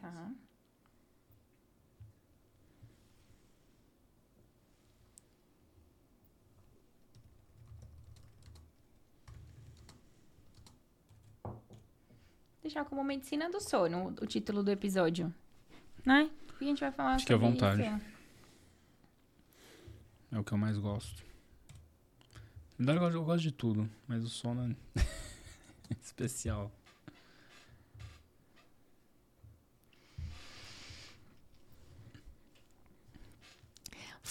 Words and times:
Tá. 0.00 0.32
Deixar 12.62 12.84
como 12.84 13.02
medicina 13.02 13.50
do 13.50 13.60
sono 13.60 14.14
o 14.20 14.26
título 14.26 14.62
do 14.62 14.70
episódio. 14.70 15.32
Né? 16.04 16.30
Porque 16.46 16.64
a 16.64 16.68
gente 16.68 16.80
vai 16.80 16.92
falar 16.92 17.18
Fique 17.18 17.32
à 17.32 17.36
sobre 17.36 17.48
vontade. 17.50 17.82
isso. 17.82 18.10
É 20.32 20.38
o 20.38 20.44
que 20.44 20.52
eu 20.52 20.58
mais 20.58 20.78
gosto. 20.78 21.24
Na 22.78 22.92
verdade, 22.92 23.14
eu 23.16 23.24
gosto 23.24 23.42
de 23.42 23.52
tudo, 23.52 23.90
mas 24.06 24.22
o 24.24 24.28
sono 24.28 24.76
é 24.96 25.04
especial. 26.00 26.70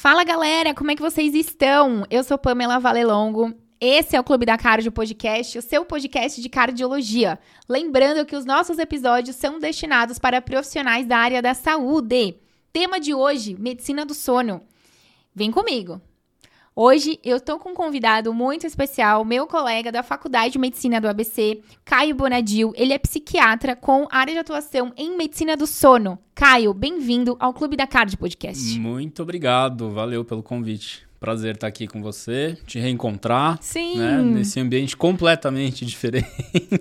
Fala 0.02 0.24
galera, 0.24 0.74
como 0.74 0.92
é 0.92 0.96
que 0.96 1.02
vocês 1.02 1.36
estão? 1.36 2.06
Eu 2.10 2.24
sou 2.24 2.38
Pamela 2.38 2.80
Valelongo. 2.80 3.54
Esse 3.82 4.16
é 4.16 4.20
o 4.20 4.24
Clube 4.24 4.46
da 4.46 4.58
Cardio 4.58 4.94
Podcast, 4.94 5.58
o 5.58 5.62
seu 5.62 5.84
podcast 5.84 6.42
de 6.42 6.48
cardiologia. 6.48 7.38
Lembrando 7.68 8.26
que 8.26 8.34
os 8.34 8.46
nossos 8.46 8.80
episódios 8.80 9.36
são 9.36 9.60
destinados 9.60 10.18
para 10.18 10.42
profissionais 10.42 11.06
da 11.06 11.18
área 11.18 11.42
da 11.42 11.54
saúde. 11.54 12.38
Tema 12.72 12.98
de 12.98 13.14
hoje: 13.14 13.58
medicina 13.60 14.06
do 14.06 14.14
sono. 14.14 14.62
Vem 15.36 15.52
comigo. 15.52 16.02
Hoje 16.76 17.20
eu 17.24 17.38
estou 17.38 17.60
com 17.60 17.72
um 17.72 17.74
convidado 17.74 18.34
muito 18.34 18.66
especial, 18.66 19.26
meu 19.26 19.48
colega 19.48 19.92
da 19.92 20.04
Faculdade 20.04 20.54
de 20.54 20.60
Medicina 20.60 21.02
do 21.02 21.10
ABC, 21.10 21.60
Caio 21.84 22.16
Bonadil. 22.16 22.72
Ele 22.76 22.94
é 22.94 22.98
psiquiatra 22.98 23.76
com 23.76 24.08
área 24.10 24.34
de 24.34 24.40
atuação 24.40 24.94
em 24.96 25.18
medicina 25.18 25.58
do 25.58 25.68
sono. 25.68 26.18
Caio, 26.34 26.74
bem-vindo 26.74 27.36
ao 27.40 27.54
Clube 27.54 27.76
da 27.76 27.86
Cardio 27.86 28.18
Podcast. 28.18 28.80
Muito 28.80 29.22
obrigado, 29.24 29.90
valeu 29.90 30.24
pelo 30.24 30.42
convite. 30.44 31.10
Prazer 31.20 31.56
estar 31.56 31.68
aqui 31.68 31.86
com 31.86 32.02
você, 32.02 32.58
te 32.66 32.80
reencontrar, 32.80 33.58
Sim. 33.62 33.98
né? 33.98 34.22
Nesse 34.22 34.58
ambiente 34.58 34.96
completamente 34.96 35.84
diferente. 35.86 36.26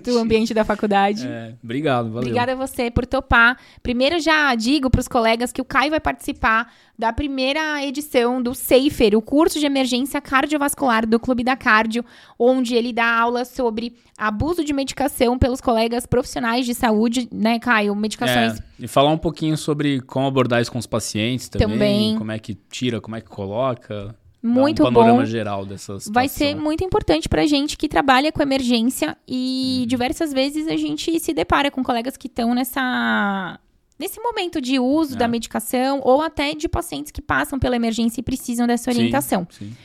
do 0.01 0.17
ambiente 0.17 0.53
da 0.53 0.63
faculdade. 0.63 1.27
É, 1.27 1.55
obrigado, 1.61 2.05
valeu. 2.05 2.19
Obrigada 2.29 2.53
a 2.53 2.55
você 2.55 2.89
por 2.89 3.05
topar. 3.05 3.59
Primeiro 3.83 4.17
já 4.17 4.55
digo 4.55 4.89
para 4.89 5.01
os 5.01 5.09
colegas 5.09 5.51
que 5.51 5.59
o 5.59 5.65
Caio 5.65 5.91
vai 5.91 5.99
participar 5.99 6.71
da 6.99 7.13
primeira 7.13 7.81
edição 7.85 8.43
do 8.43 8.53
SAFER, 8.53 9.15
o 9.15 9.21
curso 9.21 9.57
de 9.57 9.65
emergência 9.65 10.19
cardiovascular 10.19 11.07
do 11.07 11.17
Clube 11.17 11.45
da 11.45 11.55
Cardio, 11.55 12.03
onde 12.37 12.75
ele 12.75 12.91
dá 12.91 13.05
aula 13.05 13.45
sobre 13.45 13.95
abuso 14.17 14.65
de 14.65 14.73
medicação 14.73 15.39
pelos 15.39 15.61
colegas 15.61 16.05
profissionais 16.05 16.65
de 16.65 16.73
saúde, 16.73 17.29
né, 17.31 17.57
Caio? 17.57 17.95
Medicações 17.95 18.59
É, 18.59 18.63
e 18.81 18.85
falar 18.85 19.11
um 19.11 19.17
pouquinho 19.17 19.55
sobre 19.55 20.01
como 20.01 20.27
abordar 20.27 20.61
isso 20.61 20.69
com 20.69 20.77
os 20.77 20.85
pacientes 20.85 21.47
também, 21.47 21.69
Também. 21.69 22.17
como 22.17 22.33
é 22.33 22.37
que 22.37 22.53
tira, 22.69 22.99
como 22.99 23.15
é 23.15 23.21
que 23.21 23.29
coloca. 23.29 24.13
muito 24.43 24.81
um 24.81 24.85
panorama 24.85 25.19
bom. 25.19 25.25
geral 25.25 25.65
dessa 25.65 25.99
situação. 25.99 26.13
Vai 26.13 26.27
ser 26.27 26.53
muito 26.53 26.83
importante 26.83 27.29
pra 27.29 27.45
gente 27.45 27.77
que 27.77 27.87
trabalha 27.87 28.29
com 28.29 28.41
emergência 28.41 29.15
e 29.25 29.85
diversas 29.87 30.33
vezes 30.33 30.67
a 30.67 30.75
gente 30.75 31.17
se 31.17 31.33
depara 31.33 31.71
com 31.71 31.81
colegas 31.81 32.17
que 32.17 32.27
estão 32.27 32.53
nessa 32.53 33.57
nesse 33.99 34.19
momento 34.21 34.61
de 34.61 34.79
uso 34.79 35.15
É. 35.15 35.17
da 35.17 35.27
medicação 35.27 35.99
ou 36.03 36.21
até 36.21 36.53
de 36.55 36.67
pacientes 36.69 37.11
que 37.11 37.21
passam 37.21 37.59
pela 37.59 37.75
emergência 37.75 38.21
e 38.21 38.23
precisam 38.23 38.65
dessa 38.65 38.91
Sim, 38.91 38.97
orientação. 38.99 39.45
sim. 39.51 39.75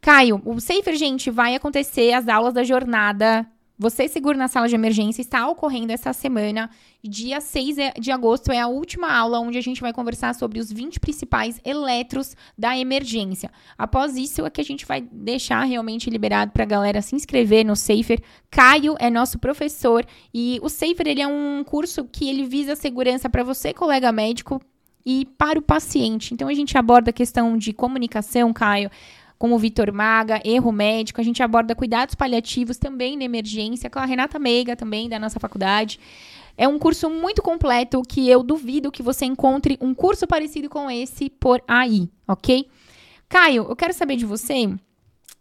Caio, 0.00 0.40
o 0.44 0.58
Safer, 0.60 0.96
gente, 0.96 1.30
vai 1.30 1.54
acontecer 1.54 2.12
as 2.12 2.26
aulas 2.28 2.54
da 2.54 2.64
jornada. 2.64 3.46
Você 3.80 4.06
segura 4.08 4.36
na 4.36 4.46
sala 4.46 4.68
de 4.68 4.74
emergência, 4.74 5.22
está 5.22 5.48
ocorrendo 5.48 5.90
essa 5.90 6.12
semana. 6.12 6.68
Dia 7.02 7.40
6 7.40 7.78
é- 7.78 7.94
de 7.98 8.10
agosto 8.10 8.52
é 8.52 8.60
a 8.60 8.66
última 8.66 9.10
aula 9.10 9.40
onde 9.40 9.56
a 9.56 9.62
gente 9.62 9.80
vai 9.80 9.90
conversar 9.90 10.34
sobre 10.34 10.60
os 10.60 10.70
20 10.70 11.00
principais 11.00 11.58
eletros 11.64 12.36
da 12.58 12.76
emergência. 12.76 13.50
Após 13.78 14.18
isso 14.18 14.44
é 14.44 14.50
que 14.50 14.60
a 14.60 14.64
gente 14.64 14.84
vai 14.84 15.00
deixar 15.00 15.64
realmente 15.64 16.10
liberado 16.10 16.52
para 16.52 16.64
a 16.64 16.66
galera 16.66 17.00
se 17.00 17.16
inscrever 17.16 17.64
no 17.64 17.74
Safer. 17.74 18.20
Caio 18.50 18.96
é 18.98 19.08
nosso 19.08 19.38
professor 19.38 20.04
e 20.34 20.60
o 20.62 20.68
Safer 20.68 21.08
ele 21.08 21.22
é 21.22 21.26
um 21.26 21.64
curso 21.64 22.04
que 22.04 22.28
ele 22.28 22.44
visa 22.44 22.76
segurança 22.76 23.30
para 23.30 23.42
você, 23.42 23.72
colega 23.72 24.12
médico, 24.12 24.60
e 25.04 25.26
para 25.38 25.58
o 25.58 25.62
paciente. 25.62 26.34
Então 26.34 26.48
a 26.48 26.54
gente 26.54 26.76
aborda 26.76 27.10
a 27.10 27.14
questão 27.14 27.56
de 27.56 27.72
comunicação, 27.72 28.52
Caio, 28.52 28.90
com 29.40 29.52
o 29.54 29.58
Vitor 29.58 29.90
Maga, 29.90 30.38
erro 30.44 30.70
médico, 30.70 31.18
a 31.18 31.24
gente 31.24 31.42
aborda 31.42 31.74
cuidados 31.74 32.14
paliativos 32.14 32.76
também 32.76 33.16
na 33.16 33.24
emergência, 33.24 33.88
com 33.88 33.98
a 33.98 34.04
Renata 34.04 34.38
Meiga 34.38 34.76
também 34.76 35.08
da 35.08 35.18
nossa 35.18 35.40
faculdade. 35.40 35.98
É 36.58 36.68
um 36.68 36.78
curso 36.78 37.08
muito 37.08 37.40
completo 37.40 38.02
que 38.06 38.28
eu 38.28 38.42
duvido 38.42 38.92
que 38.92 39.02
você 39.02 39.24
encontre 39.24 39.78
um 39.80 39.94
curso 39.94 40.26
parecido 40.26 40.68
com 40.68 40.90
esse 40.90 41.30
por 41.30 41.62
aí, 41.66 42.06
ok? 42.28 42.68
Caio, 43.30 43.64
eu 43.66 43.74
quero 43.74 43.94
saber 43.94 44.16
de 44.16 44.26
você 44.26 44.68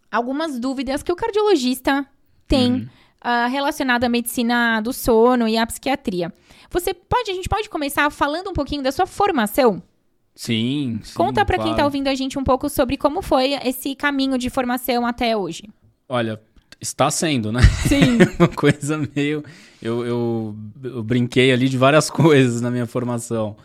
algumas 0.10 0.58
dúvidas 0.58 1.04
que 1.04 1.12
o 1.12 1.16
cardiologista 1.16 2.08
tem 2.48 2.72
Uhum. 2.72 2.88
ah, 3.20 3.48
relacionado 3.48 4.06
à 4.06 4.10
medicina 4.10 4.80
do 4.80 4.94
sono 4.94 5.46
e 5.46 5.58
à 5.58 5.68
psiquiatria. 5.68 6.34
Você 6.72 6.94
pode, 6.94 7.32
a 7.32 7.34
gente 7.34 7.50
pode 7.50 7.70
começar 7.70 8.10
falando 8.10 8.50
um 8.50 8.54
pouquinho 8.54 8.82
da 8.82 8.94
sua 8.94 9.06
formação? 9.06 9.84
Sim, 10.40 11.02
sim, 11.04 11.16
Conta 11.16 11.44
pra 11.44 11.58
quem 11.58 11.64
claro. 11.64 11.80
tá 11.80 11.84
ouvindo 11.84 12.08
a 12.08 12.16
gente 12.16 12.40
um 12.40 12.46
pouco 12.46 12.70
sobre 12.70 12.96
como 12.96 13.22
foi 13.22 13.56
esse 13.56 13.94
caminho 13.94 14.38
de 14.38 14.50
formação 14.50 15.06
até 15.06 15.36
hoje. 15.36 15.64
Olha, 16.08 16.40
está 16.80 17.12
sendo, 17.12 17.52
né? 17.52 17.60
Sim. 17.62 18.20
Uma 18.40 18.48
coisa 18.48 18.98
meio. 19.14 19.44
Eu, 19.82 20.06
eu, 20.06 20.56
eu 20.82 21.04
brinquei 21.04 21.52
ali 21.52 21.68
de 21.68 21.78
várias 21.78 22.08
coisas 22.10 22.62
na 22.62 22.72
minha 22.72 22.86
formação. 22.86 23.58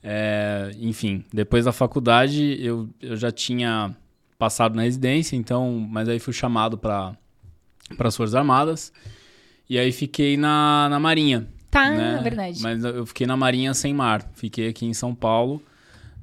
É, 0.00 0.70
enfim, 0.78 1.24
depois 1.32 1.64
da 1.64 1.72
faculdade 1.72 2.56
eu, 2.64 2.88
eu 3.00 3.16
já 3.16 3.32
tinha 3.32 3.92
passado 4.38 4.76
na 4.76 4.82
residência, 4.82 5.34
então, 5.34 5.84
mas 5.90 6.08
aí 6.08 6.20
fui 6.20 6.32
chamado 6.32 6.78
para 6.78 7.16
as 7.98 8.16
Forças 8.16 8.36
Armadas. 8.36 8.92
E 9.68 9.76
aí 9.76 9.90
fiquei 9.90 10.36
na, 10.36 10.86
na 10.88 11.00
Marinha. 11.00 11.48
Tá, 11.68 11.90
né? 11.90 12.20
verdade. 12.22 12.62
Mas 12.62 12.84
eu 12.84 13.04
fiquei 13.06 13.26
na 13.26 13.36
Marinha 13.36 13.74
sem 13.74 13.92
mar. 13.92 14.30
Fiquei 14.34 14.68
aqui 14.68 14.86
em 14.86 14.94
São 14.94 15.12
Paulo, 15.12 15.60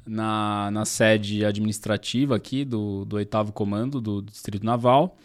na, 0.09 0.71
na 0.71 0.85
sede 0.85 1.45
administrativa 1.45 2.35
aqui 2.35 2.65
do, 2.65 3.05
do 3.05 3.15
8 3.17 3.51
Comando 3.53 4.01
do 4.01 4.23
Distrito 4.23 4.65
Naval. 4.65 5.15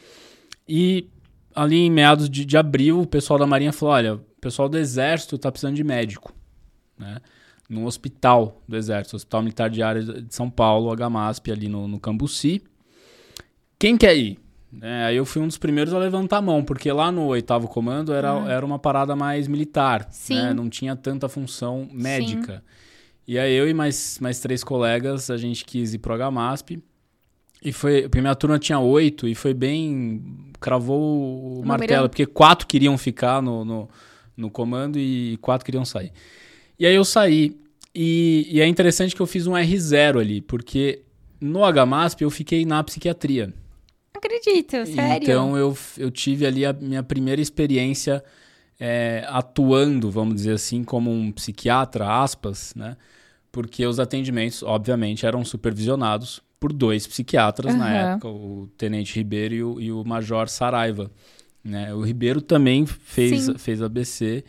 E 0.69 1.09
ali 1.55 1.77
em 1.77 1.91
meados 1.91 2.29
de, 2.29 2.45
de 2.45 2.57
abril, 2.57 3.01
o 3.01 3.07
pessoal 3.07 3.39
da 3.39 3.47
Marinha 3.47 3.73
falou: 3.73 3.95
olha, 3.95 4.15
o 4.15 4.41
pessoal 4.41 4.69
do 4.69 4.77
Exército 4.77 5.37
está 5.37 5.51
precisando 5.51 5.75
de 5.75 5.83
médico. 5.83 6.35
Né? 6.99 7.17
No 7.69 7.87
hospital 7.87 8.63
do 8.69 8.77
Exército, 8.77 9.17
Hospital 9.17 9.43
Militar 9.43 9.71
de 9.71 9.83
Área 9.83 10.03
de 10.03 10.35
São 10.35 10.51
Paulo, 10.51 10.95
HMASP, 10.95 11.51
ali 11.51 11.67
no, 11.67 11.89
no 11.89 11.99
Cambuci. 11.99 12.63
Quem 13.79 13.97
quer 13.97 14.15
ir? 14.15 14.39
É, 14.83 15.05
aí 15.05 15.17
eu 15.17 15.25
fui 15.25 15.41
um 15.41 15.47
dos 15.47 15.57
primeiros 15.57 15.95
a 15.95 15.99
levantar 15.99 16.39
a 16.39 16.43
mão, 16.43 16.63
porque 16.63 16.93
lá 16.93 17.11
no 17.11 17.27
oitavo 17.27 17.69
comando 17.69 18.13
era, 18.13 18.31
era 18.51 18.67
uma 18.67 18.79
parada 18.79 19.17
mais 19.17 19.49
militar. 19.49 20.07
Sim. 20.11 20.35
né? 20.35 20.53
Não 20.53 20.69
tinha 20.69 20.95
tanta 20.95 21.27
função 21.29 21.89
médica. 21.91 22.63
E 23.27 23.39
aí 23.39 23.55
eu 23.55 23.69
e 23.69 23.75
mais, 23.75 24.19
mais 24.21 24.39
três 24.41 24.63
colegas, 24.63 25.31
a 25.31 25.37
gente 25.37 25.65
quis 25.65 25.95
ir 25.95 25.99
pro 25.99 26.15
HMASP. 26.15 26.83
E 27.63 27.73
foi. 27.73 28.05
A 28.05 28.09
primeira 28.09 28.37
turma 28.37 28.59
tinha 28.59 28.79
oito 28.79 29.27
e 29.27 29.35
foi 29.35 29.55
bem. 29.55 30.23
cravou 30.61 31.01
o 31.01 31.49
Número- 31.57 31.67
martelo, 31.69 32.09
porque 32.09 32.27
quatro 32.27 32.67
queriam 32.67 32.97
ficar 32.99 33.41
no, 33.43 33.65
no, 33.65 33.89
no 34.37 34.51
comando 34.51 34.99
e 34.99 35.39
quatro 35.41 35.65
queriam 35.65 35.85
sair. 35.85 36.13
E 36.79 36.87
aí 36.87 36.95
eu 36.95 37.05
saí. 37.05 37.57
E, 37.95 38.49
e 38.51 38.61
é 38.61 38.67
interessante 38.67 39.15
que 39.15 39.23
eu 39.23 39.27
fiz 39.27 39.47
um 39.47 39.53
R0 39.53 40.21
ali, 40.21 40.41
porque 40.41 41.03
no 41.41 41.61
HMASP 41.61 42.23
eu 42.23 42.31
fiquei 42.31 42.67
na 42.67 42.83
psiquiatria. 42.83 43.55
Acredito, 44.15 44.85
sério. 44.87 45.23
Então 45.23 45.57
eu, 45.57 45.77
eu 45.97 46.11
tive 46.11 46.45
ali 46.47 46.67
a 46.67 46.73
minha 46.73 47.03
primeira 47.03 47.41
experiência 47.41 48.23
é, 48.81 49.25
atuando, 49.29 50.11
vamos 50.11 50.35
dizer 50.35 50.53
assim, 50.53 50.83
como 50.83 51.11
um 51.11 51.31
psiquiatra, 51.31 52.21
aspas, 52.23 52.75
né? 52.75 52.97
Porque 53.55 53.87
os 53.87 54.01
atendimentos, 54.01 54.65
obviamente, 54.65 55.25
eram 55.25 55.45
supervisionados 55.45 56.43
por 56.59 56.73
dois 56.73 57.07
psiquiatras 57.07 57.73
na 57.77 57.87
Aham. 57.87 58.13
época, 58.15 58.29
o 58.29 58.69
Tenente 58.77 59.15
Ribeiro 59.15 59.55
e 59.55 59.63
o, 59.63 59.81
e 59.81 59.93
o 59.93 60.05
Major 60.05 60.49
Saraiva. 60.49 61.09
Né? 61.63 61.95
O 61.95 62.01
Ribeiro 62.01 62.43
também 62.43 62.85
fez, 62.85 63.45
Sim. 63.45 63.57
fez 63.57 63.81
ABC 63.81 64.43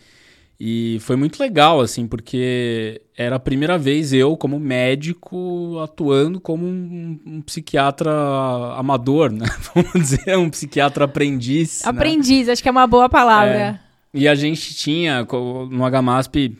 e 0.59 0.97
foi 1.01 1.15
muito 1.15 1.39
legal, 1.39 1.81
assim, 1.81 2.07
porque 2.07 2.99
era 3.15 3.35
a 3.35 3.39
primeira 3.39 3.77
vez 3.77 4.11
eu, 4.11 4.35
como 4.35 4.59
médico, 4.59 5.79
atuando 5.83 6.39
como 6.39 6.65
um, 6.65 7.19
um 7.25 7.41
psiquiatra 7.41 8.11
amador, 8.75 9.31
né? 9.31 9.45
Vamos 9.75 9.91
dizer, 9.93 10.35
um 10.35 10.49
psiquiatra 10.49 11.05
aprendiz. 11.05 11.83
né? 11.83 11.89
Aprendiz, 11.91 12.49
acho 12.49 12.63
que 12.63 12.69
é 12.69 12.71
uma 12.71 12.87
boa 12.87 13.07
palavra. 13.07 13.79
E 14.11 14.27
a 14.27 14.33
gente 14.33 14.73
tinha, 14.73 15.27
no 15.69 15.85
HMASP, 15.85 16.57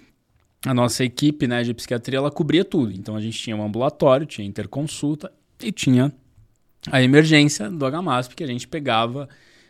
a 0.65 0.73
nossa 0.73 1.03
equipe 1.03 1.47
né, 1.47 1.63
de 1.63 1.73
psiquiatria, 1.73 2.17
ela 2.17 2.31
cobria 2.31 2.65
tudo. 2.65 2.91
Então 2.91 3.15
a 3.15 3.21
gente 3.21 3.38
tinha 3.39 3.56
um 3.56 3.63
ambulatório, 3.63 4.25
tinha 4.25 4.47
interconsulta 4.47 5.31
e 5.62 5.71
tinha 5.71 6.12
a 6.91 7.01
emergência 7.01 7.69
do 7.69 7.85
HMASP, 7.85 8.35
que 8.35 8.44
a 8.44 8.47
gente 8.47 8.67
pegava 8.67 9.27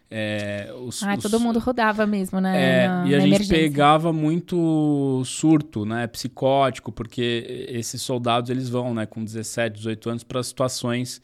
É, 0.09 0.71
os, 0.85 1.01
Ah, 1.01 1.15
os- 1.15 1.23
todo 1.23 1.39
mundo 1.39 1.57
rodava 1.57 2.05
mesmo, 2.05 2.39
né? 2.39 2.83
é, 2.83 2.87
na, 2.87 3.07
e 3.07 3.15
a 3.15 3.19
gente 3.19 3.27
emergência. 3.29 3.57
pegava 3.57 4.13
muito 4.13 5.23
surto, 5.25 5.83
né, 5.83 6.05
psicótico, 6.05 6.91
porque 6.91 7.65
esses 7.69 8.03
soldados 8.03 8.51
eles 8.51 8.69
vão, 8.69 8.93
né, 8.93 9.07
com 9.07 9.23
17, 9.25 9.77
18 9.77 10.07
anos 10.11 10.23
para 10.23 10.43
situações 10.43 11.19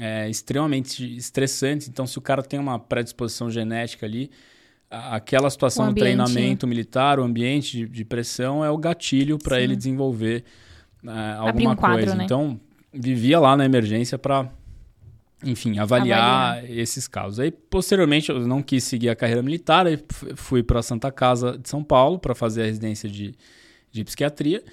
é, 0.00 0.28
extremamente 0.28 1.16
estressantes. 1.16 1.86
Então, 1.88 2.08
se 2.08 2.18
o 2.18 2.20
cara 2.20 2.42
tem 2.42 2.58
uma 2.58 2.76
predisposição 2.78 3.48
genética 3.48 4.04
ali, 4.04 4.30
aquela 4.90 5.50
situação 5.50 5.88
do 5.88 5.94
treinamento 5.94 6.66
militar, 6.66 7.20
o 7.20 7.22
ambiente 7.22 7.78
de, 7.78 7.88
de 7.88 8.04
pressão 8.04 8.64
é 8.64 8.70
o 8.70 8.78
gatilho 8.78 9.38
para 9.38 9.60
ele 9.60 9.76
desenvolver 9.76 10.44
é, 11.04 11.36
alguma 11.38 11.72
um 11.72 11.76
quadro, 11.76 11.98
coisa. 11.98 12.14
né? 12.14 12.24
Então, 12.24 12.58
vivia 12.92 13.38
lá 13.38 13.56
na 13.56 13.64
emergência 13.64 14.18
para 14.18 14.50
enfim, 15.44 15.78
avaliar, 15.78 16.56
Avaliar. 16.56 16.70
esses 16.78 17.06
casos. 17.06 17.38
Aí, 17.38 17.50
posteriormente, 17.50 18.30
eu 18.30 18.40
não 18.46 18.60
quis 18.60 18.82
seguir 18.82 19.08
a 19.08 19.14
carreira 19.14 19.42
militar, 19.42 19.86
aí 19.86 19.98
fui 20.34 20.62
para 20.64 20.80
a 20.80 20.82
Santa 20.82 21.12
Casa 21.12 21.56
de 21.56 21.68
São 21.68 21.84
Paulo 21.84 22.18
para 22.18 22.34
fazer 22.34 22.62
a 22.62 22.64
residência 22.64 23.08
de, 23.08 23.34
de 23.92 24.04
psiquiatria. 24.04 24.64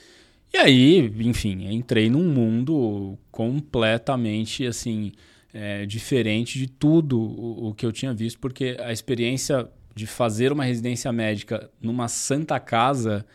E 0.51 0.57
aí, 0.57 1.13
enfim, 1.19 1.67
entrei 1.69 2.09
num 2.09 2.23
mundo 2.23 3.17
completamente, 3.29 4.65
assim, 4.65 5.11
é, 5.53 5.85
diferente 5.85 6.57
de 6.57 6.67
tudo 6.67 7.19
o, 7.19 7.67
o 7.67 7.73
que 7.73 7.85
eu 7.85 7.91
tinha 7.91 8.13
visto, 8.13 8.39
porque 8.39 8.75
a 8.79 8.91
experiência 8.91 9.69
de 9.95 10.05
fazer 10.05 10.51
uma 10.51 10.65
residência 10.65 11.11
médica 11.11 11.69
numa 11.81 12.09
Santa 12.09 12.59
Casa 12.59 13.25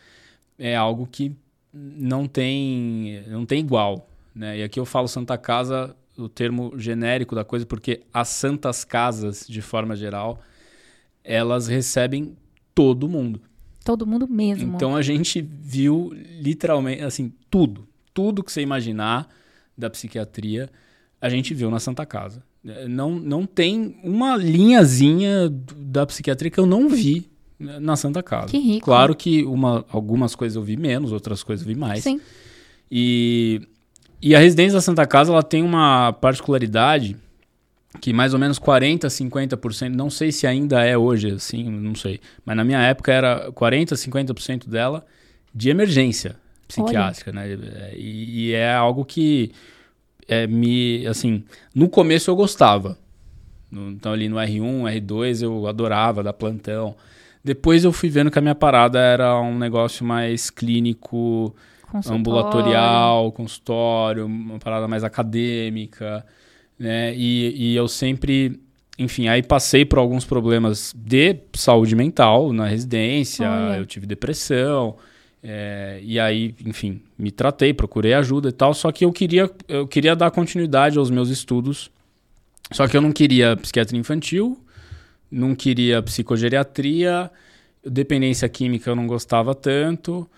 é 0.59 0.75
algo 0.75 1.07
que 1.07 1.35
não 1.73 2.27
tem, 2.27 3.23
não 3.27 3.45
tem 3.45 3.59
igual. 3.59 4.07
Né? 4.33 4.59
E 4.59 4.63
aqui 4.63 4.79
eu 4.79 4.85
falo 4.85 5.07
Santa 5.07 5.37
Casa, 5.37 5.95
o 6.15 6.29
termo 6.29 6.77
genérico 6.77 7.33
da 7.33 7.43
coisa, 7.43 7.65
porque 7.65 8.01
as 8.13 8.29
santas 8.29 8.83
casas, 8.83 9.45
de 9.47 9.61
forma 9.61 9.95
geral, 9.95 10.39
elas 11.23 11.67
recebem 11.67 12.37
todo 12.75 13.09
mundo. 13.09 13.41
Todo 13.83 14.05
mundo 14.05 14.27
mesmo. 14.27 14.75
Então 14.75 14.95
a 14.95 15.01
gente 15.01 15.41
viu 15.41 16.11
literalmente, 16.39 17.01
assim, 17.01 17.33
tudo. 17.49 17.87
Tudo 18.13 18.43
que 18.43 18.51
você 18.51 18.61
imaginar 18.61 19.27
da 19.75 19.89
psiquiatria, 19.89 20.69
a 21.19 21.27
gente 21.27 21.55
viu 21.55 21.71
na 21.71 21.79
Santa 21.79 22.05
Casa. 22.05 22.43
É, 22.65 22.87
Não, 22.87 23.11
não 23.11 23.45
tem 23.45 23.95
uma 24.03 24.35
linhazinha 24.35 25.49
da 25.75 26.05
psiquiatria 26.05 26.51
que 26.51 26.59
eu 26.59 26.65
não 26.65 26.89
vi 26.89 27.29
né, 27.59 27.79
na 27.79 27.95
Santa 27.95 28.21
Casa. 28.23 28.47
Que 28.47 28.59
rico. 28.59 28.85
Claro 28.85 29.15
que 29.15 29.43
uma, 29.43 29.85
algumas 29.91 30.35
coisas 30.35 30.55
eu 30.55 30.63
vi 30.63 30.77
menos, 30.77 31.11
outras 31.11 31.43
coisas 31.43 31.65
eu 31.65 31.73
vi 31.73 31.79
mais. 31.79 32.03
Sim. 32.03 32.19
E, 32.91 33.61
e 34.21 34.35
a 34.35 34.39
residência 34.39 34.73
da 34.73 34.81
Santa 34.81 35.05
Casa 35.05 35.31
ela 35.31 35.43
tem 35.43 35.63
uma 35.63 36.13
particularidade 36.13 37.15
que 37.99 38.13
mais 38.13 38.33
ou 38.33 38.39
menos 38.39 38.57
40, 38.57 39.07
50%, 39.07 39.89
não 39.89 40.09
sei 40.09 40.31
se 40.31 40.47
ainda 40.47 40.81
é 40.83 40.97
hoje 40.97 41.31
assim, 41.31 41.69
não 41.69 41.93
sei, 41.93 42.21
mas 42.45 42.55
na 42.55 42.63
minha 42.63 42.79
época 42.79 43.11
era 43.11 43.51
40, 43.51 43.95
50% 43.95 44.69
dela 44.69 45.05
de 45.53 45.69
emergência 45.69 46.37
psiquiátrica, 46.67 47.33
né? 47.33 47.53
E, 47.95 48.47
e 48.47 48.53
é 48.53 48.73
algo 48.73 49.03
que 49.03 49.51
é, 50.27 50.47
me, 50.47 51.05
assim, 51.07 51.43
no 51.73 51.89
começo 51.89 52.29
eu 52.29 52.35
gostava. 52.35 52.97
Então 53.71 54.11
ali 54.11 54.27
no 54.27 54.35
R1, 54.35 54.83
R2 55.01 55.43
eu 55.43 55.67
adorava 55.67 56.21
dar 56.21 56.33
plantão. 56.33 56.95
Depois 57.43 57.83
eu 57.83 57.91
fui 57.91 58.09
vendo 58.09 58.29
que 58.29 58.37
a 58.37 58.41
minha 58.41 58.53
parada 58.55 58.99
era 58.99 59.39
um 59.39 59.57
negócio 59.57 60.05
mais 60.05 60.49
clínico, 60.49 61.55
Consultório. 61.89 62.19
ambulatorial, 62.19 63.31
consultório, 63.31 64.25
uma 64.25 64.59
parada 64.59 64.87
mais 64.87 65.03
acadêmica, 65.03 66.25
né? 66.77 67.13
E, 67.15 67.71
e 67.71 67.75
eu 67.75 67.87
sempre, 67.87 68.59
enfim, 68.97 69.27
aí 69.27 69.41
passei 69.41 69.83
por 69.85 69.97
alguns 69.99 70.23
problemas 70.23 70.93
de 70.95 71.37
saúde 71.53 71.95
mental 71.95 72.53
na 72.53 72.67
residência, 72.67 73.49
Olha. 73.49 73.77
eu 73.77 73.85
tive 73.85 74.05
depressão, 74.05 74.95
é, 75.43 75.99
e 76.03 76.19
aí, 76.19 76.53
enfim, 76.65 77.01
me 77.17 77.31
tratei, 77.31 77.73
procurei 77.73 78.13
ajuda 78.13 78.49
e 78.49 78.51
tal, 78.51 78.73
só 78.73 78.91
que 78.91 79.03
eu 79.03 79.11
queria, 79.11 79.49
eu 79.67 79.87
queria 79.87 80.15
dar 80.15 80.29
continuidade 80.29 80.97
aos 80.97 81.09
meus 81.09 81.29
estudos, 81.29 81.89
só 82.71 82.87
que 82.87 82.95
eu 82.95 83.01
não 83.01 83.11
queria 83.11 83.57
psiquiatria 83.57 83.99
infantil, 83.99 84.59
não 85.31 85.55
queria 85.55 86.01
psicogeriatria, 86.01 87.31
dependência 87.83 88.47
química 88.47 88.91
eu 88.91 88.95
não 88.95 89.07
gostava 89.07 89.55
tanto, 89.55 90.29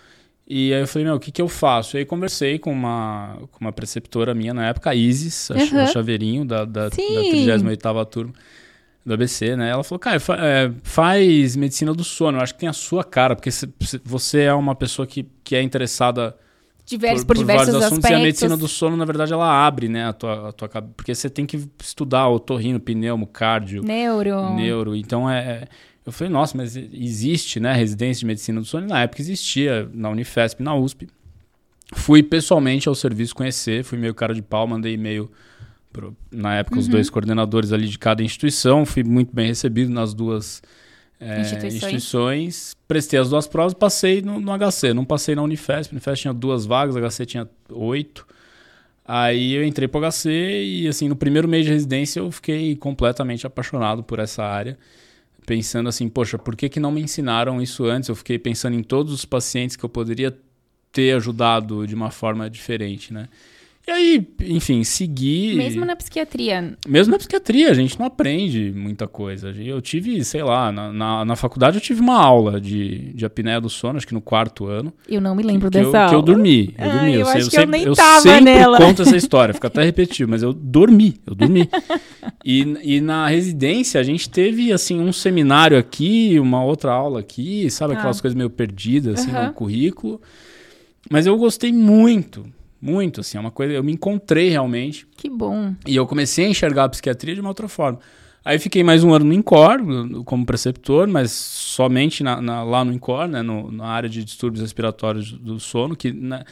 e 0.47 0.73
aí 0.73 0.81
eu 0.81 0.87
falei, 0.87 1.05
meu, 1.05 1.15
o 1.15 1.19
que, 1.19 1.31
que 1.31 1.41
eu 1.41 1.47
faço? 1.49 1.97
E 1.97 1.99
aí 1.99 2.05
conversei 2.05 2.57
com 2.59 2.71
uma, 2.71 3.37
com 3.51 3.59
uma 3.61 3.71
preceptora 3.71 4.33
minha 4.33 4.53
na 4.53 4.67
época, 4.67 4.89
a 4.89 4.95
Isis, 4.95 5.51
a, 5.51 5.55
Uhum. 5.55 5.79
a 5.81 5.85
Chaveirinho, 5.87 6.45
da, 6.45 6.65
da, 6.65 6.89
da 6.89 6.95
Sim. 6.95 7.45
38ª 7.45 8.05
turma 8.05 8.33
do 9.05 9.13
ABC, 9.13 9.55
né? 9.55 9.69
Ela 9.69 9.83
falou, 9.83 9.99
cara, 9.99 10.19
fa- 10.19 10.37
é, 10.39 10.71
faz 10.83 11.55
medicina 11.55 11.93
do 11.93 12.03
sono, 12.03 12.37
eu 12.37 12.41
acho 12.41 12.53
que 12.53 12.59
tem 12.59 12.69
a 12.69 12.73
sua 12.73 13.03
cara, 13.03 13.35
porque 13.35 13.51
cê- 13.51 13.67
cê- 13.81 13.99
você 14.03 14.41
é 14.43 14.53
uma 14.53 14.75
pessoa 14.75 15.05
que, 15.05 15.25
que 15.43 15.55
é 15.55 15.61
interessada 15.61 16.35
Diversos, 16.85 17.23
por, 17.23 17.37
diversos 17.37 17.67
vários 17.73 17.85
assuntos, 17.85 18.03
e 18.03 18.07
a 18.07 18.17
aspectos. 18.17 18.23
medicina 18.25 18.57
do 18.57 18.67
sono, 18.67 18.95
na 18.97 19.05
verdade, 19.05 19.31
ela 19.33 19.65
abre, 19.65 19.87
né, 19.87 20.05
a 20.07 20.13
tua, 20.13 20.49
a 20.49 20.51
tua 20.51 20.67
cabeça, 20.69 20.93
porque 20.97 21.15
você 21.15 21.29
tem 21.29 21.45
que 21.45 21.65
estudar 21.81 22.27
otorrino, 22.29 22.79
pneumo, 22.79 23.25
cardio, 23.27 23.83
Neuro. 23.83 24.53
neuro. 24.55 24.95
Então 24.95 25.29
é, 25.29 25.39
é- 25.39 25.67
Eu 26.05 26.11
falei, 26.11 26.31
nossa, 26.33 26.57
mas 26.57 26.75
existe, 26.75 27.61
né, 27.61 27.71
residência 27.73 28.19
de 28.21 28.25
medicina 28.25 28.59
do 28.59 28.65
sono? 28.67 28.85
E 28.87 28.89
na 28.89 29.01
época 29.03 29.21
existia, 29.21 29.89
na 29.93 30.09
Unifesp, 30.09 30.61
na 30.61 30.75
USP. 30.75 31.07
Fui 31.95 32.21
pessoalmente 32.23 32.89
ao 32.89 32.95
serviço 32.95 33.33
conhecer, 33.35 33.83
fui 33.83 33.97
meio 33.97 34.13
cara 34.13 34.33
de 34.33 34.41
pau, 34.41 34.67
mandei 34.67 34.93
e-mail 34.95 35.31
pro- 35.93 36.17
na 36.31 36.55
época 36.55 36.79
os 36.79 36.85
Uhum. 36.87 36.91
dois 36.91 37.09
coordenadores 37.09 37.71
ali 37.71 37.87
de 37.87 37.97
cada 37.97 38.21
instituição, 38.23 38.85
fui 38.85 39.03
muito 39.03 39.33
bem 39.33 39.47
recebido 39.47 39.91
nas 39.93 40.13
duas 40.13 40.61
é, 41.19 41.39
Instituições. 41.39 41.73
instituições. 41.75 42.75
Prestei 42.85 43.17
as 43.17 43.29
duas 43.29 43.47
provas, 43.47 43.73
passei 43.73 44.21
no, 44.21 44.41
no 44.41 44.51
HC, 44.51 44.93
não 44.93 45.05
passei 45.05 45.35
na 45.35 45.41
Unifesp. 45.43 45.93
A 45.93 45.95
Unifesp 45.95 46.21
tinha 46.23 46.33
duas 46.33 46.65
vagas, 46.65 46.97
HC 46.97 47.25
tinha 47.25 47.47
oito. 47.69 48.27
Aí 49.05 49.53
eu 49.53 49.63
entrei 49.65 49.87
pro 49.87 50.01
HC 50.01 50.29
e, 50.29 50.87
assim, 50.87 51.07
no 51.07 51.15
primeiro 51.15 51.47
mês 51.47 51.65
de 51.65 51.71
residência 51.71 52.19
eu 52.19 52.31
fiquei 52.31 52.75
completamente 52.75 53.45
apaixonado 53.47 54.03
por 54.03 54.19
essa 54.19 54.43
área. 54.43 54.77
Pensando 55.45 55.89
assim, 55.89 56.07
poxa, 56.07 56.37
por 56.37 56.55
que, 56.55 56.69
que 56.69 56.79
não 56.79 56.91
me 56.91 57.01
ensinaram 57.01 57.61
isso 57.61 57.85
antes? 57.85 58.07
Eu 58.09 58.15
fiquei 58.15 58.39
pensando 58.39 58.75
em 58.77 58.83
todos 58.83 59.13
os 59.13 59.25
pacientes 59.25 59.75
que 59.75 59.83
eu 59.83 59.89
poderia 59.89 60.33
ter 60.91 61.15
ajudado 61.15 61.85
de 61.85 61.93
uma 61.95 62.11
forma 62.11 62.49
diferente, 62.49 63.13
né? 63.13 63.27
E 63.85 63.91
aí, 63.91 64.27
enfim, 64.45 64.81
segui. 64.85 65.55
Mesmo 65.57 65.83
na 65.83 65.93
psiquiatria. 65.93 66.77
Mesmo 66.87 67.11
na 67.11 67.17
psiquiatria, 67.17 67.69
a 67.69 67.73
gente 67.73 67.99
não 67.99 68.05
aprende 68.05 68.71
muita 68.73 69.09
coisa. 69.09 69.49
Eu 69.51 69.81
tive, 69.81 70.23
sei 70.23 70.41
lá, 70.41 70.71
na, 70.71 70.93
na, 70.93 71.25
na 71.25 71.35
faculdade 71.35 71.75
eu 71.77 71.81
tive 71.81 71.99
uma 71.99 72.17
aula 72.17 72.61
de, 72.61 73.11
de 73.13 73.25
apneia 73.25 73.59
do 73.59 73.69
sono, 73.69 73.97
acho 73.97 74.07
que 74.07 74.13
no 74.13 74.21
quarto 74.21 74.67
ano. 74.67 74.93
Eu 75.05 75.19
não 75.19 75.35
me 75.35 75.43
lembro 75.43 75.69
que 75.69 75.77
dessa 75.77 75.89
eu, 75.97 75.99
aula. 75.99 76.09
que 76.11 76.15
eu 76.15 76.21
dormi. 76.21 76.73
Eu 76.77 76.85
Ai, 76.85 76.91
dormi. 76.91 77.13
eu 77.15 77.25
sei- 77.25 77.41
acho 77.41 77.49
que 77.49 77.55
eu 77.57 77.59
sempre, 77.59 77.77
nem 77.77 77.87
eu 77.87 77.93
tava 77.93 78.21
sempre 78.21 78.41
nela. 78.45 78.77
conto 78.77 79.01
essa 79.01 79.17
história, 79.17 79.53
fica 79.53 79.67
até 79.67 79.83
repetitivo, 79.83 80.31
mas 80.31 80.41
eu 80.41 80.53
dormi, 80.53 81.15
eu 81.27 81.35
dormi. 81.35 81.69
e, 82.45 82.77
e 82.83 83.01
na 83.01 83.27
residência 83.27 83.99
a 83.99 84.03
gente 84.03 84.29
teve, 84.29 84.71
assim, 84.71 84.97
um 85.01 85.11
seminário 85.11 85.77
aqui, 85.77 86.39
uma 86.39 86.63
outra 86.63 86.93
aula 86.93 87.19
aqui, 87.19 87.69
sabe? 87.69 87.95
Aquelas 87.95 88.17
Ah. 88.19 88.21
coisas 88.21 88.37
meio 88.37 88.49
perdidas, 88.49 89.19
assim, 89.19 89.31
Aham. 89.31 89.47
no 89.47 89.53
currículo. 89.53 90.21
Mas 91.11 91.25
eu 91.25 91.37
gostei 91.37 91.73
muito, 91.73 92.45
muito, 92.83 93.21
assim, 93.21 93.37
é 93.37 93.39
uma 93.41 93.51
coisa... 93.51 93.73
Eu 93.73 93.83
me 93.83 93.93
encontrei 93.93 94.49
realmente 94.49 95.07
Que 95.15 95.29
bom. 95.29 95.73
e 95.87 95.95
eu 95.95 96.05
comecei 96.05 96.45
a 96.45 96.49
enxergar 96.49 96.83
a 96.83 96.89
psiquiatria 96.89 97.33
de 97.33 97.39
uma 97.39 97.49
outra 97.49 97.67
forma. 97.69 97.99
Aí 98.45 98.59
fiquei 98.59 98.83
mais 98.83 99.05
um 99.05 99.13
ano 99.13 99.23
no 99.23 99.33
INCOR, 99.33 99.77
como 100.25 100.45
preceptor, 100.45 101.07
mas 101.07 101.31
somente 101.31 102.23
na- 102.23 102.41
na- 102.41 102.61
lá 102.63 102.83
no 102.83 102.91
INCOR, 102.91 103.25
né, 103.27 103.41
no- 103.41 103.71
na 103.71 103.85
área 103.85 104.09
de 104.09 104.21
distúrbios 104.21 104.61
respiratórios 104.61 105.31
do 105.31 105.59
sono, 105.61 105.95
que 105.95 106.11
na- 106.11 106.43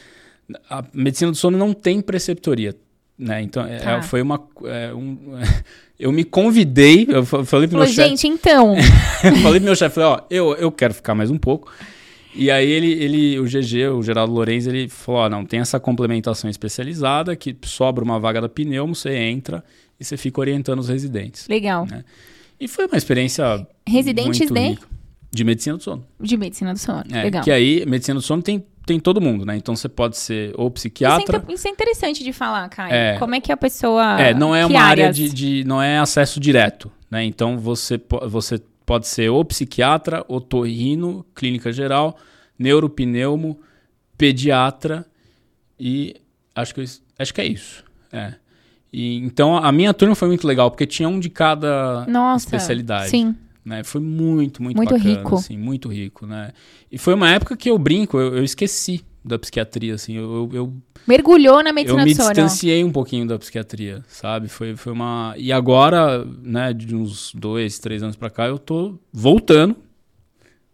a 0.70 0.82
medicina 0.94 1.30
do 1.30 1.36
sono 1.36 1.58
não 1.58 1.74
tem 1.74 2.00
preceptoria. 2.00 2.74
Né? 3.18 3.42
Então, 3.42 3.64
é- 3.66 3.76
Tá. 3.78 3.90
é, 3.98 4.02
foi 4.02 4.22
uma. 4.22 4.40
é, 4.64 4.92
um- 4.94 5.18
eu 6.00 6.10
me 6.10 6.24
convidei, 6.24 7.06
eu 7.10 7.26
fa- 7.26 7.44
falei 7.44 7.68
pro 7.68 7.76
meu 7.76 7.86
Falou, 7.86 7.94
chefe. 7.94 8.08
gente, 8.08 8.26
então. 8.26 8.74
falei 9.42 9.60
pro 9.60 9.66
meu 9.66 9.76
chefe, 9.76 9.94
falei, 9.96 10.08
ó, 10.08 10.20
eu, 10.30 10.54
eu 10.56 10.72
quero 10.72 10.94
ficar 10.94 11.14
mais 11.14 11.30
um 11.30 11.36
pouco. 11.38 11.70
E 12.34 12.50
aí 12.50 12.68
ele, 12.70 12.92
ele, 12.92 13.38
o 13.38 13.44
GG, 13.44 13.88
o 13.88 14.02
Geraldo 14.02 14.32
Lorenz, 14.32 14.66
ele 14.66 14.88
falou, 14.88 15.20
ó, 15.22 15.28
não, 15.28 15.44
tem 15.44 15.60
essa 15.60 15.78
complementação 15.78 16.48
especializada, 16.48 17.36
que 17.36 17.54
sobra 17.64 18.02
uma 18.02 18.18
vaga 18.18 18.40
da 18.40 18.48
pneumo, 18.48 18.94
você 18.94 19.14
entra 19.14 19.62
e 20.00 20.04
você 20.04 20.16
fica 20.16 20.40
orientando 20.40 20.78
os 20.78 20.88
residentes. 20.88 21.46
Legal. 21.48 21.86
E 22.58 22.66
foi 22.68 22.86
uma 22.86 22.96
experiência 22.96 23.66
Residentes 23.86 24.38
de, 24.38 24.44
rica. 24.54 24.86
de 25.30 25.44
medicina 25.44 25.76
do 25.76 25.82
sono. 25.82 26.06
de 26.20 26.36
medicina 26.36 26.72
do 26.72 26.78
sono. 26.78 27.04
É, 27.12 27.24
Legal. 27.24 27.42
Que 27.44 27.50
aí, 27.50 27.84
medicina 27.86 28.14
do 28.14 28.22
sono 28.22 28.40
tem, 28.40 28.64
tem 28.86 28.98
todo 28.98 29.20
mundo, 29.20 29.44
né? 29.44 29.56
Então 29.56 29.76
você 29.76 29.88
pode 29.88 30.16
ser 30.16 30.52
ou 30.56 30.66
Isso 30.68 30.70
é, 30.70 30.70
psiquiatra... 30.70 31.44
isso 31.50 31.68
é 31.68 31.70
interessante 31.70 32.24
de 32.24 32.32
falar, 32.32 32.68
Caio. 32.68 32.94
É. 32.94 33.18
Como 33.18 33.34
é 33.34 33.40
que 33.40 33.52
a 33.52 33.56
pessoa. 33.56 34.18
É, 34.20 34.32
não 34.32 34.54
é 34.54 34.64
uma 34.64 34.80
área 34.80 35.12
de, 35.12 35.28
de- 35.28 35.64
Não 35.64 35.82
é 35.82 35.98
acesso 35.98 36.40
direto, 36.40 36.90
né? 37.10 37.24
Então 37.24 37.58
você, 37.58 38.00
você 38.28 38.60
pode 38.84 39.06
ser 39.06 39.30
ou 39.30 39.44
psiquiatra, 39.44 40.24
otorrino, 40.28 41.24
clínica 41.34 41.72
geral, 41.72 42.16
neuropneumo, 42.58 43.58
pediatra 44.16 45.06
e 45.78 46.16
acho 46.54 46.74
que, 46.74 46.84
acho 47.18 47.34
que 47.34 47.40
é 47.40 47.46
isso. 47.46 47.84
É. 48.12 48.34
E, 48.92 49.16
então 49.16 49.56
a 49.56 49.72
minha 49.72 49.94
turma 49.94 50.14
foi 50.14 50.28
muito 50.28 50.46
legal, 50.46 50.70
porque 50.70 50.86
tinha 50.86 51.08
um 51.08 51.18
de 51.18 51.30
cada 51.30 52.04
Nossa. 52.06 52.46
especialidade. 52.46 53.10
Sim. 53.10 53.34
Né? 53.64 53.84
Foi 53.84 54.00
muito, 54.00 54.62
muito, 54.62 54.76
Muito 54.76 54.94
bacana, 54.94 55.10
rico. 55.10 55.34
assim, 55.36 55.56
muito 55.56 55.88
rico, 55.88 56.26
né? 56.26 56.52
E 56.90 56.98
foi 56.98 57.14
uma 57.14 57.30
época 57.30 57.56
que 57.56 57.70
eu 57.70 57.78
brinco, 57.78 58.18
eu, 58.18 58.36
eu 58.36 58.44
esqueci 58.44 59.04
da 59.24 59.38
psiquiatria, 59.38 59.94
assim, 59.94 60.16
eu, 60.16 60.24
eu, 60.34 60.50
eu 60.52 60.74
Mergulhou 61.06 61.62
na 61.62 61.70
eu 61.70 61.74
medicina 61.74 62.04
me 62.04 62.12
do 62.12 62.16
sono. 62.16 62.28
distanciei 62.28 62.82
um 62.84 62.90
pouquinho 62.92 63.26
da 63.26 63.38
psiquiatria, 63.38 64.02
sabe? 64.08 64.48
Foi, 64.48 64.76
foi 64.76 64.92
uma. 64.92 65.34
E 65.36 65.52
agora, 65.52 66.24
né, 66.42 66.72
de 66.72 66.94
uns 66.94 67.32
dois, 67.34 67.78
três 67.78 68.02
anos 68.02 68.16
pra 68.16 68.30
cá, 68.30 68.46
eu 68.46 68.58
tô 68.58 68.98
voltando 69.12 69.76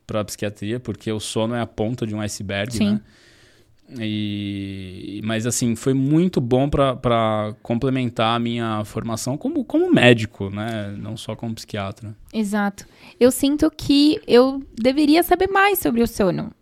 pra 0.07 0.25
psiquiatria, 0.25 0.79
porque 0.81 1.11
o 1.13 1.21
sono 1.21 1.55
é 1.55 1.61
a 1.61 1.67
ponta 1.67 2.07
de 2.07 2.15
um 2.15 2.21
iceberg, 2.21 2.73
Sim. 2.75 2.93
né? 2.93 3.01
E, 4.01 5.21
mas 5.25 5.47
assim, 5.47 5.75
foi 5.75 5.95
muito 5.95 6.41
bom 6.43 6.69
pra- 6.69 6.95
pra 6.95 7.55
complementar 7.63 8.37
a 8.37 8.39
minha 8.39 8.85
formação 8.85 9.37
como, 9.39 9.65
como 9.65 9.91
médico, 9.91 10.51
né? 10.51 10.95
Não 10.99 11.17
só 11.17 11.35
como 11.35 11.55
psiquiatra. 11.55 12.15
Exato. 12.33 12.85
Eu 13.19 13.31
sinto 13.31 13.71
que 13.71 14.21
eu 14.27 14.63
deveria 14.79 15.23
saber 15.23 15.47
mais 15.49 15.79
sobre 15.79 16.03
o 16.03 16.07
sono. 16.07 16.53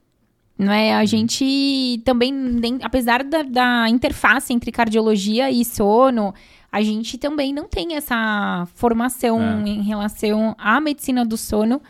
Não 0.59 0.73
é? 0.73 0.93
Uhum. 0.93 0.99
A 0.99 1.05
gente 1.05 2.01
também, 2.05 2.33
nem- 2.33 2.79
apesar 2.83 3.23
da, 3.23 3.43
da 3.43 3.89
interface 3.91 4.53
entre 4.53 4.73
cardiologia 4.73 5.51
e 5.51 5.65
sono, 5.65 6.35
a 6.73 6.81
gente 6.83 7.19
também 7.19 7.53
não 7.53 7.65
tem 7.69 7.95
essa 7.95 8.67
formação 8.75 9.41
É. 9.41 9.69
em 9.69 9.83
relação 9.83 10.55
à 10.59 10.81
medicina 10.81 11.25
do 11.25 11.37
sono. 11.37 11.81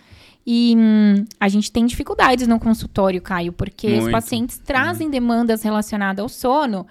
E 0.48 0.74
hum, 0.76 1.24
a 1.40 1.48
gente 1.48 1.72
tem 1.72 1.84
dificuldades 1.86 2.46
no 2.46 2.58
consultório, 2.60 3.20
Caio, 3.20 3.52
porque 3.52 3.86
os 3.86 3.92
Muito. 3.94 4.06
Uhum. 4.06 4.12
pacientes 4.12 4.58
trazem 4.58 5.10
demandas 5.10 5.62
relacionadas 5.62 6.22
ao 6.22 6.28
sono. 6.28 6.86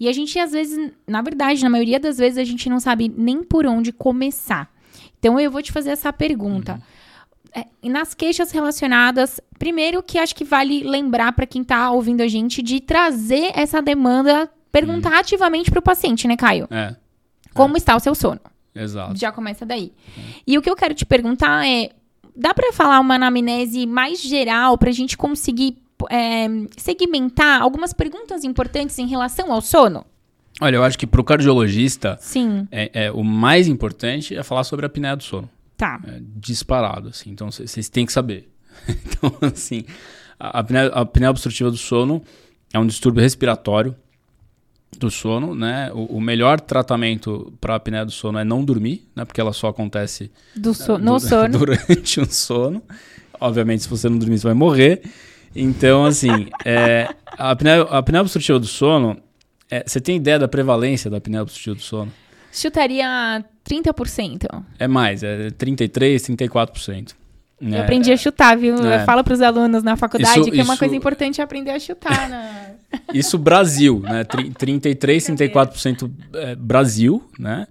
E 0.00 0.08
a 0.08 0.12
gente, 0.12 0.38
às 0.38 0.52
vezes, 0.52 0.92
na 1.06 1.22
verdade, 1.22 1.62
na 1.62 1.70
maioria 1.70 1.98
das 2.00 2.18
vezes, 2.18 2.38
a 2.38 2.44
gente 2.44 2.68
não 2.68 2.78
sabe 2.80 3.12
nem 3.16 3.42
por 3.42 3.66
onde 3.66 3.92
começar. 3.92 4.70
Então, 5.18 5.40
eu 5.40 5.50
vou 5.50 5.62
te 5.62 5.72
fazer 5.72 5.90
essa 5.90 6.12
pergunta. 6.12 6.74
E 6.74 6.80
nas 7.82 8.14
queixas 8.14 8.50
relacionadas, 8.50 9.40
primeiro 9.58 10.02
que 10.02 10.18
acho 10.18 10.34
que 10.34 10.44
vale 10.44 10.82
lembrar 10.82 11.32
para 11.32 11.46
quem 11.46 11.62
tá 11.64 11.90
ouvindo 11.90 12.20
a 12.22 12.28
gente 12.28 12.62
de 12.62 12.80
trazer 12.80 13.52
essa 13.54 13.80
demanda, 13.80 14.50
perguntar 14.70 15.18
ativamente 15.18 15.70
para 15.70 15.78
o 15.78 15.82
paciente, 15.82 16.26
né, 16.28 16.36
Caio? 16.36 16.66
É, 16.70 16.94
Como 17.54 17.76
está 17.76 17.96
o 17.96 18.00
seu 18.00 18.14
sono? 18.14 18.40
exato. 18.74 19.16
Já 19.16 19.32
começa 19.32 19.64
daí. 19.64 19.92
E 20.46 20.58
o 20.58 20.62
que 20.62 20.68
eu 20.68 20.76
quero 20.76 20.94
te 20.94 21.06
perguntar 21.06 21.66
é: 21.66 21.90
dá 22.36 22.52
para 22.52 22.72
falar 22.72 23.00
uma 23.00 23.14
anamnese 23.14 23.86
mais 23.86 24.20
geral 24.20 24.76
para 24.76 24.90
a 24.90 24.92
gente 24.92 25.16
conseguir 25.16 25.78
é, 26.10 26.46
segmentar 26.76 27.62
algumas 27.62 27.94
perguntas 27.94 28.44
importantes 28.44 28.98
em 28.98 29.06
relação 29.06 29.50
ao 29.50 29.62
sono? 29.62 30.04
Olha, 30.60 30.76
eu 30.76 30.84
acho 30.84 30.98
que 30.98 31.06
pro 31.06 31.22
cardiologista, 31.24 32.16
Sim, 32.20 32.66
é, 32.70 33.06
é, 33.06 33.12
o 33.12 33.22
mais 33.22 33.68
importante 33.68 34.34
é 34.36 34.42
falar 34.42 34.64
sobre 34.64 34.86
a 34.86 34.88
apneia 34.88 35.16
do 35.16 35.22
sono. 35.22 35.48
Tá. 35.76 36.00
É, 36.06 36.20
disparado, 36.36 37.08
assim. 37.08 37.30
Então, 37.30 37.50
vocês 37.50 37.88
têm 37.88 38.06
que 38.06 38.12
saber. 38.12 38.48
então, 38.88 39.36
assim, 39.42 39.84
a 40.38 40.58
a 40.58 41.00
apneia, 41.00 41.30
obstrutiva 41.30 41.70
do 41.70 41.76
sono 41.76 42.22
é 42.72 42.78
um 42.78 42.86
distúrbio 42.86 43.22
respiratório 43.22 43.94
do 44.98 45.10
sono, 45.10 45.54
né? 45.54 45.90
O, 45.92 46.16
o 46.16 46.20
melhor 46.20 46.60
tratamento 46.60 47.52
para 47.60 47.74
a 47.74 47.76
apneia 47.76 48.04
do 48.04 48.10
sono 48.10 48.38
é 48.38 48.44
não 48.44 48.64
dormir, 48.64 49.06
né? 49.14 49.24
Porque 49.24 49.40
ela 49.40 49.52
só 49.52 49.68
acontece 49.68 50.30
Do 50.54 50.72
so 50.74 50.98
no 50.98 51.14
du- 51.14 51.20
sono. 51.20 51.58
durante 51.58 52.20
um 52.20 52.24
sono. 52.26 52.82
Obviamente, 53.40 53.82
se 53.82 53.88
você 53.88 54.08
não 54.08 54.18
dormir, 54.18 54.38
você 54.38 54.46
vai 54.46 54.54
morrer. 54.54 55.02
Então, 55.54 56.04
assim, 56.04 56.48
é, 56.64 57.08
a, 57.26 57.50
apneia, 57.50 57.82
a 57.82 57.98
apneia 57.98 58.22
obstrutiva 58.22 58.58
do 58.58 58.66
sono, 58.66 59.18
é, 59.70 59.84
você 59.86 60.00
tem 60.00 60.16
ideia 60.16 60.38
da 60.38 60.48
prevalência 60.48 61.10
da 61.10 61.16
apneia 61.18 61.42
obstrutiva 61.42 61.74
do 61.76 61.82
sono? 61.82 62.12
Chutaria 62.52 63.44
30%. 63.68 64.46
É 64.78 64.86
mais, 64.88 65.22
é 65.22 65.50
33, 65.50 66.22
34%. 66.28 67.14
né? 67.60 67.78
Eu 67.78 67.82
aprendi 67.82 68.12
a 68.12 68.16
chutar, 68.16 68.56
viu? 68.56 68.76
É. 68.76 69.04
Fala 69.04 69.22
pros 69.24 69.40
alunos 69.40 69.82
na 69.82 69.96
faculdade 69.96 70.40
Isso- 70.40 70.50
que 70.50 70.60
é 70.60 70.62
uma 70.62 70.74
isso- 70.74 70.78
coisa 70.78 70.96
importante 70.96 71.40
aprender 71.42 71.70
a 71.72 71.78
chutar. 71.78 72.28
Na... 72.28 72.66
Isso 73.12 73.36
Brasil, 73.38 74.00
né? 74.00 74.24
Tri- 74.24 74.50
33, 74.50 75.24
34% 75.30 76.10
é, 76.34 76.54
Brasil, 76.54 77.22
né? 77.38 77.66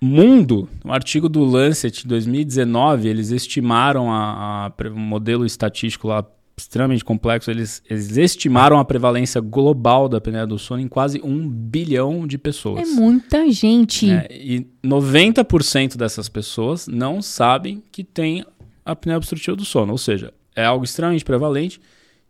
Mundo, 0.00 0.68
um 0.84 0.92
artigo 0.92 1.28
do 1.28 1.44
Lancet 1.44 2.06
2019, 2.08 3.08
eles 3.08 3.30
estimaram 3.30 4.10
a, 4.10 4.66
a 4.66 4.88
um 4.88 4.98
modelo 4.98 5.46
estatístico 5.46 6.08
lá 6.08 6.24
extremamente 6.56 7.04
complexo, 7.04 7.50
eles, 7.50 7.82
eles 7.88 8.16
estimaram 8.16 8.78
a 8.78 8.84
prevalência 8.84 9.40
global 9.40 10.08
da 10.08 10.18
apneia 10.18 10.46
do 10.46 10.58
sono 10.58 10.80
em 10.80 10.88
quase 10.88 11.20
um 11.24 11.48
bilhão 11.48 12.26
de 12.26 12.38
pessoas. 12.38 12.88
É 12.88 12.92
muita 12.92 13.50
gente. 13.50 14.06
né? 14.06 14.26
E 14.30 14.66
90% 14.84 15.96
dessas 15.96 16.28
pessoas 16.28 16.86
não 16.86 17.22
sabem 17.22 17.82
que 17.90 18.04
tem 18.04 18.44
apneia 18.84 19.16
obstrutiva 19.16 19.56
do 19.56 19.64
sono, 19.64 19.92
ou 19.92 19.98
seja, 19.98 20.32
é 20.54 20.64
algo 20.64 20.84
extremamente 20.84 21.24
prevalente 21.24 21.80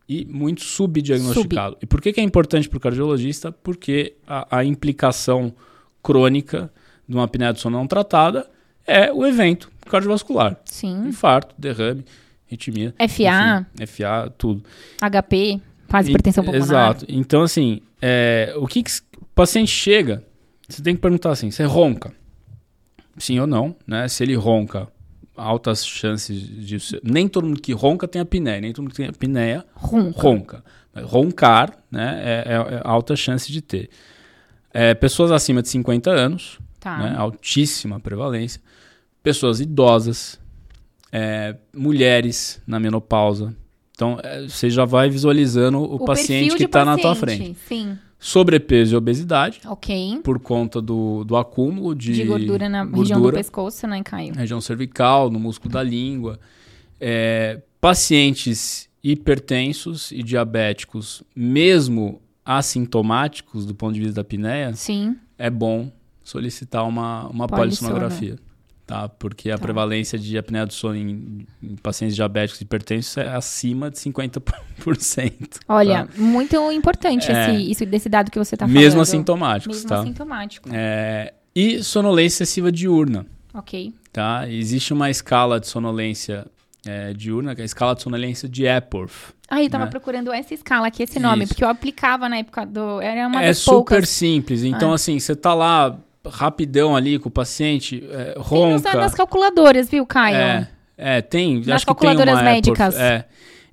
e 0.09 0.25
muito 0.25 0.63
subdiagnosticado. 0.63 1.77
E 1.81 1.87
por 1.87 2.01
que, 2.01 2.13
que 2.13 2.21
é 2.21 2.25
importante 2.25 2.69
para 2.69 2.77
o 2.77 2.81
cardiologista? 2.81 3.51
Porque 3.51 4.15
a, 4.27 4.59
a 4.59 4.65
implicação 4.65 5.53
crônica 6.03 6.73
de 7.09 7.15
uma 7.15 7.25
apneia 7.25 7.53
do 7.53 7.59
sono 7.59 7.79
não 7.79 7.87
tratada 7.87 8.49
é 8.87 9.13
o 9.13 9.25
evento 9.25 9.71
cardiovascular. 9.87 10.61
Sim. 10.65 11.09
Infarto, 11.09 11.55
derrame, 11.59 12.05
arritmia. 12.53 12.95
FA, 12.99 13.67
enfim, 13.81 14.03
FA, 14.03 14.33
tudo. 14.37 14.63
HP, 15.01 15.61
fase 15.89 16.09
E- 16.09 16.11
hipertensão 16.13 16.45
pulmonar. 16.45 16.65
Exato. 16.67 17.07
Então, 17.09 17.43
assim, 17.43 17.81
é, 18.01 18.53
o 18.57 18.67
que, 18.67 18.83
que 18.83 18.91
o 19.21 19.25
paciente 19.35 19.71
chega, 19.71 20.25
você 20.69 20.83
tem 20.83 20.95
que 20.95 21.01
perguntar 21.01 21.31
assim, 21.31 21.51
você 21.51 21.65
ronca? 21.65 22.13
Sim 23.19 23.39
ou 23.41 23.47
não, 23.47 23.77
né? 23.87 24.09
Se 24.09 24.23
ele 24.23 24.35
ronca, 24.35 24.89
altas 25.37 25.87
chances 25.87 26.41
de... 26.41 26.79
Nem 27.03 27.29
todo 27.29 27.47
mundo 27.47 27.61
que 27.61 27.73
ronca 27.73 28.09
tem 28.09 28.21
apneia, 28.23 28.61
nem 28.61 28.73
todo 28.73 28.83
mundo 28.85 28.93
que 28.93 28.97
tem 28.99 29.09
apneia 29.09 29.65
Ronca. 29.75 30.21
ronca. 30.21 30.65
Roncar, 30.95 31.73
né, 31.91 32.21
é, 32.23 32.53
é- 32.53 32.75
é 32.77 32.81
alta 32.85 33.17
chance 33.17 33.51
de 33.51 33.63
ter. 33.63 33.89
É, 34.75 34.93
pessoas 34.95 35.31
acima 35.31 35.63
de 35.63 35.69
50 35.69 36.11
anos, 36.11 36.59
Tá. 36.81 36.99
né, 36.99 37.15
altíssima 37.17 37.99
prevalência. 38.01 38.61
Pessoas 39.23 39.61
idosas, 39.61 40.39
é, 41.13 41.55
mulheres 41.77 42.61
na 42.67 42.81
menopausa. 42.81 43.55
Então, 43.95 44.19
é, 44.23 44.49
você 44.49 44.71
já 44.71 44.85
vai 44.85 45.11
visualizando 45.11 45.79
o, 45.83 46.05
paciente 46.05 46.49
perfil 46.49 46.57
que 46.57 46.65
está 46.65 46.85
na 46.85 46.97
tua 46.97 47.15
paciente, 47.15 47.55
frente. 47.55 47.59
Sim. 47.69 47.99
Sobrepeso 48.19 48.95
e 48.95 48.97
obesidade, 48.97 49.61
Ok. 49.67 50.21
por 50.23 50.39
conta 50.39 50.81
do, 50.81 51.25
do 51.25 51.37
acúmulo 51.37 51.95
de, 51.95 52.13
De, 52.13 52.25
gordura 52.25 52.69
na 52.69 52.85
região 52.85 53.19
do 53.19 53.23
gordura, 53.25 53.37
pescoço, 53.37 53.87
né, 53.87 54.01
Caio? 54.03 54.33
região 54.33 54.61
cervical, 54.61 55.29
no 55.29 55.39
músculo 55.41 55.73
da 55.75 55.83
língua. 55.83 56.39
É, 57.01 57.61
pacientes 57.81 58.89
hipertensos 59.03 60.13
e 60.13 60.23
diabéticos, 60.23 61.25
mesmo 61.35 62.23
assintomáticos 62.45 63.67
do 63.67 63.75
ponto 63.75 63.95
de 63.95 64.01
vista 64.01 64.15
da 64.15 64.21
apneia, 64.23 64.73
Sim. 64.75 65.17
é 65.37 65.51
bom 65.51 65.91
solicitar 66.23 66.87
uma, 66.87 67.27
uma 67.29 67.49
Polissono. 67.49 67.91
polissonografia. 67.91 68.39
Tá? 68.93 69.09
Porque 69.09 69.51
a 69.51 69.57
Tá. 69.57 69.63
prevalência 69.63 70.19
de 70.19 70.37
apneia 70.37 70.67
do 70.67 70.73
sono 70.75 70.97
em, 70.97 71.47
em 71.63 71.77
pacientes 71.77 72.15
diabéticos 72.15 72.61
e 72.61 72.65
hipertensos 72.65 73.17
é 73.17 73.27
acima 73.29 73.91
de 73.91 73.97
50%. 73.99 75.61
Olha, 75.67 76.07
muito 76.17 76.57
importante 76.71 77.27
Tá. 77.27 77.33
É. 77.33 77.55
esse, 77.55 77.71
isso, 77.71 77.87
desse 77.87 78.09
dado 78.11 78.31
que 78.31 78.39
você 78.39 78.55
tá 78.57 78.67
mesmo 78.67 78.91
falando. 78.91 79.01
assintomáticos, 79.03 79.77
Mesmo 79.79 79.89
tá? 79.89 80.01
assintomático. 80.01 80.69
É, 80.73 81.33
e 81.57 81.83
sonolência 81.83 82.43
excessiva 82.43 82.71
diurna. 82.71 83.25
Ok. 83.55 83.95
Tá? 84.13 84.47
Existe 84.49 84.93
uma 84.93 85.09
escala 85.09 85.59
de 85.59 85.67
sonolência 85.69 86.47
é, 86.87 87.15
diurna, 87.15 87.55
que 87.55 87.61
é 87.61 87.65
a 87.65 87.67
escala 87.67 87.95
de 87.95 88.03
sonolência 88.03 88.47
de 88.49 88.67
Epworth. 88.67 89.33
Ah, 89.49 89.63
eu 89.63 89.71
tava 89.71 89.85
Né? 89.85 89.91
procurando 89.91 90.31
essa 90.33 90.53
escala 90.53 90.87
aqui, 90.89 91.03
esse 91.03 91.19
nome, 91.19 91.45
Isso. 91.45 91.55
porque 91.55 91.65
eu 91.65 91.69
aplicava 91.69 92.29
na 92.29 92.39
época 92.39 92.67
do. 92.67 93.01
Era 93.01 93.27
uma 93.29 93.43
é 93.43 93.53
super 93.55 93.73
poucas. 93.75 94.09
simples. 94.11 94.65
Então, 94.65 94.93
Ah. 94.93 94.97
assim, 94.97 95.19
você 95.19 95.35
tá 95.37 95.55
lá 95.55 95.97
rapidão 96.27 96.95
ali 96.97 97.19
com 97.19 97.29
o 97.29 97.33
paciente, 97.33 98.03
é, 98.11 98.33
Tem 98.35 98.43
ronca. 98.43 98.95
nas 98.97 99.15
calculadoras, 99.15 99.89
viu, 99.89 100.07
Caio? 100.07 100.37
É, 100.37 100.69
é, 100.97 101.21
tem. 101.23 101.59
Nas 101.61 101.69
acho 101.77 101.87
que 101.87 101.95
tem 101.95 101.95
calculadoras 101.95 102.35
uma 102.35 102.43
médicas. 102.43 102.95
Epworth, 102.95 103.01
é. 103.13 103.25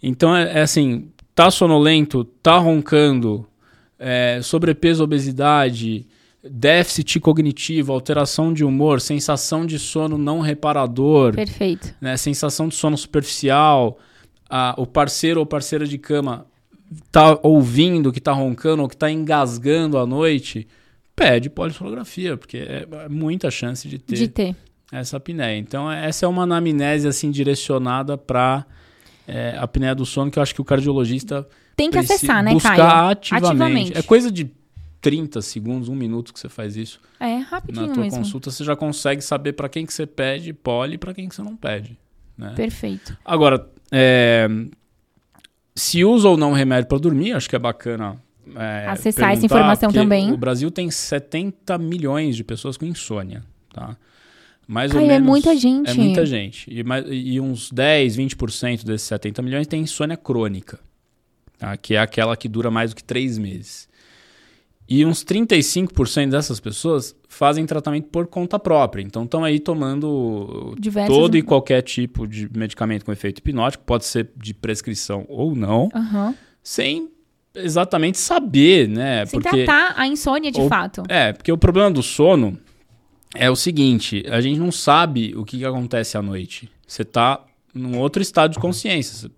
Então, 0.01 0.36
é, 0.36 0.60
é 0.60 0.62
assim, 0.62 1.10
tá 1.36 1.51
sonolento, 1.51 2.24
tá 2.24 2.58
roncando, 2.58 3.46
é, 3.98 4.39
sobrepeso, 4.41 5.03
obesidade, 5.03 6.08
déficit 6.44 7.20
cognitivo, 7.20 7.91
alteração 7.91 8.53
de 8.53 8.63
humor, 8.63 9.01
sensação 9.01 9.65
de 9.65 9.77
sono 9.77 10.18
não 10.18 10.39
reparador, 10.39 11.34
Perfeito. 11.36 11.94
né, 12.00 12.15
sensação 12.15 12.68
de 12.70 12.75
sono 12.75 12.98
superficial, 12.98 13.98
a- 14.50 14.74
o 14.77 14.88
parceiro 14.88 15.41
ou 15.41 15.46
parceira 15.46 15.86
de 15.86 15.98
cama 15.98 16.46
tá 17.12 17.38
ouvindo 17.44 18.12
que 18.12 18.22
tá 18.22 18.32
roncando 18.32 18.82
ou 18.82 18.88
que 18.88 18.96
tá 18.98 19.12
engasgando 19.12 19.98
à 19.98 20.06
noite, 20.06 20.65
pede 21.20 21.50
polissonografia, 21.50 22.38
porque 22.38 22.58
é, 22.58 22.88
é 23.06 23.10
muita 23.10 23.52
chance 23.52 23.88
de 23.88 24.00
ter 24.00 24.16
De 24.16 24.28
ter. 24.28 24.56
essa 24.92 25.18
apneia. 25.18 25.58
Então, 25.58 25.92
essa 25.92 26.26
é 26.26 26.30
uma 26.30 26.44
anamnese 26.44 27.08
assim 27.08 27.30
direcionada 27.30 28.18
para 28.18 28.66
a 29.58 29.64
apneia 29.64 29.94
do 29.94 30.06
sono 30.06 30.32
que 30.32 30.40
eu 30.40 30.44
acho 30.44 30.56
que 30.56 30.62
o 30.62 30.66
cardiologista 30.66 31.48
Tem 31.76 31.92
que 31.92 31.98
acessar, 32.00 32.44
né, 32.44 32.52
buscar 32.52 32.76
Caio? 32.76 33.10
ativamente. 33.12 33.46
Ativamente. 33.48 33.98
É 33.98 34.02
coisa 34.02 34.32
de 34.32 34.50
30 35.02 35.42
segundos, 35.42 35.88
um 35.88 35.96
minuto 35.96 36.34
que 36.34 36.40
você 36.40 36.50
faz 36.50 36.76
isso 36.76 37.00
É 37.20 37.38
rapidinho 37.38 37.88
na 37.88 37.94
tua 37.94 38.04
mesmo. 38.04 38.18
consulta, 38.20 38.50
você 38.52 38.64
já 38.64 38.76
consegue 38.76 39.22
saber 39.22 39.54
para 39.54 39.70
quem 39.70 39.86
que 39.86 39.94
você 39.94 40.06
pede 40.08 40.52
poli 40.52 40.96
e 40.96 40.98
para 40.98 41.14
quem 41.14 41.30
que 41.30 41.36
você 41.36 41.42
não 41.44 41.56
pede. 41.56 41.98
Né? 42.38 42.54
Perfeito. 42.56 43.16
Agora, 43.24 43.70
é, 43.92 44.48
se 45.76 46.04
usa 46.04 46.28
ou 46.28 46.36
não 46.36 46.52
remédio 46.52 46.88
para 46.88 46.98
dormir, 46.98 47.34
acho 47.34 47.50
que 47.50 47.56
é 47.56 47.60
bacana. 47.60 48.18
É, 48.56 48.88
Acessar 48.88 49.32
essa 49.32 49.46
informação 49.46 49.91
também. 49.91 50.32
O 50.32 50.38
Brasil 50.38 50.70
tem 50.72 50.89
70 50.89 51.77
milhões 51.77 52.36
de 52.36 52.44
pessoas 52.44 52.77
com 52.77 52.86
insônia, 52.86 53.44
tá? 53.74 53.98
Mais 54.68 54.94
ou 54.94 55.00
Ai, 55.00 55.06
é 55.06 55.08
menos. 55.08 55.27
muita 55.27 55.56
gente. 55.56 55.89
É 55.89 55.94
muita 55.96 56.25
gente. 56.25 56.70
E, 56.72 56.84
mais- 56.84 57.06
e 57.10 57.39
uns 57.39 57.72
10, 57.72 58.15
20% 58.15 58.86
desses 58.86 59.08
70 59.08 59.41
milhões 59.41 59.65
tem 59.65 59.82
insônia 59.82 60.15
crônica, 60.15 60.79
tá? 61.58 61.75
que 61.75 61.96
é 61.96 62.00
aquela 62.00 62.38
que 62.38 62.48
dura 62.48 62.70
mais 62.70 62.91
do 62.91 62.96
que 62.96 63.03
três 63.03 63.38
meses. 63.39 63.89
E 64.88 65.06
uns 65.06 65.24
35% 65.24 66.29
dessas 66.32 66.60
pessoas 66.60 67.15
fazem 67.27 67.65
tratamento 67.65 68.10
por 68.10 68.27
conta 68.27 68.58
própria. 68.60 69.01
Então 69.03 69.24
estão 69.24 69.44
aí 69.44 69.60
tomando 69.60 70.75
Diversos... 70.79 71.15
todo 71.15 71.36
e 71.38 71.41
qualquer 71.41 71.82
tipo 71.84 72.27
de 72.27 72.50
medicamento 72.56 73.06
com 73.06 73.12
efeito 73.12 73.39
hipnótico, 73.39 73.84
pode 73.84 74.06
ser 74.06 74.29
de 74.36 74.53
prescrição 74.53 75.25
ou 75.29 75.56
não, 75.56 75.89
Aham. 75.96 76.36
sem 76.63 77.10
exatamente 77.56 78.18
saber, 78.18 78.88
né? 78.88 79.25
Sem 79.25 79.39
Porque 79.39 79.65
tratar 79.65 79.94
a 79.98 80.08
insônia 80.08 80.51
de 80.51 80.60
Ou- 80.60 80.68
fato. 80.70 81.03
é, 81.10 81.34
porque 81.34 81.51
o 81.51 81.58
problema 81.58 81.91
do 81.91 82.03
sono 82.03 82.58
é 83.36 83.50
o 83.50 83.56
seguinte: 83.56 84.24
a 84.29 84.41
gente 84.41 84.60
não 84.60 84.72
sabe 84.72 85.34
o 85.36 85.44
que, 85.46 85.58
que 85.58 85.65
acontece 85.65 86.18
à 86.18 86.22
noite. 86.22 86.70
Você 86.88 87.03
está 87.03 87.44
num 87.74 87.98
outro 88.00 88.22
estado 88.22 88.51
de 88.53 88.60
consciência. 88.60 89.29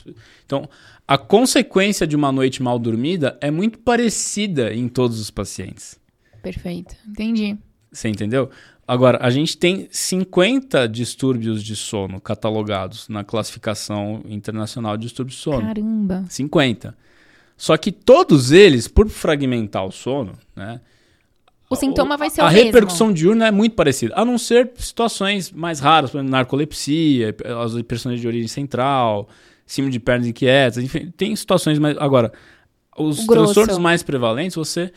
Então, 0.46 0.70
a 1.08 1.18
consequência 1.18 2.08
de 2.08 2.16
uma 2.16 2.32
noite 2.32 2.64
mal 2.64 2.80
dormida 2.80 3.38
é 3.42 3.52
muito 3.52 3.80
parecida 3.80 4.74
em 4.74 4.88
todos 4.88 5.20
os 5.20 5.30
pacientes. 5.30 6.00
Perfeito. 6.42 6.96
Entendi. 7.08 7.58
Você 7.92 8.08
entendeu? 8.08 8.50
Agora, 8.88 9.20
a 9.22 9.30
gente 9.30 9.58
tem 9.58 9.88
50 9.92 10.88
distúrbios 10.88 11.64
de 11.64 11.76
sono 11.76 12.20
catalogados 12.20 13.08
na 13.10 13.24
classificação 13.24 14.22
internacional 14.26 14.98
de 14.98 15.04
distúrbios 15.04 15.38
de 15.38 15.44
sono. 15.44 15.62
Caramba. 15.62 16.26
50. 16.30 16.96
Só 17.62 17.78
que 17.78 17.92
todos 17.92 18.52
eles, 18.52 18.88
por 18.88 19.08
fragmentar 19.08 19.86
o 19.86 19.92
sono, 19.92 20.34
né? 20.56 20.82
O 21.70 21.76
sintoma 21.76 22.18
vai 22.18 22.28
ser 22.32 22.42
a 22.42 22.50
mesmo. 22.50 22.66
repercussão 22.66 23.14
diurna 23.14 23.46
é 23.50 23.52
muito 23.52 23.76
parecida, 23.76 24.16
a 24.18 24.26
não 24.26 24.40
ser 24.40 24.72
situações 24.78 25.52
mais 25.52 25.80
raras, 25.80 26.10
por 26.10 26.18
exemplo, 26.18 26.32
narcolepsia, 26.32 27.36
as 27.64 27.74
hipersonias 27.74 28.20
de 28.20 28.28
origem 28.28 28.48
central, 28.48 29.30
cima 29.64 29.92
de 29.92 30.00
pernas 30.00 30.26
inquietas, 30.28 30.84
enfim, 30.84 31.14
tem 31.16 31.36
situações 31.36 31.78
mais. 31.78 31.96
Agora, 32.00 32.34
os 32.98 33.28
transtornos 33.28 33.78
mais 33.78 34.02
prevalentes, 34.02 34.56
você. 34.56 34.92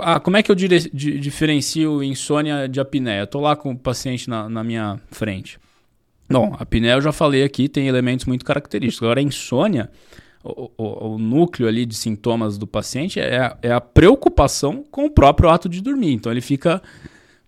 Ah, 0.00 0.20
como 0.20 0.36
é 0.36 0.44
que 0.44 0.50
eu 0.50 0.54
dire- 0.54 0.88
di- 0.94 1.18
diferencio 1.18 2.04
insônia 2.04 2.68
de 2.68 2.78
apneia? 2.78 3.22
Eu 3.22 3.26
tô 3.26 3.40
lá 3.40 3.56
com 3.56 3.72
o 3.72 3.76
paciente 3.76 4.30
na, 4.30 4.48
na 4.48 4.62
minha 4.62 5.00
frente. 5.10 5.58
Bom, 6.30 6.54
a 6.56 6.62
apneia 6.62 6.92
eu 6.92 7.00
já 7.00 7.10
falei 7.10 7.42
aqui, 7.42 7.68
tem 7.68 7.88
elementos 7.88 8.26
muito 8.26 8.44
característicos. 8.44 9.02
Agora, 9.04 9.18
a 9.18 9.22
insônia, 9.24 9.90
o, 10.46 10.70
o- 10.76 11.14
o 11.14 11.18
núcleo 11.18 11.68
ali 11.68 11.84
de 11.86 11.94
sintomas 11.94 12.56
do 12.58 12.66
paciente 12.66 13.18
é, 13.20 13.38
a- 13.38 13.56
é 13.62 13.72
a 13.72 13.80
preocupação 13.80 14.84
com 14.90 15.04
o 15.06 15.10
próprio 15.10 15.48
ato 15.48 15.68
de 15.68 15.80
dormir. 15.80 16.12
Então 16.12 16.30
ele 16.32 16.40
fica, 16.40 16.82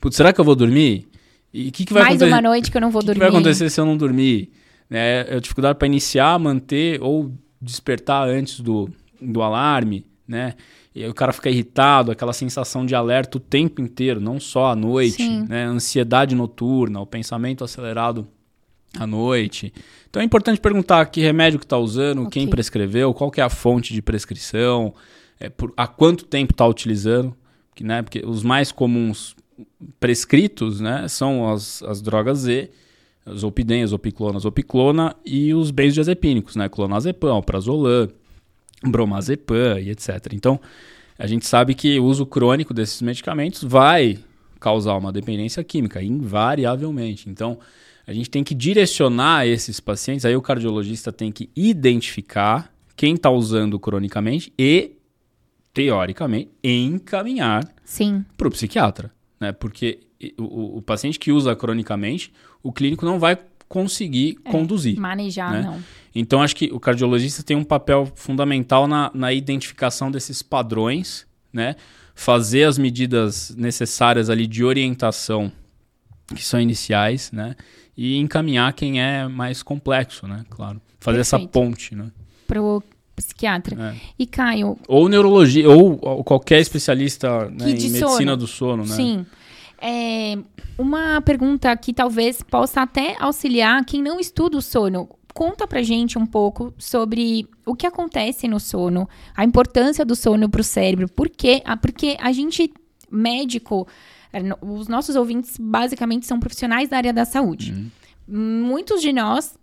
putz, 0.00 0.16
será 0.16 0.32
que 0.32 0.40
eu 0.40 0.44
vou 0.44 0.54
dormir? 0.56 1.06
E 1.52 1.68
o 1.68 1.72
que, 1.72 1.84
que 1.84 1.92
vai 1.92 2.02
Mais 2.02 2.16
acontecer? 2.16 2.34
uma 2.34 2.42
noite 2.42 2.70
que 2.70 2.76
eu 2.76 2.80
não 2.80 2.90
vou 2.90 3.00
O 3.00 3.04
que, 3.04 3.12
que 3.12 3.14
dormir. 3.18 3.30
vai 3.32 3.40
acontecer 3.40 3.70
se 3.70 3.80
eu 3.80 3.86
não 3.86 3.96
dormir? 3.96 4.50
Né, 4.90 5.20
é 5.28 5.36
a 5.36 5.40
dificuldade 5.40 5.78
para 5.78 5.86
iniciar, 5.86 6.38
manter 6.38 7.00
ou 7.02 7.30
despertar 7.60 8.28
antes 8.28 8.60
do, 8.60 8.88
do 9.20 9.42
alarme, 9.42 10.06
né? 10.26 10.54
E 10.94 11.04
o 11.06 11.14
cara 11.14 11.32
fica 11.32 11.48
irritado, 11.50 12.10
aquela 12.10 12.32
sensação 12.32 12.84
de 12.86 12.94
alerta 12.94 13.36
o 13.36 13.40
tempo 13.40 13.80
inteiro, 13.80 14.20
não 14.20 14.40
só 14.40 14.66
à 14.72 14.74
noite, 14.76 15.16
Sim. 15.22 15.44
né? 15.48 15.64
Ansiedade 15.64 16.34
noturna, 16.34 17.00
o 17.00 17.06
pensamento 17.06 17.62
acelerado 17.62 18.26
à 18.96 19.06
noite. 19.06 19.72
Então 20.08 20.22
é 20.22 20.24
importante 20.24 20.60
perguntar 20.60 21.04
que 21.06 21.20
remédio 21.20 21.58
que 21.58 21.64
está 21.64 21.76
usando, 21.78 22.22
Ok. 22.22 22.30
quem 22.32 22.48
prescreveu, 22.48 23.12
qual 23.12 23.30
que 23.30 23.40
é 23.40 23.44
a 23.44 23.50
fonte 23.50 23.92
de 23.92 24.00
prescrição, 24.00 24.94
é, 25.38 25.48
por, 25.48 25.72
há 25.76 25.86
quanto 25.86 26.24
tempo 26.24 26.52
está 26.52 26.66
utilizando, 26.66 27.36
que, 27.74 27.84
né? 27.84 28.02
Porque 28.02 28.22
os 28.26 28.42
mais 28.42 28.72
comuns 28.72 29.36
prescritos, 29.98 30.80
né, 30.80 31.06
são 31.08 31.48
as, 31.48 31.82
as 31.82 32.00
drogas 32.00 32.38
Z, 32.38 32.70
zolpidem, 33.34 33.86
zopiclona, 33.86 34.38
zopiclona 34.38 35.16
e 35.24 35.52
os 35.52 35.70
benzodiazepínicos, 35.70 36.56
né, 36.56 36.68
clonazepam, 36.68 37.42
prazolam, 37.42 38.08
bromazepam 38.82 39.78
e 39.80 39.90
etc. 39.90 40.32
Então, 40.32 40.60
a 41.18 41.26
gente 41.26 41.46
sabe 41.46 41.74
que 41.74 41.98
o 41.98 42.04
uso 42.04 42.24
crônico 42.24 42.72
desses 42.72 43.02
medicamentos 43.02 43.62
vai 43.62 44.18
causar 44.60 44.96
uma 44.96 45.12
dependência 45.12 45.62
química, 45.62 46.02
invariavelmente. 46.02 47.28
Então, 47.28 47.58
a 48.08 48.12
gente 48.14 48.30
tem 48.30 48.42
que 48.42 48.54
direcionar 48.54 49.46
esses 49.46 49.80
pacientes, 49.80 50.24
aí 50.24 50.34
o 50.34 50.40
cardiologista 50.40 51.12
tem 51.12 51.30
que 51.30 51.50
identificar 51.54 52.72
quem 52.96 53.14
está 53.14 53.30
usando 53.30 53.78
cronicamente 53.78 54.50
e, 54.58 54.92
teoricamente, 55.74 56.50
encaminhar 56.64 57.64
para 58.36 58.48
o 58.48 58.50
psiquiatra, 58.50 59.12
né? 59.38 59.52
Porque 59.52 60.00
o, 60.38 60.78
o- 60.78 60.82
paciente 60.82 61.18
que 61.18 61.30
usa 61.30 61.54
cronicamente, 61.54 62.32
o 62.62 62.72
clínico 62.72 63.04
não 63.04 63.18
vai 63.18 63.38
conseguir 63.68 64.36
conduzir. 64.36 64.98
Manejar, 64.98 65.52
né? 65.52 65.62
não. 65.62 65.78
Então, 66.14 66.42
acho 66.42 66.56
que 66.56 66.70
o 66.72 66.80
cardiologista 66.80 67.42
tem 67.42 67.56
um 67.56 67.62
papel 67.62 68.10
fundamental 68.16 68.88
na, 68.88 69.10
na 69.14 69.32
identificação 69.32 70.10
desses 70.10 70.42
padrões, 70.42 71.26
né? 71.52 71.76
Fazer 72.14 72.64
as 72.64 72.78
medidas 72.78 73.54
necessárias 73.56 74.28
ali 74.30 74.46
de 74.46 74.64
orientação, 74.64 75.52
que 76.34 76.42
são 76.42 76.58
iniciais, 76.60 77.30
né? 77.30 77.54
E 78.00 78.16
encaminhar 78.16 78.72
quem 78.74 79.02
é 79.02 79.26
mais 79.26 79.60
complexo, 79.60 80.28
né? 80.28 80.44
Claro. 80.48 80.80
Fazer 81.00 81.18
essa 81.18 81.36
Perfeito. 81.36 81.50
ponte, 81.50 81.96
né? 81.96 82.12
Pro 82.46 82.80
psiquiatra. 83.16 83.76
É. 83.76 83.96
E 84.16 84.24
Caio, 84.24 84.78
Ou 84.86 85.08
neurologia, 85.08 85.68
ou, 85.68 85.98
ou 86.00 86.22
qualquer 86.22 86.60
especialista 86.60 87.50
né, 87.50 87.70
em 87.70 87.72
medicina 87.72 88.06
sono. 88.06 88.36
do 88.36 88.46
sono, 88.46 88.86
né? 88.86 88.94
sim. 88.94 89.26
É, 89.80 90.38
uma 90.78 91.20
pergunta 91.22 91.76
que 91.76 91.92
talvez 91.92 92.40
possa 92.40 92.82
até 92.82 93.16
auxiliar 93.18 93.84
quem 93.84 94.00
não 94.00 94.20
estuda 94.20 94.56
o 94.56 94.62
sono. 94.62 95.08
Conta 95.34 95.66
pra 95.66 95.82
gente 95.82 96.16
um 96.16 96.26
pouco 96.26 96.72
sobre 96.78 97.48
o 97.66 97.74
que 97.74 97.86
acontece 97.86 98.46
no 98.46 98.60
sono, 98.60 99.08
a 99.36 99.44
importância 99.44 100.04
do 100.04 100.14
sono 100.14 100.48
pro 100.48 100.62
cérebro. 100.62 101.08
Por 101.08 101.28
quê? 101.28 101.62
Ah, 101.64 101.76
porque 101.76 102.16
a 102.20 102.30
gente, 102.30 102.72
médico, 103.10 103.88
os 104.60 104.88
nossos 104.88 105.16
ouvintes 105.16 105.56
basicamente 105.58 106.26
são 106.26 106.38
profissionais 106.38 106.88
da 106.88 106.96
área 106.96 107.12
da 107.12 107.24
saúde. 107.24 107.72
Uhum. 107.72 107.90
Muitos 108.66 109.00
de 109.00 109.12
nós 109.12 109.56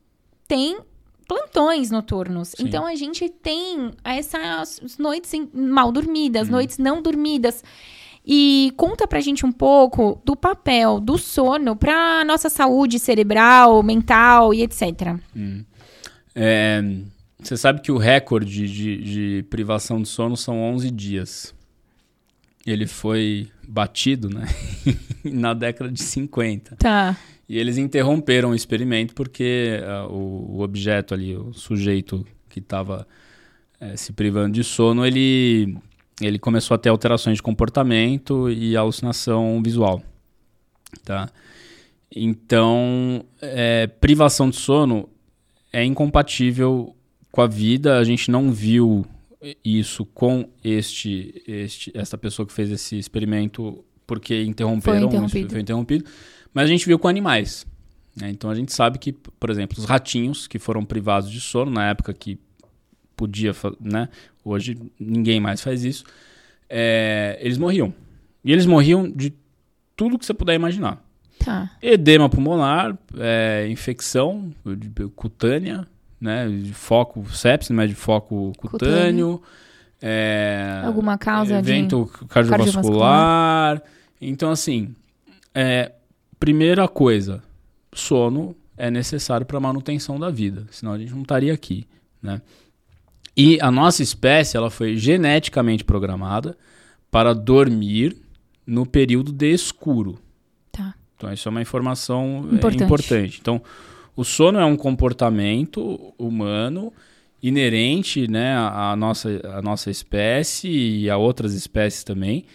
têm 0.47 0.79
plantões 1.27 1.89
noturnos. 1.91 2.49
Sim. 2.49 2.65
Então 2.67 2.85
a 2.85 2.95
gente 2.95 3.29
tem 3.29 3.91
essas 4.03 4.79
noites 4.99 5.31
mal 5.53 5.91
dormidas, 5.91 6.47
Uhum. 6.47 6.53
noites 6.53 6.77
não 6.77 7.01
dormidas. 7.01 7.63
E 8.27 8.73
conta 8.75 9.07
pra 9.07 9.19
gente 9.21 9.45
um 9.45 9.51
pouco 9.51 10.19
do 10.25 10.35
papel 10.35 10.99
do 10.99 11.15
sono 11.17 11.75
pra 11.75 12.23
nossa 12.25 12.49
saúde 12.49 12.97
cerebral, 12.97 13.83
mental 13.83 14.51
e 14.53 14.63
etc. 14.63 15.15
É, 16.33 16.83
você 17.39 17.55
sabe 17.55 17.81
que 17.81 17.91
o 17.91 17.97
recorde 17.97 18.67
de, 18.67 18.97
de 18.97 19.43
privação 19.49 20.01
de 20.01 20.07
sono 20.07 20.35
são 20.35 20.59
11 20.61 20.89
dias. 20.91 21.54
Ele 22.65 22.87
foi 22.87 23.47
batido 23.67 24.29
né? 24.29 24.47
na 25.23 25.53
década 25.53 25.91
de 25.91 26.01
50. 26.01 26.77
Tá. 26.77 27.17
E 27.47 27.57
eles 27.57 27.77
interromperam 27.77 28.51
o 28.51 28.55
experimento 28.55 29.13
porque 29.13 29.79
ah, 29.83 30.07
o, 30.07 30.57
o 30.57 30.61
objeto 30.61 31.13
ali, 31.13 31.35
o 31.35 31.53
sujeito 31.53 32.25
que 32.49 32.59
estava 32.59 33.07
se 33.95 34.13
privando 34.13 34.53
de 34.53 34.63
sono, 34.63 35.05
ele, 35.05 35.77
ele 36.21 36.39
começou 36.39 36.75
a 36.75 36.77
ter 36.77 36.89
alterações 36.89 37.37
de 37.37 37.43
comportamento 37.43 38.49
e 38.49 38.75
alucinação 38.75 39.61
visual. 39.61 40.01
Tá? 41.03 41.29
Então, 42.15 43.25
é, 43.41 43.87
privação 43.87 44.49
de 44.49 44.55
sono 44.55 45.09
é 45.71 45.83
incompatível 45.83 46.95
com 47.31 47.41
a 47.41 47.47
vida. 47.47 47.97
A 47.97 48.03
gente 48.03 48.31
não 48.31 48.51
viu 48.51 49.05
isso 49.63 50.05
com 50.05 50.49
este, 50.63 51.43
este 51.47 51.91
essa 51.95 52.17
pessoa 52.17 52.45
que 52.45 52.53
fez 52.53 52.71
esse 52.71 52.97
experimento 52.97 53.83
porque 54.07 54.43
interromperam, 54.43 54.99
Foi 54.99 55.07
interrompido. 55.07 55.49
foi 55.51 55.61
interrompido. 55.61 56.05
Mas 56.53 56.65
a 56.65 56.67
gente 56.67 56.85
viu 56.85 56.97
com 56.99 57.07
animais. 57.07 57.65
né? 58.15 58.29
Então 58.29 58.49
a 58.49 58.55
gente 58.55 58.71
sabe 58.73 58.97
que, 58.99 59.11
por 59.11 59.49
exemplo, 59.49 59.77
os 59.77 59.85
ratinhos 59.85 60.47
que 60.47 60.57
foram 60.59 60.85
privados 60.85 61.29
de 61.31 61.41
sono 61.41 61.71
na 61.71 61.89
época 61.89 62.13
que 62.13 62.39
podia, 63.15 63.51
né? 63.79 64.09
Hoje 64.43 64.77
ninguém 64.99 65.39
mais 65.39 65.61
faz 65.61 65.83
isso. 65.83 66.03
é, 66.69 67.37
eles 67.41 67.57
morriam. 67.57 67.93
E 68.43 68.51
eles 68.51 68.65
morriam 68.65 69.09
de 69.09 69.33
tudo 69.95 70.19
que 70.19 70.25
você 70.25 70.33
puder 70.33 70.53
imaginar. 70.55 71.03
Tá. 71.39 71.71
Edema 71.81 72.29
pulmonar, 72.29 72.97
é, 73.17 73.67
infecção 73.69 74.53
cutânea, 75.15 75.87
né, 76.25 76.47
de 76.47 76.73
foco 76.73 77.25
sepsis, 77.31 77.69
mas 77.69 77.89
de 77.89 77.95
foco 77.95 78.51
cutâneo, 78.57 79.41
é, 80.01 80.81
Alguma 80.83 81.17
causa 81.17 81.57
evento 81.57 82.09
de 82.21 82.27
cardiovascular. 82.27 83.81
Então, 84.21 84.51
assim, 84.51 84.93
é, 85.53 85.93
primeira 86.39 86.87
coisa, 86.87 87.41
sono 87.93 88.55
é 88.77 88.91
necessário 88.91 89.45
para 89.45 89.57
a 89.57 89.61
manutenção 89.61 90.19
da 90.19 90.29
vida, 90.29 90.65
senão 90.69 90.93
a 90.93 90.97
gente 90.97 91.13
não 91.13 91.21
estaria 91.21 91.53
aqui, 91.53 91.87
né? 92.21 92.41
E 93.37 93.57
a 93.61 93.71
nossa 93.71 94.01
espécie, 94.01 94.55
ela 94.55 94.69
foi 94.69 94.95
geneticamente 94.95 95.83
programada 95.83 96.57
para 97.09 97.33
dormir 97.33 98.15
no 98.65 98.85
período 98.85 99.31
de 99.31 99.51
escuro. 99.51 100.19
Tá. 100.71 100.93
Então, 101.17 101.31
isso 101.33 101.47
é 101.47 101.51
uma 101.51 101.61
informação 101.61 102.47
importante. 102.51 102.81
É, 102.81 102.85
importante. 102.85 103.39
Então, 103.41 103.61
o 104.15 104.23
sono 104.23 104.59
é 104.59 104.65
um 104.65 104.77
comportamento 104.77 106.13
humano 106.17 106.93
inerente 107.43 108.27
né, 108.27 108.55
à, 108.55 108.95
nossa, 108.95 109.41
à 109.53 109.61
nossa 109.61 109.91
espécie 109.91 110.67
e 110.69 111.09
a 111.09 111.17
outras 111.17 111.53
espécies 111.53 112.03
também. 112.03 112.45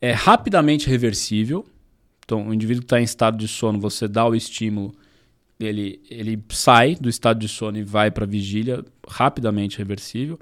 É 0.00 0.12
rapidamente 0.12 0.88
reversível. 0.88 1.64
Então, 2.24 2.48
o 2.48 2.54
indivíduo 2.54 2.80
que 2.80 2.86
está 2.86 3.00
em 3.00 3.04
estado 3.04 3.36
de 3.36 3.46
sono, 3.46 3.78
você 3.78 4.08
dá 4.08 4.26
o 4.26 4.34
estímulo, 4.34 4.92
ele, 5.60 6.00
ele 6.10 6.42
sai 6.48 6.96
do 6.96 7.08
estado 7.08 7.38
de 7.38 7.48
sono 7.48 7.78
e 7.78 7.82
vai 7.82 8.10
para 8.10 8.24
a 8.24 8.28
vigília, 8.28 8.84
rapidamente 9.06 9.78
reversível. 9.78 10.38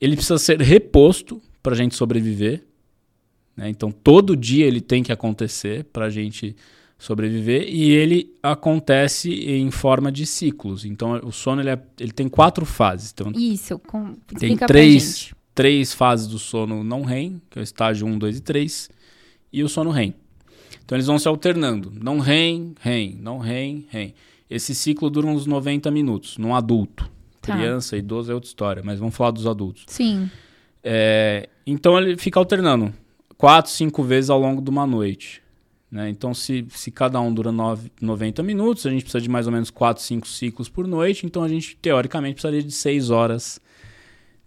Ele 0.00 0.14
precisa 0.14 0.38
ser 0.38 0.60
reposto 0.60 1.42
para 1.62 1.74
a 1.74 1.76
gente 1.76 1.96
sobreviver. 1.96 2.64
Né? 3.56 3.68
Então, 3.68 3.90
todo 3.90 4.36
dia 4.36 4.64
ele 4.64 4.80
tem 4.80 5.02
que 5.02 5.12
acontecer 5.12 5.84
para 5.92 6.06
a 6.06 6.10
gente 6.10 6.56
sobreviver 6.98 7.64
e 7.68 7.92
ele 7.92 8.34
acontece 8.42 9.30
em 9.32 9.70
forma 9.70 10.10
de 10.10 10.26
ciclos. 10.26 10.84
Então, 10.84 11.20
o 11.22 11.30
sono 11.30 11.62
ele, 11.62 11.70
é, 11.70 11.80
ele 12.00 12.10
tem 12.10 12.28
quatro 12.28 12.66
fases. 12.66 13.12
Então, 13.12 13.30
Isso, 13.36 13.78
com, 13.78 14.14
tem 14.38 14.56
três, 14.56 15.32
três 15.54 15.94
fases 15.94 16.26
do 16.26 16.38
sono 16.38 16.82
não 16.82 17.02
REM, 17.04 17.40
que 17.48 17.58
é 17.58 17.62
o 17.62 17.62
estágio 17.62 18.06
1, 18.06 18.18
2 18.18 18.38
e 18.38 18.40
3, 18.40 18.90
e 19.52 19.62
o 19.62 19.68
sono 19.68 19.90
REM. 19.90 20.12
Então, 20.84 20.96
eles 20.96 21.06
vão 21.06 21.18
se 21.18 21.28
alternando. 21.28 21.92
Não 21.94 22.18
REM, 22.18 22.74
REM, 22.80 23.16
não 23.20 23.38
REM, 23.38 23.86
REM. 23.88 24.14
Esse 24.50 24.74
ciclo 24.74 25.08
dura 25.08 25.26
uns 25.26 25.46
90 25.46 25.90
minutos, 25.90 26.36
num 26.36 26.54
adulto. 26.54 27.08
Tá. 27.40 27.54
Criança, 27.54 27.96
idoso 27.96 28.32
é 28.32 28.34
outra 28.34 28.48
história, 28.48 28.82
mas 28.84 28.98
vamos 28.98 29.14
falar 29.14 29.30
dos 29.30 29.46
adultos. 29.46 29.84
Sim. 29.86 30.28
É, 30.82 31.48
então, 31.66 31.96
ele 31.96 32.16
fica 32.16 32.40
alternando 32.40 32.92
quatro, 33.36 33.70
cinco 33.70 34.02
vezes 34.02 34.30
ao 34.30 34.40
longo 34.40 34.60
de 34.60 34.68
uma 34.68 34.86
noite. 34.86 35.42
Né? 35.90 36.10
Então, 36.10 36.34
se, 36.34 36.66
se 36.70 36.90
cada 36.90 37.20
um 37.20 37.32
dura 37.32 37.50
nove, 37.50 37.90
90 38.00 38.42
minutos, 38.42 38.84
a 38.86 38.90
gente 38.90 39.02
precisa 39.02 39.20
de 39.20 39.28
mais 39.28 39.46
ou 39.46 39.52
menos 39.52 39.70
4, 39.70 40.02
5 40.02 40.26
ciclos 40.26 40.68
por 40.68 40.86
noite. 40.86 41.24
Então, 41.24 41.42
a 41.42 41.48
gente, 41.48 41.76
teoricamente, 41.76 42.34
precisaria 42.34 42.62
de 42.62 42.72
6 42.72 43.10
horas 43.10 43.60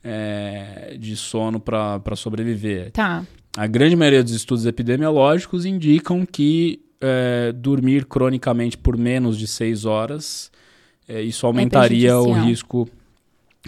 é, 0.04 0.96
de 1.00 1.16
sono 1.16 1.60
para 1.60 2.16
sobreviver. 2.16 2.92
Tá. 2.92 3.26
A 3.58 3.68
grande 3.68 3.96
maioria 3.96 4.24
dos 4.24 4.34
estudos 4.34 4.66
epidemiológicos 4.66 5.66
indicam 5.66 6.26
que 6.26 6.80
é, 7.02 7.52
dormir 7.52 8.06
cronicamente 8.06 8.78
por 8.78 8.96
menos 8.96 9.38
de 9.38 9.48
6 9.48 9.86
horas, 9.86 10.52
é, 11.08 11.22
isso 11.22 11.46
aumentaria 11.46 12.12
é 12.12 12.16
o 12.16 12.32
risco 12.32 12.88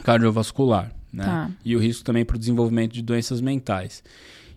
cardiovascular. 0.04 0.92
Né? 1.12 1.26
Tá. 1.26 1.52
E 1.66 1.76
o 1.76 1.80
risco 1.80 2.04
também 2.04 2.24
para 2.24 2.36
o 2.36 2.40
desenvolvimento 2.40 2.94
de 2.94 3.02
doenças 3.02 3.42
mentais. 3.42 4.04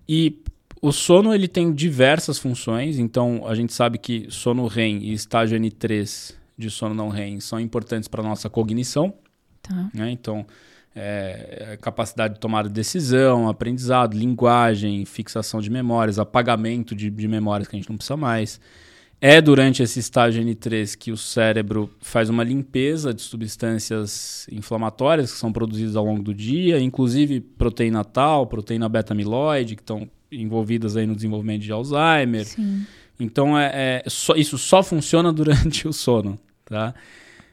E 0.08 0.42
o 0.80 0.92
sono 0.92 1.34
ele 1.34 1.48
tem 1.48 1.72
diversas 1.72 2.38
funções, 2.38 2.98
então 2.98 3.46
a 3.46 3.54
gente 3.54 3.72
sabe 3.72 3.98
que 3.98 4.26
sono 4.28 4.66
REM 4.66 4.98
e 4.98 5.12
estágio 5.12 5.58
N3 5.58 6.34
de 6.58 6.70
sono 6.70 6.94
não 6.94 7.08
REM 7.08 7.40
são 7.40 7.60
importantes 7.60 8.08
para 8.08 8.22
a 8.22 8.24
nossa 8.24 8.48
cognição. 8.48 9.14
Tá. 9.62 9.90
Né? 9.92 10.10
Então, 10.10 10.46
é, 10.94 11.76
capacidade 11.80 12.34
de 12.34 12.40
tomar 12.40 12.68
decisão, 12.68 13.48
aprendizado, 13.48 14.16
linguagem, 14.16 15.04
fixação 15.04 15.60
de 15.60 15.70
memórias, 15.70 16.18
apagamento 16.18 16.94
de, 16.94 17.10
de 17.10 17.28
memórias 17.28 17.68
que 17.68 17.76
a 17.76 17.78
gente 17.78 17.90
não 17.90 17.96
precisa 17.96 18.16
mais. 18.16 18.60
É 19.18 19.40
durante 19.40 19.82
esse 19.82 19.98
estágio 19.98 20.42
N3 20.42 20.96
que 20.96 21.10
o 21.10 21.16
cérebro 21.16 21.90
faz 22.00 22.28
uma 22.28 22.44
limpeza 22.44 23.14
de 23.14 23.22
substâncias 23.22 24.46
inflamatórias 24.52 25.32
que 25.32 25.38
são 25.38 25.52
produzidas 25.52 25.96
ao 25.96 26.04
longo 26.04 26.22
do 26.22 26.34
dia, 26.34 26.78
inclusive 26.78 27.40
proteína 27.40 28.04
tal, 28.04 28.46
proteína 28.46 28.88
beta-amiloide, 28.88 29.74
que 29.74 29.82
estão 29.82 30.08
envolvidas 30.30 30.96
aí 30.96 31.06
no 31.06 31.14
desenvolvimento 31.14 31.62
de 31.62 31.72
Alzheimer. 31.72 32.44
Sim. 32.44 32.86
Então, 33.18 33.58
é, 33.58 34.02
é 34.04 34.10
só, 34.10 34.34
isso 34.34 34.58
só 34.58 34.82
funciona 34.82 35.32
durante 35.32 35.86
o 35.88 35.92
sono. 35.92 36.38
Tá? 36.64 36.94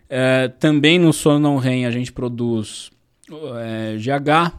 É, 0.10 0.48
também 0.48 1.00
no 1.00 1.14
sono 1.14 1.40
não 1.40 1.58
REM 1.58 1.86
a 1.86 1.92
gente 1.92 2.12
produz 2.12 2.92
é, 3.60 3.96
GH, 3.98 4.54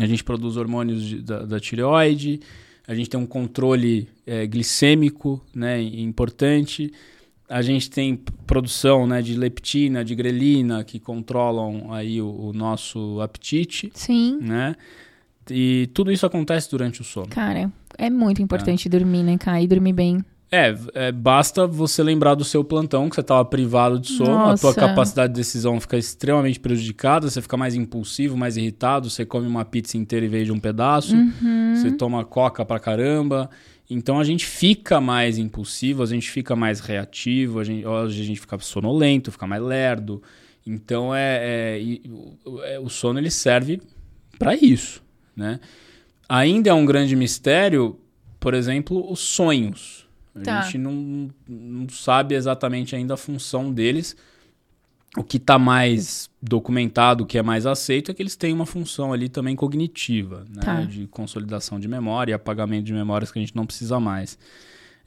a 0.00 0.06
gente 0.06 0.24
produz 0.24 0.56
hormônios 0.56 1.02
de, 1.04 1.22
da, 1.22 1.44
da, 1.44 1.60
tireoide, 1.60 2.40
a 2.86 2.94
gente 2.94 3.08
tem 3.08 3.18
um 3.18 3.26
controle 3.26 4.08
é, 4.26 4.46
glicêmico 4.46 5.42
né, 5.54 5.80
importante, 5.80 6.92
a 7.48 7.62
gente 7.62 7.90
tem 7.90 8.16
produção 8.46 9.06
né, 9.06 9.20
de 9.22 9.34
leptina, 9.34 10.04
de 10.04 10.14
grelina, 10.14 10.82
que 10.84 10.98
controlam 10.98 11.92
aí 11.92 12.20
o, 12.20 12.28
o 12.28 12.52
nosso 12.52 13.20
apetite. 13.20 13.90
Sim. 13.94 14.38
Né? 14.40 14.74
E 15.50 15.88
tudo 15.92 16.10
isso 16.10 16.24
acontece 16.24 16.70
durante 16.70 17.00
o 17.00 17.04
sono. 17.04 17.28
Cara, 17.28 17.70
é 17.98 18.10
muito 18.10 18.40
importante 18.40 18.88
é. 18.88 18.90
dormir, 18.90 19.22
né, 19.22 19.36
cara? 19.38 19.60
E 19.60 19.66
dormir 19.66 19.92
bem. 19.92 20.24
É, 20.50 20.72
é, 20.94 21.10
basta 21.10 21.66
você 21.66 22.00
lembrar 22.00 22.36
do 22.36 22.44
seu 22.44 22.62
plantão, 22.62 23.08
que 23.08 23.16
você 23.16 23.22
estava 23.22 23.44
privado 23.44 23.98
de 23.98 24.12
sono, 24.12 24.30
Nossa. 24.30 24.68
a 24.68 24.72
tua 24.72 24.88
capacidade 24.88 25.32
de 25.32 25.40
decisão 25.40 25.80
fica 25.80 25.96
extremamente 25.96 26.60
prejudicada, 26.60 27.28
você 27.28 27.42
fica 27.42 27.56
mais 27.56 27.74
impulsivo, 27.74 28.36
mais 28.36 28.56
irritado, 28.56 29.10
você 29.10 29.26
come 29.26 29.48
uma 29.48 29.64
pizza 29.64 29.98
inteira 29.98 30.24
em 30.24 30.28
vez 30.28 30.46
de 30.46 30.52
um 30.52 30.60
pedaço, 30.60 31.16
uhum. 31.16 31.74
você 31.74 31.90
toma 31.90 32.24
coca 32.24 32.64
pra 32.64 32.78
caramba. 32.78 33.50
Então 33.90 34.18
a 34.18 34.24
gente 34.24 34.46
fica 34.46 35.00
mais 35.00 35.38
impulsivo, 35.38 36.04
a 36.04 36.06
gente 36.06 36.30
fica 36.30 36.54
mais 36.54 36.78
reativo, 36.78 37.58
a 37.58 37.64
gente, 37.64 37.84
a 37.84 38.08
gente 38.08 38.40
fica 38.40 38.56
sonolento, 38.60 39.32
fica 39.32 39.48
mais 39.48 39.62
lerdo. 39.62 40.22
Então 40.64 41.12
é, 41.12 41.78
é, 41.78 42.74
é 42.74 42.78
o 42.78 42.88
sono 42.88 43.18
ele 43.18 43.30
serve 43.30 43.80
para 44.38 44.54
isso. 44.54 45.03
Né? 45.36 45.60
Ainda 46.28 46.70
é 46.70 46.74
um 46.74 46.84
grande 46.84 47.14
mistério, 47.14 47.98
por 48.40 48.54
exemplo, 48.54 49.10
os 49.10 49.20
sonhos. 49.20 50.06
A 50.34 50.40
tá. 50.40 50.62
gente 50.62 50.78
não, 50.78 51.30
não 51.48 51.88
sabe 51.88 52.34
exatamente 52.34 52.96
ainda 52.96 53.14
a 53.14 53.16
função 53.16 53.72
deles. 53.72 54.16
O 55.16 55.22
que 55.22 55.36
está 55.36 55.58
mais 55.58 56.28
documentado, 56.42 57.22
o 57.22 57.26
que 57.26 57.38
é 57.38 57.42
mais 57.42 57.66
aceito, 57.66 58.10
é 58.10 58.14
que 58.14 58.20
eles 58.20 58.34
têm 58.34 58.52
uma 58.52 58.66
função 58.66 59.12
ali 59.12 59.28
também 59.28 59.54
cognitiva, 59.54 60.44
né? 60.48 60.62
Tá. 60.62 60.80
de 60.80 61.06
consolidação 61.06 61.78
de 61.78 61.86
memória 61.86 62.34
apagamento 62.34 62.84
de 62.84 62.92
memórias 62.92 63.30
que 63.30 63.38
a 63.38 63.42
gente 63.42 63.54
não 63.54 63.64
precisa 63.64 64.00
mais. 64.00 64.36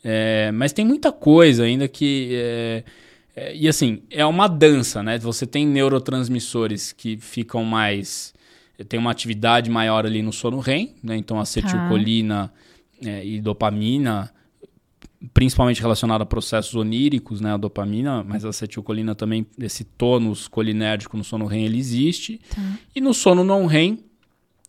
É, 0.02 0.50
mas 0.54 0.72
tem 0.72 0.86
muita 0.86 1.12
coisa 1.12 1.64
ainda 1.64 1.88
que. 1.88 2.30
É, 2.32 2.84
é, 3.36 3.56
e 3.56 3.68
assim, 3.68 4.02
é 4.10 4.26
uma 4.26 4.48
dança, 4.48 5.04
né? 5.04 5.20
Você 5.20 5.46
tem 5.46 5.68
neurotransmissores 5.68 6.94
que 6.94 7.18
ficam 7.18 7.66
mais 7.66 8.34
tem 8.86 9.00
uma 9.00 9.12
atividade 9.12 9.70
maior 9.70 10.06
ali 10.06 10.22
no 10.22 10.32
sono 10.32 10.60
REM, 10.60 10.96
né? 11.04 11.18
Então 11.18 11.40
acetilcolina 11.40 12.52
tá. 13.02 13.10
é, 13.10 13.26
e 13.26 13.42
dopamina, 13.42 14.32
principalmente 15.34 15.82
relacionada 15.82 16.24
a 16.24 16.28
processos 16.28 16.76
oníricos, 16.76 17.42
né? 17.42 17.54
A 17.54 17.58
dopamina, 17.58 18.24
mas 18.24 18.46
a 18.46 18.50
acetilcolina 18.50 19.16
também, 19.16 19.46
esse 19.60 19.84
tônus 19.84 20.48
colinérgico 20.48 21.18
no 21.18 21.24
sono 21.24 21.46
REM, 21.46 21.66
ele 21.66 21.78
existe. 21.78 22.40
Tá. 22.50 22.62
E 22.96 23.02
no 23.02 23.14
sono 23.14 23.44
não 23.44 23.66
REM, 23.66 24.00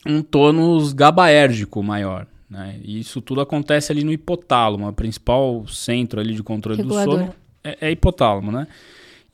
um 0.07 0.23
tônus 0.23 0.93
GABAérgico 0.93 1.83
maior. 1.83 2.27
Né? 2.49 2.81
E 2.83 2.99
isso 2.99 3.21
tudo 3.21 3.43
acontece 3.43 3.93
ali 3.93 4.03
no 4.03 4.13
hipotálamo, 4.13 4.89
o 4.89 4.93
principal 4.93 5.67
centro 5.69 6.19
ali 6.19 6.35
de 6.35 6.43
controle 6.43 6.79
Regulador. 6.79 7.15
do 7.15 7.21
sono 7.21 7.35
é, 7.63 7.89
é 7.89 7.91
hipotálamo, 7.91 8.51
né? 8.51 8.67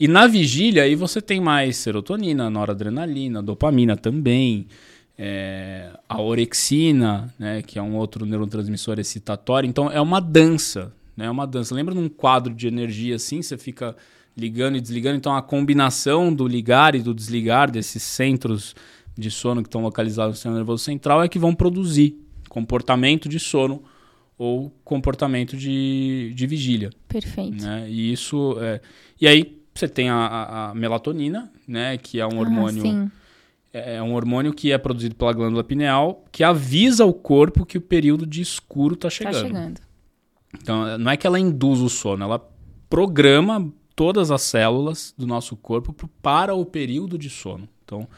E 0.04 0.06
na 0.06 0.26
vigília, 0.26 0.82
aí 0.82 0.94
você 0.94 1.18
tem 1.18 1.40
mais 1.40 1.78
serotonina, 1.78 2.50
noradrenalina, 2.50 3.42
dopamina 3.42 3.96
também, 3.96 4.66
é, 5.16 5.98
a 6.06 6.20
orexina, 6.20 7.32
né, 7.38 7.62
que 7.62 7.78
é 7.78 7.82
um 7.82 7.96
outro 7.96 8.26
neurotransmissor 8.26 8.98
excitatório. 8.98 9.66
Então 9.66 9.90
é 9.90 9.98
uma 10.02 10.20
dança, 10.20 10.92
né, 11.16 11.24
é 11.24 11.30
uma 11.30 11.46
dança. 11.46 11.74
Lembra 11.74 11.94
num 11.94 12.10
quadro 12.10 12.52
de 12.52 12.66
energia 12.68 13.16
assim, 13.16 13.40
você 13.40 13.56
fica 13.56 13.96
ligando 14.36 14.76
e 14.76 14.80
desligando. 14.82 15.16
Então 15.16 15.34
a 15.34 15.40
combinação 15.40 16.34
do 16.34 16.46
ligar 16.46 16.94
e 16.94 17.00
do 17.00 17.14
desligar 17.14 17.70
desses 17.70 18.02
centros 18.02 18.76
de 19.16 19.30
sono 19.30 19.62
que 19.62 19.68
estão 19.68 19.80
localizados 19.80 20.32
no 20.32 20.34
sistema 20.34 20.56
nervoso 20.56 20.84
central 20.84 21.22
é 21.22 21.28
que 21.30 21.38
vão 21.38 21.54
produzir 21.54 22.14
comportamento 22.50 23.26
de 23.26 23.40
sono 23.40 23.82
ou 24.36 24.70
comportamento 24.84 25.56
de, 25.56 26.30
de 26.34 26.46
vigília. 26.46 26.90
Perfeito. 27.08 27.64
Né? 27.64 27.86
E 27.88 28.12
isso 28.12 28.58
é... 28.60 28.82
E 29.18 29.26
aí 29.26 29.63
você 29.74 29.88
tem 29.88 30.08
a, 30.08 30.70
a, 30.70 30.74
melatonina, 30.74 31.50
né? 31.66 31.98
Que 31.98 32.20
é 32.20 32.26
um 32.26 32.36
ah, 32.36 32.40
hormônio. 32.40 33.10
É, 33.72 33.96
é 33.96 34.02
um 34.02 34.14
hormônio 34.14 34.52
que 34.52 34.72
é 34.72 34.78
produzido 34.78 35.14
pela 35.14 35.32
glândula 35.32 35.64
pineal, 35.64 36.24
que 36.30 36.44
avisa 36.44 37.04
o 37.04 37.12
corpo 37.12 37.66
que 37.66 37.78
o 37.78 37.80
período 37.80 38.26
de 38.26 38.40
escuro 38.40 38.94
está 38.94 39.10
chegando. 39.10 39.34
Tá 39.34 39.40
chegando. 39.40 39.80
Então, 40.60 40.98
não 40.98 41.10
é 41.10 41.16
que 41.16 41.26
ela 41.26 41.38
induz 41.38 41.80
o 41.80 41.88
sono, 41.88 42.24
ela 42.24 42.48
programa 42.88 43.72
todas 43.96 44.30
as 44.30 44.42
células 44.42 45.12
do 45.18 45.26
nosso 45.26 45.56
corpo 45.56 45.92
para 46.22 46.54
o 46.54 46.64
período 46.64 47.18
de 47.18 47.28
sono. 47.28 47.68
Então, 47.84 48.08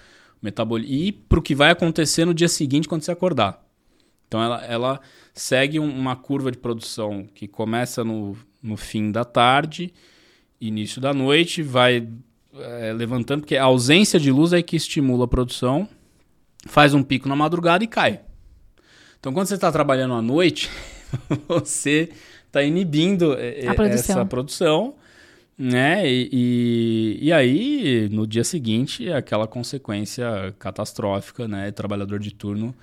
metabol 0.40 0.78
e 0.78 1.12
para 1.12 1.38
o 1.38 1.42
que 1.42 1.54
vai 1.54 1.70
acontecer 1.70 2.24
no 2.24 2.34
dia 2.34 2.48
seguinte 2.48 2.88
quando 2.88 3.02
você 3.02 3.12
acordar. 3.12 3.64
Então 4.28 4.42
ela, 4.42 4.64
ela 4.64 5.00
segue 5.32 5.78
uma 5.78 6.16
curva 6.16 6.50
de 6.50 6.58
produção 6.58 7.26
que 7.34 7.46
começa 7.46 8.04
no, 8.04 8.36
no 8.62 8.76
fim 8.76 9.10
da 9.10 9.24
tarde, 9.24 9.92
início 10.60 11.00
da 11.00 11.12
noite, 11.12 11.62
vai 11.62 12.06
é, 12.54 12.92
levantando, 12.92 13.40
porque 13.40 13.56
a 13.56 13.64
ausência 13.64 14.18
de 14.18 14.30
luz 14.30 14.52
é 14.52 14.62
que 14.62 14.76
estimula 14.76 15.24
a 15.24 15.28
produção, 15.28 15.88
faz 16.66 16.94
um 16.94 17.02
pico 17.02 17.28
na 17.28 17.36
madrugada 17.36 17.84
e 17.84 17.86
cai. 17.86 18.20
Então 19.18 19.32
quando 19.32 19.46
você 19.46 19.54
está 19.54 19.70
trabalhando 19.70 20.14
à 20.14 20.22
noite, 20.22 20.70
você 21.48 22.10
está 22.46 22.62
inibindo 22.62 23.34
é, 23.34 23.72
produção. 23.74 24.16
essa 24.16 24.24
produção 24.24 24.94
né? 25.58 26.06
E, 26.06 26.28
e, 26.32 27.18
e, 27.22 27.32
aí, 27.32 28.08
no 28.10 28.26
dia 28.26 28.44
seguinte, 28.44 29.08
é 29.08 29.16
aquela 29.16 29.46
consequência 29.46 30.54
catastrófica, 30.58 31.48
né? 31.48 31.70
Trabalhador 31.70 32.18
de 32.18 32.32
turno, 32.32 32.74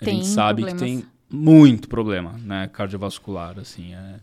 a 0.00 0.04
tem 0.04 0.16
gente 0.16 0.28
sabe 0.28 0.62
problemas. 0.62 0.82
que 0.82 0.88
tem 0.88 1.04
muito 1.28 1.88
problema, 1.88 2.38
né? 2.44 2.70
Cardiovascular, 2.72 3.58
assim, 3.58 3.94
é, 3.94 4.20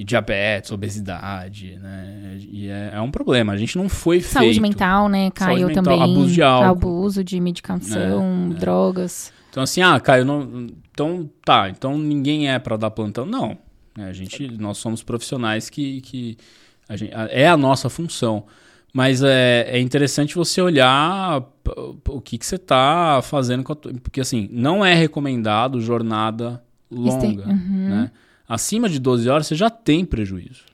e 0.00 0.04
diabetes, 0.04 0.72
obesidade, 0.72 1.78
né? 1.78 2.38
E 2.50 2.70
é, 2.70 2.92
é, 2.94 3.00
um 3.02 3.10
problema. 3.10 3.52
A 3.52 3.56
gente 3.58 3.76
não 3.76 3.86
foi 3.86 4.22
Saúde 4.22 4.52
feito... 4.52 4.62
mental, 4.62 5.10
né? 5.10 5.30
Caiu 5.30 5.66
mental, 5.66 5.84
também. 5.84 6.02
Abuso 6.02 6.32
de 6.32 6.42
álcool. 6.42 6.70
Abuso 6.70 7.22
de 7.22 7.38
medicação, 7.38 8.48
é, 8.48 8.50
é. 8.50 8.58
drogas. 8.58 9.30
Então, 9.50 9.62
assim, 9.62 9.82
ah, 9.82 10.00
Caio, 10.00 10.24
não... 10.24 10.68
Então, 10.90 11.28
tá. 11.44 11.68
Então, 11.68 11.98
ninguém 11.98 12.50
é 12.50 12.58
para 12.58 12.78
dar 12.78 12.90
plantão. 12.90 13.26
Não. 13.26 13.58
Né? 13.94 14.08
A 14.08 14.12
gente, 14.14 14.48
nós 14.56 14.78
somos 14.78 15.02
profissionais 15.02 15.68
que... 15.68 16.00
que 16.00 16.38
a 16.88 16.96
gente, 16.96 17.12
é 17.12 17.46
a 17.46 17.56
nossa 17.58 17.90
função. 17.90 18.44
Mas 18.94 19.22
é, 19.22 19.66
é 19.68 19.78
interessante 19.80 20.34
você 20.34 20.62
olhar 20.62 21.44
o 22.08 22.20
que, 22.22 22.38
que 22.38 22.46
você 22.46 22.54
está 22.56 23.20
fazendo. 23.22 23.62
Com 23.64 23.74
a, 23.74 23.76
porque, 24.02 24.22
assim, 24.22 24.48
não 24.50 24.82
é 24.82 24.94
recomendado 24.94 25.78
jornada 25.78 26.62
longa. 26.90 27.46
Uhum. 27.46 27.88
Né? 27.90 28.10
Acima 28.50 28.88
de 28.88 28.98
12 28.98 29.28
horas, 29.28 29.46
você 29.46 29.54
já 29.54 29.70
tem 29.70 30.04
prejuízo. 30.04 30.64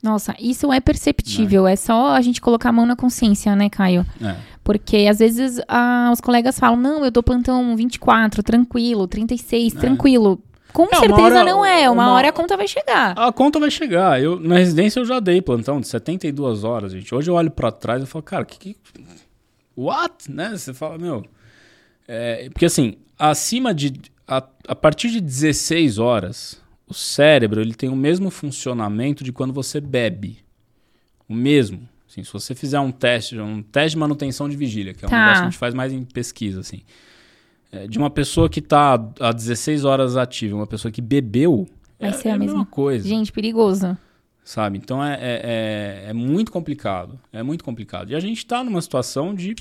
Nossa, 0.00 0.36
isso 0.38 0.72
é 0.72 0.78
perceptível. 0.80 1.66
É. 1.66 1.72
é 1.72 1.76
só 1.76 2.14
a 2.14 2.20
gente 2.20 2.40
colocar 2.40 2.68
a 2.68 2.72
mão 2.72 2.86
na 2.86 2.94
consciência, 2.94 3.56
né, 3.56 3.68
Caio? 3.68 4.06
É. 4.22 4.36
Porque 4.62 5.08
às 5.10 5.18
vezes 5.18 5.60
ah, 5.66 6.10
os 6.12 6.20
colegas 6.20 6.56
falam: 6.56 6.76
não, 6.76 7.04
eu 7.04 7.10
dou 7.10 7.24
plantão 7.24 7.74
24, 7.74 8.40
tranquilo, 8.40 9.08
36, 9.08 9.74
é. 9.74 9.78
tranquilo. 9.80 10.40
Com 10.72 10.84
é, 10.84 10.94
certeza 10.94 11.22
hora, 11.22 11.44
não 11.44 11.64
é. 11.64 11.90
Uma, 11.90 12.04
uma, 12.04 12.12
hora 12.12 12.28
a 12.28 12.32
conta 12.32 12.56
vai 12.56 12.68
chegar. 12.68 13.18
A 13.18 13.32
conta 13.32 13.58
vai 13.58 13.70
chegar. 13.70 14.22
Eu, 14.22 14.38
na 14.38 14.56
residência 14.56 15.00
eu 15.00 15.04
já 15.04 15.18
dei 15.18 15.42
plantão 15.42 15.80
de 15.80 15.88
72 15.88 16.62
horas, 16.62 16.92
gente. 16.92 17.12
Hoje 17.12 17.28
eu 17.28 17.34
olho 17.34 17.50
para 17.50 17.72
trás 17.72 18.00
e 18.00 18.06
falo, 18.06 18.22
cara, 18.22 18.44
que, 18.44 18.58
que. 18.58 18.76
What? 19.76 20.30
Né? 20.30 20.50
Você 20.56 20.72
fala, 20.72 20.98
meu. 20.98 21.24
É, 22.06 22.48
porque 22.48 22.66
assim, 22.66 22.94
acima 23.18 23.74
de. 23.74 23.92
A, 24.26 24.42
a 24.68 24.74
partir 24.76 25.10
de 25.10 25.20
16 25.20 25.98
horas, 25.98 26.62
o 26.86 26.94
cérebro 26.94 27.60
ele 27.60 27.74
tem 27.74 27.88
o 27.88 27.96
mesmo 27.96 28.30
funcionamento 28.30 29.24
de 29.24 29.32
quando 29.32 29.52
você 29.52 29.80
bebe. 29.80 30.38
O 31.28 31.34
mesmo. 31.34 31.88
Assim, 32.08 32.22
se 32.22 32.32
você 32.32 32.54
fizer 32.54 32.78
um 32.78 32.92
teste, 32.92 33.38
um 33.38 33.62
teste 33.62 33.96
de 33.96 33.98
manutenção 33.98 34.48
de 34.48 34.56
vigília, 34.56 34.94
que 34.94 35.04
é 35.04 35.08
um 35.08 35.10
tá. 35.10 35.18
negócio 35.18 35.42
que 35.42 35.46
a 35.46 35.50
gente 35.50 35.58
faz 35.58 35.74
mais 35.74 35.92
em 35.92 36.04
pesquisa, 36.04 36.60
assim. 36.60 36.82
É, 37.72 37.88
de 37.88 37.98
uma 37.98 38.10
pessoa 38.10 38.48
que 38.48 38.60
está 38.60 38.94
há 39.18 39.32
16 39.32 39.84
horas 39.84 40.16
ativa, 40.16 40.54
uma 40.54 40.66
pessoa 40.66 40.92
que 40.92 41.00
bebeu, 41.00 41.66
Vai 41.98 42.10
é, 42.10 42.12
ser 42.12 42.28
a, 42.28 42.34
é 42.34 42.38
mesma 42.38 42.66
coisa. 42.66 43.08
Gente, 43.08 43.32
perigoso. 43.32 43.96
Sabe? 44.44 44.78
Então 44.78 45.02
é, 45.02 45.14
é, 45.14 46.04
é, 46.04 46.10
é 46.10 46.12
muito 46.12 46.52
complicado. 46.52 47.18
É 47.32 47.42
muito 47.42 47.64
complicado. 47.64 48.10
E 48.10 48.14
a 48.14 48.20
gente 48.20 48.38
está 48.38 48.62
numa 48.62 48.80
situação 48.82 49.34
de. 49.34 49.54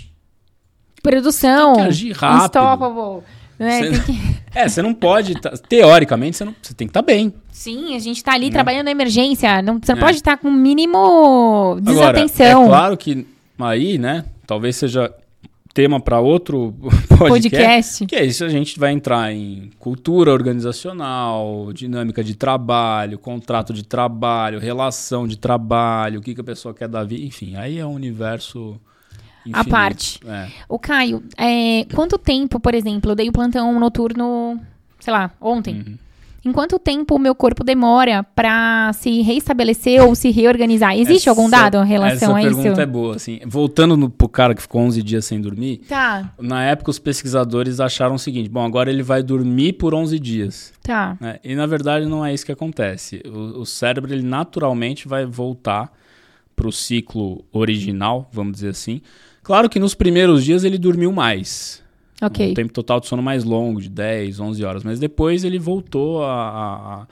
Produção. 1.01 1.73
Tem 1.73 1.83
que 1.83 1.89
agir 1.89 2.11
rápido. 2.11 2.59
Unstoppable. 2.59 3.23
Né? 3.57 3.91
Você, 3.91 3.99
que... 4.01 4.43
É, 4.55 4.69
você 4.69 4.81
não 4.83 4.93
pode. 4.93 5.33
Tá, 5.41 5.51
teoricamente, 5.67 6.37
você, 6.37 6.45
não, 6.45 6.55
você 6.61 6.73
tem 6.75 6.87
que 6.87 6.91
estar 6.91 7.01
tá 7.01 7.05
bem. 7.05 7.33
Sim, 7.51 7.95
a 7.95 7.99
gente 7.99 8.17
está 8.17 8.33
ali 8.33 8.47
né? 8.47 8.51
trabalhando 8.51 8.85
na 8.85 8.91
emergência. 8.91 9.61
Não, 9.63 9.79
você 9.81 9.93
não 9.93 9.99
pode 9.99 10.17
estar 10.17 10.37
com 10.37 10.47
o 10.47 10.51
mínimo 10.51 11.79
desatenção. 11.81 12.63
Agora, 12.63 12.65
é 12.65 12.69
claro 12.69 12.97
que 12.97 13.27
aí, 13.59 13.97
né? 13.97 14.25
Talvez 14.45 14.75
seja 14.75 15.11
tema 15.73 15.99
para 15.99 16.19
outro 16.19 16.73
podcast, 17.17 17.27
podcast, 17.27 18.05
Que 18.05 18.15
é 18.15 18.23
isso, 18.23 18.45
a 18.45 18.49
gente 18.49 18.79
vai 18.79 18.91
entrar 18.91 19.33
em 19.33 19.71
cultura 19.79 20.31
organizacional, 20.31 21.73
dinâmica 21.73 22.23
de 22.23 22.35
trabalho, 22.35 23.17
contrato 23.17 23.73
de 23.73 23.83
trabalho, 23.83 24.59
relação 24.59 25.27
de 25.27 25.37
trabalho, 25.37 26.19
o 26.19 26.21
que, 26.21 26.35
que 26.35 26.41
a 26.41 26.43
pessoa 26.43 26.73
quer 26.73 26.87
da 26.87 27.03
vida, 27.03 27.23
enfim, 27.23 27.55
aí 27.55 27.79
é 27.79 27.85
um 27.85 27.93
universo. 27.93 28.79
A 29.51 29.63
parte. 29.63 30.19
É. 30.25 30.47
O 30.69 30.79
Caio, 30.79 31.23
é, 31.37 31.85
quanto 31.93 32.17
tempo, 32.17 32.59
por 32.59 32.73
exemplo, 32.73 33.11
eu 33.11 33.15
dei 33.15 33.29
o 33.29 33.31
plantão 33.33 33.79
noturno, 33.79 34.59
sei 34.99 35.11
lá, 35.11 35.31
ontem. 35.41 35.75
Uhum. 35.75 35.97
Em 36.45 36.51
quanto 36.51 36.77
tempo 36.77 37.15
o 37.15 37.19
meu 37.19 37.33
corpo 37.33 37.63
demora 37.63 38.21
para 38.21 38.91
se 38.93 39.21
reestabelecer 39.21 40.03
ou 40.03 40.13
se 40.13 40.29
reorganizar? 40.29 40.93
Existe 40.93 41.29
essa, 41.29 41.29
algum 41.29 41.49
dado 41.49 41.77
em 41.77 41.87
relação 41.87 42.35
a 42.35 42.41
isso? 42.41 42.49
Essa 42.49 42.61
pergunta 42.61 42.81
é 42.81 42.85
boa, 42.85 43.15
assim. 43.15 43.39
Voltando 43.45 43.95
no, 43.95 44.09
pro 44.09 44.27
cara 44.27 44.53
que 44.53 44.61
ficou 44.61 44.81
11 44.81 45.01
dias 45.01 45.23
sem 45.23 45.39
dormir. 45.39 45.77
Tá. 45.87 46.33
Na 46.37 46.61
época 46.65 46.91
os 46.91 46.99
pesquisadores 46.99 47.79
acharam 47.79 48.15
o 48.15 48.19
seguinte, 48.19 48.49
bom, 48.49 48.65
agora 48.65 48.89
ele 48.89 49.01
vai 49.01 49.23
dormir 49.23 49.73
por 49.73 49.93
11 49.93 50.19
dias. 50.19 50.73
Tá. 50.83 51.15
Né? 51.21 51.39
E 51.45 51.55
na 51.55 51.65
verdade 51.65 52.05
não 52.07 52.25
é 52.25 52.33
isso 52.33 52.45
que 52.45 52.51
acontece. 52.51 53.23
O, 53.25 53.61
o 53.61 53.65
cérebro 53.65 54.13
ele 54.13 54.23
naturalmente 54.23 55.07
vai 55.07 55.25
voltar 55.25 55.93
para 56.57 56.67
o 56.67 56.73
ciclo 56.73 57.45
original, 57.53 58.29
vamos 58.33 58.55
dizer 58.55 58.69
assim. 58.69 59.01
Claro 59.43 59.69
que 59.69 59.79
nos 59.79 59.93
primeiros 59.93 60.43
dias 60.43 60.63
ele 60.63 60.77
dormiu 60.77 61.11
mais. 61.11 61.83
Okay. 62.21 62.51
Um 62.51 62.53
tempo 62.53 62.73
total 62.73 62.99
de 62.99 63.07
sono 63.07 63.21
mais 63.21 63.43
longo, 63.43 63.81
de 63.81 63.89
10, 63.89 64.39
11 64.39 64.63
horas. 64.63 64.83
Mas 64.83 64.99
depois 64.99 65.43
ele 65.43 65.59
voltou 65.59 66.23
a, 66.23 66.31
a, 66.31 67.01
a 67.01 67.07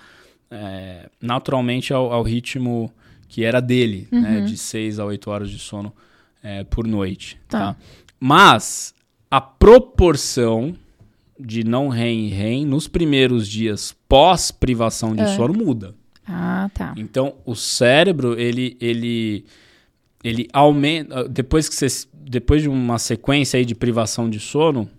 é, 0.49 1.09
naturalmente 1.21 1.93
ao, 1.93 2.11
ao, 2.11 2.23
ritmo 2.23 2.91
que 3.27 3.43
era 3.43 3.61
dele, 3.61 4.07
né? 4.11 4.17
uhum. 4.17 4.23
né? 4.23 4.41
De 4.41 4.57
6 4.57 4.99
a 4.99 5.05
8 5.05 5.29
horas 5.29 5.49
de 5.49 5.59
sono 5.59 5.93
é, 6.41 6.63
por 6.63 6.87
noite. 6.87 7.39
Tá. 7.47 7.73
tá? 7.73 7.75
Mas 8.19 8.93
a 9.29 9.41
proporção 9.41 10.73
de 11.39 11.63
não 11.63 11.87
REM 11.87 12.27
e 12.27 12.29
REM 12.29 12.65
nos 12.65 12.87
primeiros 12.87 13.47
dias 13.47 13.95
pós 14.07 14.51
privação 14.51 15.15
de 15.15 15.23
é. 15.23 15.35
sono 15.35 15.53
muda. 15.53 15.95
Ah, 16.27 16.69
tá. 16.73 16.93
Então 16.97 17.33
o 17.45 17.55
cérebro, 17.55 18.39
ele, 18.39 18.77
ele, 18.79 19.45
ele 20.23 20.47
aumenta. 20.53 21.27
Depois 21.27 21.67
que 21.67 21.75
você. 21.75 21.87
Depois 22.31 22.61
de 22.61 22.69
uma 22.69 22.97
sequência 22.97 23.57
aí 23.57 23.65
de 23.65 23.75
privação 23.75 24.29
de 24.29 24.39
sono, 24.39 24.89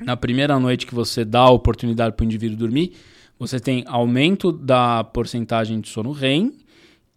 na 0.00 0.16
primeira 0.16 0.58
noite 0.58 0.86
que 0.86 0.94
você 0.94 1.22
dá 1.22 1.40
a 1.40 1.50
oportunidade 1.50 2.16
para 2.16 2.22
o 2.22 2.24
indivíduo 2.24 2.56
dormir, 2.56 2.94
você 3.38 3.60
tem 3.60 3.84
aumento 3.86 4.50
da 4.50 5.04
porcentagem 5.04 5.78
de 5.78 5.90
sono 5.90 6.10
REM 6.10 6.54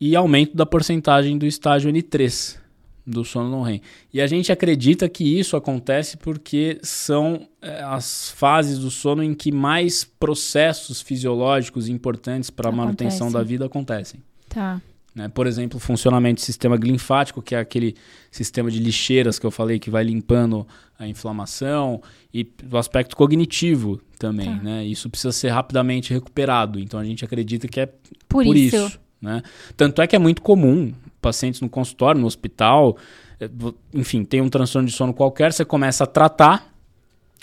e 0.02 0.18
aumento 0.18 0.54
da 0.54 0.66
porcentagem 0.66 1.38
do 1.38 1.46
estágio 1.46 1.90
N3 1.90 2.58
do 3.06 3.24
sono 3.24 3.50
não 3.50 3.62
REM. 3.62 3.82
E 4.14 4.20
a 4.20 4.28
gente 4.28 4.52
acredita 4.52 5.08
que 5.08 5.24
isso 5.40 5.56
acontece 5.56 6.18
porque 6.18 6.78
são 6.84 7.48
é, 7.62 7.82
as 7.84 8.30
fases 8.32 8.80
do 8.80 8.92
sono 8.92 9.24
em 9.24 9.34
que 9.34 9.50
mais 9.50 10.04
processos 10.04 11.02
fisiológicos 11.02 11.88
importantes 11.88 12.50
para 12.50 12.68
a 12.68 12.72
manutenção 12.74 13.32
da 13.32 13.42
vida 13.44 13.66
acontecem. 13.66 14.22
Tá. 14.50 14.82
Né? 15.18 15.28
Por 15.28 15.48
exemplo, 15.48 15.78
o 15.78 15.80
funcionamento 15.80 16.42
do 16.42 16.46
sistema 16.46 16.76
linfático, 16.76 17.42
que 17.42 17.56
é 17.56 17.60
aquele 17.60 17.96
sistema 18.30 18.70
de 18.70 18.78
lixeiras 18.78 19.40
que 19.40 19.46
eu 19.48 19.50
falei 19.50 19.80
que 19.80 19.90
vai 19.90 20.04
limpando 20.04 20.66
a 21.00 21.08
inflamação, 21.08 22.00
e 22.32 22.48
o 22.72 22.78
aspecto 22.78 23.18
cognitivo 23.18 24.00
também. 24.20 24.56
Tá. 24.58 24.64
Né? 24.64 24.86
Isso 24.86 25.10
precisa 25.10 25.32
ser 25.32 25.50
rapidamente 25.50 26.14
recuperado. 26.14 26.80
Então 26.80 27.00
a 27.00 27.04
gente 27.04 27.26
acredita 27.26 27.68
que 27.68 27.80
é 27.80 27.88
por, 28.30 28.46
por 28.46 28.56
isso. 28.56 28.76
isso 28.76 29.00
né? 29.20 29.42
Tanto 29.76 30.04
é 30.04 30.06
que 30.06 30.16
é 30.16 30.20
muito 30.20 30.44
comum 30.44 30.94
pacientes 31.20 31.62
no 31.62 31.70
consultório, 31.70 32.22
no 32.22 32.28
hospital, 32.28 32.96
eh, 33.40 33.50
enfim, 33.96 34.24
tem 34.24 34.40
um 34.40 34.50
transtorno 34.50 34.88
de 34.88 34.94
sono 34.94 35.16
qualquer, 35.16 35.52
você 35.52 35.66
começa 35.66 36.04
a 36.04 36.08
tratar, 36.08 36.72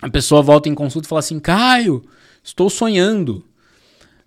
a 0.01 0.09
pessoa 0.09 0.41
volta 0.41 0.69
em 0.69 0.75
consulta 0.77 1.09
e 1.09 1.09
fala 1.09 1.19
assim: 1.19 1.41
Caio, 1.41 2.05
estou 2.41 2.71
sonhando. 2.71 3.45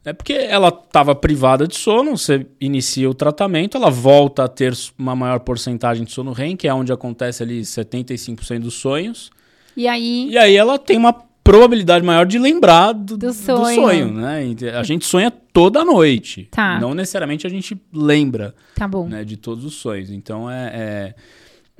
É 0.05 0.13
porque 0.13 0.33
ela 0.33 0.69
estava 0.69 1.13
privada 1.13 1.67
de 1.67 1.75
sono, 1.75 2.17
você 2.17 2.45
inicia 2.61 3.09
o 3.09 3.13
tratamento, 3.13 3.75
ela 3.75 3.89
volta 3.89 4.45
a 4.45 4.47
ter 4.47 4.73
uma 4.97 5.15
maior 5.15 5.39
porcentagem 5.41 6.05
de 6.05 6.11
sono 6.11 6.31
REM, 6.31 6.55
que 6.55 6.67
é 6.67 6.73
onde 6.73 6.93
acontece 6.93 7.43
ali 7.43 7.61
75% 7.61 8.59
dos 8.59 8.75
sonhos. 8.75 9.31
E 9.75 9.87
aí? 9.87 10.29
E 10.29 10.37
aí 10.37 10.55
ela 10.55 10.79
tem 10.79 10.97
uma 10.97 11.13
probabilidade 11.47 12.05
maior 12.05 12.25
de 12.25 12.37
lembrar 12.37 12.91
do, 12.93 13.17
do, 13.17 13.33
sonho. 13.33 13.59
do 13.59 13.65
sonho, 13.65 14.13
né? 14.13 14.55
A 14.77 14.83
gente 14.83 15.05
sonha 15.05 15.31
toda 15.31 15.85
noite. 15.85 16.49
Tá. 16.51 16.77
Não 16.79 16.93
necessariamente 16.93 17.47
a 17.47 17.49
gente 17.49 17.79
lembra 17.93 18.53
tá 18.75 18.85
bom. 18.85 19.07
Né, 19.07 19.23
de 19.23 19.37
todos 19.37 19.63
os 19.63 19.75
sonhos. 19.75 20.11
Então 20.11 20.51
é, 20.51 21.15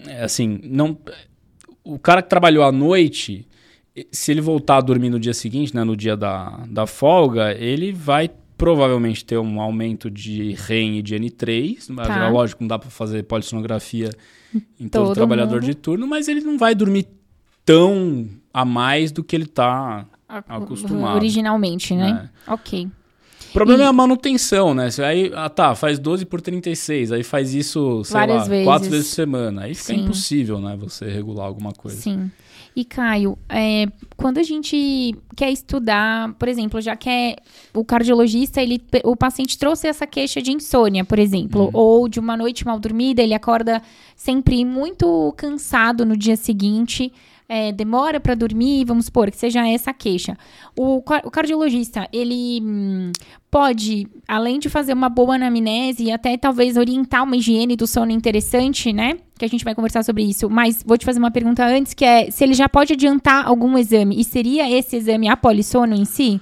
é, 0.06 0.10
é 0.12 0.23
assim, 0.23 0.60
não 0.63 0.97
o 1.84 1.99
cara 1.99 2.21
que 2.21 2.30
trabalhou 2.30 2.63
à 2.63 2.71
noite, 2.71 3.47
se 4.12 4.31
ele 4.31 4.41
voltar 4.41 4.77
a 4.77 4.81
dormir 4.81 5.10
no 5.10 5.19
dia 5.19 5.33
seguinte, 5.33 5.73
né, 5.75 5.83
no 5.83 5.95
dia 5.95 6.15
da, 6.17 6.63
da 6.69 6.86
folga, 6.86 7.53
ele 7.53 7.91
vai 7.91 8.29
provavelmente 8.57 9.23
ter 9.23 9.38
um 9.38 9.62
aumento 9.62 10.10
de 10.10 10.53
REM 10.53 10.97
e 10.97 11.01
de 11.01 11.15
N3. 11.15 11.95
Tá. 11.95 12.27
Lógico, 12.29 12.63
não 12.63 12.67
dá 12.67 12.79
para 12.79 12.89
fazer 12.89 13.23
polissonografia 13.23 14.10
em 14.79 14.88
todo, 14.88 15.05
todo 15.07 15.13
trabalhador 15.15 15.55
mundo. 15.62 15.65
de 15.65 15.75
turno, 15.75 16.07
mas 16.07 16.27
ele 16.27 16.41
não 16.41 16.57
vai 16.57 16.73
dormir 16.73 17.07
tão 17.65 18.27
a 18.53 18.65
mais 18.65 19.12
do 19.12 19.23
que 19.23 19.36
ele 19.36 19.45
tá 19.45 20.05
A- 20.27 20.43
Acostumado. 20.57 21.15
Originalmente, 21.15 21.93
né? 21.93 22.29
É. 22.47 22.51
Ok. 22.53 22.89
O 23.49 23.53
problema 23.53 23.83
E- 23.83 23.86
é 23.86 23.88
a 23.89 23.93
manutenção, 23.93 24.73
né? 24.73 24.89
Você 24.89 25.03
Aí, 25.03 25.31
ah, 25.36 25.49
tá, 25.49 25.73
faz 25.75 25.99
12 25.99 26.25
por 26.25 26.41
36, 26.41 27.12
aí 27.12 27.23
faz 27.23 27.53
isso, 27.53 28.03
sei 28.03 28.13
Várias 28.13 28.38
lá, 28.39 28.43
vezes. 28.49 28.65
quatro 28.65 28.89
vezes 28.89 29.07
por 29.10 29.15
semana. 29.15 29.62
Aí 29.63 29.73
fica 29.75 29.93
Sim. 29.93 30.01
impossível, 30.03 30.60
né? 30.60 30.75
Você 30.79 31.05
regular 31.05 31.45
alguma 31.45 31.71
coisa. 31.71 31.97
Sim. 32.01 32.29
E, 32.77 32.85
Caio, 32.85 33.35
é, 33.49 33.87
quando 34.15 34.37
a 34.37 34.43
gente 34.43 35.15
quer 35.35 35.49
estudar, 35.51 36.31
por 36.35 36.47
exemplo, 36.47 36.79
já 36.79 36.95
quer 36.95 37.37
o 37.73 37.83
cardiologista, 37.83 38.61
ele, 38.61 38.79
o 39.03 39.15
paciente 39.15 39.57
trouxe 39.57 39.87
essa 39.87 40.05
queixa 40.05 40.39
de 40.43 40.51
insônia, 40.51 41.03
por 41.03 41.17
exemplo, 41.17 41.63
Uhum. 41.63 41.69
ou 41.73 42.07
de 42.07 42.19
uma 42.19 42.37
noite 42.37 42.63
mal 42.63 42.79
dormida, 42.79 43.23
ele 43.23 43.33
acorda 43.33 43.81
sempre 44.15 44.63
muito 44.63 45.33
cansado 45.35 46.05
no 46.05 46.15
dia 46.15 46.35
seguinte, 46.35 47.11
é, 47.49 47.71
demora 47.71 48.19
para 48.19 48.36
dormir, 48.36 48.83
vamos 48.86 49.05
supor 49.05 49.31
que 49.31 49.38
seja 49.38 49.65
essa 49.67 49.93
queixa. 49.93 50.38
O, 50.75 50.97
o 50.97 51.31
cardiologista, 51.31 52.07
ele 52.12 52.62
hum, 52.62 53.12
pode, 53.49 54.07
além 54.27 54.60
de 54.60 54.69
fazer 54.69 54.93
uma 54.93 55.07
boa 55.07 55.36
anamnese 55.36 56.03
e 56.03 56.12
até 56.12 56.36
talvez 56.38 56.75
orientar 56.75 57.23
uma 57.23 57.38
higiene 57.38 57.75
do 57.75 57.88
sono 57.88 58.12
interessante, 58.12 58.91
né? 58.91 59.17
Que 59.39 59.45
a 59.45 59.47
gente 59.47 59.63
vai 59.63 59.73
conversar 59.73 60.03
sobre 60.03 60.23
isso. 60.23 60.49
Mas 60.49 60.83
vou 60.86 60.97
te 60.97 61.05
fazer 61.05 61.19
uma 61.19 61.31
pergunta 61.31 61.65
antes, 61.65 61.93
que 61.93 62.03
é 62.03 62.29
se 62.29 62.43
ele 62.43 62.53
já 62.53 62.67
pode 62.67 62.93
adiantar 62.93 63.47
algum 63.47 63.77
exame. 63.77 64.19
E 64.19 64.23
seria 64.23 64.69
esse 64.69 64.97
exame 64.97 65.29
a 65.29 65.38
polissono 65.38 65.95
em 65.95 66.05
si? 66.05 66.41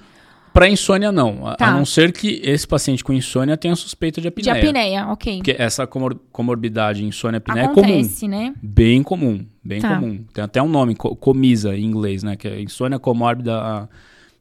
Pra 0.56 0.70
insônia, 0.70 1.12
não. 1.12 1.46
A, 1.46 1.54
Tá. 1.54 1.66
a 1.68 1.70
não 1.72 1.84
ser 1.84 2.12
que 2.12 2.40
esse 2.42 2.66
paciente 2.66 3.04
com 3.04 3.12
insônia 3.12 3.58
tenha 3.58 3.76
suspeita 3.76 4.22
de 4.22 4.30
De 4.30 4.48
apneia. 4.48 4.56
apneia, 4.56 5.06
ok. 5.08 5.36
Porque 5.36 5.54
essa 5.58 5.86
comor 5.86 6.18
comorbidade 6.32 7.04
insônia-apneia 7.04 7.66
é 7.66 7.68
comum. 7.68 7.82
Acontece, 7.82 8.26
né? 8.26 8.54
Bem 8.62 9.02
comum, 9.02 9.44
bem 9.62 9.80
Tá. 9.82 9.94
comum. 9.98 10.24
Tem 10.32 10.42
até 10.42 10.62
um 10.62 10.68
nome, 10.68 10.94
co- 10.94 11.14
comisa 11.14 11.76
em 11.76 11.84
inglês, 11.84 12.22
né? 12.22 12.36
Que 12.36 12.48
é 12.48 12.62
insônia 12.62 12.98
comórbida 12.98 13.54
a, 13.54 13.88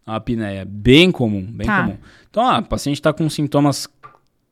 a 0.08 0.15
apneia. 0.15 0.63
Bem 0.65 1.12
comum, 1.12 1.45
bem 1.51 1.67
Tá. 1.67 1.84
comum. 1.84 1.97
Então, 2.30 2.43
ah, 2.47 2.60
o 2.60 2.63
paciente 2.63 2.95
está 2.95 3.12
com 3.12 3.30
sintomas 3.30 3.86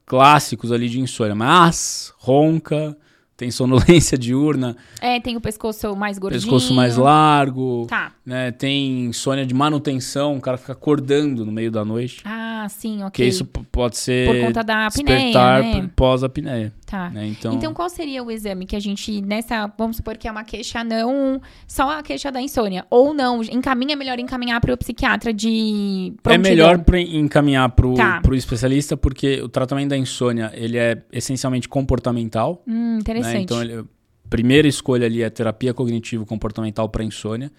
clássicos 0.06 0.70
ali 0.70 0.90
de 0.90 1.00
insônia, 1.00 1.34
mas 1.34 2.14
ronca, 2.18 2.96
tem 3.36 3.50
sonolência 3.52 4.18
diurna, 4.18 4.76
É, 5.02 5.20
tem 5.20 5.36
o 5.36 5.42
pescoço 5.42 5.96
mais 5.96 6.18
gordinho. 6.20 6.42
pescoço 6.42 6.74
mais 6.74 6.98
largo, 6.98 7.86
Tá. 7.90 8.12
né? 8.26 8.52
Tem 8.52 9.06
insônia 9.06 9.46
de 9.46 9.54
manutenção, 9.54 10.38
o 10.38 10.42
cara 10.42 10.58
fica 10.58 10.74
acordando 10.74 11.46
no 11.46 11.52
meio 11.52 11.72
da 11.72 11.84
noite. 11.84 12.22
Ah, 12.26 12.68
sim, 12.70 13.02
ok. 13.04 13.12
Que 13.12 13.30
isso 13.30 13.44
pode 13.46 13.98
ser 13.98 14.28
Por 14.28 14.40
conta 14.48 14.64
da 14.64 14.88
apneia, 14.88 15.18
despertar 15.18 15.64
né? 15.64 15.90
pós-apneia, 15.96 16.72
Tá. 16.86 17.10
né? 17.10 17.26
Então, 17.28 17.54
Então, 17.54 17.74
qual 17.74 17.90
seria 17.90 18.24
o 18.24 18.30
exame 18.32 18.66
que 18.66 18.76
a 18.76 18.80
gente, 18.80 19.22
nessa, 19.22 19.72
vamos 19.78 19.98
supor 19.98 20.16
que 20.18 20.28
é 20.28 20.32
uma 20.32 20.44
queixa 20.44 20.84
não, 20.84 21.42
só 21.68 21.90
a 22.00 22.04
queixa 22.04 22.32
da 22.32 22.40
insônia, 22.42 22.86
ou 22.90 23.14
não, 23.14 23.42
encaminha, 23.44 23.94
é 23.94 23.96
melhor 23.96 24.20
encaminhar 24.20 24.62
para 24.62 24.74
o 24.74 24.78
psiquiatra 24.78 25.34
de 25.34 26.14
É 26.18 26.22
prontidão. 26.22 26.50
melhor 26.52 26.80
pra 26.84 27.00
encaminhar 27.02 27.68
pro, 27.70 27.96
Tá. 27.96 28.22
pro 28.22 28.36
especialista, 28.36 28.96
porque 28.96 29.42
o 29.42 29.50
tratamento 29.50 29.90
da 29.90 29.98
insônia, 29.98 30.52
ele 30.54 30.78
é 30.78 31.02
essencialmente 31.12 31.68
comportamental, 31.68 32.62
Hum, 32.68 33.00
né? 33.00 33.04
Interessante. 33.32 33.44
Então, 33.44 33.62
ele, 33.62 33.82
a 33.82 34.30
primeira 34.30 34.68
escolha 34.68 35.06
ali 35.06 35.22
é 35.22 35.30
terapia 35.30 35.74
cognitivo-comportamental 35.74 36.90
para 36.90 37.04
insônia, 37.04 37.52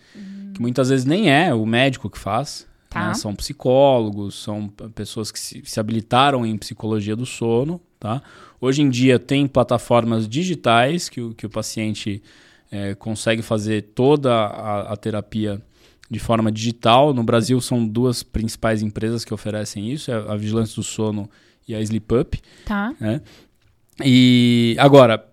que 0.54 0.60
muitas 0.60 0.88
vezes 0.88 1.04
nem 1.04 1.30
é 1.30 1.52
o 1.54 1.64
médico 1.66 2.08
que 2.10 2.18
faz, 2.18 2.66
Tá. 2.94 3.08
né? 3.08 3.14
São 3.14 3.34
psicólogos, 3.34 4.40
são 4.40 4.68
pessoas 4.94 5.32
que 5.32 5.38
se, 5.40 5.60
se 5.64 5.80
habilitaram 5.80 6.46
em 6.46 6.56
psicologia 6.56 7.16
do 7.16 7.26
sono, 7.26 7.80
tá? 7.98 8.22
Hoje 8.60 8.82
em 8.82 8.88
dia 8.88 9.18
tem 9.18 9.48
plataformas 9.48 10.28
digitais 10.28 11.08
que 11.08 11.20
o, 11.20 11.34
que 11.34 11.44
o 11.44 11.50
paciente 11.50 12.22
eh, 12.70 12.94
consegue 12.94 13.42
fazer 13.42 13.82
toda 13.96 14.32
a, 14.32 14.92
a 14.92 14.96
terapia 14.96 15.60
de 16.08 16.20
forma 16.20 16.52
digital. 16.52 17.12
No 17.12 17.24
Brasil 17.24 17.60
são 17.60 17.84
duas 17.84 18.22
principais 18.22 18.80
empresas 18.80 19.24
que 19.24 19.34
oferecem 19.34 19.90
isso, 19.90 20.12
é 20.12 20.14
a 20.14 20.36
Vigilância 20.36 20.76
do 20.76 20.84
Sono 20.84 21.28
e 21.66 21.74
a 21.74 21.80
SleepUp. 21.80 22.40
Tá. 22.64 22.94
né? 23.00 23.20
E 24.04 24.76
agora 24.78 25.24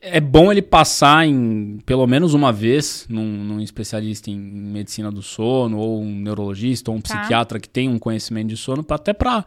é 0.00 0.20
bom 0.20 0.50
ele 0.50 0.62
passar 0.62 1.26
em 1.26 1.78
pelo 1.84 2.06
menos 2.06 2.34
uma 2.34 2.52
vez 2.52 3.04
num, 3.08 3.24
num 3.44 3.60
especialista 3.60 4.30
em 4.30 4.38
medicina 4.38 5.10
do 5.10 5.20
sono 5.22 5.76
ou 5.78 6.00
um 6.00 6.14
neurologista 6.20 6.90
ou 6.90 6.96
um 6.96 7.00
Tá. 7.00 7.18
psiquiatra 7.18 7.58
que 7.60 7.68
tem 7.68 7.88
um 7.88 7.98
conhecimento 7.98 8.48
de 8.48 8.56
sono 8.56 8.82
pra, 8.82 8.96
até 8.96 9.12
para 9.12 9.44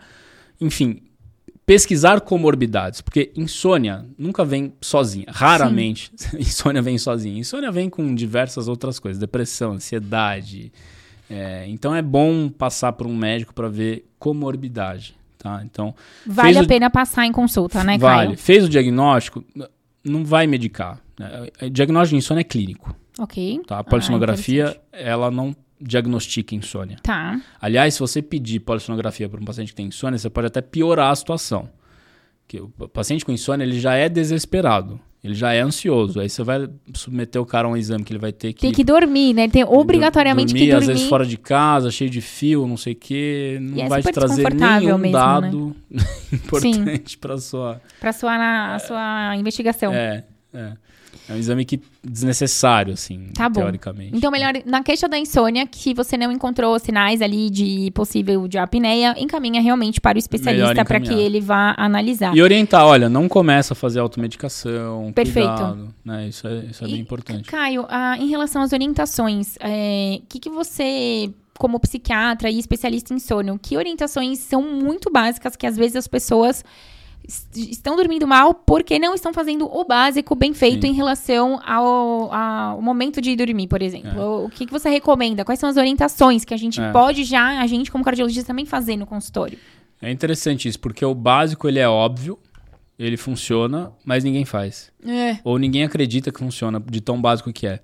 enfim 0.59 1.01
pesquisar 1.65 2.21
comorbidades 2.21 3.01
porque 3.01 3.31
insônia 3.35 4.05
nunca 4.19 4.43
vem 4.45 4.73
sozinha 4.81 5.25
raramente 5.29 6.11
insônia 6.37 6.81
vem 6.81 6.97
sozinha 6.97 7.39
insônia 7.39 7.71
vem 7.71 7.89
com 7.89 8.13
diversas 8.13 8.67
outras 8.67 8.99
coisas 8.99 9.19
depressão 9.19 9.73
ansiedade 9.73 10.71
é, 11.29 11.65
então 11.69 11.95
é 11.95 12.01
bom 12.03 12.49
passar 12.49 12.91
por 12.93 13.07
um 13.07 13.15
médico 13.15 13.51
para 13.53 13.67
ver 13.67 14.05
comorbidade 14.19 15.15
tá 15.39 15.63
então 15.65 15.95
Vale 16.25 16.57
a 16.59 16.61
o- 16.61 16.67
pena 16.67 16.89
passar 16.89 17.25
em 17.25 17.31
consulta, 17.31 17.83
né, 17.83 17.97
Vale. 17.97 18.27
Caio? 18.27 18.37
Fez 18.37 18.63
o 18.65 18.69
diagnóstico, 18.69 19.43
não 20.05 20.23
vai 20.23 20.47
medicar. 20.47 21.01
né? 21.19 21.49
O 21.63 21.69
diagnóstico 21.69 22.11
de 22.15 22.17
insônia 22.23 22.41
é 22.41 22.43
clínico. 22.43 22.95
Ok. 23.19 23.61
Tá? 23.67 23.77
A 23.77 23.79
Ah, 23.79 23.83
polissonografia, 23.83 24.63
interessante. 24.65 24.81
ela 24.91 25.31
não 25.31 25.55
diagnostica 25.79 26.55
insônia. 26.55 26.97
Tá. 27.03 27.39
Aliás, 27.59 27.93
se 27.95 27.99
você 27.99 28.21
pedir 28.21 28.59
polissonografia 28.61 29.27
para 29.27 29.39
um 29.41 29.45
paciente 29.45 29.69
que 29.69 29.75
tem 29.75 29.87
insônia, 29.87 30.17
você 30.17 30.29
pode 30.29 30.47
até 30.47 30.61
piorar 30.61 31.11
a 31.11 31.15
situação. 31.15 31.69
Que 32.47 32.59
o 32.61 32.69
paciente 32.69 33.25
com 33.25 33.31
insônia, 33.31 33.63
ele 33.65 33.79
já 33.79 33.93
é 33.95 34.07
desesperado. 34.07 34.99
Ele 35.25 35.33
já 35.33 35.53
é 35.53 35.61
ansioso. 35.61 36.19
Aí 36.19 36.29
você 36.29 36.43
vai 36.43 36.69
submeter 36.93 37.41
o 37.41 37.45
cara 37.45 37.67
a 37.67 37.71
um 37.71 37.75
exame 37.75 38.03
que 38.03 38.13
ele 38.13 38.19
vai 38.19 38.31
ter 38.31 38.53
que... 38.53 38.61
Tem 38.61 38.71
que 38.71 38.83
dormir, 38.83 39.33
né? 39.33 39.47
Tem 39.47 39.63
obrigatoriamente 39.63 40.53
dormir, 40.53 40.65
que 40.67 40.71
dormir. 40.71 40.83
às 40.83 40.88
vezes 40.88 41.09
fora 41.09 41.25
de 41.25 41.35
casa, 41.35 41.89
cheio 41.89 42.11
de 42.11 42.21
fio, 42.21 42.67
não 42.67 42.77
sei 42.77 42.93
o 42.93 42.95
quê. 42.95 43.57
Não 43.59 43.83
é 43.85 43.89
vai 43.89 44.03
te 44.03 44.11
trazer 44.11 44.53
nenhum 44.53 44.97
mesmo, 44.99 44.99
né? 44.99 45.11
dado 45.11 45.75
importante 46.31 47.17
para 47.17 47.39
sua... 47.39 47.81
Pra 47.99 48.13
sua, 48.13 48.38
na- 48.38 48.75
a 48.75 48.79
sua 48.79 49.35
investigação. 49.35 49.91
É, 49.93 50.23
é. 50.53 50.73
É 51.30 51.34
um 51.34 51.38
exame 51.38 51.65
que 51.65 51.82
desnecessário, 52.04 52.93
assim, 52.93 53.30
Tá 53.34 53.49
teoricamente. 53.49 54.15
Então, 54.15 54.32
melhor, 54.32 54.54
na 54.65 54.84
queixa 54.84 55.08
da 55.08 55.17
insônia, 55.17 55.65
que 55.67 55.93
você 55.93 56.17
não 56.17 56.32
encontrou 56.32 56.78
sinais 56.80 57.21
ali 57.21 57.49
de 57.49 57.91
possível 57.93 58.47
de 58.47 58.58
apneia, 58.58 59.15
encaminha 59.17 59.62
realmente 59.62 59.99
para 59.99 60.15
o 60.15 60.19
especialista 60.19 60.84
para 60.86 60.99
que 60.99 61.13
ele 61.13 61.41
vá 61.41 61.73
analisar. 61.78 62.36
E 62.36 62.41
orientar, 62.41 62.86
olha, 62.86 63.10
não 63.10 63.28
começa 63.28 63.73
a 63.73 63.75
fazer 63.75 63.99
automedicação, 63.99 65.12
Perfeito. 65.13 65.47
cuidado, 65.47 65.93
né? 66.04 66.28
Isso 66.28 66.47
é, 66.47 66.65
isso 66.65 66.84
é 66.84 66.88
bem 66.88 66.97
E, 66.97 66.99
importante. 66.99 67.49
Caio, 67.49 67.86
ah, 67.89 68.17
em 68.19 68.28
relação 68.30 68.62
às 68.62 68.71
orientações, 68.73 69.56
o 69.56 70.21
que, 70.30 70.39
que 70.39 70.49
você, 70.49 71.30
como 71.58 71.80
psiquiatra 71.80 72.49
e 72.49 72.60
especialista 72.60 73.13
em 73.13 73.19
sono, 73.19 73.58
que 73.62 73.78
orientações 73.78 74.39
são 74.39 74.62
muito 74.62 75.10
básicas 75.12 75.56
que 75.56 75.65
às 75.65 75.75
vezes 75.78 75.95
as 75.95 76.08
pessoas 76.08 76.58
es- 76.58 76.63
estão 77.55 77.95
dormindo 77.95 78.27
mal 78.27 78.53
porque 78.53 78.97
não 78.99 79.13
estão 79.13 79.33
fazendo 79.33 79.65
o 79.65 79.83
básico 79.83 80.35
bem 80.35 80.53
feito 80.53 80.81
Sim. 80.81 80.89
em 80.89 80.93
relação 80.93 81.59
ao, 81.65 82.33
ao 82.33 82.81
momento 82.81 83.21
de 83.21 83.35
dormir, 83.35 83.67
por 83.67 83.81
exemplo. 83.81 84.45
O 84.45 84.49
que, 84.49 84.65
que 84.65 84.71
você 84.71 84.89
recomenda? 84.89 85.43
Quais 85.45 85.59
são 85.59 85.69
as 85.69 85.77
orientações 85.77 86.45
que 86.45 86.53
a 86.53 86.57
gente 86.57 86.79
É. 86.81 86.91
pode 86.91 87.23
já, 87.23 87.59
a 87.61 87.67
gente 87.67 87.91
como 87.91 88.03
cardiologista, 88.03 88.47
também 88.47 88.65
fazer 88.65 88.95
no 88.95 89.05
consultório? 89.05 89.57
É 90.01 90.11
interessante 90.11 90.67
isso, 90.67 90.79
porque 90.79 91.03
o 91.05 91.13
básico, 91.15 91.67
ele 91.67 91.79
é 91.79 91.88
óbvio, 91.88 92.38
ele 92.97 93.17
funciona, 93.17 93.91
mas 94.03 94.23
ninguém 94.23 94.45
faz. 94.45 94.91
É. 95.05 95.38
Ou 95.43 95.57
ninguém 95.57 95.83
acredita 95.83 96.31
que 96.31 96.39
funciona, 96.39 96.79
de 96.79 97.01
tão 97.01 97.21
básico 97.21 97.51
que 97.51 97.65
é. 97.67 97.79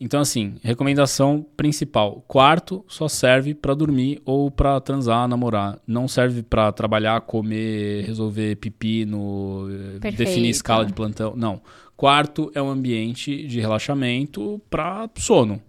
Então, 0.00 0.20
assim, 0.20 0.54
recomendação 0.62 1.44
principal: 1.56 2.24
quarto 2.28 2.84
só 2.86 3.08
serve 3.08 3.52
pra 3.54 3.74
dormir 3.74 4.22
ou 4.24 4.50
pra 4.50 4.80
transar, 4.80 5.26
namorar. 5.26 5.78
Não 5.86 6.06
serve 6.06 6.42
pra 6.42 6.70
trabalhar, 6.70 7.20
comer, 7.22 8.04
resolver 8.04 8.56
pepino, 8.56 9.66
eh, 9.70 9.98
Perfeito. 9.98 10.16
definir 10.16 10.50
escala 10.50 10.86
de 10.86 10.92
plantão. 10.92 11.34
Não. 11.36 11.60
Quarto 11.96 12.50
é 12.54 12.62
um 12.62 12.68
ambiente 12.68 13.44
de 13.48 13.58
relaxamento 13.60 14.60
pra 14.70 15.10
sono. 15.16 15.60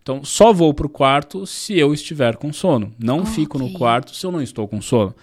Então, 0.00 0.24
só 0.24 0.52
vou 0.52 0.72
pro 0.72 0.88
quarto 0.88 1.44
se 1.46 1.76
eu 1.78 1.92
estiver 1.92 2.36
com 2.36 2.52
sono. 2.52 2.92
Não 2.98 3.26
fico 3.26 3.58
no 3.58 3.72
quarto 3.72 4.14
se 4.14 4.24
eu 4.24 4.30
não 4.30 4.42
estou 4.42 4.68
com 4.68 4.80
sono. 4.80 5.14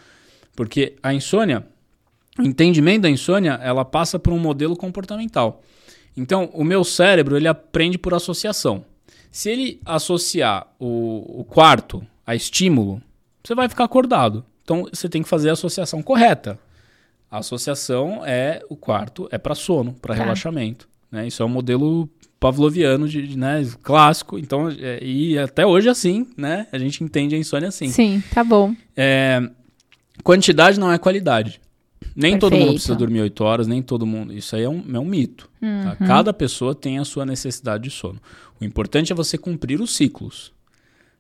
Porque 0.56 0.96
a 1.02 1.14
insônia, 1.14 1.66
o 2.38 2.44
entendimento 2.44 3.04
da 3.04 3.10
insônia, 3.10 3.60
ela 3.64 3.86
passa 3.86 4.20
por 4.20 4.34
um 4.34 4.40
modelo 4.40 4.76
comportamental. 4.76 5.62
Então, 6.20 6.50
o 6.54 6.64
meu 6.64 6.84
cérebro, 6.84 7.38
ele 7.38 7.48
aprende 7.48 7.98
por 7.98 8.14
associação. 8.14 8.84
Se 9.32 9.50
ele 9.50 9.80
associar 9.86 10.68
o, 10.80 11.40
o 11.42 11.44
quarto 11.44 12.06
a 12.26 12.36
estímulo, 12.36 13.02
você 13.44 13.56
vai 13.56 13.70
ficar 13.70 13.86
acordado. 13.86 14.44
Então, 14.64 14.88
você 14.92 15.08
tem 15.08 15.24
que 15.24 15.30
fazer 15.30 15.50
a 15.50 15.54
associação 15.54 16.02
correta. 16.04 16.60
A 17.32 17.38
associação 17.38 18.22
é 18.26 18.62
o 18.70 18.76
quarto 18.76 19.30
é 19.32 19.38
para 19.38 19.56
sono, 19.56 19.94
para 19.94 20.16
Tá. 20.16 20.24
relaxamento. 20.24 20.90
Né? 21.12 21.28
Isso 21.28 21.42
é 21.42 21.46
um 21.46 21.50
modelo 21.50 22.10
pavloviano, 22.40 23.08
de, 23.08 23.28
de, 23.28 23.38
né? 23.38 23.66
clássico. 23.82 24.38
Então, 24.38 24.70
é, 24.70 25.00
e 25.02 25.38
até 25.38 25.66
hoje 25.66 25.88
é 25.88 25.92
assim, 25.92 26.28
né? 26.36 26.68
A 26.72 26.78
gente 26.78 27.04
entende 27.04 27.36
a 27.36 27.38
insônia 27.38 27.70
assim. 27.70 27.90
Sim, 27.90 28.24
tá 28.34 28.44
bom. 28.44 28.74
É, 28.96 29.42
quantidade 30.24 30.80
não 30.80 30.92
é 30.92 30.98
qualidade. 30.98 31.62
Nem 32.16 32.38
todo 32.40 32.52
mundo 32.54 32.60
Perfeito. 32.62 32.74
precisa 32.78 32.96
dormir 32.96 33.22
8 33.22 33.44
horas, 33.44 33.68
nem 33.68 33.82
todo 33.82 34.06
mundo. 34.06 34.34
Isso 34.34 34.56
aí 34.56 34.64
é 34.64 34.70
um, 34.70 34.84
é 34.94 35.00
um 35.00 35.06
mito. 35.06 35.50
tá? 35.60 35.98
Uhum. 36.00 36.08
Cada 36.08 36.34
pessoa 36.34 36.74
tem 36.76 36.98
a 37.00 37.06
sua 37.06 37.26
necessidade 37.26 37.84
de 37.84 37.90
sono. 37.90 38.20
O 38.60 38.66
importante 38.66 39.12
é 39.12 39.16
você 39.16 39.38
cumprir 39.38 39.80
os 39.82 39.96
ciclos. 39.96 40.52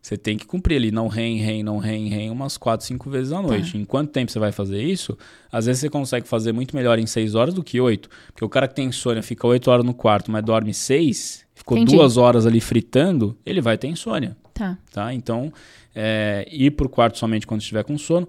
Você 0.01 0.17
tem 0.17 0.38
que 0.38 0.45
cumprir 0.45 0.77
ali, 0.77 0.91
não 0.91 1.07
rem, 1.09 1.38
rem, 1.39 1.61
não 1.61 1.77
rem, 1.77 2.07
rem, 2.07 2.30
umas 2.32 2.57
4, 2.57 2.86
5 2.88 3.09
vezes 3.09 3.34
à 3.34 3.41
noite. 3.41 3.77
Em 3.77 3.84
quanto 3.84 4.11
tempo 4.11 4.32
você 4.32 4.39
vai 4.39 4.51
fazer 4.53 4.82
isso? 4.82 5.17
Às 5.51 5.65
vezes 5.65 5.82
você 5.82 5.89
consegue 5.89 6.25
fazer 6.27 6.53
muito 6.53 6.73
melhor 6.73 6.97
em 6.97 7.05
6 7.05 7.36
horas 7.36 7.53
do 7.53 7.61
que 7.61 7.82
8. 7.82 8.09
Porque 8.27 8.45
o 8.45 8.49
cara 8.49 8.67
que 8.67 8.75
tem 8.75 8.88
insônia 8.88 9.21
fica 9.21 9.45
8 9.45 9.69
horas 9.69 9.86
no 9.86 9.93
quarto, 9.93 10.32
mas 10.32 10.41
dorme 10.43 10.73
6, 10.73 11.45
ficou 11.53 11.77
Entendi. 11.77 11.97
duas 11.97 12.15
horas 12.15 12.45
ali 12.45 12.61
fritando, 12.61 13.38
ele 13.45 13.59
vai 13.61 13.77
ter 13.77 13.88
insônia 13.88 14.38
Tá. 14.53 14.77
tá? 14.91 15.13
Então, 15.13 15.51
é, 15.93 16.47
ir 16.49 16.71
para 16.71 16.86
o 16.86 16.89
quarto 16.89 17.17
somente 17.17 17.45
quando 17.45 17.59
estiver 17.61 17.84
com 17.84 17.97
sono, 17.97 18.27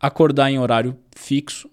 acordar 0.00 0.50
em 0.50 0.58
horário 0.58 0.96
fixo, 1.14 1.70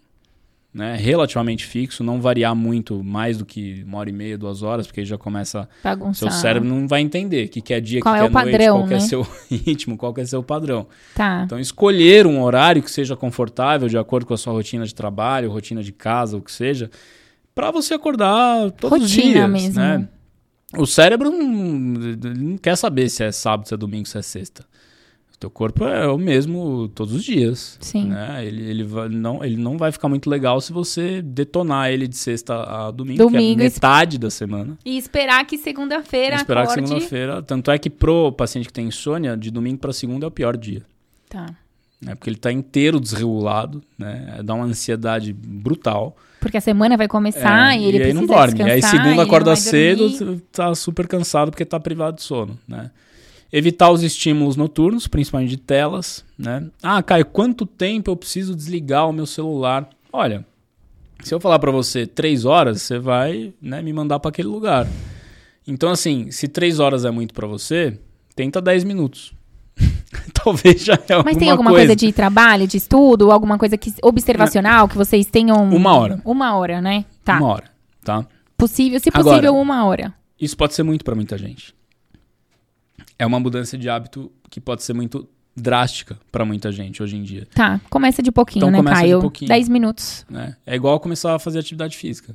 né? 0.74 0.96
relativamente 0.96 1.66
fixo, 1.66 2.04
não 2.04 2.22
variar 2.22 2.56
muito 2.56 3.04
mais 3.04 3.38
do 3.38 3.46
que 3.46 3.84
uma 3.86 3.98
hora 3.98 4.10
e 4.10 4.14
meia, 4.14 4.38
duas 4.38 4.62
horas, 4.62 4.86
porque 4.86 5.00
aí 5.00 5.06
já 5.06 5.18
começa, 5.18 5.68
Bagunçar. 5.84 6.32
seu 6.32 6.40
cérebro 6.40 6.70
não 6.70 6.88
vai 6.88 7.02
entender 7.02 7.46
o 7.46 7.50
que, 7.50 7.62
que 7.62 7.74
é 7.74 7.80
dia, 7.80 8.00
o 8.00 8.04
Qual 8.04 8.14
que, 8.14 8.22
é 8.22 8.26
é 8.26 8.30
noite, 8.30 8.52
padrão, 8.52 8.78
qual 8.80 8.88
é 8.88 8.94
né? 8.94 9.00
seu 9.00 9.28
ritmo, 9.50 9.98
qual 9.98 10.14
que 10.14 10.22
é 10.22 10.26
seu 10.26 10.44
padrão. 10.44 10.88
Tá. 11.16 11.42
Então, 11.46 11.60
escolher 11.60 12.28
um 12.28 12.42
horário 12.42 12.84
que 12.84 12.92
seja 12.92 13.16
confortável, 13.16 13.88
de 13.88 13.98
acordo 13.98 14.26
com 14.26 14.34
a 14.34 14.38
sua 14.38 14.54
rotina 14.54 14.86
de 14.86 14.94
trabalho, 14.94 15.52
rotina 15.52 15.82
de 15.82 15.92
casa, 15.92 16.38
o 16.38 16.42
que 16.42 16.52
seja, 16.52 16.90
para 17.56 17.72
você 17.72 17.94
acordar 17.96 18.72
todos 18.72 19.04
os 19.04 19.12
Rotina 19.12 19.32
dias, 19.34 19.50
mesmo. 19.50 19.80
né? 19.82 20.08
O 20.78 20.86
cérebro 20.86 21.32
não, 21.32 21.48
não 21.48 22.58
quer 22.58 22.76
saber 22.78 23.10
se 23.10 23.24
é 23.24 23.32
sábado, 23.32 23.68
se 23.68 23.74
é 23.74 23.78
domingo, 23.78 24.08
se 24.08 24.18
é 24.18 24.22
sexta. 24.22 24.64
Teu 25.40 25.50
corpo 25.50 25.86
é 25.86 26.06
o 26.06 26.18
mesmo 26.18 26.90
todos 26.90 27.14
os 27.14 27.24
dias. 27.24 27.78
Sim. 27.80 28.10
Né? 28.10 28.46
Ele, 28.46 28.62
ele, 28.70 28.84
vai, 28.84 29.08
não, 29.08 29.42
ele 29.44 29.56
não 29.56 29.78
vai 29.78 29.90
ficar 29.90 30.10
muito 30.10 30.30
legal 30.30 30.60
se 30.60 30.74
você 30.74 31.22
detonar 31.22 31.90
ele 31.90 32.10
de 32.10 32.18
sexta 32.18 32.56
a 32.56 32.92
domingo, 32.92 33.20
Domingo, 33.20 33.56
que 33.56 33.62
é 33.62 33.70
metade 33.70 34.18
da 34.18 34.30
semana. 34.30 34.78
E 34.84 34.98
esperar 34.98 35.46
que 35.46 35.58
segunda-feira 35.58 36.36
Esperar 36.36 36.66
que 36.66 36.74
acorde... 36.74 36.90
segunda-feira. 36.90 37.42
Tanto 37.42 37.72
é 37.72 37.78
que 37.78 37.90
pro 37.90 38.34
paciente 38.34 38.68
que 38.68 38.74
tem 38.74 38.88
insônia, 38.88 39.38
de 39.38 39.50
domingo 39.50 39.78
para 39.78 39.94
segunda 39.94 40.26
é 40.26 40.28
o 40.28 40.32
pior 40.32 40.58
dia. 40.58 40.82
Tá. 41.30 41.46
Né? 42.02 42.16
Porque 42.16 42.30
ele 42.30 42.38
está 42.38 42.52
inteiro 42.52 43.00
desregulado, 43.00 43.82
né? 43.98 44.42
Dá 44.44 44.54
uma 44.54 44.66
ansiedade 44.66 45.32
brutal. 45.32 46.18
Porque 46.42 46.58
a 46.58 46.62
semana 46.62 46.98
vai 46.98 47.08
começar 47.08 47.76
É, 47.76 47.80
e 47.80 47.86
ele 47.86 47.98
aí 47.98 48.04
precisa 48.04 48.20
não 48.20 48.28
dorme. 48.28 48.60
E 48.60 48.72
aí 48.72 48.82
segunda 48.82 49.24
acorda 49.24 49.52
vai 49.52 49.58
cedo, 49.58 50.10
dormir. 50.10 50.42
tá 50.52 50.76
super 50.76 51.08
cansado 51.08 51.52
porque 51.52 51.64
tá 51.64 51.80
privado 51.80 52.18
de 52.18 52.24
sono, 52.24 52.60
né? 52.68 52.92
Evitar 53.52 53.90
os 53.90 54.04
estímulos 54.04 54.56
noturnos, 54.56 55.08
principalmente 55.08 55.50
de 55.50 55.58
telas, 55.58 56.24
né? 56.38 56.68
Ah, 56.84 57.02
Caio, 57.02 57.26
quanto 57.26 57.66
tempo 57.66 58.12
eu 58.12 58.16
preciso 58.16 58.56
desligar 58.56 59.10
o 59.10 59.14
meu 59.14 59.26
celular? 59.26 59.90
Olha, 60.14 60.46
se 61.24 61.34
eu 61.34 61.40
falar 61.40 61.58
pra 61.60 61.72
você 61.72 62.06
três 62.06 62.46
horas, 62.46 62.82
você 62.82 63.00
vai 63.00 63.52
né, 63.62 63.82
me 63.82 63.92
mandar 63.92 64.20
pra 64.20 64.30
aquele 64.30 64.48
lugar. 64.48 64.88
Então, 65.68 65.90
assim, 65.90 66.30
se 66.32 66.48
três 66.48 66.80
horas 66.80 67.06
é 67.06 67.12
muito 67.12 67.34
pra 67.34 67.48
você, 67.48 68.00
tenta 68.36 68.62
10 68.62 68.84
minutos. 68.84 69.34
Talvez 70.34 70.84
já 70.84 70.94
é 70.94 71.24
Mas 71.24 71.38
tem 71.38 71.50
alguma 71.50 71.72
coisa. 71.72 71.96
de 71.96 72.12
trabalho, 72.12 72.68
de 72.68 72.78
estudo, 72.78 73.32
alguma 73.32 73.58
coisa 73.58 73.78
que, 73.78 73.94
observacional 74.02 74.88
que 74.88 74.96
vocês 74.98 75.26
tenham... 75.26 75.64
Uma 75.70 75.94
hora. 75.96 76.22
Uma 76.24 76.56
hora, 76.56 76.82
né? 76.82 77.06
Tá. 77.24 77.38
Uma 77.38 77.48
hora, 77.48 77.64
tá? 78.04 78.26
Possível, 78.58 79.00
se 79.00 79.10
Agora- 79.10 79.24
possível, 79.38 79.56
uma 79.56 79.86
hora. 79.86 80.14
Isso 80.40 80.56
pode 80.56 80.74
ser 80.74 80.84
muito 80.84 81.04
para 81.04 81.16
muita 81.16 81.38
gente. 81.38 81.74
É 83.20 83.26
uma 83.26 83.40
mudança 83.40 83.78
de 83.78 83.90
hábito 83.90 84.32
que 84.50 84.60
pode 84.62 84.82
ser 84.82 84.94
muito 84.94 85.28
drástica 85.56 86.18
para 86.32 86.46
muita 86.46 86.72
gente 86.72 87.04
hoje 87.04 87.18
em 87.18 87.24
dia. 87.24 87.46
Tá, 87.54 87.80
começa 87.90 88.24
de 88.24 88.32
pouquinho, 88.32 88.62
Então 88.64 88.72
né, 88.72 88.78
começa 88.78 88.96
de 88.96 89.02
Caio? 89.02 89.20
pouquinho. 89.22 89.50
10 89.50 89.68
minutos. 89.70 90.26
Né? 90.30 90.56
É 90.66 90.74
igual 90.76 90.98
começar 91.02 91.36
a 91.36 91.40
fazer 91.40 91.60
atividade 91.60 91.98
física. 91.98 92.34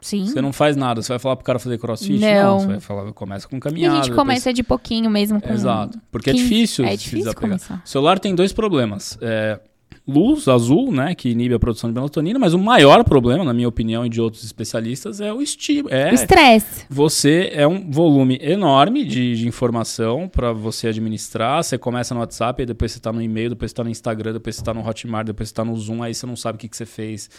Sim. 0.00 0.24
Você 0.24 0.40
não 0.40 0.52
faz 0.52 0.76
nada, 0.76 1.02
você 1.02 1.08
vai 1.12 1.18
falar 1.18 1.36
pro 1.36 1.44
cara 1.44 1.58
fazer 1.58 1.76
crossfit? 1.78 2.18
Não. 2.20 2.60
você 2.60 2.66
vai 2.68 2.80
falar, 2.80 3.12
começa 3.12 3.46
com 3.46 3.56
E 3.56 3.60
caminhada. 3.60 3.92
a 3.92 3.96
gente 3.96 4.04
depois- 4.10 4.18
começa 4.18 4.52
de 4.52 4.62
pouquinho 4.62 5.10
mesmo 5.10 5.40
com... 5.42 5.52
Exato. 5.52 6.00
Porque 6.10 6.30
é 6.30 6.32
15. 6.32 6.44
difícil 6.44 6.84
É 6.86 6.90
se 6.92 6.96
difícil 6.98 7.18
desapegar. 7.18 7.40
começar. 7.42 7.82
O 7.84 7.88
celular 7.88 8.18
tem 8.18 8.34
dois 8.34 8.50
problemas. 8.52 9.18
É, 9.20 9.60
luz 10.06 10.48
azul, 10.48 10.90
né, 10.92 11.14
que 11.14 11.28
inibe 11.30 11.54
a 11.54 11.58
produção 11.58 11.88
de 11.90 11.94
melatonina, 11.94 12.38
mas 12.38 12.52
o 12.54 12.58
maior 12.58 13.04
problema, 13.04 13.44
na 13.44 13.52
minha 13.54 13.68
opinião 13.68 14.04
e 14.04 14.08
de 14.08 14.20
outros 14.20 14.42
especialistas, 14.44 15.20
é 15.20 15.32
o 15.32 15.40
estímulo. 15.40 15.94
É, 15.94 16.10
O 16.10 16.14
estresse. 16.14 16.84
Você 16.90 17.50
é 17.52 17.66
um 17.66 17.90
volume 17.90 18.38
enorme 18.42 19.04
de, 19.04 19.36
de 19.36 19.46
informação 19.48 20.28
para 20.28 20.52
você 20.52 20.88
administrar. 20.88 21.62
Você 21.62 21.78
começa 21.78 22.12
no 22.14 22.20
WhatsApp, 22.20 22.62
aí 22.62 22.66
depois 22.66 22.92
você 22.92 22.98
está 22.98 23.12
no 23.12 23.22
e-mail, 23.22 23.50
depois 23.50 23.70
você 23.70 23.74
está 23.74 23.84
no 23.84 23.90
Instagram, 23.90 24.32
depois 24.32 24.56
você 24.56 24.62
está 24.62 24.74
no 24.74 24.86
Hotmart, 24.86 25.26
depois 25.26 25.48
você 25.48 25.52
está 25.52 25.64
no 25.64 25.76
Zoom, 25.76 26.02
aí 26.02 26.14
você 26.14 26.26
não 26.26 26.36
sabe 26.36 26.56
o 26.56 26.58
que, 26.58 26.68
que 26.68 26.76
você 26.76 26.86
fez. 26.86 27.30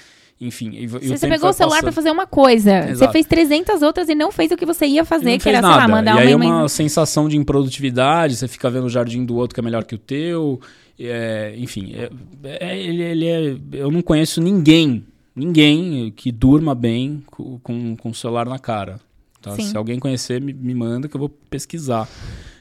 Enfim, 0.44 0.72
e, 0.72 0.84
e 0.86 0.88
Você, 0.88 1.08
você 1.10 1.20
tempo 1.28 1.34
pegou 1.36 1.50
o 1.52 1.54
celular 1.54 1.82
pra 1.82 1.90
passando. 1.92 1.94
fazer 1.94 2.10
uma 2.12 2.26
coisa. 2.26 2.82
Você 2.82 2.90
Exato. 2.94 3.12
fez 3.12 3.28
300 3.28 3.84
outras 3.84 4.10
e 4.10 4.16
não 4.16 4.32
fez 4.32 4.52
o 4.52 4.58
que 4.58 4.66
você 4.66 4.88
ia 4.88 5.04
E 5.04 5.06
fazer, 5.06 5.38
que 5.38 5.48
era, 5.48 5.60
sei 5.60 5.70
lá, 5.70 5.78
nada. 5.78 5.88
mandar 5.88 6.16
e 6.16 6.28
aí 6.28 6.32
é 6.32 6.36
uma... 6.36 6.62
uma 6.62 6.68
sensação 6.68 7.30
de 7.30 7.38
improdutividade, 7.38 8.36
você 8.36 8.48
fica 8.48 8.68
vendo 8.68 8.86
o 8.86 8.90
jardim 8.90 9.24
do 9.24 9.36
outro 9.36 9.54
que 9.54 9.60
é 9.60 9.64
melhor 9.64 9.84
que 9.84 9.94
o 9.94 10.00
teu. 10.00 10.60
É, 11.08 11.54
enfim, 11.58 11.94
é- 11.96 12.10
é- 12.44 12.78
ele, 12.80 13.02
ele 13.02 13.26
é. 13.28 13.58
Eu 13.74 13.92
não 13.92 14.02
conheço 14.02 14.42
ninguém, 14.42 15.06
ninguém 15.36 16.12
que 16.16 16.32
durma 16.32 16.74
bem 16.76 17.24
co- 17.28 17.60
com, 17.64 17.96
com 17.96 18.10
o 18.10 18.14
celular 18.16 18.46
na 18.48 18.60
cara. 18.60 19.00
tá? 19.42 19.56
Se 19.56 19.76
alguém 19.76 20.00
conhecer, 20.00 20.40
me, 20.42 20.54
me 20.54 20.74
manda 20.76 21.08
que 21.08 21.16
eu 21.16 21.20
vou 21.20 21.30
pesquisar. 21.30 22.08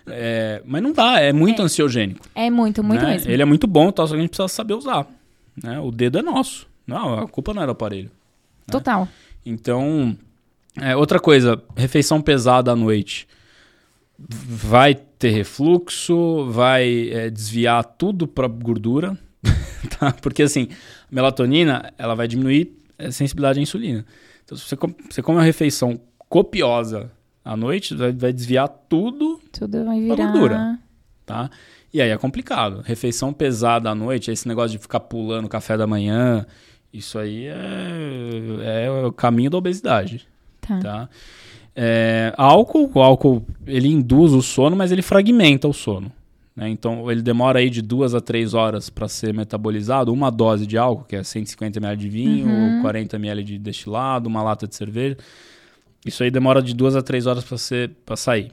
É, 0.07 0.62
mas 0.66 0.82
não 0.82 0.93
dá, 0.93 1.20
é 1.20 1.32
muito 1.32 1.62
ansiogênico. 1.62 2.26
É 2.34 2.51
muito, 2.51 2.82
muito 2.82 3.03
né? 3.05 3.12
mesmo. 3.12 3.30
Ele 3.30 3.43
é 3.43 3.45
muito 3.45 3.66
bom, 3.66 3.93
tá? 3.93 4.07
só 4.07 4.14
que 4.14 4.18
a 4.18 4.20
gente 4.22 4.30
precisa 4.30 4.49
saber 4.49 4.74
usar. 4.74 5.07
né? 5.62 5.78
O 5.78 5.91
dedo 5.91 6.18
é 6.18 6.22
nosso. 6.22 6.66
Não, 6.86 7.14
a 7.20 7.28
culpa 7.28 7.55
não 7.55 7.62
é 7.62 7.66
do 7.66 7.72
aparelho. 7.72 8.11
Total. 8.66 9.07
Então, 9.47 10.16
é, 10.80 10.97
outra 10.97 11.20
coisa, 11.20 11.62
refeição 11.76 12.20
pesada 12.20 12.72
à 12.72 12.76
noite. 12.76 13.28
Vai 14.18 14.99
ter 15.21 15.31
refluxo, 15.31 16.47
vai 16.51 17.11
é, 17.11 17.31
desviar 17.31 17.85
tudo 17.85 18.27
para 18.27 18.49
gordura, 18.49 19.16
tá? 20.01 20.12
Porque 20.21 20.43
assim, 20.43 20.68
a 20.73 21.14
melatonina, 21.14 21.93
ela 21.99 22.14
vai 22.14 22.27
diminuir 22.27 22.77
a 22.99 23.12
sensibilidade 23.12 23.59
à 23.59 23.62
insulina. 23.62 24.05
Então, 24.45 24.57
se 24.57 24.64
você, 24.64 24.77
come, 24.77 24.95
você 25.09 25.23
come 25.23 25.37
uma 25.39 25.45
refeição 25.45 26.01
copiosa 26.29 27.12
à 27.45 27.55
noite, 27.57 27.95
vai, 27.95 28.12
vai 28.12 28.33
desviar 28.33 28.66
tudo, 28.89 29.39
Tudo 29.53 29.85
vai 29.85 30.01
virar... 30.01 30.16
gordura. 30.33 30.79
tá? 31.27 31.51
E 31.93 32.01
aí 32.01 32.09
é 32.11 32.16
complicado. 32.16 32.81
Refeição 32.83 33.33
pesada 33.33 33.91
à 33.91 33.95
noite, 33.95 34.31
esse 34.31 34.49
negócio 34.49 34.71
de 34.71 34.79
ficar 34.79 35.01
pulando 35.01 35.49
café 35.49 35.77
da 35.77 35.87
manhã, 35.87 36.47
isso 36.93 37.18
aí 37.18 37.47
é, 37.47 38.85
é 38.87 38.91
o 38.91 39.12
caminho 39.12 39.51
da 39.51 39.59
obesidade, 39.59 40.27
Tá. 40.61 40.79
tá? 40.79 41.09
É, 41.75 42.33
álcool, 42.37 42.91
o 42.95 43.01
álcool 43.01 43.45
ele 43.66 43.89
induz 43.89 44.33
o 44.33 44.43
sono, 44.43 44.75
mas 44.77 44.91
ele 44.93 45.03
fragmenta 45.03 45.68
o 45.68 45.73
sono. 45.73 46.11
né? 46.55 46.68
Então 46.68 47.11
ele 47.11 47.23
demora 47.23 47.61
aí 47.61 47.71
de 47.71 47.81
duas 47.81 48.14
a 48.14 48.21
três 48.21 48.55
horas 48.55 48.91
para 48.91 49.07
ser 49.09 49.33
metabolizado. 49.33 50.12
Uma 50.12 50.31
dose 50.31 50.66
de 50.66 50.77
álcool, 50.77 51.05
que 51.05 51.16
é 51.16 51.23
150 51.23 51.79
ml 51.79 51.97
de 51.97 52.09
vinho, 52.09 52.49
Uhum. 52.49 52.81
40 52.83 53.16
ml 53.16 53.43
de 53.45 53.59
destilado, 53.59 54.29
uma 54.29 54.43
lata 54.43 54.66
de 54.66 54.75
cerveja. 54.75 55.16
Isso 56.05 56.23
aí 56.23 56.31
demora 56.31 56.61
de 56.62 56.75
duas 56.75 56.97
a 56.97 57.03
três 57.03 57.27
horas 57.27 57.45
para 58.05 58.16
sair. 58.16 58.53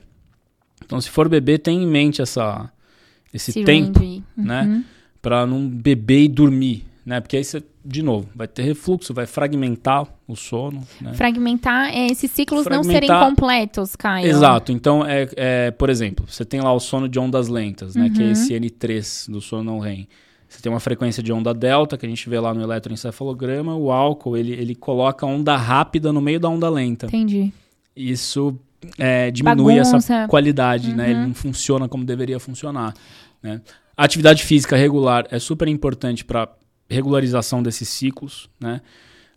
Então 0.86 1.02
se 1.02 1.10
for 1.10 1.28
beber, 1.28 1.58
tenha 1.60 1.82
em 1.82 1.88
mente 1.88 2.22
essa 2.22 2.72
esse 3.34 3.52
Esse 3.52 3.64
tempo 3.64 4.00
range. 4.00 4.24
né? 4.38 4.62
Uhum. 4.64 4.84
para 5.22 5.46
não 5.46 5.68
beber 5.68 6.22
e 6.24 6.28
dormir, 6.30 6.86
né? 7.08 7.22
Porque 7.22 7.38
aí 7.38 7.44
você 7.44 7.64
de 7.86 8.04
novo 8.04 8.28
vai 8.36 8.48
ter 8.50 8.64
refluxo, 8.64 9.14
vai 9.14 9.26
fragmentar 9.26 10.06
o 10.28 10.36
sono, 10.36 10.86
né? 11.02 11.14
Fragmentar 11.14 11.88
é 11.96 12.08
esses 12.08 12.30
ciclos 12.30 12.66
não 12.66 12.84
serem 12.84 13.08
Fragmentar- 13.08 13.30
completos, 13.30 13.96
Caio. 13.96 14.28
Exato. 14.28 14.72
Então, 14.74 15.06
é, 15.06 15.28
é, 15.38 15.72
por 15.72 15.90
exemplo, 15.90 16.26
você 16.28 16.44
tem 16.44 16.60
lá 16.60 16.74
o 16.74 16.80
sono 16.82 17.08
de 17.08 17.18
ondas 17.18 17.48
lentas, 17.48 17.96
né? 17.96 18.10
Que 18.14 18.22
é 18.22 18.26
Uhum. 18.26 18.32
esse 18.34 18.54
N3 18.54 19.30
do 19.32 19.40
sono 19.40 19.64
não 19.64 19.80
REM. 19.80 20.06
Você 20.50 20.62
tem 20.62 20.70
uma 20.72 20.80
frequência 20.82 21.24
de 21.24 21.32
onda 21.32 21.54
delta, 21.54 21.98
que 21.98 22.06
a 22.06 22.10
gente 22.10 22.30
vê 22.30 22.40
lá 22.40 22.54
no 22.54 22.62
eletroencefalograma. 22.62 23.76
O 23.76 23.92
álcool, 23.92 24.36
ele, 24.38 24.52
ele 24.54 24.76
coloca 24.76 25.26
onda 25.26 25.56
rápida 25.56 26.12
no 26.12 26.20
meio 26.22 26.40
da 26.40 26.50
onda 26.50 26.70
lenta. 26.70 27.06
Entendi. 27.08 27.52
Isso 27.96 28.58
é, 28.98 29.32
diminui 29.32 29.78
essa 29.80 29.92
Bagunça. 29.94 30.28
qualidade, 30.30 30.94
né? 30.94 31.10
Ele 31.12 31.20
Uhum. 31.20 31.28
não 31.28 31.34
funciona 31.34 31.88
como 31.88 32.04
deveria 32.06 32.40
funcionar, 32.40 32.94
né? 33.42 33.62
A 33.96 34.04
atividade 34.06 34.44
física 34.44 34.76
regular 34.76 35.26
é 35.32 35.40
super 35.40 35.68
importante 35.68 36.24
para 36.24 36.48
regularização 36.90 37.62
desses 37.64 37.90
ciclos, 37.90 38.50
né? 38.60 38.82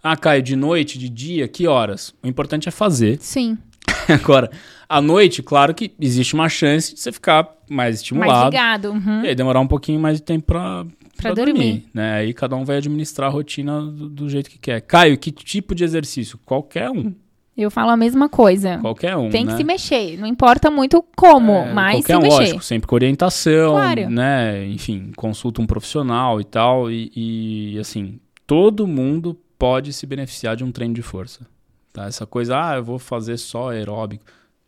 Ah, 0.03 0.16
Caio, 0.16 0.42
de 0.42 0.57
noite, 0.57 0.98
de 0.98 1.09
dia, 1.09 1.46
que 1.46 1.66
horas? 1.66 2.14
O 2.22 2.26
importante 2.26 2.68
é 2.68 2.72
fazer. 2.72 3.18
Sim. 3.20 3.59
Agora, 4.09 4.51
à 4.88 5.01
noite, 5.01 5.42
claro 5.42 5.74
que 5.74 5.92
existe 6.01 6.32
uma 6.34 6.48
chance 6.48 6.94
de 6.94 7.01
você 7.01 7.12
ficar 7.12 7.42
mais 7.44 7.57
Mais 7.70 7.94
estimulado. 7.96 8.51
ligado. 8.51 8.90
Uhum. 8.92 9.24
E 9.24 9.28
aí 9.28 9.34
demorar 9.34 9.61
um 9.61 9.66
pouquinho 9.66 10.01
mais 10.01 10.16
de 10.16 10.22
tempo 10.22 10.46
pra, 10.46 10.86
Pra 11.16 11.34
dormir. 11.34 11.84
né? 11.92 12.14
Aí 12.14 12.32
cada 12.32 12.57
um 12.57 12.64
vai 12.64 12.78
administrar 12.78 13.28
a 13.28 13.32
rotina 13.32 13.80
do, 13.82 14.09
do 14.09 14.28
jeito 14.28 14.48
que 14.51 14.59
quer. 14.59 14.80
Caio, 14.80 15.18
que 15.18 15.30
tipo 15.30 15.74
de 15.74 15.84
exercício? 15.84 16.38
Qualquer 16.46 16.90
um. 16.90 17.14
Eu 17.57 17.70
falo 17.70 17.90
a 17.90 17.96
mesma 17.96 18.28
coisa. 18.28 18.78
Qualquer 18.78 19.16
um, 19.16 19.28
Tem 19.28 19.44
né? 19.44 19.53
que 19.53 19.59
se 19.59 19.64
mexer. 19.64 20.16
Não 20.16 20.26
importa 20.26 20.70
muito 20.70 21.05
como, 21.16 21.53
É, 21.53 21.72
mas 21.72 21.96
qualquer 22.07 22.12
se 22.12 22.16
um, 22.18 22.22
mexer. 22.22 22.36
lógico, 22.38 22.62
sempre 22.64 22.88
com 22.88 22.94
orientação, 22.94 23.72
Claro. 23.72 24.09
né? 24.09 24.66
Enfim, 24.66 25.12
consulta 25.16 25.61
um 25.61 25.66
profissional 25.66 26.40
e 26.40 26.44
tal. 26.44 26.90
E, 26.90 27.11
e, 27.14 27.78
assim, 27.78 28.18
todo 28.46 28.86
mundo 28.86 29.36
pode 29.59 29.92
se 29.92 30.07
beneficiar 30.07 30.57
de 30.57 30.64
um 30.64 30.72
treino 30.72 30.94
de 30.94 31.03
força. 31.03 31.46
Tá? 31.92 32.07
Essa 32.07 32.24
coisa, 32.24 32.57
ah, 32.59 32.76
eu 32.76 32.84
vou 32.84 32.98
fazer 32.98 33.36
só 33.36 33.70
aeróbico. 33.70 34.24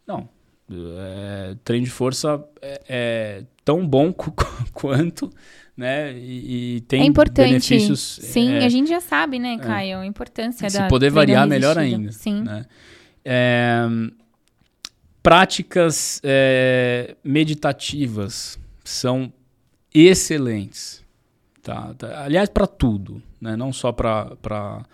Não. 0.07 0.29
É, 0.71 1.55
treino 1.65 1.85
de 1.85 1.91
força 1.91 2.43
é, 2.61 2.81
é 2.89 3.45
tão 3.65 3.87
bom 3.87 4.13
quanto, 4.73 5.31
né? 5.77 6.13
E, 6.13 6.77
e, 6.77 6.81
tem 6.83 7.03
é 7.03 7.05
importante. 7.05 7.49
benefícios. 7.49 8.19
Sim, 8.23 8.55
é, 8.55 8.65
a 8.65 8.69
gente 8.69 8.89
já 8.89 9.01
sabe, 9.01 9.39
né, 9.39 9.59
Caio? 9.59 9.99
A 9.99 10.07
importância 10.07 10.69
se 10.69 10.79
da. 10.79 10.85
Se 10.85 10.89
poder 10.89 11.11
variar, 11.11 11.47
melhor 11.47 11.79
ainda. 11.79 12.13
Sim. 12.13 12.43
Né? 12.43 12.67
É, 13.25 13.87
práticas 15.23 16.21
é, 16.23 17.17
meditativas 17.25 18.59
são 18.85 19.33
excelentes. 19.95 21.03
Tá? 21.63 21.95
tá 21.95 22.25
aliás, 22.25 22.49
para 22.49 22.67
tudo, 22.67 23.23
né? 23.41 23.57
não 23.57 23.73
só 23.73 23.93
para 23.93 24.85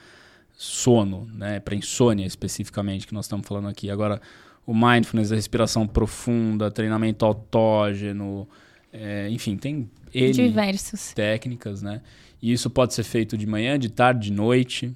sono, 0.52 1.26
né? 1.34 1.60
para 1.60 1.74
insônia 1.74 2.26
especificamente, 2.26 3.06
que 3.06 3.14
nós 3.14 3.24
estamos 3.24 3.46
falando 3.46 3.68
aqui. 3.68 3.90
Agora, 3.90 4.20
o 4.66 4.74
mindfulness, 4.74 5.32
a 5.32 5.34
respiração 5.34 5.86
profunda, 5.86 6.70
treinamento 6.70 7.24
autógeno, 7.24 8.46
é, 8.92 9.28
enfim, 9.30 9.56
tem 9.56 9.90
N 10.14 10.32
diversos 10.32 11.12
técnicas, 11.12 11.82
né? 11.82 12.00
E 12.40 12.52
isso 12.52 12.70
pode 12.70 12.94
ser 12.94 13.02
feito 13.02 13.36
de 13.36 13.46
manhã, 13.46 13.78
de 13.78 13.88
tarde, 13.88 14.30
de 14.30 14.32
noite, 14.32 14.92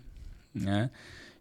né? 0.55 0.91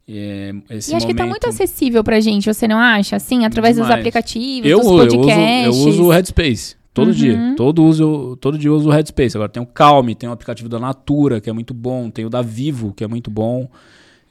E, 0.07 0.53
esse 0.69 0.91
e 0.91 0.95
acho 0.95 1.05
momento... 1.05 1.07
que 1.07 1.13
tá 1.13 1.25
muito 1.25 1.47
acessível 1.47 2.03
pra 2.03 2.19
gente, 2.19 2.51
você 2.51 2.67
não 2.67 2.77
acha? 2.77 3.15
Assim, 3.15 3.45
através 3.45 3.75
Demais. 3.75 3.93
dos 3.93 3.99
aplicativos, 3.99 4.69
eu, 4.69 4.79
dos 4.79 4.87
podcasts. 4.87 5.65
Eu 5.65 5.71
uso, 5.71 5.81
eu 5.81 5.89
uso 5.89 6.03
o 6.05 6.11
Headspace. 6.11 6.75
Todo 6.93 7.07
uhum. 7.07 7.13
dia. 7.13 7.53
Todo, 7.55 7.83
uso, 7.85 8.37
todo 8.41 8.57
dia 8.57 8.69
eu 8.69 8.75
uso 8.75 8.89
o 8.89 8.91
Headspace. 8.91 9.37
Agora 9.37 9.49
tem 9.49 9.63
o 9.63 9.65
Calm, 9.65 10.13
tem 10.13 10.27
o 10.27 10.31
aplicativo 10.33 10.67
da 10.67 10.79
Natura, 10.79 11.39
que 11.39 11.49
é 11.49 11.53
muito 11.53 11.73
bom. 11.73 12.09
Tem 12.09 12.25
o 12.25 12.29
da 12.29 12.41
Vivo, 12.41 12.93
que 12.93 13.03
é 13.03 13.07
muito 13.07 13.31
bom. 13.31 13.69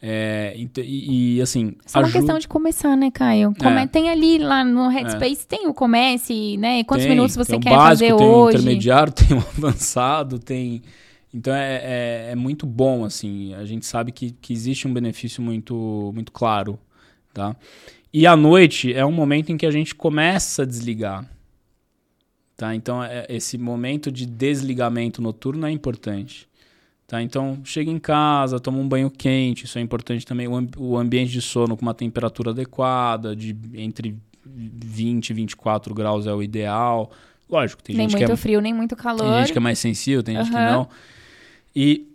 É, 0.03 0.57
e, 0.57 1.37
e, 1.37 1.43
assim. 1.43 1.75
É 1.85 1.89
só 1.89 1.99
uma 1.99 2.11
questão 2.11 2.39
de 2.39 2.49
começar, 2.49 2.97
né, 2.97 3.11
Caio? 3.11 3.55
Come... 3.59 3.83
É. 3.83 3.87
Tem 3.87 4.09
ali 4.09 4.39
lá 4.39 4.65
no 4.65 4.89
Headspace, 4.89 5.43
é. 5.43 5.57
tem 5.57 5.67
o 5.69 5.75
comece, 5.75 6.57
né? 6.57 6.83
Quantos 6.85 7.05
tem, 7.05 7.15
minutos 7.15 7.37
você 7.37 7.53
tem 7.53 7.61
quer 7.61 7.77
básico, 7.77 8.09
fazer 8.09 8.17
tem 8.17 8.27
hoje? 8.27 8.57
Tem 8.57 8.61
o 8.61 8.63
intermediário, 8.63 9.13
tem 9.15 9.37
o 9.37 9.41
avançado, 9.41 10.39
tem. 10.39 10.83
Então 11.33 11.55
é, 11.55 11.77
é, 11.77 12.29
é, 12.31 12.35
muito 12.35 12.67
bom, 12.67 13.05
assim. 13.05 13.55
A 13.55 13.65
gente 13.67 13.85
sabe 13.85 14.11
que, 14.11 14.31
que 14.31 14.53
existe 14.53 14.89
um 14.89 14.93
benefício 14.93 15.43
muito, 15.43 16.11
muito 16.15 16.33
claro, 16.33 16.79
tá? 17.35 17.55
E 18.13 18.27
à 18.27 18.35
noite 18.35 18.93
é 18.93 19.05
um 19.05 19.13
momento 19.13 19.53
em 19.53 19.57
que 19.57 19.67
a 19.67 19.71
gente 19.71 19.95
começa 19.95 20.63
a 20.63 20.67
desligar. 20.67 21.29
Tá? 22.57 22.75
Então, 22.75 23.03
é, 23.03 23.27
esse 23.29 23.57
momento 23.57 24.11
de 24.11 24.27
desligamento 24.27 25.23
noturno 25.23 25.67
é 25.67 25.71
importante. 25.71 26.50
Tá? 27.11 27.21
Então, 27.21 27.59
chega 27.65 27.91
em 27.91 27.99
casa, 27.99 28.61
toma 28.61 28.79
um 28.79 28.89
banho 28.89 29.11
quente, 29.11 29.65
isso 29.65 29.77
é 29.77 29.81
importante 29.81 30.25
também. 30.25 30.47
O, 30.47 30.55
amb 30.55 30.71
o 30.79 30.97
ambiente 30.97 31.33
de 31.33 31.43
sono 31.43 31.77
com 31.77 31.83
uma 31.83 31.93
temperatura 31.93 32.51
adequada, 32.51 33.35
de 33.35 33.57
entre 33.75 34.17
20 34.47 35.31
e 35.31 35.35
24 35.35 35.93
graus 35.93 36.29
é 36.29 36.33
o 36.33 36.41
ideal. 36.41 37.11
Lógico, 37.51 37.83
tem 37.83 37.97
nem 37.97 38.09
gente 38.09 38.17
muito 38.17 38.27
que 38.27 38.33
é, 38.33 38.37
frio, 38.37 38.61
nem 38.61 38.73
muito 38.73 38.95
calor. 38.95 39.25
Tem 39.25 39.41
gente 39.41 39.51
que 39.51 39.59
é 39.59 39.61
mais 39.61 39.81
sensível, 39.81 40.23
tem 40.23 40.37
uhum. 40.37 40.45
gente 40.45 40.55
que 40.55 40.61
não. 40.61 40.89
E 41.75 42.07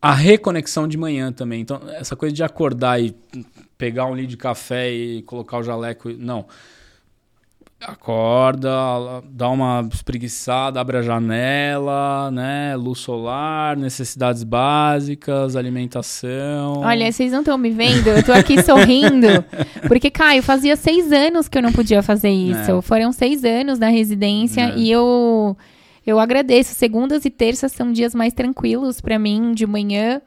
a 0.00 0.12
reconexão 0.12 0.88
de 0.88 0.98
manhã 0.98 1.30
também. 1.30 1.60
Então, 1.60 1.80
essa 1.90 2.16
coisa 2.16 2.34
de 2.34 2.42
acordar 2.42 3.00
e 3.00 3.14
pegar 3.78 4.06
um 4.06 4.14
litro 4.16 4.30
de 4.30 4.36
café 4.36 4.92
e 4.92 5.22
colocar 5.22 5.58
o 5.58 5.62
jaleco. 5.62 6.08
Não. 6.10 6.46
Acorda, 7.86 8.70
dá 9.28 9.48
uma 9.48 9.88
espreguiçada, 9.92 10.80
abre 10.80 10.98
a 10.98 11.02
janela, 11.02 12.30
né? 12.30 12.76
Luz 12.76 13.00
solar, 13.00 13.76
necessidades 13.76 14.44
básicas, 14.44 15.56
alimentação. 15.56 16.80
Olha, 16.80 17.10
vocês 17.10 17.32
não 17.32 17.40
estão 17.40 17.58
me 17.58 17.70
vendo, 17.70 18.06
eu 18.06 18.22
tô 18.22 18.32
aqui 18.32 18.62
sorrindo. 18.62 19.26
Porque, 19.88 20.10
Caio, 20.10 20.42
fazia 20.42 20.76
seis 20.76 21.10
anos 21.10 21.48
que 21.48 21.58
eu 21.58 21.62
não 21.62 21.72
podia 21.72 22.02
fazer 22.02 22.30
isso. 22.30 22.78
É. 22.78 22.82
Foram 22.82 23.12
seis 23.12 23.44
anos 23.44 23.78
na 23.78 23.88
residência 23.88 24.60
é. 24.60 24.76
e 24.76 24.90
eu, 24.90 25.56
eu 26.06 26.20
agradeço. 26.20 26.74
Segundas 26.74 27.24
e 27.24 27.30
terças 27.30 27.72
são 27.72 27.92
dias 27.92 28.14
mais 28.14 28.32
tranquilos 28.32 29.00
para 29.00 29.18
mim, 29.18 29.52
de 29.52 29.66
manhã. 29.66 30.20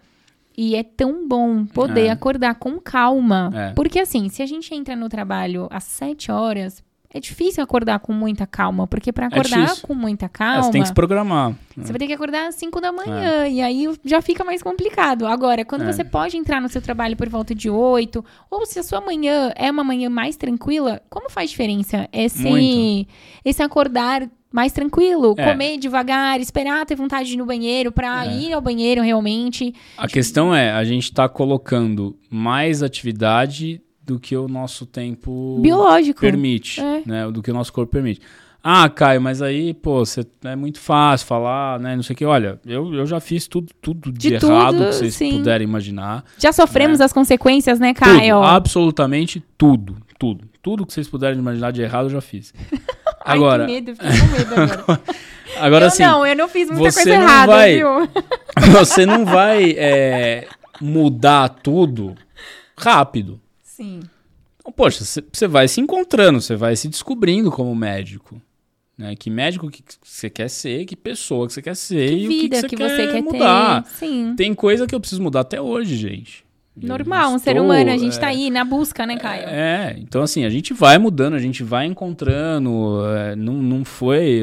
E 0.57 0.75
é 0.75 0.83
tão 0.83 1.27
bom 1.27 1.65
poder 1.65 2.05
é. 2.05 2.09
acordar 2.09 2.55
com 2.55 2.79
calma. 2.79 3.51
É. 3.53 3.73
Porque, 3.73 3.99
assim, 3.99 4.29
se 4.29 4.41
a 4.41 4.45
gente 4.45 4.73
entra 4.73 4.95
no 4.95 5.09
trabalho 5.09 5.67
às 5.69 5.83
sete 5.83 6.31
horas, 6.31 6.81
é 7.15 7.19
difícil 7.21 7.63
acordar 7.63 7.99
com 7.99 8.11
muita 8.11 8.45
calma, 8.45 8.85
porque 8.85 9.09
para 9.09 9.23
é 9.23 9.27
acordar 9.29 9.71
é 9.71 9.81
com 9.81 9.95
muita 9.95 10.27
calma. 10.27 10.63
você 10.63 10.71
tem 10.71 10.81
que 10.81 10.89
se 10.89 10.93
programar. 10.93 11.55
Você 11.77 11.93
vai 11.93 11.97
ter 11.97 12.07
que 12.07 12.13
acordar 12.13 12.49
às 12.49 12.55
5 12.55 12.81
da 12.81 12.91
manhã, 12.91 13.45
é. 13.45 13.51
e 13.51 13.61
aí 13.61 13.87
já 14.03 14.21
fica 14.21 14.43
mais 14.43 14.61
complicado. 14.61 15.25
Agora, 15.25 15.63
quando 15.63 15.83
é. 15.83 15.93
você 15.93 16.03
pode 16.03 16.35
entrar 16.35 16.59
no 16.59 16.67
seu 16.67 16.81
trabalho 16.81 17.15
por 17.15 17.29
volta 17.29 17.55
de 17.55 17.69
8, 17.69 18.23
ou 18.51 18.65
se 18.65 18.79
a 18.79 18.83
sua 18.83 18.99
manhã 18.99 19.53
é 19.55 19.71
uma 19.71 19.81
manhã 19.81 20.09
mais 20.09 20.35
tranquila, 20.35 21.01
como 21.09 21.29
faz 21.29 21.49
diferença 21.51 22.05
esse, 22.11 23.07
esse 23.45 23.63
acordar 23.63 24.29
mais 24.51 24.73
tranquilo, 24.73 25.35
é. 25.37 25.51
comer 25.51 25.77
devagar, 25.77 26.41
esperar 26.41 26.85
ter 26.85 26.95
vontade 26.95 27.29
de 27.29 27.35
ir 27.35 27.37
no 27.37 27.45
banheiro 27.45 27.93
para 27.93 28.25
ir 28.25 28.51
ao 28.51 28.59
banheiro 28.59 29.01
realmente. 29.01 29.73
A 29.97 30.07
questão 30.09 30.53
é, 30.53 30.73
a 30.73 30.83
gente 30.83 31.05
está 31.05 31.29
colocando 31.29 32.17
mais 32.29 32.83
atividade 32.83 33.81
do 34.05 34.19
que 34.19 34.35
o 34.37 34.47
nosso 34.47 34.85
tempo 34.85 35.59
biológico 35.61 36.21
permite, 36.21 36.79
é. 36.79 37.01
né? 37.05 37.31
Do 37.31 37.41
que 37.41 37.49
o 37.49 37.53
nosso 37.53 37.73
corpo 37.73 37.91
permite. 37.91 38.21
Ah, 38.67 38.89
Caio, 38.89 39.21
mas 39.21 39.43
aí, 39.43 39.75
pô, 39.75 40.03
cê, 40.03 40.25
é 40.43 40.55
muito 40.55 40.79
fácil 40.79 41.27
falar, 41.27 41.79
né? 41.79 41.95
Não 41.95 42.01
sei 42.01 42.15
o 42.15 42.17
que. 42.17 42.25
Olha, 42.25 42.59
eu, 42.65 42.91
eu 42.95 43.05
já 43.05 43.19
fiz 43.19 43.47
tudo, 43.47 43.71
tudo 43.79 44.11
de, 44.11 44.29
de 44.29 44.33
errado 44.33 44.77
tudo, 44.77 44.87
que 44.87 44.95
vocês 44.95 45.13
sim. 45.13 45.37
puderem 45.37 45.67
imaginar. 45.67 46.23
Já 46.39 46.51
sofremos 46.51 46.97
né? 46.97 47.05
as 47.05 47.13
consequências, 47.13 47.79
né, 47.79 47.93
Caio? 47.93 48.37
Tudo, 48.37 48.43
absolutamente 48.43 49.43
tudo, 49.55 49.97
tudo. 50.17 50.45
Tudo 50.63 50.83
que 50.83 50.93
vocês 50.93 51.07
puderem 51.07 51.37
imaginar 51.37 51.71
de 51.71 51.83
errado, 51.83 52.05
eu 52.05 52.09
já 52.09 52.21
fiz. 52.21 52.55
Agora... 53.23 53.65
Ai, 53.65 53.67
que 53.67 53.73
medo, 53.73 53.95
fiquei 53.95 54.19
com 54.19 54.27
medo 54.35 54.53
agora. 54.55 55.01
agora, 55.61 55.85
eu 55.85 55.87
assim... 55.89 56.03
não, 56.03 56.25
eu 56.25 56.35
não 56.35 56.47
fiz 56.47 56.67
muita 56.67 56.91
coisa 56.91 57.09
errada, 57.11 57.51
vai, 57.51 57.75
viu? 57.75 57.89
você 58.73 59.05
não 59.05 59.25
vai 59.25 59.75
é, 59.77 60.47
mudar 60.81 61.49
tudo 61.49 62.15
rápido. 62.75 63.39
Sim. 63.75 63.99
Então, 64.57 64.71
poxa, 64.71 65.03
você 65.03 65.47
vai 65.47 65.67
se 65.67 65.81
encontrando, 65.81 66.39
você 66.39 66.55
vai 66.55 66.75
se 66.75 66.87
descobrindo 66.87 67.51
como 67.51 67.75
médico. 67.75 68.41
Né? 68.97 69.13
Que 69.15 69.29
médico 69.29 69.69
que 69.69 69.83
você 70.01 70.29
quer 70.29 70.49
ser, 70.49 70.85
que 70.85 70.95
pessoa 70.95 71.45
que 71.45 71.53
você 71.53 71.61
quer 71.61 71.75
ser 71.75 72.09
que 72.09 72.15
e 72.15 72.27
vida 72.27 72.59
o 72.59 72.61
que, 72.61 72.69
que, 72.69 72.75
que 72.77 72.83
você 72.83 73.07
quer, 73.07 73.11
quer 73.11 73.21
mudar. 73.21 73.83
Ter. 73.83 73.89
Sim. 73.89 74.33
Tem 74.37 74.53
coisa 74.53 74.87
que 74.87 74.95
eu 74.95 74.99
preciso 74.99 75.21
mudar 75.21 75.41
até 75.41 75.61
hoje, 75.61 75.97
gente. 75.97 76.45
Normal, 76.75 77.33
um 77.33 77.39
ser 77.39 77.59
humano, 77.59 77.89
a 77.89 77.97
gente 77.97 78.17
é, 78.17 78.19
tá 78.19 78.27
aí 78.27 78.49
na 78.49 78.65
busca, 78.65 79.05
né, 79.05 79.17
Caio? 79.17 79.47
É, 79.47 79.95
então 79.97 80.21
assim, 80.21 80.43
a 80.43 80.49
gente 80.49 80.73
vai 80.73 80.97
mudando, 80.97 81.33
a 81.33 81.39
gente 81.39 81.63
vai 81.63 81.85
encontrando. 81.85 82.99
É, 83.15 83.35
não, 83.35 83.53
não 83.53 83.85
foi 83.85 84.41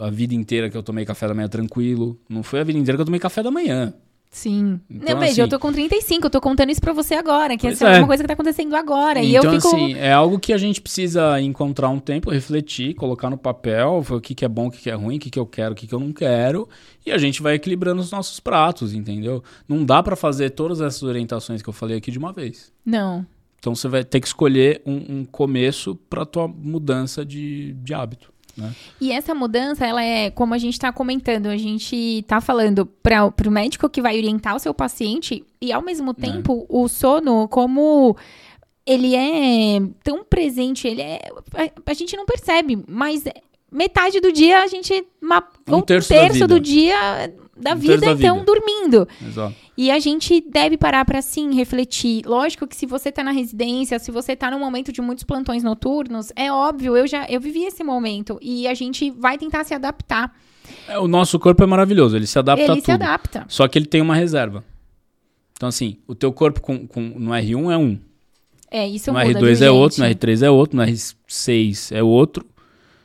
a 0.00 0.10
vida 0.10 0.34
inteira 0.34 0.70
que 0.70 0.76
eu 0.76 0.82
tomei 0.82 1.04
café 1.04 1.28
da 1.28 1.34
manhã 1.34 1.48
tranquilo. 1.48 2.18
Não 2.28 2.42
foi 2.42 2.60
a 2.60 2.64
vida 2.64 2.78
inteira 2.78 2.96
que 2.96 3.02
eu 3.02 3.06
tomei 3.06 3.20
café 3.20 3.42
da 3.42 3.50
manhã. 3.50 3.92
Sim. 4.36 4.78
Então, 4.90 5.14
não, 5.14 5.20
veja, 5.20 5.32
assim, 5.32 5.40
eu 5.40 5.48
tô 5.48 5.58
com 5.58 5.72
35, 5.72 6.26
eu 6.26 6.30
tô 6.30 6.42
contando 6.42 6.70
isso 6.70 6.80
pra 6.82 6.92
você 6.92 7.14
agora, 7.14 7.56
que 7.56 7.66
essa 7.68 7.88
é. 7.88 7.96
é 7.96 7.98
uma 8.00 8.06
coisa 8.06 8.22
que 8.22 8.26
tá 8.26 8.34
acontecendo 8.34 8.76
agora. 8.76 9.18
Então, 9.18 9.30
e 9.30 9.34
eu 9.34 9.60
fico... 9.62 9.74
assim, 9.74 9.94
é 9.94 10.12
algo 10.12 10.38
que 10.38 10.52
a 10.52 10.58
gente 10.58 10.78
precisa 10.78 11.40
encontrar 11.40 11.88
um 11.88 11.98
tempo, 11.98 12.30
refletir, 12.30 12.92
colocar 12.92 13.30
no 13.30 13.38
papel 13.38 14.04
o 14.10 14.20
que, 14.20 14.34
que 14.34 14.44
é 14.44 14.48
bom, 14.48 14.66
o 14.66 14.70
que, 14.70 14.82
que 14.82 14.90
é 14.90 14.94
ruim, 14.94 15.16
o 15.16 15.18
que, 15.18 15.30
que 15.30 15.38
eu 15.38 15.46
quero, 15.46 15.72
o 15.72 15.74
que, 15.74 15.86
que 15.86 15.94
eu 15.94 15.98
não 15.98 16.12
quero, 16.12 16.68
e 17.06 17.10
a 17.10 17.16
gente 17.16 17.40
vai 17.40 17.54
equilibrando 17.54 18.02
os 18.02 18.10
nossos 18.10 18.38
pratos, 18.38 18.92
entendeu? 18.92 19.42
Não 19.66 19.82
dá 19.82 20.02
para 20.02 20.14
fazer 20.14 20.50
todas 20.50 20.82
essas 20.82 21.02
orientações 21.02 21.62
que 21.62 21.68
eu 21.70 21.72
falei 21.72 21.96
aqui 21.96 22.10
de 22.10 22.18
uma 22.18 22.30
vez. 22.30 22.70
Não. 22.84 23.24
Então 23.58 23.74
você 23.74 23.88
vai 23.88 24.04
ter 24.04 24.20
que 24.20 24.26
escolher 24.26 24.82
um, 24.84 25.20
um 25.20 25.24
começo 25.24 25.96
para 26.10 26.26
tua 26.26 26.46
mudança 26.46 27.24
de, 27.24 27.72
de 27.72 27.94
hábito. 27.94 28.35
Né? 28.56 28.74
E 29.00 29.12
essa 29.12 29.34
mudança, 29.34 29.86
ela 29.86 30.02
é, 30.02 30.30
como 30.30 30.54
a 30.54 30.58
gente 30.58 30.74
está 30.74 30.92
comentando, 30.92 31.46
a 31.46 31.56
gente 31.56 31.94
está 31.94 32.40
falando 32.40 32.86
para 32.86 33.32
o 33.46 33.50
médico 33.50 33.88
que 33.88 34.00
vai 34.00 34.16
orientar 34.16 34.56
o 34.56 34.58
seu 34.58 34.72
paciente 34.72 35.44
e, 35.60 35.72
ao 35.72 35.82
mesmo 35.82 36.12
é. 36.12 36.14
tempo, 36.14 36.62
é. 36.62 36.66
o 36.68 36.88
sono 36.88 37.46
como 37.48 38.16
ele 38.86 39.14
é 39.14 39.80
tão 40.02 40.24
presente, 40.24 40.86
ele 40.86 41.02
é. 41.02 41.20
A, 41.54 41.90
a, 41.90 41.94
gente 41.94 42.16
não 42.16 42.24
percebe, 42.24 42.82
mas 42.88 43.24
metade 43.70 44.20
do 44.20 44.32
dia 44.32 44.62
a 44.62 44.66
gente. 44.68 45.04
Uma, 45.20 45.46
um, 45.68 45.76
um 45.76 45.82
terço, 45.82 46.08
terço 46.08 46.46
do 46.46 46.60
dia 46.60 47.32
da 47.58 47.74
vida, 47.74 47.98
da 47.98 48.12
então, 48.12 48.40
vida. 48.40 48.46
dormindo. 48.46 49.08
Exato. 49.26 49.54
E 49.76 49.90
a 49.90 49.98
gente 49.98 50.40
deve 50.40 50.76
parar 50.76 51.04
para 51.04 51.20
sim 51.22 51.54
refletir. 51.54 52.24
Lógico 52.26 52.66
que 52.66 52.76
se 52.76 52.86
você 52.86 53.10
tá 53.12 53.22
na 53.22 53.30
residência, 53.30 53.98
se 53.98 54.10
você 54.10 54.34
tá 54.34 54.50
num 54.50 54.58
momento 54.58 54.92
de 54.92 55.00
muitos 55.00 55.24
plantões 55.24 55.62
noturnos, 55.62 56.32
é 56.36 56.50
óbvio, 56.50 56.96
eu 56.96 57.06
já 57.06 57.26
eu 57.28 57.40
vivi 57.40 57.64
esse 57.64 57.82
momento 57.84 58.38
e 58.40 58.66
a 58.66 58.74
gente 58.74 59.10
vai 59.10 59.36
tentar 59.38 59.64
se 59.64 59.74
adaptar. 59.74 60.34
É, 60.88 60.98
o 60.98 61.06
nosso 61.06 61.38
corpo 61.38 61.62
é 61.62 61.66
maravilhoso, 61.66 62.16
ele 62.16 62.26
se 62.26 62.38
adapta 62.38 62.62
ele 62.64 62.72
a 62.72 62.74
tudo. 62.76 62.84
se 62.84 62.90
adapta. 62.90 63.44
Só 63.48 63.68
que 63.68 63.78
ele 63.78 63.86
tem 63.86 64.00
uma 64.00 64.14
reserva. 64.14 64.64
Então 65.52 65.68
assim, 65.68 65.98
o 66.06 66.14
teu 66.14 66.32
corpo 66.32 66.60
com, 66.60 66.86
com, 66.86 67.00
no 67.00 67.30
R1 67.32 67.72
é 67.72 67.76
um. 67.76 67.98
É, 68.70 68.86
isso 68.88 69.12
no 69.12 69.18
muda, 69.18 69.38
R2 69.40 69.54
viu, 69.56 69.66
é 69.66 69.70
outro, 69.70 70.00
no 70.00 70.08
gente? 70.08 70.18
R3 70.18 70.42
é 70.42 70.50
outro, 70.50 70.76
no 70.76 70.82
R6 70.82 71.96
é 71.96 72.02
outro. 72.02 72.44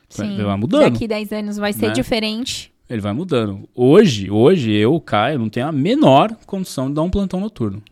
Sim. 0.08 0.42
Vai 0.42 0.56
mudando. 0.56 0.82
Daqui 0.92 1.06
10 1.08 1.32
anos 1.32 1.56
vai 1.56 1.72
ser 1.72 1.88
Né? 1.88 1.92
diferente. 1.92 2.71
Ele 2.92 3.00
vai 3.00 3.14
mudando. 3.14 3.66
Hoje, 3.74 4.30
hoje 4.30 4.70
eu, 4.70 5.00
Caio, 5.00 5.38
não 5.38 5.48
tenho 5.48 5.66
a 5.66 5.72
menor 5.72 6.36
condição 6.44 6.88
de 6.88 6.94
dar 6.94 7.00
um 7.00 7.08
plantão 7.08 7.40
noturno. 7.40 7.82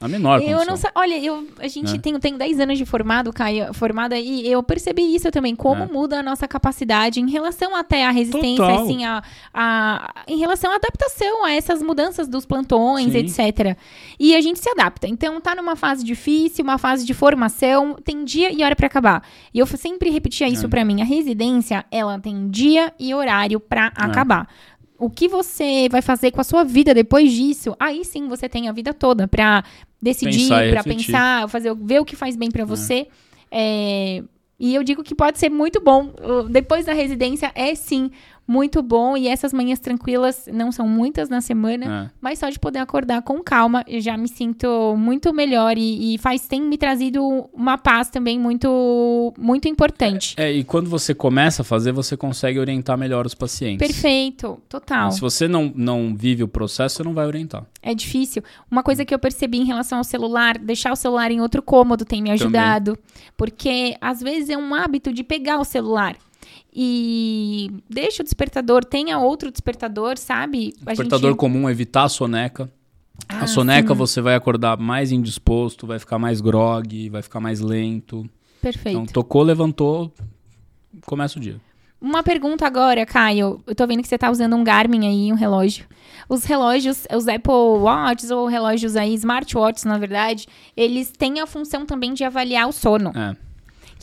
A 0.00 0.08
menor 0.08 0.40
Eu 0.42 0.58
condição. 0.58 0.66
não 0.66 0.76
sei. 0.76 0.90
Olha, 0.94 1.18
eu, 1.24 1.46
a 1.58 1.68
gente 1.68 1.94
É. 1.94 1.98
tem, 1.98 2.18
tem 2.18 2.36
10 2.36 2.60
anos 2.60 2.76
de 2.76 2.84
formado, 2.84 3.32
Caio, 3.32 3.72
formada, 3.72 4.18
e 4.18 4.46
eu 4.46 4.62
percebi 4.62 5.14
isso 5.14 5.30
também, 5.30 5.54
como 5.54 5.84
É. 5.84 5.86
muda 5.86 6.18
a 6.18 6.22
nossa 6.22 6.46
capacidade 6.48 7.20
em 7.20 7.30
relação 7.30 7.74
até 7.74 8.04
à 8.04 8.10
resistência, 8.10 8.56
Total. 8.66 8.82
assim, 8.82 9.04
a, 9.04 9.22
a, 9.54 10.14
em 10.28 10.36
relação 10.36 10.72
à 10.72 10.74
adaptação 10.74 11.44
a 11.44 11.52
essas 11.52 11.80
mudanças 11.80 12.28
dos 12.28 12.44
plantões, 12.44 13.12
Sim. 13.12 13.18
etc. 13.18 13.78
E 14.18 14.34
a 14.36 14.40
gente 14.40 14.58
se 14.58 14.68
adapta. 14.68 15.06
Então, 15.06 15.40
tá 15.40 15.54
numa 15.54 15.76
fase 15.76 16.04
difícil, 16.04 16.64
uma 16.64 16.76
fase 16.76 17.06
de 17.06 17.14
formação, 17.14 17.94
tem 18.04 18.24
dia 18.24 18.52
e 18.52 18.62
hora 18.64 18.74
pra 18.76 18.88
acabar. 18.88 19.22
E 19.54 19.58
eu 19.60 19.66
sempre 19.66 20.10
repetia 20.10 20.48
isso 20.48 20.66
É. 20.66 20.68
pra 20.68 20.84
mim. 20.84 21.00
A 21.00 21.04
residência, 21.04 21.84
ela 21.90 22.18
tem 22.18 22.50
dia 22.50 22.92
e 22.98 23.14
horário 23.14 23.58
pra 23.60 23.86
É. 23.96 24.02
acabar. 24.04 24.48
O 24.98 25.10
que 25.10 25.28
você 25.28 25.88
vai 25.90 26.00
fazer 26.00 26.30
com 26.30 26.40
a 26.40 26.44
sua 26.44 26.64
vida 26.64 26.94
depois 26.94 27.32
disso? 27.32 27.74
Aí 27.80 28.04
sim 28.04 28.28
você 28.28 28.48
tem 28.48 28.68
a 28.68 28.72
vida 28.72 28.94
toda 28.94 29.26
pra 29.26 29.64
decidir, 30.00 30.48
refletir. 30.48 31.06
pensar, 31.06 31.48
fazer, 31.48 31.74
ver 31.74 32.00
o 32.00 32.04
que 32.04 32.14
faz 32.14 32.36
bem 32.36 32.50
pra 32.50 32.64
você. 32.64 33.08
É, 33.50 34.22
e 34.58 34.74
eu 34.74 34.84
digo 34.84 35.02
que 35.02 35.14
pode 35.14 35.38
ser 35.38 35.50
muito 35.50 35.80
bom. 35.80 36.12
Depois 36.48 36.86
da 36.86 36.92
residência 36.92 37.50
é 37.54 37.74
sim 37.74 38.10
muito 38.46 38.82
bom 38.82 39.16
e 39.16 39.26
essas 39.26 39.52
manhãs 39.52 39.78
tranquilas 39.80 40.48
não 40.52 40.70
são 40.70 40.86
muitas 40.86 41.28
na 41.28 41.40
semana, 41.40 42.08
É. 42.08 42.10
mas 42.20 42.38
só 42.38 42.48
de 42.50 42.58
poder 42.58 42.78
acordar 42.78 43.22
com 43.22 43.42
calma, 43.42 43.82
eu 43.86 44.00
já 44.00 44.16
me 44.16 44.28
sinto 44.28 44.94
muito 44.96 45.32
melhor 45.32 45.78
e, 45.78 46.14
e 46.14 46.18
faz 46.18 46.46
tem 46.46 46.60
me 46.60 46.76
trazido 46.76 47.24
uma 47.52 47.78
paz 47.78 48.10
também 48.10 48.38
muito 48.38 49.32
muito 49.38 49.66
importante. 49.68 50.34
É, 50.36 50.52
e 50.52 50.62
quando 50.64 50.90
você 50.90 51.14
começa 51.14 51.62
a 51.62 51.64
fazer, 51.64 51.92
você 51.92 52.16
consegue 52.16 52.58
orientar 52.58 52.98
melhor 52.98 53.24
os 53.26 53.34
pacientes. 53.34 53.86
Perfeito, 53.86 54.60
total. 54.68 55.10
Se 55.12 55.20
você 55.20 55.48
não, 55.48 55.72
não 55.74 56.14
vive 56.14 56.42
o 56.42 56.48
processo, 56.48 56.96
você 56.96 57.02
não 57.02 57.14
vai 57.14 57.26
orientar. 57.26 57.64
É 57.82 57.94
difícil. 57.94 58.42
Uma 58.70 58.82
coisa 58.82 59.04
que 59.04 59.14
eu 59.14 59.18
percebi 59.18 59.58
em 59.58 59.64
relação 59.64 59.98
ao 59.98 60.04
celular, 60.04 60.58
deixar 60.58 60.92
o 60.92 60.96
celular 60.96 61.30
em 61.30 61.40
outro 61.40 61.62
cômodo 61.62 62.04
tem 62.04 62.22
me 62.22 62.30
ajudado. 62.30 62.98
Porque 63.36 63.96
às 64.00 64.20
vezes 64.20 64.50
é 64.50 64.56
um 64.56 64.74
hábito 64.74 65.12
de 65.12 65.22
pegar 65.24 65.58
o 65.58 65.64
celular. 65.64 66.16
E 66.72 67.70
deixa 67.88 68.22
o 68.22 68.24
despertador, 68.24 68.84
tenha 68.84 69.18
outro 69.18 69.50
despertador, 69.50 70.18
sabe? 70.18 70.74
A 70.84 70.90
Despertador 70.90 71.30
gente- 71.30 71.38
comum, 71.38 71.68
evitar 71.70 72.04
a 72.04 72.08
soneca. 72.08 72.70
Ah, 73.28 73.44
a 73.44 73.46
soneca 73.46 73.94
sim. 73.94 73.98
você 73.98 74.20
vai 74.20 74.34
acordar 74.34 74.76
mais 74.78 75.12
indisposto, 75.12 75.86
vai 75.86 75.98
ficar 75.98 76.18
mais 76.18 76.40
grog, 76.40 77.08
vai 77.10 77.22
ficar 77.22 77.40
mais 77.40 77.60
lento. 77.60 78.28
Perfeito. 78.60 78.98
Então, 78.98 79.06
tocou, 79.12 79.42
levantou, 79.42 80.12
começa 81.06 81.38
o 81.38 81.40
dia. 81.40 81.60
Uma 82.00 82.22
pergunta 82.22 82.66
agora, 82.66 83.06
Caio. 83.06 83.62
Eu 83.66 83.74
tô 83.74 83.86
vendo 83.86 84.02
que 84.02 84.08
você 84.08 84.18
tá 84.18 84.30
usando 84.30 84.54
um 84.56 84.64
Garmin 84.64 85.06
aí, 85.06 85.32
um 85.32 85.36
relógio. 85.36 85.86
Os 86.28 86.44
relógios, 86.44 87.06
os 87.14 87.26
Apple 87.28 87.52
Watches 87.80 88.30
ou 88.30 88.46
relógios 88.46 88.94
aí, 88.96 89.14
smartwatches, 89.14 89.84
na 89.84 89.96
verdade, 89.96 90.46
eles 90.76 91.10
têm 91.10 91.40
a 91.40 91.46
função 91.46 91.86
também 91.86 92.12
de 92.12 92.22
avaliar 92.24 92.68
o 92.68 92.72
sono. 92.72 93.10
É. 93.16 93.34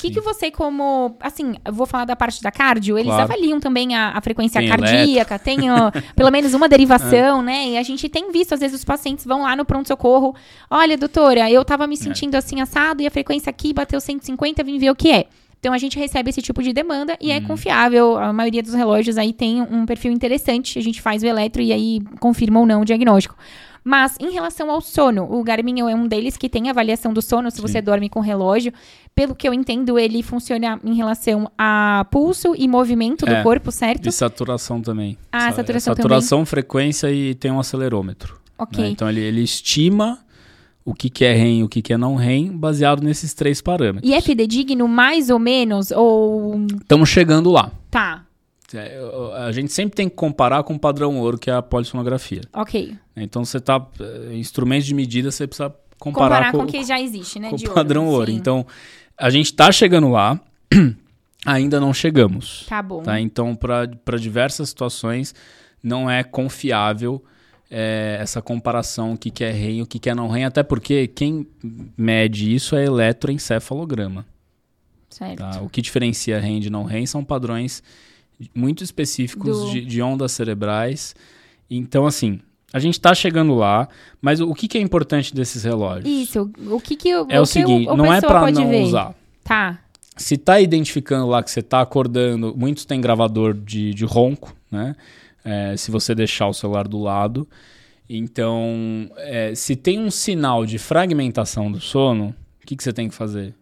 O 0.01 0.03
que, 0.03 0.07
Sim. 0.07 0.13
que 0.15 0.21
você, 0.21 0.49
como. 0.49 1.15
Assim, 1.19 1.53
eu 1.63 1.71
vou 1.71 1.85
falar 1.85 2.05
da 2.05 2.15
parte 2.15 2.41
da 2.41 2.51
cardio, 2.51 2.97
eles 2.97 3.11
Claro. 3.11 3.23
avaliam 3.23 3.59
também 3.59 3.95
a, 3.95 4.17
a 4.17 4.21
frequência 4.21 4.59
Tem 4.59 4.67
cardíaca, 4.69 5.37
tem 5.37 5.69
ó, 5.69 5.91
pelo 6.15 6.31
menos 6.31 6.55
uma 6.55 6.67
derivação, 6.67 7.43
né? 7.43 7.69
E 7.69 7.77
a 7.77 7.83
gente 7.83 8.09
tem 8.09 8.31
visto, 8.31 8.53
às 8.53 8.59
vezes, 8.59 8.77
os 8.79 8.83
pacientes 8.83 9.23
vão 9.25 9.43
lá 9.43 9.55
no 9.55 9.63
pronto-socorro. 9.63 10.35
Olha, 10.71 10.97
doutora, 10.97 11.51
eu 11.51 11.63
tava 11.63 11.85
me 11.85 11.95
sentindo 11.95 12.33
assim 12.35 12.61
assado 12.61 13.03
e 13.03 13.05
a 13.07 13.11
frequência 13.11 13.49
aqui 13.49 13.73
bateu 13.73 14.01
150, 14.01 14.63
vim 14.63 14.79
ver 14.79 14.89
o 14.89 14.95
que 14.95 15.11
é. 15.11 15.27
Então 15.59 15.73
a 15.73 15.77
gente 15.77 15.99
recebe 15.99 16.31
esse 16.31 16.41
tipo 16.41 16.63
de 16.63 16.73
demanda 16.73 17.15
e 17.21 17.29
é 17.31 17.39
confiável. 17.39 18.17
A 18.17 18.33
maioria 18.33 18.63
dos 18.63 18.73
relógios 18.73 19.15
aí 19.19 19.31
tem 19.31 19.61
um 19.61 19.85
perfil 19.85 20.11
interessante. 20.11 20.79
A 20.79 20.81
gente 20.81 20.99
faz 20.99 21.21
o 21.21 21.27
eletro 21.27 21.61
e 21.61 21.71
aí 21.71 22.01
confirma 22.19 22.59
ou 22.59 22.65
não 22.65 22.81
o 22.81 22.85
diagnóstico. 22.85 23.35
Mas 23.83 24.15
em 24.19 24.31
relação 24.31 24.69
ao 24.69 24.79
sono, 24.79 25.23
o 25.31 25.43
Garmin 25.43 25.79
é 25.81 25.95
um 25.95 26.07
deles 26.07 26.37
que 26.37 26.47
tem 26.47 26.69
avaliação 26.69 27.13
do 27.13 27.21
sono 27.21 27.49
se 27.49 27.59
você 27.61 27.79
Sim. 27.79 27.83
dorme 27.83 28.09
com 28.09 28.19
relógio. 28.19 28.71
Pelo 29.13 29.35
que 29.35 29.47
eu 29.47 29.53
entendo, 29.53 29.99
ele 29.99 30.23
funciona 30.23 30.79
em 30.83 30.95
relação 30.95 31.51
a 31.57 32.05
pulso 32.09 32.55
e 32.57 32.67
movimento 32.67 33.25
do 33.25 33.31
É. 33.33 33.43
corpo, 33.43 33.71
certo? 33.71 34.07
E 34.07 34.11
saturação 34.11 34.81
também. 34.81 35.17
Ah, 35.31 35.49
Sa- 35.49 35.57
saturação 35.57 35.95
Saturação, 35.95 36.45
frequência 36.45 37.11
e 37.11 37.35
tem 37.35 37.51
um 37.51 37.59
acelerômetro. 37.59 38.39
Ok. 38.57 38.81
né? 38.83 38.89
Então 38.89 39.09
ele, 39.09 39.19
ele 39.21 39.41
estima 39.41 40.19
o 40.85 40.93
que, 40.93 41.09
que 41.09 41.25
é 41.25 41.33
REM 41.33 41.59
e 41.59 41.63
o 41.63 41.69
que, 41.69 41.81
que 41.81 41.93
é 41.93 41.97
não 41.97 42.15
REM, 42.15 42.55
baseado 42.57 43.03
nesses 43.03 43.33
três 43.33 43.61
parâmetros. 43.61 44.09
E 44.09 44.13
é 44.15 44.21
fidedigno 44.21 44.87
mais 44.87 45.29
ou 45.29 45.37
menos? 45.37 45.91
Ou. 45.91 46.65
Estamos 46.81 47.09
chegando 47.09 47.51
lá. 47.51 47.69
Tá, 47.91 48.25
É, 48.73 48.97
A 49.45 49.51
gente 49.51 49.73
sempre 49.73 49.95
tem 49.95 50.07
que 50.07 50.15
comparar 50.15 50.63
com 50.63 50.73
o 50.75 50.79
padrão 50.79 51.19
ouro, 51.19 51.37
que 51.37 51.49
é 51.51 51.53
a 51.53 51.61
polissonografia. 51.61 52.41
ok. 52.53 52.95
Então 53.17 53.43
você 53.43 53.59
tá. 53.59 53.85
eh, 53.99 54.35
Instrumentos 54.35 54.85
de 54.87 54.93
medida, 54.95 55.29
você 55.29 55.45
precisa 55.45 55.75
comparar, 56.01 56.27
Comparar 56.29 56.51
com 56.51 56.57
com, 56.59 56.63
o 56.63 56.67
que 56.67 56.83
já 56.83 56.99
existe, 56.99 57.39
né? 57.39 57.49
com 57.49 57.55
de 57.55 57.67
o 57.67 57.73
padrão 57.73 58.07
ouro. 58.07 58.31
sim. 58.31 58.37
Então, 58.37 58.65
a 59.17 59.29
gente 59.29 59.53
tá 59.53 59.71
chegando 59.71 60.09
lá, 60.09 60.39
ainda 61.45 61.79
não 61.79 61.93
chegamos. 61.93 62.65
Tá 62.67 62.81
bom. 62.81 63.03
Tá? 63.03 63.19
Então, 63.19 63.55
para 63.55 64.17
diversas 64.19 64.69
situações, 64.69 65.33
não 65.83 66.09
é 66.09 66.23
confiável 66.23 67.23
é, 67.69 68.17
essa 68.19 68.41
comparação, 68.41 69.13
o 69.13 69.17
que, 69.17 69.29
que 69.31 69.43
é 69.43 69.51
REM 69.51 69.77
e 69.77 69.81
o 69.81 69.85
que, 69.85 69.97
que 69.99 70.09
é 70.09 70.15
não 70.15 70.27
REM, 70.27 70.45
até 70.45 70.61
porque 70.63 71.07
quem 71.07 71.47
mede 71.97 72.53
isso 72.53 72.75
é 72.75 72.83
eletroencefalograma. 72.85 74.25
Certo. 75.09 75.37
Tá? 75.39 75.61
O 75.61 75.69
que 75.69 75.81
diferencia 75.81 76.39
REM 76.39 76.59
de 76.59 76.69
não 76.69 76.83
REM 76.83 77.05
são 77.05 77.23
padrões 77.23 77.81
muito 78.55 78.83
específicos 78.83 79.65
Do- 79.65 79.71
de, 79.71 79.85
de 79.85 80.01
ondas 80.01 80.31
cerebrais. 80.31 81.15
Então, 81.69 82.05
assim, 82.05 82.39
a 82.73 82.79
gente 82.79 82.93
está 82.93 83.13
chegando 83.13 83.53
lá, 83.55 83.87
mas 84.21 84.39
o 84.39 84.53
que, 84.53 84.67
que 84.67 84.77
é 84.77 84.81
importante 84.81 85.35
desses 85.35 85.63
relógios? 85.63 86.07
Isso. 86.07 86.49
O 86.69 86.79
que 86.79 86.95
que 86.95 87.13
o, 87.15 87.27
É 87.29 87.39
o, 87.39 87.43
que 87.43 87.49
seguinte, 87.49 87.89
a 87.89 87.95
não 87.95 88.13
é 88.13 88.21
para 88.21 88.49
não 88.51 88.69
ver? 88.69 88.83
usar. 88.83 89.13
Tá. 89.43 89.79
Se 90.15 90.37
tá 90.37 90.59
identificando 90.59 91.27
lá 91.27 91.43
que 91.43 91.51
você 91.51 91.61
tá 91.61 91.81
acordando, 91.81 92.53
muitos 92.55 92.85
têm 92.85 93.01
gravador 93.01 93.53
de, 93.53 93.93
de 93.93 94.05
ronco, 94.05 94.55
né? 94.69 94.95
É, 95.43 95.75
se 95.75 95.89
você 95.89 96.13
deixar 96.13 96.47
o 96.47 96.53
celular 96.53 96.87
do 96.87 96.99
lado. 96.99 97.47
Então, 98.07 99.09
é, 99.17 99.55
se 99.55 99.75
tem 99.75 99.99
um 99.99 100.11
sinal 100.11 100.65
de 100.65 100.77
fragmentação 100.77 101.71
do 101.71 101.79
sono, 101.79 102.35
o 102.61 102.67
que, 102.67 102.75
que 102.75 102.83
você 102.83 102.93
tem 102.93 103.09
que 103.09 103.15
fazer? 103.15 103.55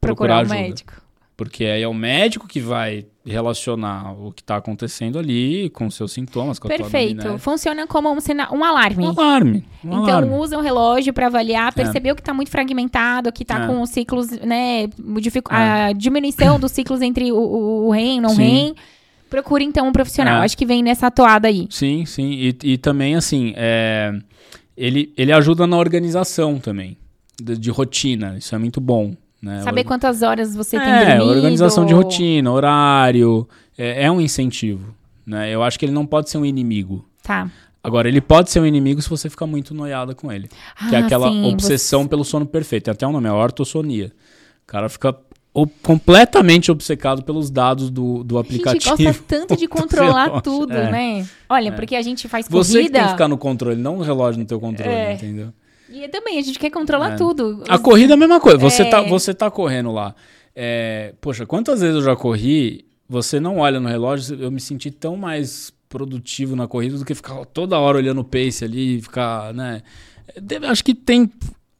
Procurar, 0.00 0.38
um 0.38 0.40
ajuda. 0.40 0.54
médico. 0.54 1.02
Porque 1.36 1.64
aí 1.64 1.82
é 1.82 1.88
o 1.88 1.94
médico 1.94 2.46
que 2.46 2.60
vai 2.60 3.06
relacionar 3.24 4.12
o 4.12 4.32
que 4.32 4.42
está 4.42 4.56
acontecendo 4.56 5.18
ali 5.18 5.70
com 5.70 5.86
os 5.86 5.94
seus 5.94 6.12
sintomas, 6.12 6.58
com 6.58 6.68
a 6.68 6.70
Perfeito. 6.70 7.20
anamnese. 7.22 7.42
Foi 7.42 7.54
como 7.88 8.10
um, 8.10 8.18
um 8.58 8.64
alarme. 8.64 9.04
Um 9.06 9.08
alarme. 9.10 9.64
Um 9.84 9.88
Então, 10.02 10.18
alarme. 10.18 10.34
usa 10.36 10.58
o 10.58 10.60
relógio 10.60 11.12
para 11.12 11.26
avaliar, 11.26 11.72
percebeu 11.72 12.14
que 12.14 12.20
está 12.20 12.34
muito 12.34 12.50
fragmentado, 12.50 13.32
que 13.32 13.42
está 13.44 13.64
É. 13.64 13.66
com 13.66 13.80
os 13.80 13.90
ciclos, 13.90 14.30
né? 14.30 14.88
dificu- 15.20 15.50
A 15.52 15.92
diminuição 15.92 16.60
dos 16.60 16.70
ciclos 16.72 17.00
entre 17.00 17.32
o, 17.32 17.36
o, 17.38 17.86
o 17.88 17.90
REM 17.92 18.18
e 18.18 18.20
não 18.20 18.30
Sim. 18.30 18.42
REM. 18.42 18.74
Procure, 19.30 19.64
então, 19.64 19.88
um 19.88 19.92
profissional. 19.92 20.42
É. 20.42 20.44
Acho 20.44 20.56
que 20.58 20.66
vem 20.66 20.82
nessa 20.82 21.10
toada 21.10 21.48
aí. 21.48 21.66
Sim, 21.70 22.04
sim. 22.04 22.30
E, 22.32 22.56
e 22.74 22.76
também, 22.78 23.14
assim, 23.14 23.54
é, 23.56 24.12
ele, 24.76 25.12
ele 25.16 25.32
ajuda 25.32 25.66
na 25.66 25.78
organização 25.78 26.58
também, 26.58 26.98
de, 27.42 27.56
de 27.56 27.70
rotina. 27.70 28.36
Isso 28.36 28.54
é 28.54 28.58
muito 28.58 28.78
bom. 28.80 29.14
Né? 29.42 29.60
Saber 29.62 29.82
quantas 29.84 30.22
horas 30.22 30.54
você 30.54 30.78
tem 30.78 30.88
é, 30.88 31.16
dormido. 31.16 31.36
organização 31.36 31.84
de 31.84 31.92
rotina, 31.92 32.50
horário. 32.52 33.48
É, 33.76 34.04
é 34.04 34.10
um 34.10 34.20
incentivo. 34.20 34.94
Né? 35.26 35.50
Eu 35.50 35.62
acho 35.62 35.78
que 35.78 35.84
ele 35.84 35.92
não 35.92 36.06
pode 36.06 36.30
ser 36.30 36.38
um 36.38 36.44
inimigo. 36.44 37.04
Tá. 37.22 37.50
Agora, 37.82 38.06
ele 38.08 38.20
pode 38.20 38.50
ser 38.52 38.60
um 38.60 38.66
inimigo 38.66 39.02
se 39.02 39.10
você 39.10 39.28
ficar 39.28 39.46
muito 39.46 39.74
noiada 39.74 40.14
com 40.14 40.30
ele. 40.30 40.48
que 40.88 40.94
é 40.94 40.98
Ah, 41.00 41.04
aquela 41.06 41.28
sim, 41.28 41.44
obsessão 41.52 42.06
pelo 42.06 42.24
sono 42.24 42.46
perfeito. 42.46 42.84
Tem 42.84 42.92
até 42.92 43.04
um 43.06 43.10
nome, 43.10 43.26
é 43.26 43.32
ortossonia. 43.32 44.12
O 44.62 44.66
cara 44.68 44.88
fica 44.88 45.12
completamente 45.82 46.70
obcecado 46.70 47.22
pelos 47.22 47.50
dados 47.50 47.90
do, 47.90 48.22
do 48.24 48.38
A 48.38 48.42
gente 48.42 48.52
aplicativo. 48.62 48.96
gosta 48.96 49.22
tanto 49.26 49.56
de 49.56 49.66
controlar 49.66 50.40
tudo, 50.40 50.72
É. 50.72 50.90
né? 50.90 51.26
Olha, 51.48 51.72
porque 51.72 51.96
a 51.96 52.02
gente 52.02 52.28
faz 52.28 52.46
Você 52.48 52.72
que 52.72 52.78
corrida. 52.78 52.98
tem 52.98 53.04
que 53.06 53.12
ficar 53.12 53.28
no 53.28 53.36
controle, 53.36 53.80
não 53.80 53.98
o 53.98 54.02
relógio 54.02 54.38
no 54.40 54.46
teu 54.46 54.58
controle, 54.60 54.90
É. 54.94 55.14
entendeu? 55.14 55.52
E 55.92 56.08
também, 56.08 56.38
a 56.38 56.42
gente 56.42 56.58
quer 56.58 56.70
controlar 56.70 57.12
É. 57.12 57.16
tudo. 57.16 57.62
A 57.68 57.78
corrida 57.78 58.12
é 58.12 58.16
a 58.16 58.18
mesma 58.18 58.40
coisa. 58.40 58.58
Você, 58.58 58.82
É. 58.82 58.90
tá, 58.90 59.02
você 59.02 59.34
tá 59.34 59.50
correndo 59.50 59.92
lá. 59.92 60.14
É, 60.54 61.14
poxa, 61.20 61.44
quantas 61.46 61.80
vezes 61.80 61.96
eu 61.96 62.02
já 62.02 62.16
corri, 62.16 62.84
você 63.08 63.38
não 63.40 63.58
olha 63.58 63.78
no 63.80 63.88
relógio, 63.88 64.38
eu 64.40 64.50
me 64.50 64.60
senti 64.60 64.90
tão 64.90 65.16
mais 65.16 65.72
produtivo 65.88 66.56
na 66.56 66.66
corrida 66.66 66.96
do 66.98 67.04
que 67.04 67.14
ficar 67.14 67.44
toda 67.46 67.78
hora 67.78 67.98
olhando 67.98 68.20
o 68.20 68.24
pace 68.24 68.64
ali, 68.64 69.00
ficar, 69.02 69.52
né? 69.52 69.82
Deve- 70.40 70.66
acho 70.66 70.82
que 70.84 70.94
tem 70.94 71.30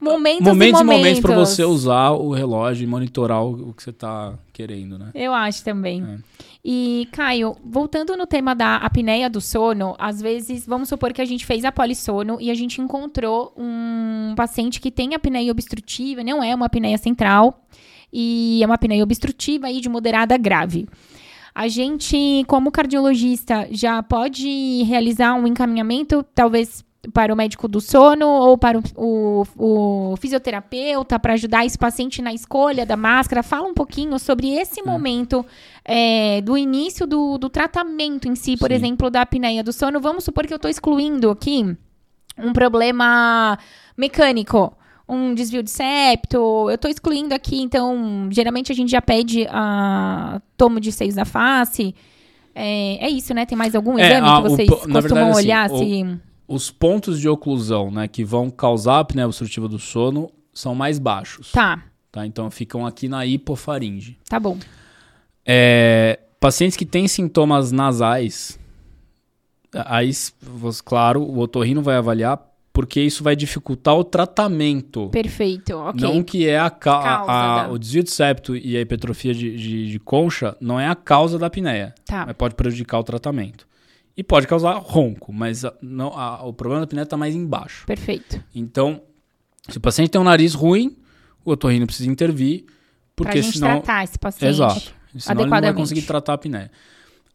Momentos, 0.03 0.48
momentos 0.48 0.80
e 0.80 0.84
momentos 0.84 1.20
para 1.20 1.36
você 1.36 1.64
usar 1.64 2.11
o 2.11 2.32
relógio 2.32 2.82
e 2.82 2.86
monitorar 2.88 3.44
o, 3.44 3.72
que 3.72 3.84
você 3.84 3.92
tá 3.92 4.34
querendo, 4.53 4.98
né? 4.98 5.11
Eu 5.14 5.32
acho 5.32 5.62
também. 5.62 6.03
É. 6.03 6.18
E, 6.64 7.09
Caio, 7.12 7.55
voltando 7.64 8.16
no 8.16 8.26
tema 8.26 8.53
da 8.53 8.78
apneia 8.78 9.30
do 9.30 9.40
sono, 9.40 9.94
às 10.00 10.20
vezes, 10.20 10.66
vamos 10.66 10.88
supor 10.88 11.12
que 11.12 11.22
a 11.22 11.24
gente 11.24 11.46
fez 11.46 11.64
a 11.64 11.70
polissono 11.70 12.38
e 12.40 12.50
a 12.50 12.55
gente 12.55 12.80
encontrou 12.80 13.53
um 13.57 14.34
paciente 14.36 14.80
que 14.80 14.90
tem 14.90 15.14
apneia 15.14 15.53
obstrutiva, 15.53 16.24
não 16.24 16.42
é 16.42 16.53
uma 16.53 16.66
apneia 16.66 16.98
central, 16.98 17.64
e 18.12 18.61
é 18.61 18.66
uma 18.66 18.74
apneia 18.74 19.05
obstrutiva 19.05 19.68
aí 19.68 19.80
de 19.80 19.88
moderada 19.88 20.34
a 20.34 20.38
grave. 20.38 20.88
A 21.55 21.68
gente, 21.68 22.44
como 22.48 22.72
cardiologista, 22.72 23.68
já 23.70 24.03
pode 24.03 24.82
realizar 24.82 25.34
um 25.34 25.46
encaminhamento, 25.46 26.24
talvez 26.34 26.84
para 27.12 27.32
o 27.32 27.36
médico 27.36 27.66
do 27.66 27.80
sono 27.80 28.26
ou 28.28 28.57
para 28.57 28.78
o, 28.78 28.82
o, 28.96 30.12
o 30.12 30.16
fisioterapeuta 30.18 31.18
para 31.18 31.32
ajudar 31.32 31.66
esse 31.66 31.76
paciente 31.76 32.22
na 32.22 32.32
escolha 32.32 32.86
da 32.86 32.96
máscara? 32.96 33.42
Fala 33.42 33.66
um 33.66 33.74
pouquinho 33.74 34.18
sobre 34.18 34.50
esse 34.55 34.80
É. 34.80 34.84
momento 34.84 35.44
é, 35.84 36.40
do 36.42 36.57
início 36.57 37.07
do, 37.07 37.38
do 37.38 37.48
tratamento 37.48 38.28
em 38.28 38.36
si, 38.36 38.57
por 38.57 38.68
Sim. 38.70 38.76
exemplo, 38.76 39.11
da 39.11 39.22
apneia 39.22 39.64
do 39.64 39.72
sono. 39.72 40.00
Vamos 40.00 40.22
supor 40.24 40.46
que 40.46 40.53
eu 40.53 40.57
estou 40.57 40.70
excluindo 40.70 41.28
aqui 41.30 41.76
um 42.38 42.53
problema 42.53 43.59
mecânico. 43.96 44.72
Um 45.09 45.34
desvio 45.34 45.62
de 45.62 45.70
septo, 45.70 46.36
eu 46.70 46.76
estou 46.76 46.90
excluindo 46.90 47.34
aqui, 47.34 47.61
então, 47.61 48.28
geralmente 48.30 48.70
a 48.72 48.74
gente 48.74 48.90
já 48.90 49.03
pede 49.03 49.46
a 49.50 50.40
tomo 50.57 50.80
de 50.80 50.90
seios 50.92 51.16
da 51.16 51.24
face. 51.24 51.94
É, 52.55 53.07
é 53.07 53.11
isso, 53.11 53.34
né? 53.34 53.44
Tem 53.44 53.59
mais 53.59 53.74
algum 53.74 53.98
É, 53.98 54.07
exame 54.07 54.28
a- 54.28 54.32
que 54.34 54.38
o 54.38 54.42
vocês 54.50 54.68
po- 54.68 54.86
na 54.88 55.03
costumam 55.03 55.34
verdade, 55.34 55.38
assim, 55.40 55.44
olhar? 55.44 55.70
o- 55.70 55.78
se... 55.78 56.32
Os 56.55 56.70
pontos 56.70 57.18
de 57.20 57.28
oclusão, 57.28 57.90
né, 57.90 58.07
que 58.09 58.24
vão 58.24 58.50
causar 58.50 58.94
a 58.96 59.00
apneia 59.00 59.26
obstrutiva 59.26 59.66
do 59.68 59.78
sono 59.78 60.30
são 60.53 60.74
mais 60.74 60.98
baixos. 60.98 61.50
Tá, 61.53 61.82
tá? 62.11 62.26
Então 62.26 62.50
ficam 62.50 62.84
aqui 62.86 63.09
na 63.09 63.24
hipofaringe. 63.24 64.18
tá 64.28 64.38
bom. 64.38 64.59
É, 65.46 66.20
pacientes 66.38 66.76
que 66.76 66.84
têm 66.86 67.09
sintomas 67.09 67.72
nasais, 67.72 68.59
aí, 69.74 70.11
claro, 70.84 71.22
o 71.22 71.38
otorrino 71.38 71.82
vai 71.82 71.96
avaliar 71.96 72.40
porque 72.72 73.00
isso 73.03 73.22
vai 73.22 73.36
dificultar 73.36 73.94
o 73.96 74.03
tratamento. 74.05 75.09
Perfeito, 75.11 75.74
ok. 75.76 76.00
Não 76.00 76.22
que 76.22 76.48
é 76.48 76.59
a, 76.59 76.70
ca- 76.70 77.03
Causa 77.03 77.30
a- 77.32 77.66
da- 77.66 77.72
o 77.72 77.78
desvio 77.78 78.03
de 78.03 78.11
septo 78.11 78.57
e 78.57 78.76
a 78.76 78.80
hipertrofia 78.80 79.34
de, 79.34 79.55
de- 79.57 79.90
de 79.90 79.98
concha 79.98 80.57
não 80.61 80.80
é 80.80 80.88
a 80.88 80.94
causa 80.94 81.38
da 81.38 81.46
apneia, 81.48 81.94
Tá, 82.07 82.24
mas 82.26 82.34
pode 82.36 82.55
prejudicar 82.55 82.98
o 82.98 83.05
tratamento. 83.05 83.66
E 84.16 84.22
pode 84.22 84.46
causar 84.46 84.74
ronco, 84.74 85.32
mas 85.32 85.64
a- 85.64 85.72
não, 85.80 86.08
a- 86.18 86.42
o 86.44 86.52
problema 86.52 86.80
da 86.80 86.84
apneia 86.84 87.04
está 87.04 87.16
mais 87.16 87.34
embaixo. 87.34 87.86
perfeito. 87.86 88.42
Então, 88.54 89.00
se 89.68 89.78
o 89.78 89.80
paciente 89.80 90.10
tem 90.10 90.20
um 90.20 90.24
nariz 90.24 90.54
ruim, 90.54 90.96
o 91.44 91.52
otorrino 91.52 91.86
precisa 91.86 92.10
intervir, 92.10 92.64
porque 93.16 93.32
pra 93.32 93.40
gente 93.40 93.58
senão... 93.58 93.80
tratar 93.80 94.04
esse 94.04 94.18
paciente. 94.18 94.50
Exato. 94.50 94.94
Senão 95.18 95.42
ele 95.42 95.50
não 95.50 95.60
vai 95.60 95.74
conseguir 95.74 96.02
tratar 96.02 96.32
a 96.32 96.34
apneia. 96.34 96.70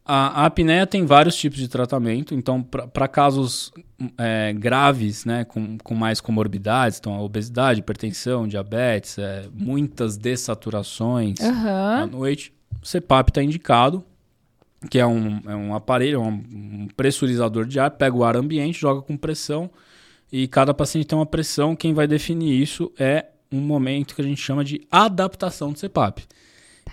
A, 0.09 0.43
a 0.43 0.45
apneia 0.45 0.87
tem 0.87 1.05
vários 1.05 1.35
tipos 1.35 1.57
de 1.59 1.67
tratamento, 1.67 2.33
então 2.33 2.63
para 2.63 3.07
casos 3.09 3.73
é, 4.17 4.53
graves, 4.53 5.25
né, 5.25 5.43
com, 5.43 5.77
com 5.83 5.93
mais 5.95 6.21
comorbidades, 6.21 6.97
então 6.97 7.13
a 7.13 7.21
obesidade, 7.21 7.81
hipertensão, 7.81 8.47
diabetes, 8.47 9.17
é, 9.17 9.49
muitas 9.53 10.15
dessaturações 10.15 11.41
à 11.41 11.47
Aham, 11.49 12.05
noite, 12.07 12.53
o 12.81 12.85
CPAP 12.87 13.31
está 13.31 13.43
indicado, 13.43 14.01
que 14.89 14.99
é 14.99 15.05
um, 15.05 15.41
é 15.47 15.55
um 15.55 15.73
aparelho, 15.73 16.21
um, 16.21 16.27
um 16.27 16.87
pressurizador 16.95 17.65
de 17.65 17.79
ar, 17.79 17.91
pega 17.91 18.15
o 18.15 18.23
ar 18.23 18.35
ambiente, 18.35 18.79
joga 18.79 19.01
com 19.01 19.17
pressão, 19.17 19.69
e 20.31 20.47
cada 20.47 20.73
paciente 20.73 21.07
tem 21.07 21.17
uma 21.17 21.25
pressão, 21.25 21.75
quem 21.75 21.93
vai 21.93 22.07
definir 22.07 22.61
isso 22.61 22.91
é 22.99 23.25
um 23.51 23.59
momento 23.59 24.13
que 24.13 24.21
a 24.21 24.25
gente 24.25 24.41
chama 24.41 24.63
de 24.63 24.85
adaptação 24.91 25.71
do 25.71 25.79
CPAP. 25.79 26.27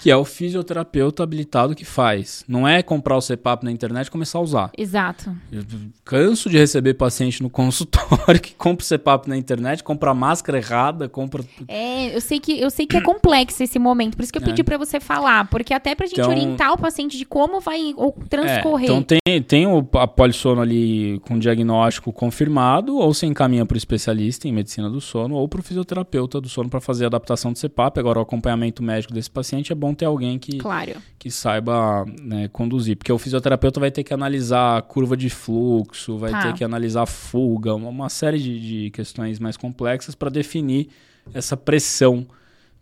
Que 0.01 0.11
é 0.11 0.17
o 0.17 0.25
fisioterapeuta 0.25 1.23
habilitado 1.23 1.75
que 1.75 1.85
faz. 1.85 2.45
Não 2.49 2.67
é 2.67 2.83
comprar 2.83 3.17
o 3.17 3.21
CPAP 3.21 3.65
na 3.65 3.71
internet 3.71 4.07
e 4.07 4.11
começar 4.11 4.39
a 4.39 4.43
usar. 4.43 4.71
exato. 4.77 5.35
Eu 5.53 5.63
canso 6.05 6.49
de 6.51 6.59
receber 6.59 6.95
paciente 6.95 7.43
no 7.43 7.49
consultório 7.51 8.41
que 8.41 8.55
compra 8.55 8.85
o 8.85 8.89
CPAP 8.89 9.29
na 9.29 9.37
internet, 9.37 9.83
compra 9.83 10.11
a 10.11 10.15
máscara 10.15 10.59
errada, 10.59 11.09
compra. 11.09 11.45
É, 11.69 12.15
eu 12.15 12.21
sei 12.21 12.39
que 12.41 12.59
eu 12.61 12.71
sei 12.71 12.87
que 12.87 12.97
é 12.97 13.01
complexo 13.01 13.63
esse 13.63 13.79
momento, 13.79 14.17
por 14.17 14.23
isso 14.23 14.33
que 14.33 14.39
eu 14.39 14.43
É. 14.43 14.47
pedi 14.47 14.63
pra 14.63 14.77
você 14.79 15.01
falar, 15.01 15.49
porque 15.49 15.73
até 15.75 15.95
pra 15.95 16.07
gente 16.07 16.21
Então- 16.21 16.31
orientar 16.31 16.73
o 16.73 16.79
paciente 16.79 17.17
de 17.17 17.25
como 17.25 17.61
vai 17.61 17.93
o- 17.97 18.09
É, 18.21 18.25
transcorrer. 18.29 18.85
então 18.91 19.03
tem, 19.03 19.43
tem 19.43 19.67
o, 19.67 19.87
a 19.95 20.07
polissono 20.07 20.61
ali 20.61 21.19
com 21.21 21.39
diagnóstico 21.39 22.13
confirmado, 22.13 22.97
ou 22.97 23.13
você 23.13 23.27
encaminha 23.27 23.65
para 23.67 23.75
o 23.75 23.79
especialista 23.79 24.47
em 24.49 24.53
medicina 24.53 24.89
do 24.89 25.01
sono, 25.01 25.35
ou 25.35 25.49
para 25.49 25.61
o 25.61 25.63
fisioterapeuta 25.63 26.41
do 26.41 26.49
sono 26.49 26.69
para 26.69 26.81
fazer 26.81 27.05
a 27.05 27.07
adaptação 27.09 27.53
do 27.53 27.59
CPAP. 27.59 27.99
Agora, 27.99 28.19
o 28.19 28.23
acompanhamento 28.23 28.83
médico 28.83 29.13
desse 29.13 29.31
paciente 29.31 29.73
é 29.73 29.75
bom 29.75 29.84
ter 29.93 30.05
alguém 30.07 30.39
que, 30.39 30.59
Claro. 30.59 30.93
que 31.18 31.30
saiba 31.30 32.05
né, 32.22 32.49
conduzir, 32.49 32.97
porque 32.97 33.12
o 33.12 33.18
fisioterapeuta 33.18 33.80
vai 33.80 33.91
ter 33.91 34.05
que 34.05 34.14
analisar 34.14 34.78
a 34.78 34.82
curva 34.82 35.16
de 35.16 35.28
fluxo, 35.28 36.16
vai 36.16 36.30
Tá. 36.30 36.43
ter 36.43 36.55
que 36.55 36.62
analisar 36.64 37.05
fuga, 37.07 37.74
uma, 37.74 37.89
uma 37.89 38.09
série 38.09 38.39
de, 38.39 38.61
de 38.85 38.91
questões 38.91 39.39
mais 39.41 39.57
complexas 39.57 40.14
para 40.14 40.30
definir 40.30 40.89
essa 41.35 41.57
pressão 41.57 42.26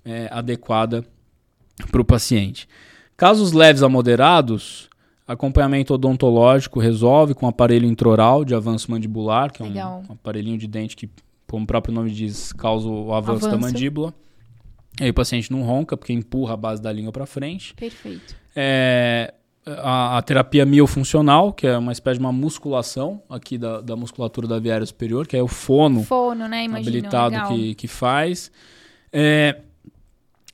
é, 0.04 0.28
adequada 0.30 1.04
para 1.90 2.00
o 2.00 2.04
paciente. 2.04 2.68
Casos 3.16 3.52
leves 3.52 3.82
a 3.82 3.88
moderados, 3.88 4.88
acompanhamento 5.26 5.94
odontológico 5.94 6.80
resolve 6.80 7.34
com 7.34 7.46
aparelho 7.46 7.86
intraoral 7.86 8.44
de 8.44 8.54
avanço 8.54 8.90
mandibular, 8.90 9.50
que 9.52 9.62
é 9.62 9.66
Legal. 9.66 10.02
um 10.08 10.12
aparelhinho 10.12 10.58
de 10.58 10.66
dente 10.66 10.96
que, 10.96 11.08
como 11.48 11.64
o 11.64 11.66
próprio 11.66 11.94
nome 11.94 12.10
diz, 12.10 12.52
causa 12.52 12.88
o 12.88 13.12
avanço, 13.14 13.42
da 13.42 13.54
Avanço. 13.54 13.60
mandíbula. 13.72 14.12
Aí 15.00 15.10
o 15.10 15.14
paciente 15.14 15.50
não 15.50 15.62
ronca 15.62 15.96
porque 15.96 16.12
empurra 16.12 16.54
a 16.54 16.56
base 16.56 16.82
da 16.82 16.92
língua 16.92 17.12
para 17.12 17.26
frente. 17.26 17.74
Perfeito. 17.74 18.36
É, 18.54 19.32
a, 19.64 20.18
a 20.18 20.22
terapia 20.22 20.66
miofuncional, 20.66 21.52
que 21.52 21.66
é 21.66 21.76
uma 21.78 21.92
espécie 21.92 22.18
de 22.18 22.24
uma 22.24 22.32
musculação 22.32 23.22
aqui 23.28 23.56
da, 23.56 23.80
da 23.80 23.96
musculatura 23.96 24.46
da 24.46 24.58
viária 24.58 24.84
superior, 24.84 25.26
que 25.26 25.36
é 25.36 25.42
o 25.42 25.48
fono 25.48 26.02
Fono, 26.02 26.48
né? 26.48 26.64
Imagina. 26.64 26.90
habilitado 26.90 27.34
legal. 27.34 27.48
que, 27.48 27.74
que 27.74 27.88
faz. 27.88 28.50
É, 29.12 29.60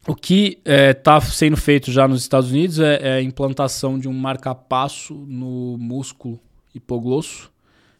o 0.06 0.14
que 0.14 0.58
está 0.64 1.20
sendo 1.20 1.56
feito 1.56 1.90
já 1.90 2.06
nos 2.08 2.22
Estados 2.22 2.50
Unidos 2.50 2.78
é, 2.78 2.98
é 3.02 3.12
a 3.14 3.22
implantação 3.22 3.98
de 3.98 4.08
um 4.08 4.12
marcapasso 4.12 5.14
no 5.14 5.76
músculo 5.78 6.40
hipoglosso, 6.74 7.50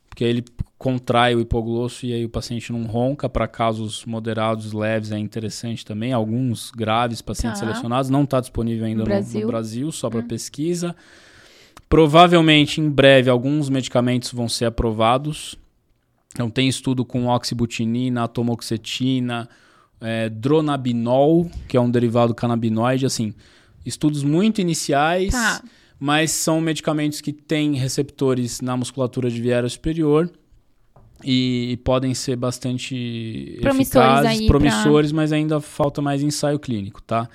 porque 0.09 0.24
aí 0.24 0.30
ele 0.30 0.45
contrai 0.79 1.35
o 1.35 1.41
hipoglosso 1.41 2.07
e 2.07 2.12
aí 2.12 2.24
o 2.24 2.29
paciente 2.29 2.72
não 2.72 2.85
ronca. 2.85 3.29
Para 3.29 3.49
casos 3.49 4.05
moderados, 4.05 4.72
leves, 4.72 5.11
é 5.11 5.18
interessante 5.18 5.85
também. 5.85 6.12
Alguns 6.12 6.70
graves, 6.70 7.20
pacientes 7.20 7.59
Tá. 7.61 7.66
selecionados, 7.66 8.09
não 8.11 8.22
está 8.22 8.39
disponível 8.41 8.87
ainda 8.87 8.99
No 9.03 9.05
no, 9.05 9.11
no 9.11 9.16
Brasil. 9.16 9.47
Brasil, 9.49 9.91
só 9.93 10.09
para 10.09 10.22
pesquisa. 10.22 10.95
Provavelmente, 11.89 12.81
em 12.81 12.89
breve, 12.89 13.31
alguns 13.31 13.68
medicamentos 13.68 14.31
vão 14.33 14.49
ser 14.49 14.66
aprovados. 14.66 15.57
Então, 16.35 16.51
tem 16.51 16.68
estudo 16.68 17.05
com 17.05 17.26
oxibutinina, 17.26 18.24
atomoxetina, 18.24 19.49
é, 20.01 20.29
dronabinol, 20.29 21.51
que 21.66 21.76
é 21.76 21.81
um 21.81 21.91
derivado 21.91 22.35
canabinoide. 22.35 23.07
Assim, 23.07 23.33
estudos 23.87 24.22
muito 24.22 24.61
iniciais, 24.61 25.33
Tá. 25.33 25.62
mas 25.99 26.31
são 26.31 26.61
medicamentos 26.61 27.20
que 27.22 27.33
têm 27.33 27.74
receptores 27.74 28.61
na 28.61 28.76
musculatura 28.76 29.31
de 29.31 29.41
viária 29.41 29.68
superior 29.68 30.31
e, 31.25 31.73
e 31.73 31.77
podem 31.79 32.14
ser 32.14 32.37
bastante 32.37 33.59
Promissores 33.61 34.19
eficazes, 34.19 34.47
promissores, 34.47 35.12
mas 35.12 35.33
ainda 35.33 35.61
falta 35.61 36.01
mais 36.01 36.23
ensaio 36.23 36.59
clínico, 36.59 37.03
tá? 37.03 37.29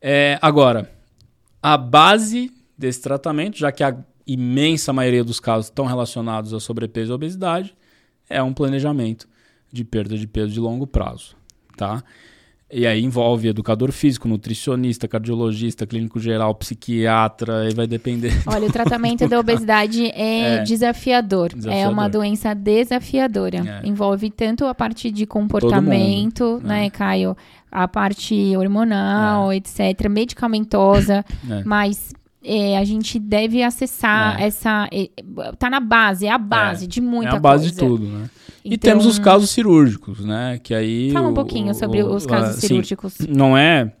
É, 0.00 0.38
agora, 0.40 0.90
a 1.62 1.76
base 1.76 2.52
desse 2.76 3.00
tratamento, 3.00 3.58
já 3.58 3.70
que 3.70 3.84
a 3.84 3.96
imensa 4.26 4.92
maioria 4.92 5.22
dos 5.22 5.38
casos 5.38 5.66
estão 5.66 5.84
relacionados 5.84 6.52
a 6.54 6.60
sobrepeso 6.60 7.12
e 7.12 7.14
obesidade, 7.14 7.76
é 8.28 8.42
um 8.42 8.52
planejamento 8.52 9.28
de 9.70 9.84
perda 9.84 10.16
de 10.16 10.26
peso 10.26 10.52
de 10.52 10.60
longo 10.60 10.86
prazo, 10.86 11.36
tá? 11.76 12.02
E 12.74 12.86
aí 12.86 13.04
envolve 13.04 13.48
educador 13.48 13.92
físico, 13.92 14.26
nutricionista, 14.26 15.06
cardiologista, 15.06 15.86
clínico 15.86 16.18
geral, 16.18 16.54
psiquiatra, 16.54 17.60
aí 17.64 17.74
vai 17.74 17.86
depender. 17.86 18.32
Olha, 18.46 18.66
o 18.66 18.72
tratamento 18.72 19.28
da 19.28 19.38
obesidade 19.38 20.06
é, 20.14 20.54
É. 20.56 20.62
desafiador. 20.62 21.50
É 21.52 21.56
Desafiador. 21.56 21.92
uma 21.92 22.08
doença 22.08 22.54
desafiadora. 22.54 23.58
É. 23.84 23.86
Envolve 23.86 24.30
tanto 24.30 24.64
a 24.64 24.74
parte 24.74 25.10
de 25.10 25.26
comportamento, 25.26 26.44
mundo, 26.54 26.66
né, 26.66 26.86
é. 26.86 26.90
Caio? 26.90 27.36
A 27.70 27.86
parte 27.86 28.56
hormonal, 28.56 29.52
etc., 29.52 30.08
medicamentosa, 30.10 31.24
É. 31.50 31.62
mas 31.64 32.12
é, 32.44 32.76
a 32.78 32.84
gente 32.84 33.18
deve 33.18 33.62
acessar 33.62 34.40
É. 34.40 34.46
essa. 34.46 34.88
é, 34.92 35.08
tá 35.58 35.68
na 35.70 35.80
base, 35.80 36.26
é 36.26 36.30
a 36.30 36.38
base 36.38 36.86
de 36.86 37.00
muita 37.00 37.34
é 37.34 37.36
a 37.36 37.40
base 37.40 37.64
coisa. 37.64 37.74
de 37.74 37.78
tudo, 37.80 38.06
né? 38.06 38.30
E 38.64 38.74
Então, 38.74 38.90
temos 38.92 39.06
os 39.06 39.18
casos 39.18 39.50
cirúrgicos, 39.50 40.24
né? 40.24 40.58
Que 40.62 40.74
aí 40.74 41.10
Fala 41.12 41.28
um 41.28 41.32
o- 41.32 41.34
pouquinho 41.34 41.74
sobre 41.74 42.02
o- 42.02 42.14
os 42.14 42.24
casos 42.26 42.58
assim, 42.58 42.68
cirúrgicos. 42.68 43.18
Não 43.28 43.56
é 43.58 43.92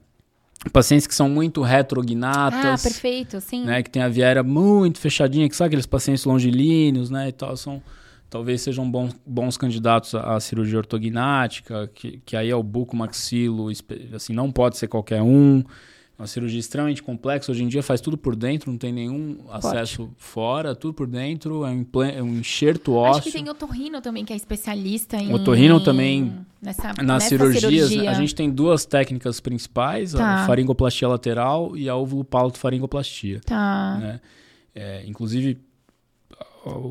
pacientes 0.72 1.06
que 1.08 1.14
são 1.14 1.28
muito 1.28 1.64
Ah, 1.64 1.66
retrognatas, 1.66 2.82
perfeito, 2.82 3.40
sim. 3.40 3.64
né? 3.64 3.82
Que 3.82 3.90
tem 3.90 4.02
a 4.02 4.08
viária 4.08 4.42
muito 4.44 4.98
fechadinha, 5.00 5.48
que 5.48 5.56
sabe 5.56 5.66
aqueles 5.68 5.86
pacientes 5.86 6.24
longilíneos, 6.24 7.10
né? 7.10 7.28
E 7.28 7.32
tal, 7.32 7.56
são 7.56 7.82
talvez 8.30 8.62
sejam 8.62 8.88
bons, 8.90 9.14
bons 9.26 9.56
candidatos 9.58 10.14
à, 10.14 10.36
à 10.36 10.40
cirurgia 10.40 10.78
ortognática, 10.78 11.90
que, 11.94 12.20
que 12.24 12.36
aí 12.36 12.48
é 12.48 12.56
o 12.56 12.62
buco 12.62 12.96
maxilo, 12.96 13.68
assim, 14.14 14.32
não 14.32 14.50
pode 14.50 14.78
ser 14.78 14.86
qualquer 14.88 15.20
um. 15.22 15.62
Uma 16.18 16.26
cirurgia 16.26 16.60
extremamente 16.60 17.02
complexa. 17.02 17.50
Hoje 17.50 17.64
em 17.64 17.68
dia 17.68 17.82
faz 17.82 18.00
tudo 18.00 18.16
por 18.16 18.36
dentro, 18.36 18.70
não 18.70 18.78
tem 18.78 18.92
nenhum 18.92 19.38
acesso 19.50 20.10
fora, 20.16 20.74
tudo 20.74 20.94
por 20.94 21.06
dentro. 21.06 21.64
É 21.64 21.70
um, 21.70 21.86
é 22.02 22.22
um 22.22 22.38
enxerto 22.38 22.94
ósseo. 22.94 23.18
Acho 23.18 23.22
que 23.22 23.32
tem 23.32 23.48
otorrino 23.48 24.00
também, 24.00 24.24
que 24.24 24.32
é 24.32 24.36
especialista 24.36 25.16
em... 25.16 25.32
Otorrino 25.32 25.82
também, 25.82 26.32
Nessa, 26.60 26.92
Nas 27.02 27.24
cirurgias, 27.24 27.88
cirurgia. 27.88 28.10
a 28.10 28.14
gente 28.14 28.34
tem 28.36 28.48
duas 28.48 28.84
técnicas 28.86 29.40
principais, 29.40 30.12
Tá. 30.12 30.44
a 30.44 30.46
faringoplastia 30.46 31.08
lateral 31.08 31.76
e 31.76 31.88
a 31.88 31.96
óvulo-palato-faringoplastia. 31.96 33.40
Tá. 33.44 33.98
né? 33.98 34.20
É, 34.74 35.04
inclusive, 35.06 35.58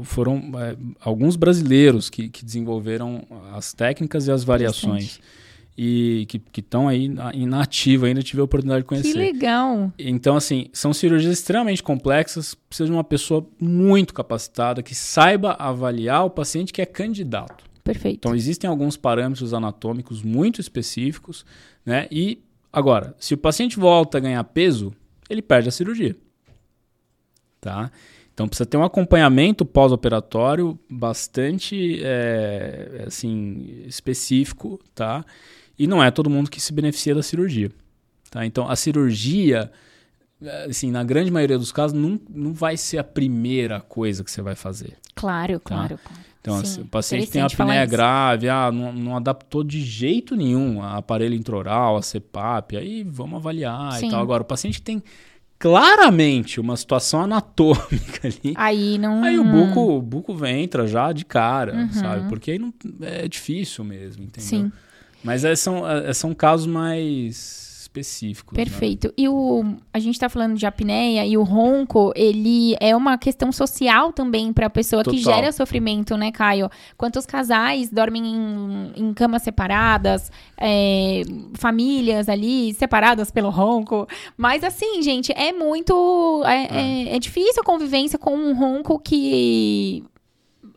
foram 0.04 0.52
é, 0.60 0.76
alguns 1.00 1.36
brasileiros 1.36 2.10
que, 2.10 2.28
que 2.28 2.44
desenvolveram 2.44 3.24
as 3.54 3.74
técnicas 3.74 4.28
e 4.28 4.32
as 4.32 4.44
variações. 4.44 5.20
E 5.78 6.26
que 6.28 6.60
estão 6.60 6.88
aí 6.88 7.10
inativa 7.34 8.06
ainda 8.06 8.22
tive 8.22 8.42
a 8.42 8.44
oportunidade 8.44 8.82
de 8.82 8.88
conhecer. 8.88 9.14
Que 9.14 9.18
legal! 9.18 9.92
Então, 9.98 10.36
assim, 10.36 10.68
são 10.74 10.94
cirurgias 10.94 11.34
extremamente 11.34 11.82
complexas, 11.82 12.54
precisa 12.54 12.88
de 12.88 12.92
uma 12.92 13.04
pessoa 13.04 13.48
muito 13.60 14.14
capacitada 14.14 14.84
que 14.84 14.94
saiba 14.94 15.54
avaliar 15.54 16.26
o 16.26 16.30
paciente 16.30 16.74
que 16.74 16.82
é 16.82 16.86
candidato. 16.86 17.64
Perfeito. 17.84 18.18
Então, 18.18 18.36
existem 18.36 18.70
alguns 18.70 18.98
parâmetros 18.98 19.54
anatômicos 19.54 20.22
muito 20.22 20.62
específicos, 20.62 21.46
né? 21.86 22.08
E, 22.12 22.40
agora, 22.72 23.16
se 23.18 23.34
o 23.34 23.38
paciente 23.38 23.80
volta 23.80 24.18
a 24.18 24.22
ganhar 24.22 24.44
peso, 24.44 24.94
ele 25.30 25.42
perde 25.42 25.70
a 25.70 25.72
cirurgia. 25.72 26.16
Tá? 27.60 27.92
Então, 28.34 28.48
precisa 28.48 28.66
ter 28.66 28.78
um 28.78 28.84
acompanhamento 28.84 29.66
pós-operatório 29.66 30.80
bastante, 30.90 32.00
é, 32.04 33.04
assim, 33.08 33.84
específico, 33.86 34.80
tá? 34.96 35.24
E 35.82 35.88
não 35.88 36.04
é 36.04 36.12
todo 36.12 36.30
mundo 36.30 36.50
que 36.50 36.62
se 36.62 36.72
beneficia 36.72 37.16
da 37.16 37.24
cirurgia, 37.24 37.72
tá? 38.30 38.46
Então, 38.46 38.70
a 38.70 38.76
cirurgia 38.76 39.72
assim, 40.70 40.92
na 40.92 41.04
grande 41.04 41.32
maioria 41.32 41.58
dos 41.58 41.72
casos, 41.72 41.98
não, 41.98 42.20
não 42.30 42.54
vai 42.54 42.78
ser 42.78 42.98
a 42.98 43.04
primeira 43.04 43.80
coisa 43.80 44.24
que 44.24 44.32
você 44.32 44.42
vai 44.42 44.56
fazer. 44.56 44.98
Claro, 45.16 45.60
tá? 45.60 45.60
claro. 45.64 46.00
Então, 46.40 46.56
assim, 46.56 46.82
o 46.82 46.86
paciente 46.86 47.30
tem 47.30 47.42
apneia 47.42 47.86
grave, 47.86 48.50
ah, 48.50 48.72
não, 48.72 48.92
não 48.92 49.16
adaptou 49.16 49.64
de 49.64 49.82
jeito 49.82 50.36
nenhum 50.36 50.82
a 50.82 50.98
aparelho 50.98 51.36
intraoral, 51.36 51.98
a 51.98 52.02
CPAP, 52.02 52.78
aí 52.78 53.04
vamos 53.04 53.38
avaliar 53.38 53.94
Sim. 53.94 54.08
e 54.08 54.10
tal. 54.10 54.22
Agora, 54.22 54.42
o 54.42 54.46
paciente 54.46 54.82
tem 54.82 55.04
claramente 55.60 56.60
uma 56.60 56.76
situação 56.76 57.22
anatômica 57.22 58.28
ali. 58.28 58.54
Aí 58.56 58.98
não. 58.98 59.24
Aí 59.24 59.38
o 59.38 59.44
buco, 59.44 59.98
o 59.98 60.02
buco 60.02 60.46
entra 60.46 60.88
já 60.88 61.12
de 61.12 61.24
cara, 61.24 61.76
uhum. 61.76 61.94
sabe? 61.94 62.28
Porque 62.28 62.52
aí 62.52 62.58
não, 62.58 62.74
é 63.02 63.28
difícil 63.28 63.84
mesmo, 63.84 64.24
entendeu? 64.24 64.50
Sim. 64.50 64.72
Mas 65.24 65.44
é, 65.46 65.56
são, 65.56 65.88
é, 65.88 66.14
são 66.14 66.34
casos 66.34 66.68
mais 66.68 67.62
específicos. 67.92 68.58
Né? 68.58 68.64
Perfeito. 68.64 69.08
Né? 69.10 69.14
E 69.18 69.28
o, 69.28 69.76
a 69.94 70.00
gente 70.00 70.16
está 70.16 70.30
falando 70.30 70.56
de 70.56 70.66
apneia 70.66 71.26
e 71.26 71.38
o 71.38 71.44
ronco, 71.44 72.14
ele 72.16 72.76
é 72.80 72.96
uma 72.96 73.18
questão 73.18 73.52
social 73.52 74.14
também 74.14 74.54
para 74.54 74.68
a 74.68 74.70
pessoa 74.70 75.04
Total. 75.04 75.18
que 75.18 75.24
gera 75.24 75.52
sofrimento, 75.52 76.16
né, 76.16 76.32
Caio? 76.32 76.70
Quantos 76.98 77.26
casais 77.26 77.90
dormem 77.90 78.24
em, 78.26 78.94
em 78.96 79.14
camas 79.14 79.44
separadas, 79.44 80.32
é, 80.58 81.24
famílias 81.56 82.30
ali 82.30 82.74
separadas 82.74 83.30
pelo 83.30 83.50
ronco. 83.50 84.08
Mas 84.38 84.64
assim, 84.64 85.02
gente, 85.02 85.34
é 85.34 85.52
muito. 85.52 86.44
É, 86.46 86.64
é. 86.64 87.10
é, 87.12 87.16
é 87.16 87.20
difícil 87.20 87.62
a 87.62 87.66
convivência 87.66 88.18
com 88.18 88.36
um 88.36 88.58
ronco 88.58 88.98
que 89.00 90.04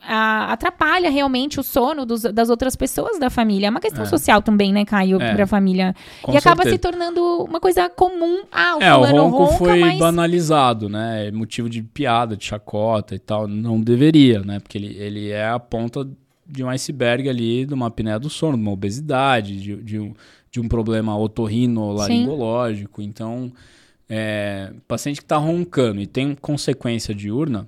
a, 0.07 0.53
atrapalha 0.53 1.09
realmente 1.09 1.59
o 1.59 1.63
sono 1.63 2.05
dos, 2.05 2.23
das 2.23 2.49
outras 2.49 2.75
pessoas 2.75 3.19
da 3.19 3.29
família. 3.29 3.67
É 3.67 3.69
uma 3.69 3.79
questão 3.79 4.03
é. 4.03 4.07
social 4.07 4.41
também, 4.41 4.71
né, 4.71 4.85
Caio, 4.85 5.21
é. 5.21 5.35
pra 5.35 5.47
família. 5.47 5.95
Com 6.21 6.33
e 6.33 6.37
acaba 6.37 6.63
se 6.63 6.77
tornando 6.77 7.21
uma 7.43 7.59
coisa 7.59 7.89
comum. 7.89 8.43
Ah, 8.51 8.77
o 8.77 8.81
é, 8.81 8.95
o 8.95 9.01
ronco 9.03 9.43
ronca, 9.43 9.57
foi 9.57 9.79
mas... 9.79 9.99
banalizado, 9.99 10.89
né? 10.89 11.27
É 11.27 11.31
motivo 11.31 11.69
de 11.69 11.81
piada, 11.81 12.37
de 12.37 12.45
chacota 12.45 13.15
e 13.15 13.19
tal. 13.19 13.47
Não 13.47 13.79
deveria, 13.79 14.39
né? 14.41 14.59
Porque 14.59 14.77
ele, 14.77 14.95
ele 14.97 15.29
é 15.29 15.47
a 15.47 15.59
ponta 15.59 16.07
de 16.47 16.63
um 16.63 16.69
iceberg 16.69 17.27
ali, 17.27 17.65
de 17.65 17.73
uma 17.73 17.87
apneia 17.87 18.19
do 18.19 18.29
sono, 18.29 18.57
de 18.57 18.61
uma 18.61 18.71
obesidade, 18.71 19.59
de, 19.59 19.75
de, 19.77 19.99
um, 19.99 20.13
de 20.51 20.59
um 20.59 20.67
problema 20.67 21.17
otorrino-laringológico. 21.17 23.01
Então, 23.01 23.51
é, 24.07 24.71
paciente 24.87 25.17
que 25.17 25.25
está 25.25 25.37
roncando 25.37 25.99
e 25.99 26.07
tem 26.07 26.35
consequência 26.35 27.13
diurna, 27.13 27.67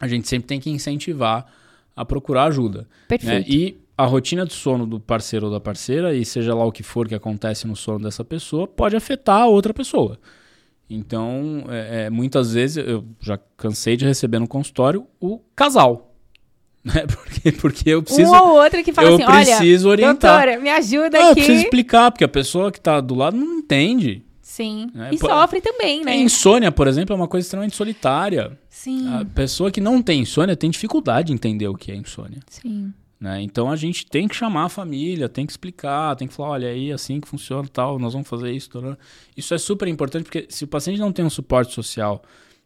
a 0.00 0.06
gente 0.06 0.28
sempre 0.28 0.46
tem 0.48 0.60
que 0.60 0.70
incentivar 0.70 1.46
a 1.94 2.04
procurar 2.04 2.44
ajuda. 2.44 2.80
Né? 2.80 2.86
Perfeito. 3.08 3.48
Né? 3.48 3.56
E 3.56 3.76
a 3.96 4.04
rotina 4.06 4.46
de 4.46 4.52
sono 4.52 4.86
do 4.86 5.00
parceiro 5.00 5.46
ou 5.46 5.52
da 5.52 5.58
parceira, 5.58 6.14
e 6.14 6.24
seja 6.24 6.54
lá 6.54 6.64
o 6.64 6.70
que 6.70 6.84
for 6.84 7.08
que 7.08 7.14
acontece 7.16 7.66
no 7.66 7.74
sono 7.74 7.98
dessa 7.98 8.24
pessoa, 8.24 8.68
pode 8.68 8.94
afetar 8.94 9.42
a 9.42 9.46
outra 9.46 9.74
pessoa. 9.74 10.18
Então, 10.88 11.64
é, 11.68 12.04
é, 12.04 12.10
muitas 12.10 12.54
vezes, 12.54 12.76
eu 12.76 13.04
já 13.20 13.38
cansei 13.56 13.96
de 13.96 14.06
receber 14.06 14.38
no 14.38 14.46
consultório 14.46 15.06
o 15.20 15.40
casal. 15.54 16.04
Né? 16.84 17.04
Porque, 17.06 17.52
porque 17.52 17.90
eu 17.90 18.02
preciso. 18.02 18.32
Um 18.32 18.36
ou 18.36 18.62
outro 18.62 18.82
que 18.82 18.92
fala 18.92 19.08
eu 19.08 19.16
assim: 19.16 19.26
preciso 19.26 19.88
olha, 19.88 20.06
orientar. 20.06 20.46
doutora, 20.46 20.62
me 20.62 20.70
ajuda 20.70 21.18
ah, 21.18 21.20
aqui. 21.20 21.28
Eu 21.28 21.34
preciso 21.34 21.64
explicar, 21.64 22.10
porque 22.10 22.24
a 22.24 22.28
pessoa 22.28 22.72
que 22.72 22.78
está 22.78 23.00
do 23.00 23.14
lado 23.14 23.36
não 23.36 23.58
entende. 23.58 24.24
Sim. 24.58 24.90
Né? 24.92 25.10
E 25.12 25.18
sofre 25.18 25.60
também, 25.60 26.04
né? 26.04 26.16
Insônia, 26.16 26.72
por 26.72 26.88
exemplo, 26.88 27.14
é 27.14 27.16
uma 27.16 27.28
coisa 27.28 27.44
extremamente 27.44 27.76
solitária. 27.76 28.58
Sim. 28.68 29.08
A 29.14 29.24
pessoa 29.24 29.70
que 29.70 29.80
não 29.80 30.02
tem 30.02 30.22
insônia 30.22 30.56
tem 30.56 30.68
dificuldade 30.68 31.28
de 31.28 31.32
entender 31.32 31.68
o 31.68 31.76
que 31.76 31.92
é 31.92 31.94
insônia. 31.94 32.40
Sim. 32.48 32.92
Né? 33.20 33.40
Então 33.40 33.70
a 33.70 33.76
gente 33.76 34.04
tem 34.04 34.26
que 34.26 34.34
chamar 34.34 34.64
a 34.64 34.68
família, 34.68 35.28
tem 35.28 35.46
que 35.46 35.52
explicar, 35.52 36.16
tem 36.16 36.26
que 36.26 36.34
falar, 36.34 36.50
olha 36.50 36.68
aí, 36.70 36.90
assim 36.90 37.20
que 37.20 37.28
funciona 37.28 37.68
tal, 37.72 38.00
nós 38.00 38.14
vamos 38.14 38.26
fazer 38.26 38.50
isso. 38.50 38.68
Tal. 38.68 38.96
Isso 39.36 39.54
é 39.54 39.58
super 39.58 39.86
importante 39.86 40.24
porque 40.24 40.46
se 40.48 40.64
o 40.64 40.66
paciente 40.66 40.98
não 40.98 41.12
tem 41.12 41.24
um 41.24 41.30
suporte 41.30 41.72
social 41.72 42.20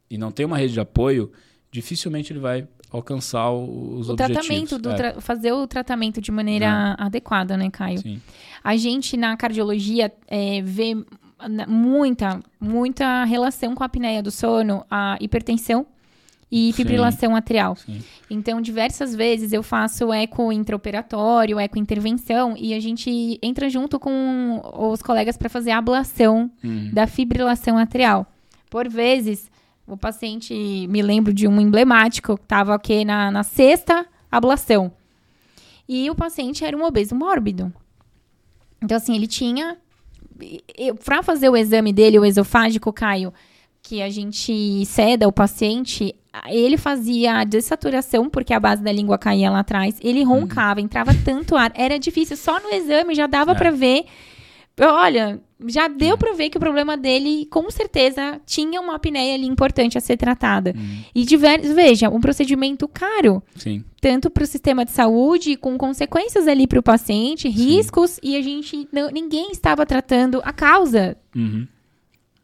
e 0.09 0.16
não 0.16 0.30
tem 0.30 0.47
uma 0.47 0.57
rede 0.57 0.72
de 0.72 0.80
apoio, 0.80 1.30
dificilmente 1.70 2.32
ele 2.32 2.40
vai 2.40 2.66
alcançar 2.90 3.51
os 3.51 4.09
o 4.09 4.12
objetivos. 4.12 4.47
Tratamento 4.47 4.78
do 4.78 4.90
é. 4.90 5.20
fazer 5.20 5.53
o 5.53 5.66
tratamento 5.66 6.22
de 6.22 6.32
maneira 6.32 6.97
é. 6.99 7.03
adequada, 7.05 7.55
né, 7.55 7.68
Caio? 7.70 7.99
Sim. 7.99 8.20
A 8.64 8.76
gente 8.76 9.14
na 9.14 9.36
cardiologia 9.36 10.11
é, 10.26 10.62
vê 10.62 10.97
muita, 11.68 12.40
muita 12.61 13.24
relação 13.24 13.74
com 13.74 13.82
a 13.82 13.86
apneia 13.86 14.22
do 14.22 14.30
sono, 14.30 14.84
a 14.90 15.16
hipertensão 15.20 15.86
e 16.51 16.70
fibrilação 16.74 17.30
sim, 17.30 17.36
atrial. 17.36 17.76
Sim. 17.76 18.03
Então, 18.28 18.61
diversas 18.61 19.14
vezes 19.14 19.55
eu 19.55 19.62
faço 19.62 20.12
eco 20.12 20.53
intraoperatório, 20.53 21.59
eco 21.59 21.78
intervenção 21.78 22.55
e 22.59 22.74
a 22.74 22.80
gente 22.80 23.38
entra 23.43 23.70
junto 23.70 23.99
com 23.99 24.61
os 24.74 25.01
colegas 25.01 25.36
para 25.38 25.49
fazer 25.49 25.70
a 25.70 25.78
ablação 25.78 26.51
hum. 26.62 26.90
da 26.93 27.07
fibrilação 27.07 27.78
atrial. 27.78 28.26
Por 28.68 28.86
vezes, 28.86 29.51
o 29.86 29.97
paciente, 29.97 30.55
me 30.88 31.01
lembro 31.01 31.32
de 31.32 31.49
um 31.49 31.59
emblemático, 31.59 32.34
estava 32.34 32.74
aqui 32.74 33.03
na, 33.03 33.30
na 33.30 33.43
sexta 33.43 34.07
ablação. 34.30 34.93
E 35.88 36.11
o 36.11 36.14
paciente 36.14 36.64
era 36.64 36.76
um 36.76 36.84
obeso 36.84 37.14
mórbido. 37.14 37.72
Então, 38.82 38.97
assim, 38.97 39.14
ele 39.14 39.26
tinha 39.26 39.78
para 41.05 41.22
fazer 41.22 41.49
o 41.49 41.57
exame 41.57 41.93
dele, 41.93 42.18
o 42.18 42.24
esofágico, 42.24 42.93
Caio, 42.93 43.32
que 43.82 44.01
a 44.01 44.09
gente 44.09 44.84
ceda 44.86 45.26
o 45.26 45.32
paciente, 45.32 46.14
ele 46.49 46.76
fazia 46.76 47.40
a 47.40 47.45
dessaturação, 47.45 48.30
porque 48.30 48.55
a 48.55 48.61
base 48.61 48.82
da 48.82 48.93
língua 48.93 49.18
caía 49.18 49.51
lá 49.51 49.61
atrás, 49.61 49.99
ele 50.03 50.22
uhum. 50.22 50.40
roncava, 50.40 50.80
entrava 50.80 51.12
tanto 51.24 51.57
ar, 51.57 51.72
era 51.74 51.99
difícil, 51.99 52.36
só 52.36 52.61
no 52.61 52.70
exame 52.70 53.14
já 53.14 53.26
dava 53.26 53.53
é. 53.53 53.55
para 53.55 53.70
ver 53.70 54.05
Olha, 54.81 55.41
já 55.66 55.87
deu 55.87 56.16
para 56.16 56.35
ver 56.35 56.49
que 56.49 56.57
o 56.57 56.61
problema 56.61 56.97
dele, 56.97 57.47
com 57.47 57.70
certeza, 57.70 58.41
tinha 58.47 58.81
uma 58.81 58.97
apneia 58.97 59.35
ali 59.35 59.47
importante 59.47 59.99
a 59.99 60.01
ser 60.01 60.16
tratada. 60.16 60.73
Uhum. 60.77 61.05
E 61.14 61.25
diversos, 61.25 61.73
veja, 61.73 62.09
um 62.09 62.20
procedimento 62.20 62.89
caro. 62.89 63.43
Sim. 63.57 63.85
Tanto 64.01 64.31
para 64.31 64.43
o 64.43 64.47
sistema 64.47 64.85
de 64.85 64.91
saúde, 64.91 65.57
com 65.57 65.77
consequências 65.77 66.49
ali 66.49 66.66
para 66.66 66.81
o 66.81 66.83
paciente, 66.83 67.49
riscos, 67.49 68.12
Sim. 68.12 68.20
e 68.23 68.37
a 68.37 68.43
gente, 68.43 68.89
não, 68.93 69.11
ninguém 69.11 69.51
estava 69.53 69.87
tratando 69.87 70.41
a 70.45 70.53
causa. 70.53 71.16
Uhum 71.35 71.66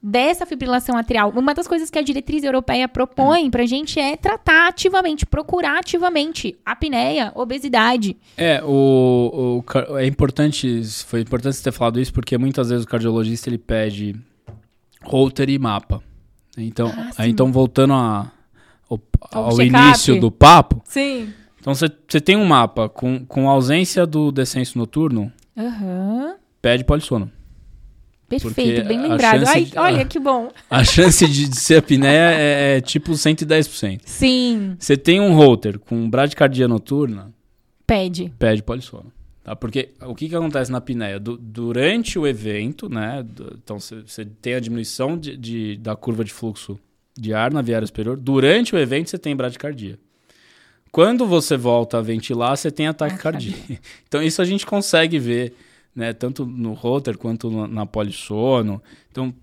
dessa 0.08 0.46
fibrilação 0.46 0.96
atrial. 0.96 1.30
Uma 1.36 1.52
das 1.54 1.68
coisas 1.68 1.90
que 1.90 1.98
a 1.98 2.02
diretriz 2.02 2.42
europeia 2.42 2.88
propõe 2.88 3.50
pra 3.50 3.66
gente 3.66 4.00
é 4.00 4.16
tratar 4.16 4.68
ativamente, 4.68 5.26
procurar 5.26 5.78
ativamente 5.78 6.56
apneia, 6.64 7.30
obesidade. 7.34 8.16
É, 8.36 8.62
o, 8.64 9.62
o, 9.62 9.98
é 9.98 10.06
importante, 10.06 10.82
foi 11.06 11.20
importante 11.20 11.56
você 11.56 11.64
ter 11.64 11.72
falado 11.72 12.00
isso, 12.00 12.12
porque 12.12 12.38
muitas 12.38 12.70
vezes 12.70 12.84
o 12.84 12.88
cardiologista 12.88 13.50
ele 13.50 13.58
pede 13.58 14.16
holter 15.02 15.50
e 15.50 15.58
mapa. 15.58 16.02
Então, 16.56 16.88
ah, 16.88 17.10
aí, 17.18 17.30
então 17.30 17.52
voltando 17.52 17.92
a, 17.92 18.32
ao, 18.88 19.00
ao 19.30 19.60
início 19.60 20.18
do 20.18 20.30
papo. 20.30 20.80
Sim. 20.84 21.32
Então 21.60 21.74
você 21.74 22.20
tem 22.20 22.36
um 22.36 22.46
mapa 22.46 22.88
com, 22.88 23.24
com 23.26 23.48
ausência 23.48 24.06
do 24.06 24.32
descenso 24.32 24.78
noturno, 24.78 25.30
uhum. 25.54 26.34
pede 26.62 26.82
polissono. 26.82 27.30
Perfeito, 28.28 28.86
bem 28.86 29.00
lembrado. 29.00 29.44
Ai, 29.46 29.64
de, 29.64 29.78
olha 29.78 30.04
que 30.04 30.18
bom. 30.18 30.50
A 30.68 30.84
chance 30.84 31.26
de, 31.26 31.48
de 31.48 31.56
ser 31.58 31.76
apneia 31.76 32.30
é, 32.32 32.76
é 32.76 32.80
tipo 32.80 33.12
110%. 33.12 34.02
Sim. 34.04 34.76
Você 34.78 34.96
tem 34.96 35.18
um 35.18 35.34
holter 35.34 35.78
com 35.78 36.08
bradicardia 36.10 36.68
noturna. 36.68 37.32
Pede. 37.86 38.32
Pede 38.38 38.62
polissono. 38.62 39.10
Tá? 39.42 39.56
Porque 39.56 39.88
o 40.02 40.14
que, 40.14 40.28
que 40.28 40.36
acontece 40.36 40.70
na 40.70 40.76
apneia? 40.76 41.18
Du, 41.18 41.38
durante 41.38 42.18
o 42.18 42.26
evento, 42.26 42.86
né? 42.86 43.24
então 43.54 43.80
você 43.80 44.26
tem 44.42 44.54
a 44.54 44.60
diminuição 44.60 45.16
de, 45.16 45.34
de, 45.34 45.76
da 45.78 45.96
curva 45.96 46.22
de 46.22 46.32
fluxo 46.32 46.78
de 47.18 47.32
ar 47.32 47.50
na 47.50 47.62
viária 47.62 47.86
superior. 47.86 48.18
Durante 48.18 48.74
o 48.74 48.78
evento, 48.78 49.08
você 49.08 49.18
tem 49.18 49.34
bradicardia. 49.34 49.98
Quando 50.92 51.26
você 51.26 51.56
volta 51.56 51.98
a 51.98 52.02
ventilar, 52.02 52.56
você 52.56 52.70
tem 52.70 52.86
ataque 52.86 53.14
ah, 53.14 53.18
cardíaco. 53.18 53.58
Então, 54.06 54.22
isso 54.22 54.40
a 54.40 54.44
gente 54.44 54.64
consegue 54.64 55.18
ver 55.18 55.54
né? 55.98 56.12
Tanto 56.12 56.46
no 56.46 56.74
rotor 56.74 57.18
quanto 57.18 57.50
na 57.66 57.84
polissono. 57.84 58.80
Então, 59.10 59.34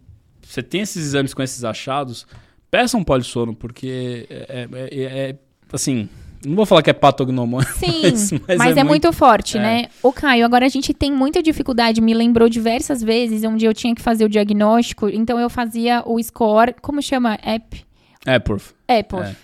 você 0.42 0.64
tem 0.64 0.82
esses 0.82 1.08
exames 1.08 1.34
com 1.34 1.44
esses 1.44 1.66
achados, 1.66 2.26
peça 2.72 2.96
um 2.96 3.04
polissono, 3.04 3.54
porque 3.54 4.26
é, 4.30 4.68
é, 4.72 4.90
é, 4.90 5.30
é 5.32 5.36
assim, 5.74 6.08
não 6.46 6.56
vou 6.56 6.66
falar 6.66 6.82
que 6.82 6.90
é 6.90 6.94
patognomônico, 6.94 7.74
Sim, 7.74 8.40
mas, 8.48 8.58
mas, 8.58 8.78
é, 8.78 8.86
muito, 8.86 9.12
forte, 9.12 9.58
é. 9.58 9.62
né? 9.62 9.88
Ô, 10.02 10.14
Caio, 10.14 10.46
agora 10.46 10.66
a 10.66 10.70
gente 10.70 10.94
tem 10.94 11.12
muita 11.12 11.44
dificuldade. 11.44 12.00
Me 12.00 12.14
lembrou 12.14 12.48
diversas 12.48 13.04
vezes 13.04 13.44
onde 13.44 13.66
eu 13.66 13.74
tinha 13.74 13.94
que 13.94 14.02
fazer 14.02 14.24
o 14.24 14.30
diagnóstico. 14.30 15.10
Então 15.10 15.38
eu 15.38 15.50
fazia 15.50 16.04
o 16.06 16.22
score. 16.24 16.74
Como 16.82 17.02
chama? 17.02 17.38
App? 17.44 17.86
É, 18.26 18.40
por 18.40 18.62
Apple. 18.88 19.20
É, 19.20 19.36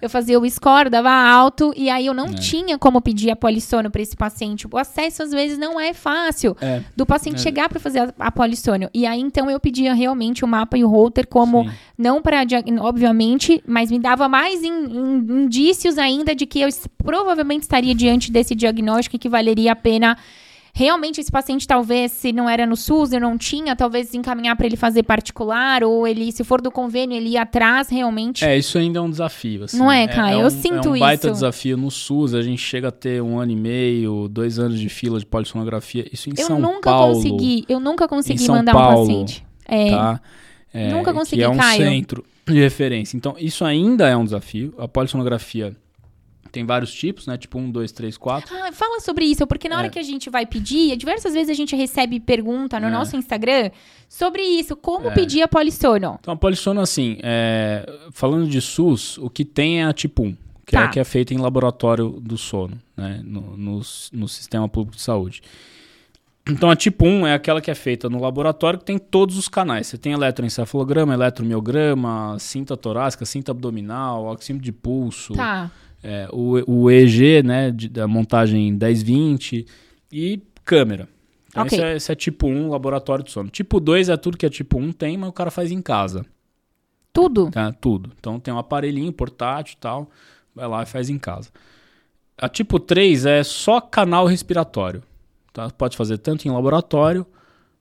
Eu 0.00 0.08
fazia 0.10 0.38
o 0.38 0.48
score, 0.50 0.88
dava 0.90 1.10
alto, 1.10 1.72
e 1.76 1.88
aí 1.90 2.06
eu 2.06 2.14
não 2.14 2.26
É. 2.26 2.32
tinha 2.34 2.78
como 2.78 3.00
pedir 3.00 3.30
a 3.30 3.36
polissônio 3.36 3.90
para 3.90 4.02
esse 4.02 4.16
paciente. 4.16 4.66
O 4.70 4.76
acesso, 4.78 5.22
às 5.22 5.30
vezes, 5.30 5.58
não 5.58 5.78
é 5.80 5.92
fácil 5.92 6.56
é, 6.60 6.82
do 6.96 7.04
paciente 7.06 7.36
É. 7.36 7.42
chegar 7.42 7.68
para 7.68 7.80
fazer 7.80 8.00
a, 8.00 8.12
a 8.18 8.30
polissônio. 8.32 8.88
E 8.94 9.06
aí, 9.06 9.20
então, 9.20 9.50
eu 9.50 9.58
pedia 9.60 9.94
realmente 9.94 10.44
o 10.44 10.48
mapa 10.48 10.76
e 10.78 10.84
o 10.84 10.88
holter 10.88 11.26
como, 11.26 11.64
sim. 11.64 11.70
não 11.98 12.20
para, 12.22 12.42
obviamente, 12.80 13.62
mas 13.66 13.90
me 13.90 13.98
dava 13.98 14.28
mais 14.28 14.62
in- 14.62 14.68
in- 14.68 15.42
indícios 15.44 15.98
ainda 15.98 16.34
de 16.34 16.46
que 16.46 16.60
eu 16.60 16.68
provavelmente 17.04 17.62
estaria 17.62 17.94
diante 17.94 18.30
desse 18.30 18.54
diagnóstico 18.54 19.16
e 19.16 19.18
que 19.18 19.28
valeria 19.28 19.72
a 19.72 19.76
pena 19.76 20.16
realmente 20.78 21.22
esse 21.22 21.32
paciente 21.32 21.66
talvez 21.66 22.12
se 22.12 22.34
não 22.34 22.46
era 22.46 22.66
no 22.66 22.76
SUS, 22.76 23.10
eu 23.12 23.20
não 23.20 23.38
tinha, 23.38 23.74
talvez 23.74 24.12
encaminhar 24.12 24.54
para 24.56 24.66
ele 24.66 24.76
fazer 24.76 25.02
particular 25.04 25.82
ou 25.82 26.06
ele, 26.06 26.30
se 26.30 26.44
for 26.44 26.60
do 26.60 26.70
convênio, 26.70 27.16
ele 27.16 27.30
ir 27.30 27.38
atrás 27.38 27.88
realmente. 27.88 28.44
É, 28.44 28.58
isso 28.58 28.76
ainda 28.76 28.98
é 28.98 29.02
um 29.02 29.08
desafio. 29.08 29.64
assim. 29.64 29.78
Não 29.78 29.90
é, 29.90 30.06
Caio? 30.06 30.40
Eu 30.40 30.48
um, 30.48 30.50
sinto 30.50 30.88
É 30.88 30.90
um 30.90 30.98
baita 30.98 31.28
isso. 31.28 31.32
desafio 31.34 31.78
no 31.78 31.90
SUS. 31.90 32.34
A 32.34 32.42
gente 32.42 32.60
chega 32.60 32.88
a 32.88 32.92
ter 32.92 33.22
um 33.22 33.38
ano 33.38 33.52
e 33.52 33.56
meio, 33.56 34.28
dois 34.28 34.58
anos 34.58 34.78
de 34.78 34.90
fila 34.90 35.18
de 35.18 35.24
polissonografia. 35.24 36.06
Isso 36.12 36.28
em 36.28 36.34
eu 36.36 36.46
São 36.46 36.60
nunca 36.60 36.90
Paulo. 36.90 37.14
consegui, 37.14 37.64
eu 37.70 37.80
nunca 37.80 38.06
consegui 38.06 38.46
mandar 38.46 38.72
um 38.72 38.78
Paulo, 38.78 39.06
paciente. 39.06 39.46
É, 39.66 39.90
Tá? 39.90 40.20
É, 40.74 40.90
Nunca 40.92 41.14
consegui, 41.14 41.36
Que 41.40 41.44
é 41.44 41.48
um 41.48 41.56
Caio. 41.56 41.82
centro 41.82 42.22
de 42.46 42.60
referência. 42.60 43.16
Então, 43.16 43.34
isso 43.38 43.64
ainda 43.64 44.06
é 44.08 44.14
um 44.16 44.24
desafio. 44.24 44.74
A 44.78 44.86
polissonografia 44.86 45.74
tem 46.52 46.64
vários 46.64 46.92
tipos, 46.92 47.26
né? 47.26 47.36
Tipo 47.36 47.58
1, 47.58 47.70
2, 47.70 47.92
3, 47.92 48.16
4. 48.16 48.54
Ah, 48.56 48.72
fala 48.72 49.00
sobre 49.00 49.24
isso, 49.24 49.46
porque 49.46 49.68
na 49.68 49.76
hora 49.78 49.86
É. 49.86 49.90
que 49.90 49.98
a 49.98 50.02
gente 50.02 50.30
vai 50.30 50.46
pedir, 50.46 50.96
diversas 50.96 51.32
vezes 51.34 51.50
a 51.50 51.54
gente 51.54 51.74
recebe 51.76 52.18
pergunta 52.20 52.78
no 52.80 52.86
É. 52.86 52.90
nosso 52.90 53.16
Instagram 53.16 53.70
sobre 54.08 54.42
isso, 54.42 54.76
como 54.76 55.08
É. 55.08 55.14
pedir 55.14 55.42
a 55.42 55.48
polissono. 55.48 56.18
Então, 56.20 56.34
a 56.34 56.36
polissono, 56.36 56.80
assim, 56.80 57.18
é, 57.22 57.84
falando 58.12 58.48
de 58.48 58.60
SUS, 58.60 59.18
o 59.18 59.28
que 59.28 59.44
tem 59.44 59.80
é 59.82 59.84
a 59.86 59.92
tipo 59.92 60.22
1, 60.24 60.36
que 60.66 60.74
é 60.76 60.80
Tá. 60.80 60.84
a 60.86 60.88
que 60.88 60.98
é 61.00 61.04
feita 61.04 61.32
em 61.34 61.38
laboratório 61.38 62.10
do 62.20 62.36
sono, 62.38 62.78
né? 62.96 63.20
No, 63.24 63.56
no, 63.56 63.80
no 64.12 64.28
sistema 64.28 64.68
público 64.68 64.96
de 64.96 65.02
saúde. 65.02 65.42
Então, 66.48 66.70
a 66.70 66.76
tipo 66.76 67.04
1 67.04 67.26
é 67.26 67.34
aquela 67.34 67.60
que 67.60 67.72
é 67.72 67.74
feita 67.74 68.08
no 68.08 68.20
laboratório, 68.20 68.78
que 68.78 68.84
tem 68.84 68.98
todos 68.98 69.36
os 69.36 69.48
canais. 69.48 69.88
Você 69.88 69.98
tem 69.98 70.12
eletroencefalograma, 70.12 71.12
eletromiograma, 71.12 72.36
cinta 72.38 72.76
torácica, 72.76 73.24
cinta 73.24 73.50
abdominal, 73.50 74.26
oxímetro 74.26 74.64
de 74.64 74.70
pulso, 74.72 75.32
Tá. 75.34 75.70
É, 76.02 76.28
o, 76.32 76.62
o 76.84 76.90
EG, 76.90 77.42
né, 77.42 77.70
de- 77.70 77.88
da 77.88 78.06
montagem 78.06 78.72
1020 78.72 79.66
e 80.12 80.40
câmera. 80.64 81.08
Então, 81.48 81.62
Ok. 81.64 81.78
esse, 81.78 81.84
é, 81.86 81.96
esse 81.96 82.12
é 82.12 82.14
tipo 82.14 82.46
1, 82.46 82.68
laboratório 82.70 83.24
de 83.24 83.30
sono. 83.30 83.48
Tipo 83.48 83.80
2 83.80 84.08
é 84.08 84.16
tudo 84.16 84.36
que 84.36 84.44
é 84.46 84.50
tipo 84.50 84.78
1 84.78 84.92
tem, 84.92 85.16
mas 85.16 85.28
o 85.28 85.32
cara 85.32 85.50
faz 85.50 85.70
em 85.72 85.80
casa, 85.80 86.24
Tudo. 87.12 87.50
tá? 87.50 87.72
Tudo. 87.72 88.12
Então 88.18 88.38
tem 88.38 88.52
um 88.52 88.58
aparelhinho 88.58 89.12
portátil 89.12 89.74
e 89.76 89.80
tal, 89.80 90.10
vai 90.54 90.68
lá 90.68 90.82
e 90.82 90.86
faz 90.86 91.08
em 91.08 91.18
casa. 91.18 91.50
A 92.38 92.48
tipo 92.48 92.78
3 92.78 93.24
é 93.24 93.42
só 93.42 93.80
canal 93.80 94.26
respiratório. 94.26 95.02
Tá? 95.52 95.70
Pode 95.70 95.96
fazer 95.96 96.18
tanto 96.18 96.46
em 96.46 96.50
laboratório 96.50 97.26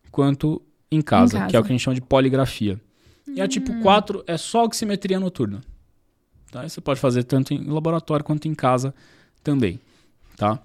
quanto 0.10 0.62
em 0.90 1.02
casa, 1.02 1.38
casa. 1.40 1.50
que 1.50 1.56
é 1.58 1.60
o 1.60 1.64
que 1.64 1.68
a 1.70 1.72
gente 1.74 1.82
chama 1.84 1.96
de 1.96 2.02
poligrafia. 2.02 2.80
E 3.28 3.42
a 3.42 3.48
tipo 3.50 3.82
4 3.82 4.24
é 4.26 4.38
só 4.38 4.64
oximetria 4.64 5.20
noturna. 5.20 5.60
Tá? 6.56 6.70
Você 6.70 6.80
pode 6.80 7.02
fazer 7.02 7.26
tanto 7.26 7.54
em 7.54 7.66
laboratório 7.66 8.24
quanto 8.24 8.48
em 8.48 8.56
casa 8.56 8.96
também. 9.44 9.78
Tá? 10.38 10.58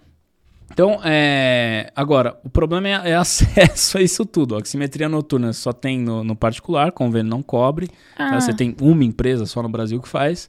Então, 0.70 1.00
é... 1.02 1.92
agora, 1.96 2.38
o 2.44 2.48
problema 2.48 2.86
é, 2.86 3.10
é 3.10 3.14
acesso 3.18 3.98
a 3.98 4.00
isso 4.00 4.24
tudo. 4.24 4.54
A 4.54 4.58
oximetria 4.58 5.08
noturna 5.08 5.52
só 5.52 5.72
tem 5.72 5.98
no, 5.98 6.22
no 6.22 6.36
particular, 6.36 6.92
convênio 6.92 7.28
não 7.28 7.42
cobre. 7.42 7.88
tá? 8.16 8.36
Ah, 8.36 8.40
Você 8.40 8.54
tem 8.54 8.76
uma 8.80 9.02
empresa 9.02 9.46
só 9.46 9.64
no 9.64 9.68
Brasil 9.68 10.00
que 10.00 10.08
faz. 10.08 10.48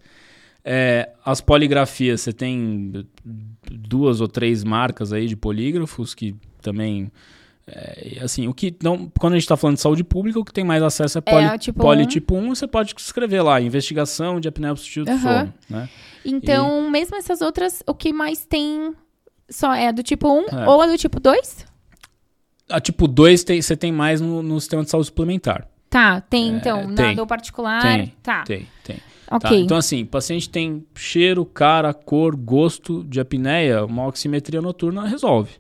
É, 0.63 1.09
as 1.25 1.41
poligrafias, 1.41 2.21
você 2.21 2.31
tem 2.31 3.03
duas 3.65 4.21
ou 4.21 4.27
três 4.27 4.63
marcas 4.63 5.11
aí 5.11 5.25
de 5.25 5.35
polígrafos 5.35 6.13
que 6.13 6.35
também. 6.61 7.11
É, 7.68 8.20
assim, 8.22 8.47
o 8.47 8.53
que 8.53 8.76
não, 8.84 9.12
quando 9.20 9.34
a 9.34 9.36
gente 9.38 9.43
está 9.43 9.55
falando 9.55 9.76
de 9.76 9.82
saúde 9.82 10.03
pública, 10.03 10.39
o 10.39 10.43
que 10.45 10.51
tem 10.53 10.64
mais 10.64 10.82
acesso 10.84 11.18
é 11.18 11.22
poli, 11.22 11.45
É, 11.45 11.57
tipo 11.57 11.80
poli 11.80 12.03
um. 12.03 12.07
tipo 12.07 12.36
1, 12.36 12.55
você 12.55 12.68
pode 12.68 12.93
escrever 12.97 13.41
lá, 13.41 13.62
investigação 13.62 14.39
de 14.39 14.47
apneia 14.47 14.72
obstrutiva 14.72 15.05
do 15.05 15.12
Aham. 15.12 15.39
sono. 15.39 15.53
Né? 15.70 15.89
Então, 16.26 16.89
mesmo 16.89 17.16
essas 17.16 17.41
outras, 17.41 17.82
o 17.88 17.93
que 17.93 18.12
mais 18.14 18.45
tem 18.45 18.93
só 19.49 19.74
é 19.74 19.88
a 19.88 19.91
do 19.91 20.03
tipo 20.03 20.28
1 20.28 20.45
É. 20.59 20.68
ou 20.68 20.82
a 20.82 20.88
do 20.88 20.97
tipo 20.97 21.20
2? 21.20 21.66
A 22.70 22.80
tipo 22.80 23.07
2 23.07 23.43
tem, 23.43 23.62
você 23.62 23.76
tem 23.76 23.91
mais 23.91 24.22
no, 24.22 24.41
no 24.41 24.59
sistema 24.59 24.84
de 24.84 24.89
saúde 24.89 25.07
suplementar. 25.07 25.68
Tá, 25.89 26.22
tem 26.22 26.47
então, 26.55 26.88
na 26.88 26.95
tem. 26.95 27.16
do 27.16 27.28
particular. 27.28 27.82
Tem, 27.82 28.14
tá, 28.24 28.43
Tem, 28.43 28.66
tem. 28.84 28.97
ok. 29.30 29.49
Tá? 29.49 29.55
Então, 29.57 29.76
assim, 29.78 30.03
o 30.03 30.07
paciente 30.07 30.49
tem 30.49 30.86
cheiro, 30.95 31.43
cara, 31.45 31.93
cor, 31.93 32.34
gosto 32.34 33.03
de 33.03 33.20
apneia, 33.20 33.84
uma 33.86 34.07
oximetria 34.07 34.62
noturna 34.62 35.05
resolve. 35.05 35.51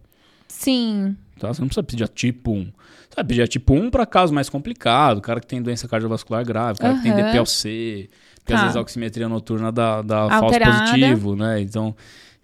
Sim. 0.47 1.17
Tá? 1.41 1.53
Você 1.53 1.61
não 1.61 1.67
precisa 1.67 1.83
pedir 1.83 2.03
a 2.03 2.07
tipo 2.07 2.51
1. 2.51 2.63
Você 2.65 3.15
vai 3.15 3.25
pedir 3.25 3.41
a 3.41 3.47
tipo 3.47 3.73
1 3.73 3.89
para 3.89 4.05
caso 4.05 4.33
mais 4.33 4.47
complicado, 4.49 5.19
cara 5.21 5.39
que 5.39 5.47
tem 5.47 5.61
doença 5.61 5.87
cardiovascular 5.87 6.45
grave, 6.45 6.79
cara 6.79 6.95
que 6.95 7.01
tem. 7.03 7.13
DPLC, 7.15 8.09
às 8.39 8.45
Tá. 8.45 8.61
vezes 8.61 8.75
a 8.75 8.81
oximetria 8.81 9.27
noturna 9.27 9.71
dá, 9.71 10.01
dá 10.01 10.29
falso 10.29 10.59
positivo, 10.59 11.35
né? 11.35 11.59
Então, 11.61 11.95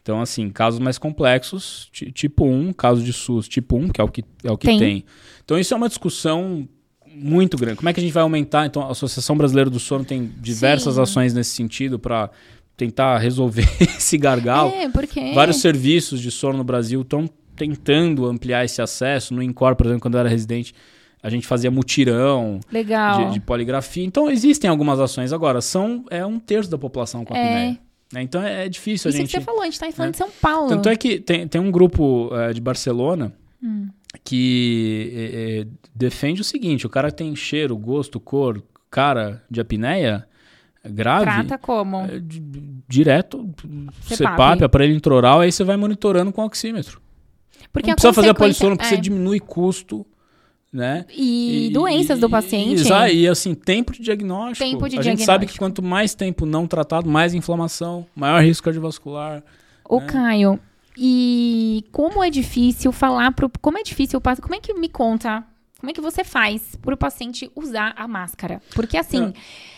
então, 0.02 0.22
assim, 0.22 0.50
casos 0.50 0.80
mais 0.80 0.98
complexos, 0.98 1.90
ti- 1.92 2.12
tipo 2.12 2.46
1, 2.46 2.72
caso 2.74 3.04
de 3.04 3.12
SUS, 3.14 3.48
tipo 3.48 3.76
1, 3.78 3.90
que 3.90 4.00
é 4.00 4.04
o 4.04 4.08
que, 4.08 4.24
é 4.44 4.52
o 4.52 4.58
que 4.58 4.68
Tem. 4.68 4.80
tem. 4.80 5.06
Então, 5.44 5.60
isso 5.60 5.74
é 5.74 5.78
uma 5.78 5.90
discussão 5.90 6.68
muito 7.14 7.58
grande. 7.58 7.78
Como 7.78 7.90
é 7.90 7.94
que 7.94 8.00
a 8.00 8.04
gente 8.04 8.14
vai 8.14 8.24
aumentar? 8.24 8.66
Então, 8.66 8.84
a 8.84 8.92
Associação 8.92 9.36
Brasileira 9.38 9.70
do 9.70 9.80
Sono 9.80 10.06
tem 10.06 10.32
diversas 10.40 10.96
Sim. 10.96 11.02
ações 11.02 11.34
nesse 11.34 11.52
sentido 11.52 11.98
para 12.00 12.30
tentar 12.78 13.18
resolver 13.18 13.68
esse 13.82 14.18
gargalo. 14.18 14.70
É, 14.72 14.88
porque. 14.90 15.34
Vários 15.34 15.58
serviços 15.58 16.22
de 16.22 16.30
sono 16.32 16.58
no 16.60 16.64
Brasil 16.64 17.02
estão 17.02 17.28
tentando 17.58 18.26
ampliar 18.26 18.64
esse 18.64 18.82
acesso. 18.82 19.34
No 19.34 19.42
Incor, 19.44 19.76
por 19.76 19.86
exemplo, 19.88 20.02
quando 20.02 20.14
eu 20.14 20.20
era 20.22 20.30
residente, 20.30 20.74
a 21.22 21.30
gente 21.30 21.46
fazia 21.48 21.70
mutirão 21.72 22.60
Legal. 22.72 23.26
de, 23.28 23.34
de 23.34 23.40
poligrafia. 23.40 24.04
Então, 24.06 24.30
existem 24.30 24.70
algumas 24.70 25.00
ações. 25.00 25.34
Agora, 25.34 25.60
são 25.60 26.06
é 26.10 26.26
um 26.26 26.40
terço 26.40 26.70
da 26.70 26.78
população 26.78 27.26
com 27.26 27.36
É. 27.36 27.40
apneia. 27.44 27.80
né? 28.14 28.22
Então, 28.22 28.42
é, 28.42 28.66
é 28.66 28.70
difícil 28.70 29.10
Isso 29.10 29.18
a 29.18 29.22
gente... 29.22 29.32
que 29.32 29.38
você 29.40 29.44
falou, 29.44 29.62
a 29.62 29.66
gente 29.66 29.80
tá 29.80 29.92
falando 29.92 30.12
de 30.12 30.18
São 30.18 30.30
Paulo. 30.42 30.70
Tanto 30.70 30.88
é 30.88 30.96
que 30.96 31.20
tem, 31.20 31.48
tem 31.48 31.60
um 31.60 31.72
grupo 31.72 32.30
eh, 32.34 32.54
de 32.54 32.62
Barcelona 32.62 33.34
Hum. 33.62 33.88
que 34.24 35.12
eh, 35.14 35.62
eh, 35.62 35.68
defende 35.96 36.42
o 36.42 36.44
seguinte: 36.44 36.86
o 36.86 36.90
cara 36.90 37.12
tem 37.12 37.36
cheiro, 37.36 37.76
gosto, 37.76 38.20
cor, 38.20 38.62
cara 38.90 39.44
de 39.50 39.60
apneia 39.60 40.28
grave. 40.86 41.26
Trata 41.26 41.58
como? 41.58 41.98
é, 42.06 42.20
di- 42.20 42.42
direto. 42.88 43.50
CPAP, 44.08 44.64
aparelho 44.64 44.94
intraoral, 44.96 45.40
aí 45.42 45.52
você 45.52 45.64
vai 45.64 45.76
monitorando 45.76 46.32
com 46.32 46.44
oxímetro. 46.46 47.02
Porque 47.72 47.90
não 47.90 47.96
precisa 47.96 48.14
fazer 48.14 48.30
a 48.30 48.34
polissono, 48.34 48.76
porque 48.76 48.94
é. 48.94 48.96
você 48.96 49.02
diminui 49.02 49.40
custo, 49.40 50.06
né? 50.72 51.06
E, 51.16 51.70
doenças 51.74 52.20
do 52.20 52.30
paciente. 52.30 52.84
E, 53.14 53.28
assim, 53.28 53.54
tempo 53.54 53.94
de 53.94 54.02
diagnóstico. 54.02 54.70
Tempo 54.70 54.90
de 54.90 54.98
a 54.98 55.02
gente 55.02 55.24
sabe 55.24 55.46
que 55.46 55.54
diagnóstico. 55.54 55.60
quanto 55.64 55.82
mais 55.84 56.14
tempo 56.16 56.46
não 56.46 56.68
tratado, 56.68 57.10
mais 57.10 57.34
inflamação, 57.34 58.06
maior 58.16 58.42
risco 58.44 58.66
cardiovascular. 58.66 59.44
Ô, 59.88 60.00
né? 60.00 60.06
Caio, 60.08 60.60
e 60.98 61.86
como 61.92 62.24
é 62.24 62.30
difícil 62.30 62.92
falar 62.92 63.32
pro. 63.32 63.52
Como 63.62 63.78
é 63.78 63.84
difícil. 63.84 64.20
pa- 64.20 64.36
Como 64.36 64.56
é 64.56 64.60
que 64.60 64.74
me 64.74 64.90
conta? 64.90 65.44
Como 65.80 65.92
é 65.92 65.94
que 65.94 66.02
você 66.02 66.24
faz 66.24 66.76
pro 66.82 66.98
paciente 66.98 67.52
usar 67.56 67.94
a 67.96 68.08
máscara? 68.08 68.62
Porque 68.74 68.98
assim. 68.98 69.28
É 69.28 69.77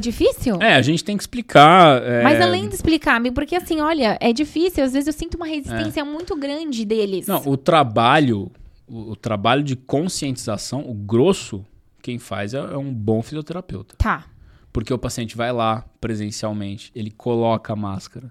difícil? 0.00 0.60
É, 0.60 0.74
a 0.74 0.82
gente 0.82 1.02
tem 1.02 1.16
que 1.16 1.22
explicar. 1.22 2.02
é, 2.02 2.22
Mas 2.22 2.40
além 2.40 2.68
de 2.68 2.74
explicar, 2.74 3.16
amigo, 3.16 3.34
porque 3.34 3.56
assim, 3.56 3.80
olha, 3.80 4.18
é 4.20 4.32
difícil, 4.32 4.84
às 4.84 4.92
vezes 4.92 5.06
eu 5.06 5.12
sinto 5.12 5.36
uma 5.36 5.46
resistência 5.46 6.04
muito 6.04 6.36
grande 6.36 6.84
deles. 6.84 7.26
Não, 7.26 7.42
o 7.46 7.56
trabalho, 7.56 8.50
o, 8.86 9.12
o 9.12 9.16
trabalho 9.16 9.62
de 9.62 9.74
conscientização, 9.76 10.88
o 10.88 10.94
grosso, 10.94 11.64
quem 12.02 12.18
faz 12.18 12.54
é, 12.54 12.58
é 12.58 12.76
um 12.76 12.92
bom 12.92 13.22
fisioterapeuta. 13.22 13.94
Tá. 13.96 14.26
Porque 14.72 14.92
o 14.92 14.98
paciente 14.98 15.36
vai 15.36 15.52
lá 15.52 15.84
presencialmente, 16.00 16.92
ele 16.94 17.10
coloca 17.10 17.72
a 17.72 17.76
máscara, 17.76 18.30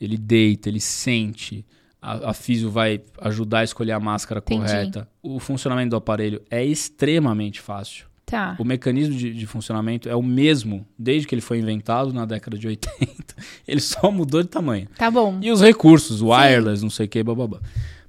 ele 0.00 0.16
deita, 0.16 0.68
ele 0.68 0.80
sente, 0.80 1.66
a, 2.00 2.30
a 2.30 2.32
físio 2.32 2.70
vai 2.70 3.02
ajudar 3.20 3.58
a 3.60 3.64
escolher 3.64 3.92
a 3.92 4.00
máscara 4.00 4.40
Entendi. 4.40 4.62
correta. 4.62 5.08
O 5.22 5.38
funcionamento 5.38 5.90
do 5.90 5.96
aparelho 5.96 6.40
é 6.50 6.64
extremamente 6.64 7.60
fácil. 7.60 8.06
Tá. 8.30 8.54
O 8.60 8.64
mecanismo 8.64 9.14
de, 9.16 9.34
de 9.34 9.46
funcionamento 9.46 10.08
é 10.08 10.14
o 10.14 10.22
mesmo 10.22 10.86
desde 10.96 11.26
que 11.26 11.34
ele 11.34 11.42
foi 11.42 11.58
inventado 11.58 12.12
na 12.12 12.24
década 12.24 12.56
de 12.56 12.68
80. 12.68 13.34
Ele 13.66 13.80
só 13.80 14.10
mudou 14.12 14.40
de 14.40 14.48
tamanho. 14.48 14.86
Tá 14.96 15.10
bom. 15.10 15.40
E 15.42 15.50
os 15.50 15.60
recursos, 15.60 16.22
wireless, 16.22 16.80
não 16.80 16.90
sei 16.90 17.06
o 17.06 17.08
que, 17.08 17.22
bababá. 17.24 17.60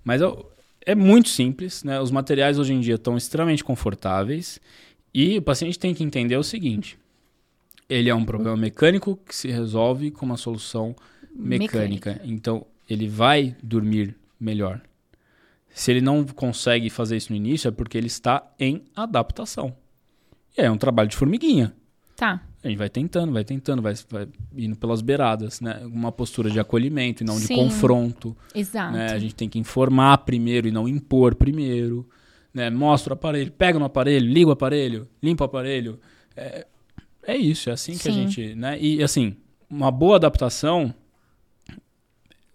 Mas 0.04 0.22
é, 0.22 0.32
é 0.86 0.94
muito 0.94 1.30
simples, 1.30 1.84
né? 1.84 2.00
Os 2.00 2.12
materiais 2.12 2.60
hoje 2.60 2.72
em 2.72 2.80
dia 2.80 2.96
estão 2.96 3.18
extremamente 3.18 3.64
confortáveis 3.64 4.60
e 5.12 5.40
o 5.40 5.42
paciente 5.42 5.80
tem 5.80 5.92
que 5.92 6.04
entender 6.04 6.38
o 6.38 6.44
seguinte: 6.44 7.00
ele 7.90 8.08
é 8.08 8.14
um 8.14 8.24
problema 8.24 8.56
mecânico 8.56 9.18
que 9.26 9.36
se 9.36 9.50
resolve 9.50 10.12
com 10.12 10.24
uma 10.24 10.38
solução 10.38 10.96
mecânica. 11.36 12.12
mecânica. 12.12 12.22
Então, 12.24 12.66
ele 12.88 13.08
vai 13.08 13.56
dormir 13.64 14.16
melhor. 14.40 14.82
Se 15.74 15.90
ele 15.90 16.02
não 16.02 16.24
consegue 16.26 16.90
fazer 16.92 17.18
isso 17.18 17.32
no 17.32 17.38
início, 17.38 17.68
é 17.68 17.72
porque 17.72 17.98
ele 17.98 18.08
está 18.08 18.44
em 18.60 18.84
adaptação. 18.96 19.76
E 20.58 20.62
é 20.62 20.70
um 20.70 20.78
trabalho 20.78 21.10
de 21.10 21.16
formiguinha. 21.16 21.74
Tá. 22.16 22.42
A 22.64 22.68
gente 22.68 22.78
vai 22.78 22.90
tentando, 22.90 23.34
vai 23.34 23.44
tentando, 23.44 23.82
vai, 23.82 23.96
vai 24.10 24.28
indo 24.56 24.76
pelas 24.76 25.02
beiradas, 25.02 25.60
né? 25.60 25.82
Uma 25.86 26.12
postura 26.12 26.50
de 26.50 26.60
acolhimento 26.60 27.24
e 27.24 27.26
não 27.26 27.36
Sim. 27.36 27.48
de 27.48 27.56
confronto. 27.56 28.38
Exato. 28.54 28.94
Né? 28.94 29.12
A 29.12 29.18
gente 29.18 29.34
tem 29.34 29.50
que 29.50 29.58
informar 29.58 30.20
primeiro 30.20 30.68
e 30.68 30.72
não 30.72 30.88
impor 30.88 31.34
primeiro. 31.34 32.08
Né? 32.54 32.70
Mostra 32.70 33.14
o 33.14 33.16
aparelho, 33.16 33.52
pega 33.52 33.80
no 33.80 33.86
aparelho, 33.86 34.28
liga 34.28 34.50
o 34.50 34.54
aparelho, 34.54 35.08
limpa 35.24 35.44
o 35.44 35.48
aparelho. 35.48 36.00
É, 36.36 36.68
é 37.24 37.36
isso, 37.36 37.70
é 37.72 37.74
assim 37.74 37.94
que 37.94 38.04
Sim. 38.04 38.10
a 38.10 38.14
gente. 38.14 38.56
Né? 38.56 38.80
E 38.80 39.02
assim, 39.02 39.36
uma 39.68 39.90
boa 39.90 40.18
adaptação, 40.18 40.94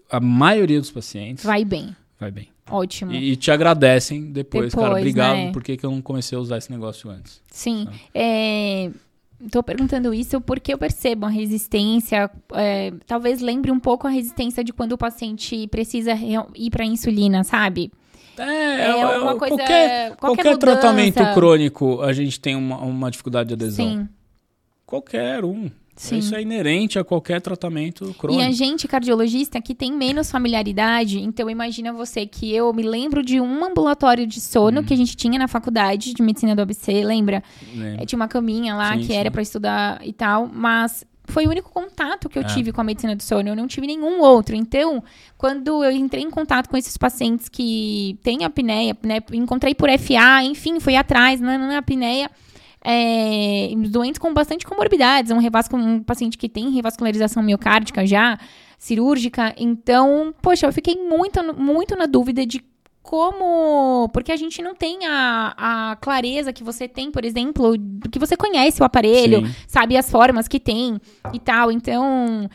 a 0.08 0.20
maioria 0.20 0.78
dos 0.78 0.90
pacientes. 0.90 1.44
Vai 1.44 1.64
bem. 1.64 1.96
Vai 2.18 2.30
bem. 2.30 2.48
Ótimo. 2.70 3.12
E, 3.12 3.32
e 3.32 3.36
te 3.36 3.50
agradecem 3.50 4.32
depois, 4.32 4.70
depois 4.70 4.74
cara. 4.74 4.98
Obrigado, 4.98 5.36
né? 5.36 5.52
por 5.52 5.62
que 5.62 5.78
eu 5.82 5.90
não 5.90 6.00
comecei 6.00 6.36
a 6.36 6.40
usar 6.40 6.58
esse 6.58 6.70
negócio 6.70 7.10
antes? 7.10 7.42
Sim. 7.50 7.86
É, 8.14 8.90
Estou 9.38 9.62
perguntando 9.62 10.14
isso 10.14 10.40
porque 10.40 10.72
eu 10.72 10.78
percebo 10.78 11.26
a 11.26 11.28
resistência. 11.28 12.30
É, 12.54 12.92
talvez 13.06 13.40
lembre 13.40 13.70
um 13.70 13.78
pouco 13.78 14.06
a 14.06 14.10
resistência 14.10 14.64
de 14.64 14.72
quando 14.72 14.92
o 14.92 14.98
paciente 14.98 15.66
precisa 15.68 16.12
ir 16.54 16.70
para 16.70 16.84
insulina, 16.84 17.44
sabe? 17.44 17.92
É, 18.38 18.42
é, 18.42 18.90
é 18.90 19.18
uma 19.18 19.36
coisa. 19.36 19.56
Qualquer, 19.56 20.16
qualquer, 20.16 20.16
qualquer 20.16 20.56
tratamento 20.58 21.22
crônico, 21.34 22.00
a 22.02 22.12
gente 22.12 22.40
tem 22.40 22.56
uma, 22.56 22.78
uma 22.78 23.10
dificuldade 23.10 23.48
de 23.48 23.54
adesão. 23.54 23.86
Sim. 23.86 24.08
Qualquer 24.86 25.44
um. 25.44 25.70
Sim. 25.96 26.18
Isso 26.18 26.34
é 26.34 26.42
inerente 26.42 26.98
a 26.98 27.04
qualquer 27.04 27.40
tratamento 27.40 28.14
crônico. 28.18 28.42
E 28.42 28.44
a 28.46 28.52
gente, 28.52 28.86
cardiologista, 28.86 29.60
que 29.62 29.74
tem 29.74 29.90
menos 29.90 30.30
familiaridade, 30.30 31.18
então 31.18 31.48
imagina 31.48 31.90
você 31.90 32.26
que 32.26 32.54
eu 32.54 32.72
me 32.74 32.82
lembro 32.82 33.22
de 33.22 33.40
um 33.40 33.64
ambulatório 33.64 34.26
de 34.26 34.38
sono 34.38 34.82
hum. 34.82 34.84
que 34.84 34.92
a 34.92 34.96
gente 34.96 35.16
tinha 35.16 35.38
na 35.38 35.48
faculdade 35.48 36.12
de 36.12 36.22
medicina 36.22 36.54
do 36.54 36.60
ABC, 36.60 37.02
lembra? 37.02 37.42
É, 37.98 38.04
tinha 38.04 38.18
uma 38.18 38.28
caminha 38.28 38.74
lá 38.74 38.92
sim, 38.92 39.00
que 39.00 39.06
sim. 39.06 39.14
era 39.14 39.30
para 39.30 39.40
estudar 39.40 40.06
e 40.06 40.12
tal, 40.12 40.46
mas 40.52 41.04
foi 41.24 41.46
o 41.46 41.50
único 41.50 41.70
contato 41.70 42.28
que 42.28 42.38
eu 42.38 42.42
é. 42.42 42.46
tive 42.46 42.72
com 42.72 42.80
a 42.80 42.84
medicina 42.84 43.16
do 43.16 43.22
sono. 43.22 43.48
Eu 43.48 43.56
não 43.56 43.66
tive 43.66 43.86
nenhum 43.86 44.20
outro. 44.20 44.54
Então, 44.54 45.02
quando 45.36 45.82
eu 45.82 45.90
entrei 45.90 46.22
em 46.22 46.30
contato 46.30 46.68
com 46.68 46.76
esses 46.76 46.96
pacientes 46.96 47.48
que 47.48 48.18
têm 48.22 48.44
apneia, 48.44 48.96
né, 49.02 49.18
encontrei 49.32 49.74
por 49.74 49.88
FA, 49.98 50.42
enfim, 50.44 50.78
fui 50.78 50.94
atrás 50.94 51.40
na, 51.40 51.58
na 51.58 51.78
apneia 51.78 52.30
é, 52.88 53.72
doentes 53.88 54.16
com 54.16 54.32
bastante 54.32 54.64
comorbidades, 54.64 55.32
um, 55.32 55.40
um 55.74 56.02
paciente 56.04 56.38
que 56.38 56.48
tem 56.48 56.70
revascularização 56.70 57.42
miocárdica 57.42 58.06
já, 58.06 58.38
cirúrgica. 58.78 59.52
Então, 59.58 60.32
poxa, 60.40 60.66
eu 60.66 60.72
fiquei 60.72 60.94
muito, 60.94 61.42
muito 61.52 61.96
na 61.96 62.06
dúvida 62.06 62.46
de 62.46 62.62
como. 63.02 64.08
Porque 64.12 64.30
a 64.30 64.36
gente 64.36 64.62
não 64.62 64.72
tem 64.72 65.04
a, 65.04 65.90
a 65.90 65.96
clareza 65.96 66.52
que 66.52 66.62
você 66.62 66.86
tem, 66.86 67.10
por 67.10 67.24
exemplo, 67.24 67.74
que 68.10 68.20
você 68.20 68.36
conhece 68.36 68.80
o 68.80 68.84
aparelho, 68.84 69.44
Sim. 69.44 69.54
sabe 69.66 69.96
as 69.96 70.08
formas 70.08 70.46
que 70.46 70.60
tem 70.60 71.00
e 71.32 71.40
tal. 71.40 71.72
Então. 71.72 72.48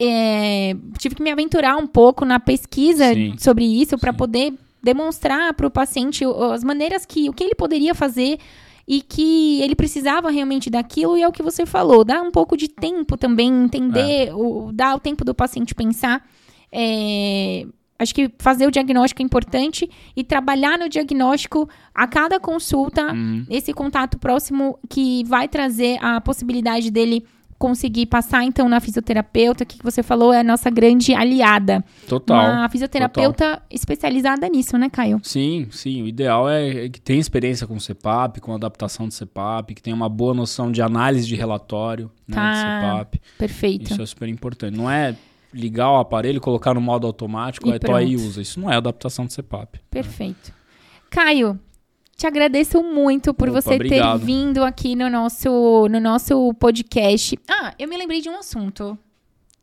É, 0.00 0.76
tive 0.96 1.16
que 1.16 1.22
me 1.24 1.28
aventurar 1.32 1.76
um 1.76 1.86
pouco 1.86 2.24
na 2.24 2.38
pesquisa 2.38 3.12
Sim. 3.14 3.34
sobre 3.36 3.64
isso 3.64 3.98
para 3.98 4.12
poder 4.12 4.54
demonstrar 4.80 5.52
para 5.54 5.66
o 5.66 5.70
paciente 5.72 6.24
as 6.52 6.62
maneiras 6.62 7.04
que 7.04 7.28
o 7.28 7.32
que 7.32 7.42
ele 7.42 7.56
poderia 7.56 7.96
fazer 7.96 8.38
e 8.88 9.02
que 9.02 9.60
ele 9.60 9.76
precisava 9.76 10.30
realmente 10.30 10.70
daquilo 10.70 11.18
e 11.18 11.22
é 11.22 11.28
o 11.28 11.32
que 11.32 11.42
você 11.42 11.66
falou, 11.66 12.02
dá 12.02 12.22
um 12.22 12.30
pouco 12.30 12.56
de 12.56 12.68
tempo 12.68 13.18
também, 13.18 13.64
entender, 13.64 14.28
é. 14.28 14.34
o, 14.34 14.70
dar 14.72 14.96
o 14.96 14.98
tempo 14.98 15.26
do 15.26 15.34
paciente 15.34 15.74
pensar. 15.74 16.26
É, 16.72 17.66
acho 17.98 18.14
que 18.14 18.30
fazer 18.38 18.66
o 18.66 18.70
diagnóstico 18.70 19.20
é 19.20 19.24
importante 19.26 19.90
e 20.16 20.24
trabalhar 20.24 20.78
no 20.78 20.88
diagnóstico 20.88 21.68
a 21.94 22.06
cada 22.06 22.40
consulta, 22.40 23.12
uhum. 23.12 23.44
esse 23.50 23.74
contato 23.74 24.18
próximo 24.18 24.78
que 24.88 25.22
vai 25.24 25.48
trazer 25.48 26.02
a 26.02 26.18
possibilidade 26.18 26.90
dele 26.90 27.26
conseguir 27.58 28.06
passar, 28.06 28.44
então, 28.44 28.68
na 28.68 28.80
fisioterapeuta, 28.80 29.64
que 29.64 29.82
você 29.82 30.02
falou 30.02 30.32
é 30.32 30.40
a 30.40 30.44
nossa 30.44 30.70
grande 30.70 31.12
aliada. 31.12 31.84
Total. 32.06 32.52
Uma 32.52 32.68
fisioterapeuta 32.68 33.52
total. 33.52 33.66
especializada 33.70 34.48
nisso, 34.48 34.78
né, 34.78 34.88
Caio? 34.88 35.20
Sim, 35.24 35.66
sim. 35.70 36.02
O 36.02 36.06
ideal 36.06 36.48
é 36.48 36.88
que 36.88 37.00
tenha 37.00 37.18
experiência 37.18 37.66
com 37.66 37.78
CEPAP, 37.80 38.40
com 38.40 38.54
adaptação 38.54 39.08
de 39.08 39.14
CEPAP, 39.14 39.74
que 39.74 39.82
tenha 39.82 39.96
uma 39.96 40.08
boa 40.08 40.32
noção 40.32 40.70
de 40.70 40.80
análise 40.80 41.26
de 41.26 41.34
relatório 41.34 42.10
né, 42.26 42.36
tá. 42.36 42.52
de 42.52 42.58
CEPAP. 42.58 43.20
Perfeito. 43.36 43.92
Isso 43.92 44.02
é 44.02 44.06
super 44.06 44.28
importante. 44.28 44.76
Não 44.76 44.88
é 44.88 45.16
ligar 45.52 45.90
o 45.90 45.98
aparelho, 45.98 46.40
colocar 46.40 46.74
no 46.74 46.80
modo 46.80 47.06
automático, 47.06 47.68
e 47.68 47.72
é 47.72 47.94
aí 47.94 48.14
usa. 48.14 48.40
Isso 48.40 48.60
não 48.60 48.70
é 48.70 48.76
adaptação 48.76 49.26
de 49.26 49.32
CEPAP. 49.32 49.74
Né? 49.74 49.80
Perfeito. 49.90 50.48
Né? 50.48 50.54
Caio, 51.10 51.58
te 52.18 52.26
agradeço 52.26 52.82
muito 52.82 53.32
por 53.32 53.48
Opa, 53.48 53.60
você 53.60 53.74
obrigado. 53.76 54.18
ter 54.18 54.26
vindo 54.26 54.64
aqui 54.64 54.96
no 54.96 55.08
nosso, 55.08 55.86
no 55.88 56.00
nosso 56.00 56.52
podcast. 56.54 57.38
Ah, 57.48 57.72
eu 57.78 57.86
me 57.88 57.96
lembrei 57.96 58.20
de 58.20 58.28
um 58.28 58.36
assunto 58.36 58.98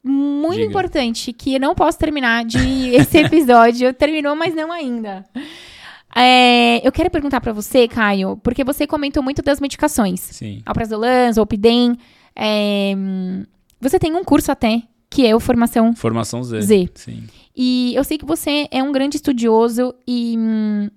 muito 0.01 0.56
Diga. 0.56 0.70
importante 0.70 1.34
que 1.34 1.56
eu 1.56 1.60
não 1.60 1.76
posso 1.76 1.99
terminar 1.99 2.45
de 2.45 2.58
esse 2.95 3.18
episódio. 3.18 3.93
Terminou, 3.93 4.38
mas 4.38 4.56
não 4.56 4.72
ainda. 4.72 5.26
É, 6.16 6.88
eu 6.88 6.93
quero 6.93 7.10
perguntar 7.10 7.41
para 7.41 7.51
você, 7.51 7.89
Caio, 7.89 8.38
porque 8.38 8.64
você 8.64 8.88
comentou 8.88 9.22
muito 9.22 9.41
das 9.41 9.60
medicações. 9.60 10.22
Sim. 10.22 10.62
Alprazolam, 10.66 11.34
Zolpidem. 11.34 11.97
É, 12.34 12.93
você 13.82 13.99
tem 13.99 14.16
um 14.16 14.24
curso 14.24 14.49
até, 14.49 14.82
que 15.10 15.28
é 15.28 15.36
o 15.36 15.41
Formação... 15.41 15.93
Formação 15.93 16.41
Z. 16.41 16.62
Z. 16.62 16.89
Sim. 16.95 17.24
E 17.53 17.93
eu 17.95 18.03
sei 18.06 18.18
que 18.18 18.26
você 18.26 18.66
é 18.72 18.82
um 18.82 18.93
grande 18.93 19.18
estudioso 19.18 19.93
e... 20.08 20.38
Hum, 20.38 20.89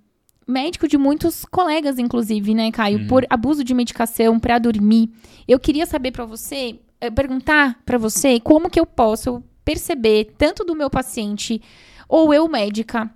médico 0.48 0.88
de 0.88 0.96
muitos 0.96 1.44
colegas, 1.44 1.98
inclusive, 1.98 2.54
né, 2.54 2.72
Caio, 2.72 3.00
uhum. 3.00 3.06
por 3.06 3.26
abuso 3.28 3.62
de 3.62 3.74
medicação 3.74 4.40
para 4.40 4.58
dormir. 4.58 5.10
Eu 5.46 5.58
queria 5.60 5.84
saber 5.84 6.10
para 6.10 6.24
você, 6.24 6.80
eh, 7.00 7.10
perguntar 7.10 7.80
para 7.84 7.98
você 7.98 8.40
como 8.40 8.70
que 8.70 8.80
eu 8.80 8.86
posso 8.86 9.42
perceber 9.64 10.32
tanto 10.38 10.64
do 10.64 10.74
meu 10.74 10.88
paciente 10.88 11.60
ou 12.08 12.32
eu 12.32 12.48
médica 12.48 13.10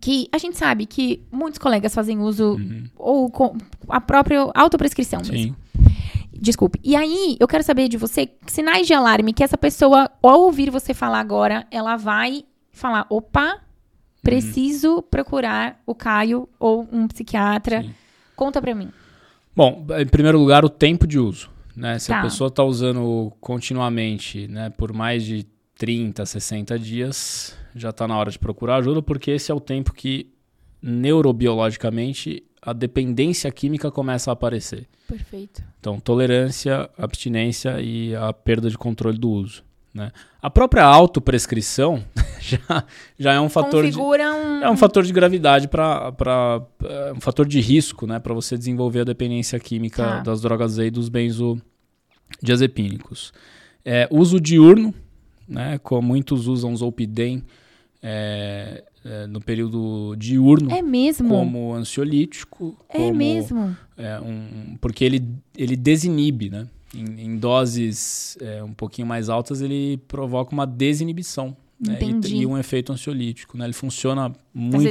que 0.00 0.28
a 0.30 0.38
gente 0.38 0.58
sabe 0.58 0.84
que 0.84 1.22
muitos 1.30 1.58
colegas 1.58 1.94
fazem 1.94 2.18
uso 2.18 2.56
uhum. 2.56 2.84
ou 2.96 3.30
com 3.30 3.56
a 3.88 4.00
própria 4.00 4.50
autoprescrição 4.54 5.24
Sim. 5.24 5.32
mesmo. 5.32 5.56
Desculpe. 6.32 6.80
E 6.82 6.96
aí, 6.96 7.36
eu 7.38 7.46
quero 7.46 7.62
saber 7.62 7.88
de 7.88 7.96
você 7.96 8.28
sinais 8.46 8.86
de 8.86 8.92
alarme 8.92 9.32
que 9.32 9.44
essa 9.44 9.56
pessoa, 9.56 10.10
ao 10.22 10.40
ouvir 10.40 10.70
você 10.70 10.92
falar 10.92 11.20
agora, 11.20 11.66
ela 11.70 11.96
vai 11.96 12.44
falar: 12.72 13.06
opa, 13.08 13.60
Preciso 14.22 14.96
uhum. 14.96 15.02
procurar 15.02 15.80
o 15.84 15.94
Caio 15.94 16.48
ou 16.58 16.88
um 16.92 17.08
psiquiatra. 17.08 17.82
Sim. 17.82 17.94
Conta 18.36 18.60
pra 18.60 18.74
mim. 18.74 18.90
Bom, 19.54 19.84
em 19.98 20.06
primeiro 20.06 20.38
lugar, 20.38 20.64
o 20.64 20.68
tempo 20.68 21.06
de 21.06 21.18
uso. 21.18 21.50
Né? 21.76 21.98
Se 21.98 22.08
tá. 22.08 22.20
a 22.20 22.22
pessoa 22.22 22.48
está 22.48 22.62
usando 22.62 23.32
continuamente 23.40 24.46
né, 24.46 24.70
por 24.70 24.92
mais 24.92 25.24
de 25.24 25.46
30, 25.76 26.24
60 26.24 26.78
dias, 26.78 27.56
já 27.74 27.90
está 27.90 28.06
na 28.06 28.16
hora 28.16 28.30
de 28.30 28.38
procurar 28.38 28.76
ajuda, 28.76 29.02
porque 29.02 29.30
esse 29.32 29.50
é 29.50 29.54
o 29.54 29.60
tempo 29.60 29.92
que 29.92 30.32
neurobiologicamente 30.80 32.44
a 32.60 32.72
dependência 32.72 33.50
química 33.50 33.90
começa 33.90 34.30
a 34.30 34.34
aparecer. 34.34 34.86
Perfeito. 35.08 35.62
Então, 35.80 35.98
tolerância, 35.98 36.88
abstinência 36.96 37.80
e 37.80 38.14
a 38.14 38.32
perda 38.32 38.70
de 38.70 38.78
controle 38.78 39.18
do 39.18 39.30
uso. 39.30 39.64
Né? 39.94 40.10
A 40.40 40.48
própria 40.48 40.84
autoprescrição 40.84 42.02
já, 42.40 42.84
já 43.18 43.34
é 43.34 43.40
um 43.40 43.50
fator 43.50 43.86
de, 43.88 43.98
um... 43.98 44.62
é 44.62 44.70
um 44.70 44.76
fator 44.76 45.04
de 45.04 45.12
gravidade 45.12 45.68
para 45.68 46.62
é 46.82 47.12
um 47.12 47.20
fator 47.20 47.46
de 47.46 47.60
risco 47.60 48.06
né, 48.06 48.18
para 48.18 48.32
você 48.32 48.56
desenvolver 48.56 49.00
a 49.00 49.04
dependência 49.04 49.60
química 49.60 50.02
tá. 50.02 50.20
das 50.20 50.40
drogas 50.40 50.78
e 50.78 50.90
dos 50.90 51.10
benzodiazepínicos. 51.10 53.34
É, 53.84 54.08
uso 54.10 54.40
diurno, 54.40 54.94
né, 55.46 55.76
como 55.78 56.08
muitos 56.08 56.46
usam 56.46 56.74
Zolpidem 56.74 57.44
é, 58.02 58.82
é, 59.04 59.26
no 59.26 59.40
período 59.40 60.14
diurno 60.16 60.70
é 60.70 60.80
mesmo? 60.80 61.28
como 61.28 61.74
ansiolítico. 61.74 62.76
É 62.88 62.98
como, 62.98 63.14
mesmo? 63.14 63.76
É, 63.96 64.20
um, 64.20 64.76
porque 64.80 65.04
ele, 65.04 65.22
ele 65.56 65.74
desinibe, 65.76 66.48
né? 66.48 66.68
Em, 66.94 67.26
em 67.26 67.36
doses 67.36 68.36
é, 68.40 68.62
um 68.62 68.72
pouquinho 68.72 69.06
mais 69.06 69.28
altas, 69.28 69.60
ele 69.60 69.98
provoca 70.08 70.52
uma 70.52 70.66
desinibição. 70.66 71.56
Né? 71.80 71.98
E, 72.00 72.42
e, 72.42 72.46
um 72.46 72.56
efeito 72.56 72.92
ansiolítico. 72.92 73.58
Né? 73.58 73.64
Ele 73.64 73.72
funciona 73.72 74.32
muito 74.54 74.88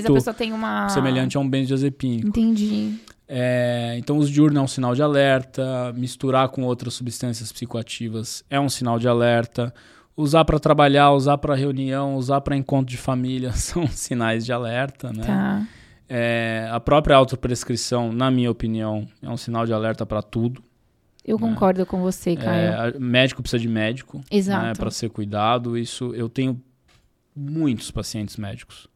uma... 0.53 0.89
semelhante 0.89 1.37
a 1.37 1.39
um 1.39 1.49
benzodiazepínico. 1.49 2.27
Entendi. 2.27 2.99
É, 3.33 3.95
então, 3.97 4.17
os 4.17 4.29
diurno 4.29 4.59
é 4.59 4.61
um 4.61 4.67
sinal 4.67 4.93
de 4.93 5.01
alerta, 5.01 5.93
misturar 5.95 6.49
com 6.49 6.63
outras 6.63 6.93
substâncias 6.93 7.49
psicoativas 7.49 8.43
é 8.49 8.59
um 8.59 8.67
sinal 8.67 8.99
de 8.99 9.07
alerta, 9.07 9.73
usar 10.17 10.43
para 10.43 10.59
trabalhar, 10.59 11.11
usar 11.11 11.37
para 11.37 11.55
reunião, 11.55 12.15
usar 12.15 12.41
para 12.41 12.57
encontro 12.57 12.87
de 12.87 12.97
família 12.97 13.51
são 13.55 13.87
sinais 13.87 14.45
de 14.45 14.51
alerta, 14.51 15.13
né? 15.13 15.23
Tá. 15.23 15.67
É, 16.09 16.67
a 16.69 16.79
própria 16.81 17.15
autoprescrição, 17.15 18.11
na 18.11 18.29
minha 18.29 18.51
opinião, 18.51 19.07
é 19.21 19.29
um 19.29 19.37
sinal 19.37 19.65
de 19.65 19.71
alerta 19.71 20.05
para 20.05 20.21
tudo. 20.21 20.61
Eu 21.23 21.37
concordo 21.37 21.85
com 21.85 22.01
você, 22.01 22.35
Caio. 22.35 22.95
É, 22.95 22.99
médico 22.99 23.41
precisa 23.41 23.61
de 23.61 23.67
médico 23.69 24.17
né, 24.17 24.23
Exato. 24.31 24.79
para 24.79 24.89
ser 24.89 25.09
cuidado. 25.09 25.77
Isso 25.77 26.13
eu 26.15 26.27
tenho 26.27 26.59
muitos 27.35 27.91
pacientes 27.91 28.37
médicos. 28.37 28.87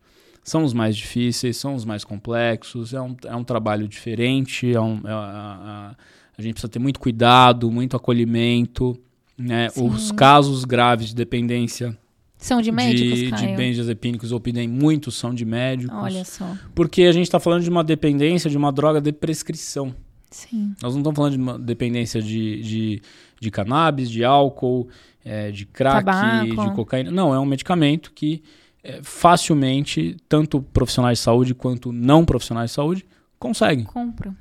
São 0.44 0.64
os 0.64 0.74
mais 0.74 0.96
difíceis, 0.96 1.58
são 1.58 1.74
os 1.74 1.86
mais 1.86 2.04
complexos, 2.04 2.94
é 2.94 3.02
um, 3.02 3.16
é 3.26 3.36
um 3.36 3.44
trabalho 3.44 3.88
diferente, 3.88 4.72
é 4.72 4.80
um, 4.80 5.02
é, 5.04 5.12
a, 5.12 5.96
a- 6.38 6.42
gente 6.42 6.54
precisa 6.54 6.70
ter 6.70 6.80
muito 6.80 7.00
cuidado, 7.00 7.72
muito 7.72 7.96
acolhimento. 7.96 8.96
Né? 9.38 9.70
Sim. 9.70 9.88
Os 9.88 10.12
casos 10.12 10.64
graves 10.66 11.10
de 11.10 11.16
dependência 11.16 11.98
São 12.38 12.62
de 12.62 12.72
médicos, 12.72 13.20
de, 13.20 13.32
de 13.32 13.48
benzodiazepínicos 13.56 14.32
ou 14.32 14.40
PIDEM, 14.40 14.68
muitos 14.68 15.16
são 15.16 15.34
de 15.34 15.44
médicos. 15.46 15.96
Olha 15.98 16.24
só. 16.24 16.56
Porque 16.74 17.04
a 17.04 17.12
gente 17.12 17.24
está 17.26 17.40
falando 17.40 17.64
de 17.64 17.70
uma 17.70 17.84
dependência 17.84 18.50
de 18.50 18.58
uma 18.58 18.72
droga 18.72 19.02
de 19.02 19.12
prescrição. 19.12 19.94
Sim. 20.30 20.74
Nós 20.82 20.94
não 20.94 21.02
estamos 21.02 21.16
falando 21.16 21.34
de 21.34 21.38
uma 21.38 21.58
dependência 21.58 22.22
de, 22.22 22.62
de, 22.62 23.02
de 23.40 23.52
cannabis, 23.52 24.10
de 24.10 24.24
álcool, 24.24 24.88
eh, 25.24 25.52
de 25.52 25.66
crack, 25.66 26.06
Tabaco. 26.06 26.70
de 26.70 26.76
cocaína. 26.76 27.12
Não, 27.12 27.34
é 27.34 27.40
um 27.40 27.46
medicamento 27.46 28.12
que 28.14 28.44
eh, 28.84 29.00
facilmente, 29.02 30.18
tanto 30.28 30.62
profissionais 30.62 31.20
de 31.20 31.24
saúde 31.24 31.56
quanto 31.56 31.92
não 31.92 32.26
profissionais 32.26 32.72
de 32.72 32.76
saúde, 32.76 33.06
conseguem. 33.40 33.86
Compro. 33.86 34.36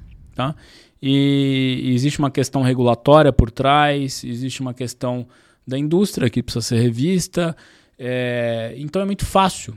E, 1.01 1.81
e 1.85 1.94
existe 1.94 2.19
uma 2.19 2.31
questão 2.31 2.62
regulatória 2.62 3.32
por 3.32 3.51
trás, 3.51 4.24
existe 4.24 4.61
uma 4.61 4.74
questão 4.74 5.27
da 5.66 5.78
indústria 5.78 6.28
que 6.28 6.43
precisa 6.43 6.62
ser 6.62 6.81
revista. 6.81 7.56
eh, 7.98 8.74
então 8.78 9.01
é 9.01 9.05
muito 9.05 9.24
fácil 9.24 9.77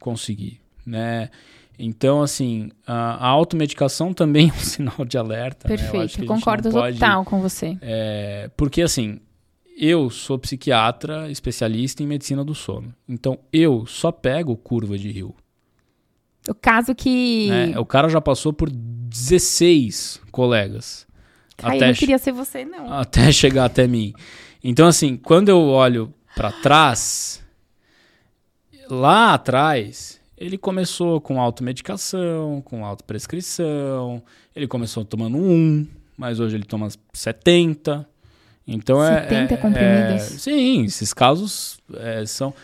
conseguir, 0.00 0.60
né? 0.86 1.30
Então, 1.78 2.22
assim, 2.22 2.70
a, 2.86 3.14
a 3.14 3.28
automedicação 3.28 4.12
também 4.12 4.48
é 4.48 4.52
um 4.52 4.56
sinal 4.64 5.04
de 5.06 5.16
alerta. 5.16 5.68
né? 5.68 5.74
Eu 5.74 5.78
Perfeito. 5.78 6.08
gente 6.18 6.26
Concordo 6.26 6.68
não 6.70 6.80
pode- 6.80 6.98
total 6.98 7.24
com 7.24 7.40
você. 7.40 7.78
é, 7.80 8.50
porque 8.56 8.82
assim, 8.82 9.20
eu 9.78 10.10
sou 10.10 10.38
psiquiatra 10.38 11.30
especialista 11.30 12.02
em 12.02 12.06
medicina 12.06 12.44
do 12.44 12.54
sono. 12.54 12.92
Então 13.08 13.38
eu 13.52 13.86
só 13.86 14.10
pego 14.10 14.56
curva 14.56 14.98
de 14.98 15.10
rio. 15.12 15.34
O 16.48 16.54
caso 16.54 16.94
que. 16.94 17.48
né? 17.48 17.78
O 17.78 17.84
cara 17.86 18.08
já 18.08 18.20
passou 18.20 18.52
por 18.52 18.70
16 18.70 20.20
colegas 20.32 21.06
Caio, 21.56 21.76
até, 21.76 21.86
não 21.88 21.94
che- 21.94 22.00
queria 22.00 22.18
ser 22.18 22.32
você, 22.32 22.64
não. 22.64 22.92
até 22.92 23.30
chegar 23.32 23.66
até 23.66 23.86
mim. 23.86 24.12
Então, 24.64 24.86
assim, 24.88 25.16
quando 25.16 25.48
eu 25.50 25.60
olho 25.60 26.12
pra 26.34 26.50
trás, 26.50 27.44
lá 28.90 29.34
atrás, 29.34 30.17
ele 30.40 30.56
começou 30.56 31.20
com 31.20 31.40
automedicação, 31.40 32.62
com 32.64 32.84
autoprescrição, 32.84 34.22
ele 34.54 34.66
começou 34.66 35.04
tomando 35.04 35.36
um, 35.36 35.86
mas 36.16 36.40
hoje 36.40 36.56
ele 36.56 36.64
toma 36.64 36.88
70. 37.12 38.08
Então 38.66 39.02
é. 39.02 39.22
70 39.22 39.54
é- 39.54 39.56
comprimidos? 39.56 40.14
é- 40.14 40.18
sim, 40.38 40.84
esses 40.84 41.12
casos 41.12 41.78
é, 41.94 42.24
são. 42.26 42.54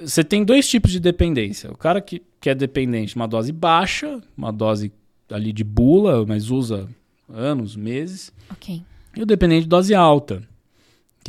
Você 0.00 0.24
tem 0.24 0.44
dois 0.44 0.68
tipos 0.68 0.90
de 0.90 1.00
dependência. 1.00 1.70
O 1.70 1.76
cara 1.76 2.00
que, 2.00 2.22
que 2.40 2.48
é 2.48 2.54
dependente 2.54 3.10
de 3.10 3.16
uma 3.16 3.28
dose 3.28 3.52
baixa, 3.52 4.20
uma 4.36 4.52
dose 4.52 4.92
ali 5.30 5.52
de 5.52 5.62
bula, 5.64 6.24
mas 6.26 6.50
usa 6.50 6.88
anos, 7.28 7.76
meses. 7.76 8.32
Ok. 8.50 8.82
E 9.16 9.22
o 9.22 9.26
dependente 9.26 9.62
de 9.62 9.68
dose 9.68 9.94
alta, 9.94 10.42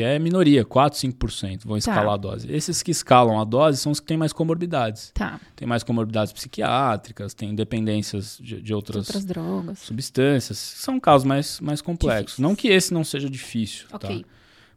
que 0.02 0.06
é 0.06 0.18
minoria, 0.18 0.66
4, 0.66 0.98
5% 1.00 1.64
vão 1.66 1.74
Tá. 1.76 1.78
escalar 1.78 2.14
a 2.14 2.18
dose. 2.18 2.52
Esses 2.52 2.82
que 2.82 2.90
escalam 2.90 3.40
a 3.40 3.44
dose 3.44 3.78
são 3.78 3.92
os 3.92 4.00
que 4.00 4.08
têm 4.08 4.18
mais 4.18 4.34
comorbidades. 4.34 5.12
Tá. 5.14 5.40
Tem 5.56 5.68
mais 5.68 5.84
comorbidades 5.84 6.34
psiquiátricas, 6.34 7.34
tem 7.36 7.54
dependências 7.54 8.40
de, 8.42 8.60
de 8.62 8.74
outras, 8.74 9.08
Outras 9.08 9.24
drogas. 9.26 9.78
substâncias. 9.80 10.58
São 10.58 11.00
casos 11.00 11.26
mais, 11.28 11.60
mais 11.60 11.82
complexos. 11.82 12.40
Não 12.40 12.56
que 12.56 12.68
esse 12.68 12.92
não 12.94 13.04
seja 13.04 13.30
difícil, 13.30 13.86
Ok. 13.94 14.24
tá? 14.24 14.30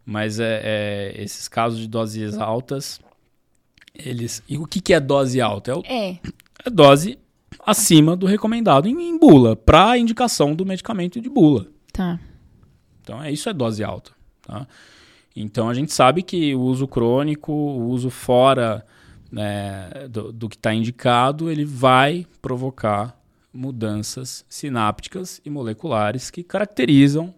Mas 0.04 0.38
é, 0.38 0.60
é, 0.62 1.22
esses 1.22 1.48
casos 1.48 1.78
de 1.78 1.88
doses 1.88 2.36
altas, 2.36 3.00
eles... 3.94 4.42
E 4.48 4.58
o 4.58 4.66
que, 4.66 4.80
que 4.80 4.92
é 4.92 5.00
dose 5.00 5.40
alta? 5.40 5.70
É, 5.70 5.74
o- 5.74 5.82
É. 5.86 6.18
é 6.66 6.70
dose 6.70 7.18
acima 7.66 8.14
do 8.14 8.26
recomendado 8.26 8.86
em, 8.86 9.08
em 9.08 9.18
bula, 9.18 9.56
para 9.56 9.96
indicação 9.96 10.54
do 10.54 10.66
medicamento 10.66 11.18
de 11.20 11.30
bula. 11.30 11.66
Tá. 11.92 12.20
Então, 13.00 13.22
é, 13.22 13.32
isso 13.32 13.48
é 13.48 13.54
dose 13.54 13.82
alta. 13.82 14.12
Tá? 14.46 14.66
Então, 15.36 15.68
a 15.68 15.74
gente 15.74 15.92
sabe 15.92 16.22
que 16.22 16.54
o 16.54 16.60
uso 16.60 16.86
crônico, 16.86 17.52
o 17.52 17.88
uso 17.88 18.10
fora 18.10 18.86
né, 19.30 19.90
do, 20.08 20.32
do 20.32 20.48
que 20.48 20.56
está 20.56 20.72
indicado, 20.72 21.50
ele 21.50 21.64
vai 21.64 22.26
provocar 22.40 23.18
mudanças 23.52 24.44
sinápticas 24.48 25.40
e 25.44 25.50
moleculares 25.50 26.30
que 26.30 26.42
caracterizam 26.42 27.34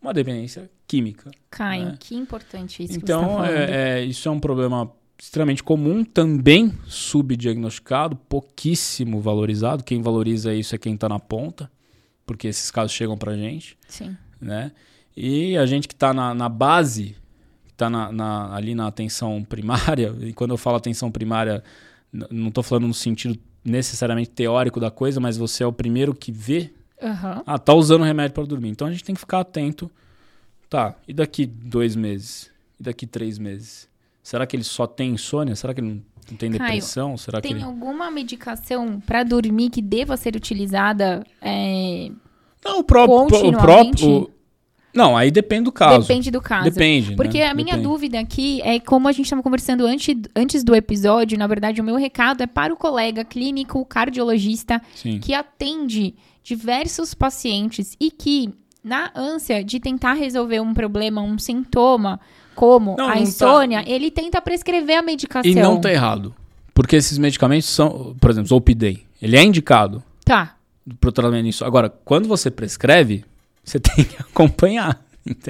uma 0.00 0.14
dependência 0.14 0.70
química. 0.86 1.30
Caio, 1.50 1.86
né? 1.86 1.96
que 1.98 2.14
importante 2.14 2.82
isso 2.82 2.94
então, 2.94 3.22
tá 3.22 3.28
falando. 3.28 3.50
é, 3.50 4.00
é, 4.00 4.04
isso 4.04 4.28
é 4.28 4.32
um 4.32 4.40
problema 4.40 4.90
extremamente 5.18 5.62
comum, 5.62 6.04
também 6.04 6.72
subdiagnosticado, 6.86 8.16
pouquíssimo 8.16 9.20
valorizado. 9.20 9.82
Quem 9.82 10.00
valoriza 10.00 10.54
isso 10.54 10.74
é 10.74 10.78
quem 10.78 10.94
está 10.94 11.08
na 11.08 11.18
ponta, 11.18 11.70
porque 12.24 12.46
esses 12.46 12.70
casos 12.70 12.92
chegam 12.92 13.18
para 13.18 13.36
gente 13.36 13.76
Sim. 13.88 14.16
né? 14.40 14.72
E 15.16 15.56
a 15.56 15.66
gente 15.66 15.88
que 15.88 15.94
está 15.94 16.14
na, 16.14 16.32
na 16.32 16.48
base, 16.48 17.16
está 17.78 17.88
na, 17.88 18.10
na- 18.10 18.54
ali 18.54 18.74
na 18.74 18.88
atenção 18.88 19.42
primária, 19.48 20.12
e 20.20 20.32
quando 20.32 20.50
eu 20.50 20.56
falo 20.58 20.76
atenção 20.76 21.10
primária, 21.12 21.62
não 22.12 22.48
estou 22.48 22.64
falando 22.64 22.88
no 22.88 22.94
sentido 22.94 23.38
necessariamente 23.64 24.30
teórico 24.30 24.80
da 24.80 24.90
coisa, 24.90 25.20
mas 25.20 25.36
você 25.36 25.62
é 25.62 25.66
o 25.66 25.72
primeiro 25.72 26.12
que 26.14 26.32
vê, 26.32 26.72
Aham. 27.00 27.42
ah, 27.46 27.58
tá 27.58 27.72
usando 27.74 28.02
remédio 28.04 28.34
para 28.34 28.44
dormir. 28.44 28.70
Então 28.70 28.86
a 28.86 28.90
gente 28.90 29.04
tem 29.04 29.14
que 29.14 29.20
ficar 29.20 29.40
atento. 29.40 29.90
Tá, 30.68 30.94
e 31.06 31.12
daqui 31.14 31.46
dois 31.46 31.94
meses? 31.96 32.50
E 32.78 32.82
daqui 32.82 33.06
três 33.06 33.38
meses? 33.38 33.88
Será 34.22 34.46
que 34.46 34.56
ele 34.56 34.64
só 34.64 34.86
tem 34.86 35.12
insônia? 35.12 35.54
Será 35.56 35.72
que 35.72 35.80
ele 35.80 35.88
não, 35.88 36.02
não 36.30 36.36
tem 36.36 36.50
Caio, 36.50 36.72
depressão? 36.72 37.16
Será 37.16 37.40
que 37.40 37.48
Tem 37.48 37.56
ele... 37.56 37.64
alguma 37.64 38.10
medicação 38.10 39.00
pra 39.00 39.22
dormir 39.22 39.70
que 39.70 39.80
deva 39.80 40.16
ser 40.16 40.36
utilizada? 40.36 41.24
é, 41.40 42.10
Não, 42.64 42.80
o 42.80 42.84
próprio... 42.84 43.48
O 43.48 43.52
próprio 43.52 44.30
não, 44.98 45.16
aí 45.16 45.30
depende 45.30 45.64
do 45.64 45.72
caso. 45.72 46.00
Depende 46.06 46.30
do 46.30 46.40
caso. 46.40 46.64
Depende, 46.64 47.14
Porque 47.16 47.38
né? 47.38 47.46
a 47.46 47.54
minha 47.54 47.66
Depende. 47.76 47.82
dúvida 47.84 48.18
aqui 48.20 48.60
é 48.62 48.78
como 48.80 49.08
a 49.08 49.12
gente 49.12 49.26
estava 49.26 49.42
conversando 49.42 49.86
antes, 49.86 50.14
antes 50.36 50.64
do 50.64 50.74
episódio, 50.74 51.38
na 51.38 51.46
verdade, 51.46 51.80
o 51.80 51.84
meu 51.84 51.96
recado 51.96 52.42
é 52.42 52.46
para 52.46 52.72
o 52.72 52.76
colega 52.76 53.24
clínico 53.24 53.84
cardiologista 53.84 54.82
Sim. 54.94 55.20
que 55.20 55.32
atende 55.32 56.14
diversos 56.42 57.14
pacientes 57.14 57.96
e 58.00 58.10
que, 58.10 58.50
na 58.82 59.10
ânsia 59.14 59.62
de 59.62 59.78
tentar 59.78 60.14
resolver 60.14 60.60
um 60.60 60.74
problema, 60.74 61.20
um 61.22 61.38
sintoma, 61.38 62.18
como 62.54 62.96
Não, 62.98 63.04
a 63.04 63.08
não 63.08 63.14
tá- 63.14 63.20
insônia, 63.20 63.84
ele 63.86 64.10
tenta 64.10 64.40
prescrever 64.42 64.98
a 64.98 65.02
medicação. 65.02 65.50
E 65.50 65.54
não 65.54 65.80
tá 65.80 65.92
errado. 65.92 66.34
Porque 66.74 66.96
esses 66.96 67.18
medicamentos 67.18 67.68
são, 67.68 68.16
por 68.20 68.30
exemplo, 68.30 68.48
Zolpidem, 68.48 69.02
ele 69.22 69.36
é 69.36 69.42
indicado 69.44 70.02
Tá. 70.24 70.56
para 71.00 71.08
o 71.08 71.12
tratamento 71.12 71.44
disso. 71.46 71.64
Agora, 71.64 71.88
quando 72.04 72.26
você 72.28 72.50
prescreve, 72.50 73.24
você 73.68 73.78
tem 73.80 74.04
que 74.04 74.16
acompanhar. 74.20 75.04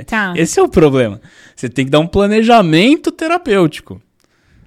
Tá. 0.07 0.35
Esse 0.37 0.59
é 0.59 0.63
o 0.63 0.69
problema. 0.69 1.21
Você 1.55 1.69
tem 1.69 1.85
que 1.85 1.91
dar 1.91 2.01
um 2.01 2.07
planejamento 2.07 3.13
terapêutico. 3.13 4.01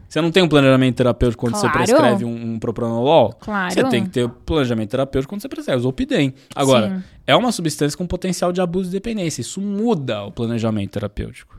Você 0.07 0.19
não 0.21 0.31
tem 0.31 0.43
um 0.43 0.47
planejamento 0.47 0.95
terapêutico 0.97 1.41
quando 1.45 1.55
você 1.55 1.69
Claro. 1.69 1.77
prescreve 1.77 2.25
um, 2.25 2.53
um 2.53 2.59
propranolol? 2.59 3.33
Claro. 3.39 3.73
Você 3.73 3.83
tem 3.85 4.03
que 4.03 4.09
ter 4.09 4.25
um 4.25 4.29
planejamento 4.29 4.89
terapêutico 4.89 5.29
quando 5.33 5.41
você 5.41 5.47
prescreve 5.49 5.79
o 5.79 5.81
Zolpidem. 5.83 6.33
Agora, 6.55 6.97
Sim. 6.97 7.03
é 7.27 7.35
uma 7.35 7.51
substância 7.51 7.97
com 7.97 8.05
potencial 8.05 8.51
de 8.51 8.59
abuso 8.61 8.89
e 8.89 8.91
dependência. 8.91 9.41
Isso 9.41 9.61
muda 9.61 10.23
o 10.23 10.31
planejamento 10.31 10.91
terapêutico. 10.91 11.57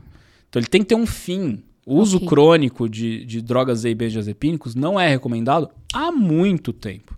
Então 0.49 0.59
ele 0.59 0.67
tem 0.67 0.81
que 0.81 0.87
ter 0.87 0.95
um 0.95 1.05
fim. 1.05 1.63
O 1.85 1.95
uso 1.99 2.17
Ok. 2.17 2.27
crônico 2.29 2.87
de, 2.87 3.25
de 3.25 3.41
drogas 3.41 3.85
e 3.85 3.93
benzodiazepínicos 3.93 4.73
não 4.75 4.99
é 4.99 5.07
recomendado 5.09 5.69
há 5.91 6.11
muito 6.11 6.71
tempo. 6.71 7.12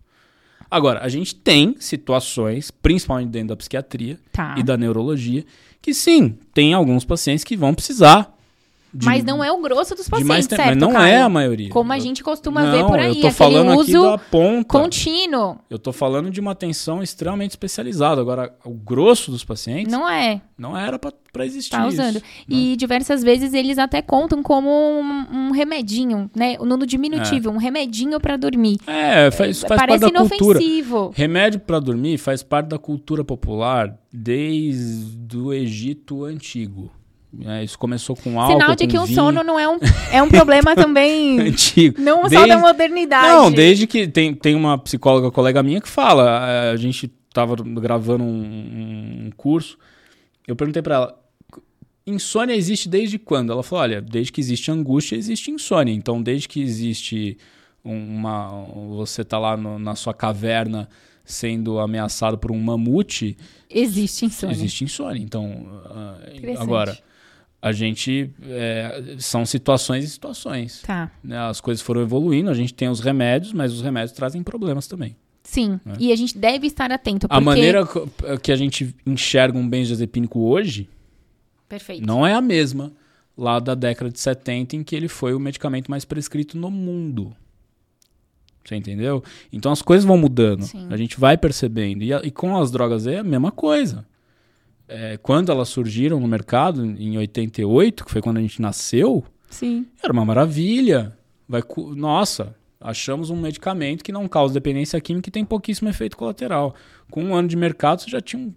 Agora, 0.75 0.99
a 1.01 1.07
gente 1.07 1.33
tem 1.33 1.73
situações, 1.79 2.69
principalmente 2.69 3.29
dentro 3.29 3.47
da 3.49 3.55
psiquiatria 3.55 4.19
Tá. 4.29 4.55
e 4.57 4.61
da 4.63 4.75
neurologia, 4.75 5.45
que 5.81 5.93
sim, 5.93 6.37
tem 6.53 6.73
alguns 6.73 7.05
pacientes 7.05 7.45
que 7.45 7.55
vão 7.55 7.73
precisar 7.73 8.34
de, 8.97 9.05
Mas 9.05 9.23
não 9.23 9.43
é 9.43 9.51
o 9.51 9.61
grosso 9.61 9.93
dos 9.95 10.07
pacientes, 10.07 10.47
tempo. 10.47 10.61
certo, 10.61 10.69
Mas 10.69 10.77
não 10.77 10.93
Caio? 10.93 11.13
é 11.13 11.21
a 11.21 11.29
maioria. 11.29 11.69
Como 11.69 11.91
a 11.91 11.99
gente 11.99 12.23
costuma 12.23 12.63
não, 12.63 12.71
ver 12.71 12.85
por 12.85 12.99
aí, 12.99 13.15
eu 13.17 13.21
tô 13.21 13.31
falando 13.31 13.71
aqui 13.71 13.91
uso 13.95 14.01
da 14.03 14.17
ponta. 14.17 14.65
contínuo. 14.67 15.57
Eu 15.69 15.77
tô 15.77 15.91
falando 15.91 16.29
de 16.29 16.39
uma 16.39 16.51
atenção 16.51 17.03
extremamente 17.03 17.51
especializada. 17.51 18.21
Agora, 18.21 18.53
o 18.63 18.71
grosso 18.73 19.31
dos 19.31 19.43
pacientes 19.43 19.91
não, 19.91 20.01
Não 20.57 20.77
é. 20.77 20.87
era 20.87 20.97
pra 20.97 21.11
pra 21.35 21.45
existir 21.45 21.71
Tá 21.71 21.79
isso, 21.85 22.01
usando. 22.01 22.15
né? 22.15 22.21
E 22.47 22.77
diversas 22.77 23.21
vezes 23.21 23.53
eles 23.53 23.77
até 23.77 24.01
contam 24.01 24.41
como 24.41 24.69
um, 24.69 25.25
um 25.49 25.51
remedinho, 25.51 26.31
né? 26.33 26.55
No 26.57 26.85
diminutivo, 26.87 27.49
um 27.49 27.57
remedinho 27.57 28.21
pra 28.21 28.37
dormir. 28.37 28.77
É, 28.87 29.29
faz, 29.31 29.59
faz 29.59 29.63
parte 29.63 29.79
Parece 29.79 29.99
da 29.99 30.11
cultura. 30.21 30.57
inofensivo. 30.59 31.11
Remédio 31.13 31.59
para 31.59 31.79
dormir 31.81 32.17
faz 32.17 32.41
parte 32.41 32.67
da 32.67 32.79
cultura 32.79 33.21
popular 33.25 33.97
desde 34.13 35.37
o 35.37 35.51
Egito 35.53 36.23
antigo. 36.23 36.89
É, 37.43 37.63
isso 37.63 37.77
começou 37.77 38.15
com 38.15 38.39
álcool, 38.39 38.53
Sinal 38.53 38.75
de 38.75 38.87
que 38.87 38.97
o 38.97 39.07
sono 39.07 39.43
não 39.43 39.59
é 39.59 39.67
um, 39.67 39.77
é 40.11 40.21
um 40.21 40.29
problema 40.29 40.75
também. 40.75 41.39
antigo. 41.49 41.99
Não 41.99 42.23
só 42.23 42.29
Desde- 42.29 42.47
da 42.47 42.57
modernidade. 42.57 43.27
Não, 43.27 43.51
desde 43.51 43.87
que 43.87 44.07
tem, 44.07 44.33
tem 44.33 44.55
uma 44.55 44.77
psicóloga 44.77 45.31
colega 45.31 45.61
minha 45.63 45.81
que 45.81 45.89
fala, 45.89 46.47
eh, 46.47 46.71
a 46.71 46.75
gente 46.77 47.07
tava 47.33 47.55
gravando 47.55 48.23
um, 48.23 49.25
um 49.25 49.29
curso, 49.35 49.77
eu 50.47 50.55
perguntei 50.55 50.81
pra 50.81 50.95
ela, 50.95 51.19
insônia 52.07 52.55
existe 52.55 52.87
desde 52.87 53.17
quando? 53.17 53.51
Ela 53.51 53.63
falou: 53.63 53.83
olha, 53.83 54.01
desde 54.01 54.31
que 54.31 54.39
existe 54.39 54.71
angústia, 54.71 55.15
existe 55.15 55.51
insônia. 55.51 55.93
Então, 55.93 56.21
desde 56.21 56.47
que 56.47 56.61
existe 56.61 57.37
uma. 57.83 58.65
Você 58.95 59.23
tá 59.23 59.37
lá 59.37 59.57
no, 59.57 59.79
na 59.79 59.95
sua 59.95 60.13
caverna 60.13 60.87
sendo 61.23 61.79
ameaçado 61.79 62.37
por 62.37 62.51
um 62.51 62.59
mamute. 62.59 63.35
Existe 63.69 64.25
insônia. 64.25 64.53
Existe 64.53 64.83
insônia. 64.83 65.21
Então, 65.21 65.67
uh, 65.85 66.61
agora, 66.61 66.97
a 67.65 67.71
gente. 67.71 68.29
É, 68.43 69.15
são 69.17 69.43
situações 69.43 70.03
e 70.03 70.07
situações. 70.07 70.83
Tá. 70.83 71.11
Né? 71.23 71.35
As 71.35 71.59
coisas 71.59 71.81
foram 71.81 72.01
evoluindo, 72.01 72.51
a 72.51 72.53
gente 72.53 72.71
tem 72.71 72.87
os 72.87 72.99
remédios, 72.99 73.53
mas 73.53 73.73
os 73.73 73.81
remédios 73.81 74.11
trazem 74.11 74.43
problemas 74.43 74.85
também. 74.85 75.15
Sim, 75.43 75.79
né? 75.83 75.95
e 75.99 76.11
a 76.11 76.15
gente 76.15 76.37
deve 76.37 76.67
estar 76.67 76.91
atento. 76.91 77.27
Porque... 77.27 77.35
A 77.35 77.41
maneira 77.41 77.87
que 78.41 78.51
a 78.51 78.55
gente 78.55 78.95
enxerga 79.05 79.57
um 79.57 79.67
benzodiazepínico 79.67 80.39
hoje 80.41 80.87
Perfeito. 81.67 82.05
não 82.05 82.25
é 82.25 82.33
a 82.33 82.41
mesma 82.41 82.91
lá 83.35 83.59
da 83.59 83.73
década 83.73 84.11
de 84.11 84.19
70, 84.19 84.75
em 84.75 84.83
que 84.83 84.95
ele 84.95 85.07
foi 85.07 85.33
o 85.33 85.39
medicamento 85.39 85.89
mais 85.89 86.05
prescrito 86.05 86.57
no 86.57 86.69
mundo. 86.69 87.35
Você 88.63 88.75
entendeu? 88.75 89.23
Então 89.51 89.71
as 89.71 89.81
coisas 89.81 90.05
vão 90.05 90.17
mudando. 90.17 90.63
Sim. 90.63 90.87
A 90.91 90.97
gente 90.97 91.19
vai 91.19 91.35
percebendo. 91.35 92.03
E, 92.03 92.13
e, 92.13 92.31
com 92.31 92.57
as 92.57 92.71
drogas 92.71 93.07
é 93.07 93.19
a 93.19 93.23
mesma 93.23 93.51
coisa. 93.51 94.05
É, 94.87 95.17
quando 95.17 95.51
elas 95.51 95.69
surgiram 95.69 96.19
no 96.19 96.27
mercado, 96.27 96.85
em 96.85 97.17
88, 97.17 98.05
que 98.05 98.11
foi 98.11 98.21
quando 98.21 98.37
a 98.37 98.41
gente 98.41 98.61
nasceu, 98.61 99.23
Sim. 99.49 99.85
era 100.03 100.13
uma 100.13 100.25
maravilha. 100.25 101.17
Vai, 101.47 101.61
nossa, 101.95 102.55
achamos 102.79 103.29
um 103.29 103.35
medicamento 103.35 104.03
que 104.03 104.11
não 104.11 104.27
causa 104.27 104.53
dependência 104.53 104.99
química 105.01 105.29
e 105.29 105.31
tem 105.31 105.43
pouquíssimo 105.43 105.89
efeito 105.89 106.15
colateral. 106.15 106.75
Com 107.09 107.23
um 107.23 107.35
ano 107.35 107.47
de 107.47 107.55
mercado, 107.55 108.01
você 108.01 108.11
já 108.11 108.21
tinha 108.21 108.41
um, 108.41 108.53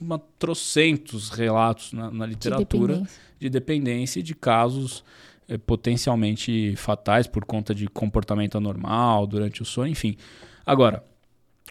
uma 0.00 0.18
trocentos 0.38 1.30
relatos 1.30 1.92
na, 1.92 2.10
na 2.10 2.26
literatura 2.26 2.94
de 2.94 2.98
dependência. 3.00 3.22
de 3.38 3.48
dependência 3.48 4.22
de 4.22 4.34
casos 4.34 5.04
é, 5.48 5.58
potencialmente 5.58 6.74
fatais 6.76 7.26
por 7.26 7.44
conta 7.44 7.74
de 7.74 7.88
comportamento 7.88 8.56
anormal 8.56 9.26
durante 9.26 9.62
o 9.62 9.64
sono, 9.64 9.88
enfim. 9.88 10.16
Agora, 10.64 11.04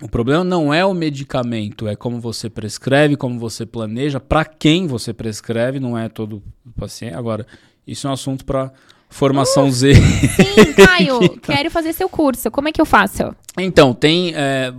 o 0.02 0.08
problema 0.08 0.44
não 0.44 0.74
é 0.74 0.86
o 0.86 0.94
medicamento, 0.94 1.88
é 1.88 1.96
como 1.96 2.20
você 2.20 2.50
prescreve, 2.50 3.16
como 3.16 3.38
você 3.38 3.66
planeja, 3.66 4.20
para 4.20 4.46
quem 4.46 4.88
você 4.88 5.14
prescreve, 5.14 5.80
não 5.80 5.98
é 5.98 6.08
todo 6.08 6.42
paciente. 6.78 7.16
Agora, 7.16 7.46
isso 7.86 8.08
é 8.08 8.10
um 8.10 8.14
assunto 8.14 8.46
para 8.46 8.72
formação 9.10 9.68
uh, 9.68 9.72
Z. 9.72 9.94
Sim, 9.96 10.74
Caio, 10.86 11.38
quero 11.40 11.70
fazer 11.70 11.94
seu 11.94 12.08
curso. 12.08 12.50
Como 12.50 12.70
é 12.70 12.72
que 12.72 12.80
eu 12.80 12.86
faço? 12.86 13.36
Então, 13.58 13.94
tem. 13.94 14.34
É, 14.36 14.72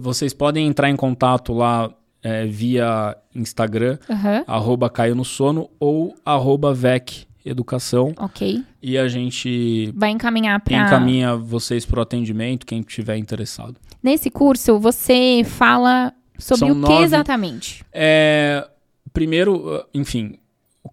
vocês 0.00 0.34
podem 0.34 0.66
entrar 0.66 0.90
em 0.90 0.96
contato 0.96 1.52
lá 1.54 1.90
é, 2.22 2.44
via 2.44 3.16
Instagram, 3.34 3.98
uhum. 4.08 4.44
arroba 4.46 4.90
Caio 4.90 5.14
no 5.14 5.24
Sono 5.24 5.70
ou 5.78 6.14
arroba 6.24 6.74
VEC 6.74 7.26
educação. 7.44 8.12
Ok. 8.18 8.62
E 8.82 8.98
a 8.98 9.06
gente 9.06 9.92
vai 9.94 10.10
encaminhar 10.10 10.60
para 10.60 10.76
encaminha 10.76 11.36
vocês 11.36 11.86
para 11.86 12.00
o 12.00 12.02
atendimento 12.02 12.66
quem 12.66 12.80
estiver 12.80 13.16
interessado. 13.16 13.76
Nesse 14.06 14.30
curso 14.30 14.78
você 14.78 15.42
fala 15.44 16.12
sobre 16.38 16.68
São 16.68 16.70
o 16.70 16.74
que 16.74 16.92
nove... 16.92 17.02
exatamente? 17.02 17.84
É, 17.92 18.64
primeiro, 19.12 19.84
enfim, 19.92 20.38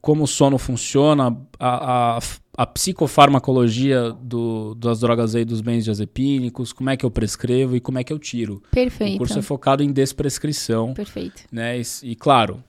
como 0.01 0.23
o 0.23 0.27
sono 0.27 0.57
funciona, 0.57 1.37
a, 1.59 2.17
a, 2.17 2.19
a 2.57 2.65
psicofarmacologia 2.65 4.09
do, 4.13 4.73
das 4.73 5.01
drogas 5.01 5.35
aí 5.35 5.45
dos 5.45 5.61
bens 5.61 5.83
diazepínicos, 5.83 6.73
como 6.73 6.89
é 6.89 6.97
que 6.97 7.05
eu 7.05 7.11
prescrevo 7.11 7.75
e 7.75 7.79
como 7.79 7.99
é 7.99 8.03
que 8.03 8.11
eu 8.11 8.17
tiro. 8.17 8.63
Perfeito. 8.71 9.13
O 9.13 9.17
curso 9.19 9.37
é 9.37 9.43
focado 9.43 9.83
em 9.83 9.91
desprescrição. 9.91 10.95
Perfeito. 10.95 11.43
Né? 11.51 11.79
E, 11.79 11.83
e 12.01 12.15
claro, 12.15 12.63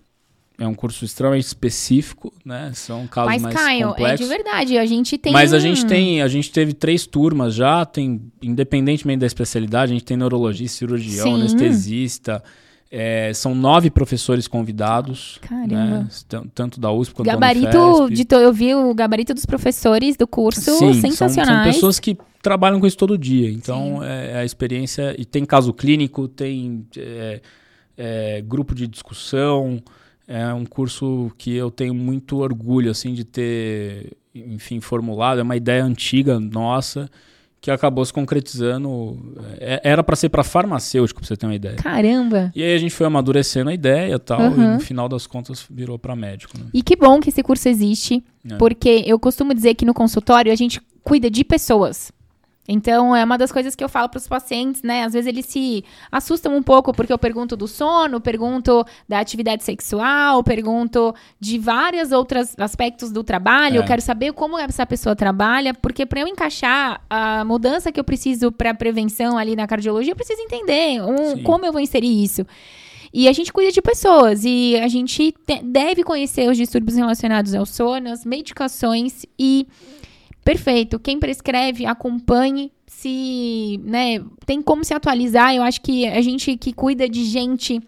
é 0.59 0.67
um 0.67 0.75
curso 0.75 1.05
extremamente 1.05 1.47
específico, 1.47 2.33
né? 2.45 2.71
São 2.75 3.07
casos 3.07 3.33
Mas, 3.33 3.43
mais 3.43 3.55
Caio, 3.55 3.89
complexos. 3.89 4.21
é 4.21 4.23
de 4.23 4.29
verdade, 4.29 4.79
a 4.79 4.87
gente 4.87 5.19
tem 5.19 5.33
Mas 5.33 5.53
a 5.53 5.59
gente 5.59 5.85
tem, 5.85 6.23
a 6.23 6.29
gente 6.29 6.53
teve 6.53 6.73
três 6.73 7.07
turmas 7.07 7.55
já, 7.55 7.85
tem 7.85 8.21
independentemente 8.41 9.19
da 9.19 9.27
especialidade, 9.27 9.93
a 9.93 9.95
gente 9.95 10.05
tem 10.05 10.17
neurologista, 10.17 10.79
cirurgião, 10.79 11.27
Sim. 11.27 11.35
anestesista, 11.41 12.43
é, 12.89 13.33
são 13.35 13.53
nove 13.53 13.91
professores 13.91 14.47
convidados. 14.47 15.41
Caramba. 15.41 15.75
Né? 15.75 16.09
Tanto 16.55 16.79
da 16.79 16.93
USP 16.93 17.15
quanto 17.17 17.27
gabarito 17.27 17.73
da 17.73 17.87
Unifesp. 17.87 18.25
de 18.25 18.35
Eu 18.37 18.53
vi 18.53 18.73
o 18.77 18.95
gabarito 18.95 19.35
dos 19.35 19.45
professores 19.45 20.17
do 20.17 20.29
curso, 20.29 20.79
Sim, 20.79 20.95
sensacionais. 20.95 21.49
São, 21.49 21.65
são 21.65 21.73
pessoas 21.73 21.99
que 21.99 22.17
trabalham 22.41 22.79
com 22.79 22.87
isso 22.87 22.97
todo 22.97 23.19
dia. 23.19 23.51
Então, 23.51 24.01
é, 24.05 24.33
é, 24.33 24.37
a 24.37 24.45
experiência... 24.45 25.17
E 25.19 25.25
tem 25.25 25.45
caso 25.45 25.73
clínico, 25.73 26.29
tem 26.29 26.87
é, 26.97 27.41
é, 27.97 28.43
grupo 28.43 28.77
de 28.77 28.87
discussão 28.87 29.83
é 30.27 30.53
um 30.53 30.65
curso 30.65 31.31
que 31.37 31.55
eu 31.55 31.71
tenho 31.71 31.95
muito 31.95 32.39
orgulho 32.39 32.91
assim 32.91 33.13
de 33.13 33.25
ter, 33.25 34.17
enfim, 34.35 34.81
formulado. 34.81 35.41
É 35.41 35.43
uma 35.43 35.57
ideia 35.57 35.85
antiga 35.85 36.41
nossa 36.41 37.11
que 37.61 37.71
acabou 37.71 38.05
se 38.05 38.13
concretizando. 38.13 39.35
É, 39.59 39.81
era 39.83 40.03
para 40.03 40.17
ser 40.17 40.29
para 40.29 40.45
farmacêutico, 40.45 41.21
para 41.21 41.29
você 41.29 41.37
ter 41.37 41.47
uma 41.47 41.55
ideia. 41.55 41.77
Caramba! 41.77 42.53
E 42.55 42.63
aí 42.63 42.75
a 42.75 42.79
gente 42.79 42.93
foi 42.93 43.07
amadurecendo 43.07 43.71
a 43.71 43.75
ideia 43.75 44.15
e 44.15 44.19
tal, 44.19 44.39
uhum. 44.39 44.63
e 44.63 44.67
no 44.75 44.81
final 44.81 45.09
das 45.09 45.27
contas 45.27 45.65
virou 45.71 45.99
para 45.99 46.15
médico. 46.15 46.59
Né? 46.59 46.67
E 46.75 46.83
que 46.83 46.95
bom 46.95 47.21
que 47.21 47.31
esse 47.31 47.43
curso 47.43 47.67
existe, 47.69 48.23
é. 48.51 48.57
porque 48.57 49.03
eu 49.07 49.19
costumo 49.19 49.55
dizer 49.55 49.75
que 49.75 49.87
no 49.87 49.95
consultório 49.95 50.53
a 50.53 50.55
gente 50.55 50.79
cuida 51.03 51.31
de 51.31 51.43
pessoas. 51.43 52.13
Então, 52.67 53.15
é 53.15 53.23
uma 53.23 53.37
das 53.37 53.53
coisas 53.53 53.75
que 53.75 53.85
eu 53.85 53.89
falo 53.89 54.09
para 54.09 54.19
os 54.19 54.27
pacientes, 54.27 54.83
né? 54.83 55.05
Às 55.05 55.13
vezes 55.13 55.29
eles 55.29 55.45
se 55.45 55.85
assustam 56.11 56.57
um 56.57 56.63
pouco 56.63 56.95
porque 56.95 57.13
eu 57.13 57.19
pergunto 57.19 57.57
do 57.57 57.69
sono, 57.69 58.21
pergunto 58.21 58.85
da 59.07 59.21
atividade 59.21 59.63
sexual, 59.63 60.43
pergunto 60.43 61.15
de 61.39 61.59
vários 61.59 62.11
outros 62.11 62.55
aspectos 62.59 63.13
do 63.13 63.23
trabalho. 63.23 63.77
É. 63.77 63.79
Eu 63.81 63.85
quero 63.85 64.01
saber 64.01 64.33
como 64.33 64.59
essa 64.59 64.87
pessoa 64.87 65.15
trabalha, 65.15 65.75
porque 65.75 66.07
para 66.07 66.21
eu 66.21 66.27
encaixar 66.27 67.03
a 67.09 67.45
mudança 67.45 67.93
que 67.93 68.01
eu 68.01 68.05
preciso 68.05 68.51
para 68.51 68.73
prevenção 68.73 69.37
ali 69.37 69.55
na 69.55 69.67
cardiologia, 69.67 70.13
eu 70.13 70.17
preciso 70.17 70.41
entender 70.41 71.03
um, 71.03 71.43
como 71.43 71.67
eu 71.67 71.73
vou 71.73 71.81
inserir 71.81 72.25
isso. 72.25 72.47
E 73.13 73.29
a 73.29 73.33
gente 73.33 73.53
cuida 73.53 73.71
de 73.71 73.81
pessoas 73.81 74.43
e 74.45 74.77
a 74.83 74.89
gente 74.89 75.33
deve 75.63 76.03
conhecer 76.03 76.51
os 76.51 76.57
distúrbios 76.57 76.97
relacionados 76.97 77.55
ao 77.55 77.65
sono, 77.65 78.11
as 78.11 78.25
medicações 78.25 79.25
e 79.39 79.69
Perfeito. 80.45 80.99
Quem 80.99 81.19
prescreve, 81.19 81.87
acompanhe. 81.87 82.71
Se, 82.87 83.81
né, 83.83 84.23
tem 84.45 84.61
como 84.61 84.85
se 84.85 84.93
atualizar. 84.93 85.55
Eu 85.55 85.63
acho 85.63 85.81
que 85.81 86.07
a 86.07 86.21
gente 86.21 86.57
que 86.57 86.73
cuida 86.73 87.09
de 87.09 87.25
gente 87.25 87.81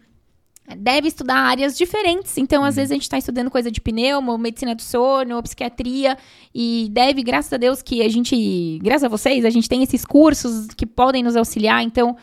deve 0.77 1.09
estudar 1.09 1.37
áreas 1.37 1.77
diferentes. 1.77 2.37
Então, 2.39 2.65
às 2.65 2.75
uhum. 2.75 2.77
vezes, 2.77 2.91
a 2.91 2.95
gente 2.95 3.03
está 3.03 3.19
estudando 3.19 3.51
coisa 3.51 3.71
de 3.71 3.81
pneumo, 3.81 4.37
medicina 4.39 4.75
do 4.75 4.83
sono, 4.83 5.43
psiquiatria, 5.43 6.17
e 6.55 6.89
deve, 6.91 7.23
graças 7.23 7.53
a 7.53 7.57
Deus, 7.57 7.83
que 7.83 8.03
a 8.03 8.09
gente, 8.09 8.79
graças 8.83 9.05
a 9.05 9.09
vocês, 9.09 9.45
a 9.45 9.51
gente 9.51 9.69
tem 9.69 9.83
esses 9.83 10.05
cursos 10.05 10.69
que 10.69 10.87
podem 10.87 11.23
nos 11.23 11.37
auxiliar. 11.37 11.83
Então, 11.83 12.17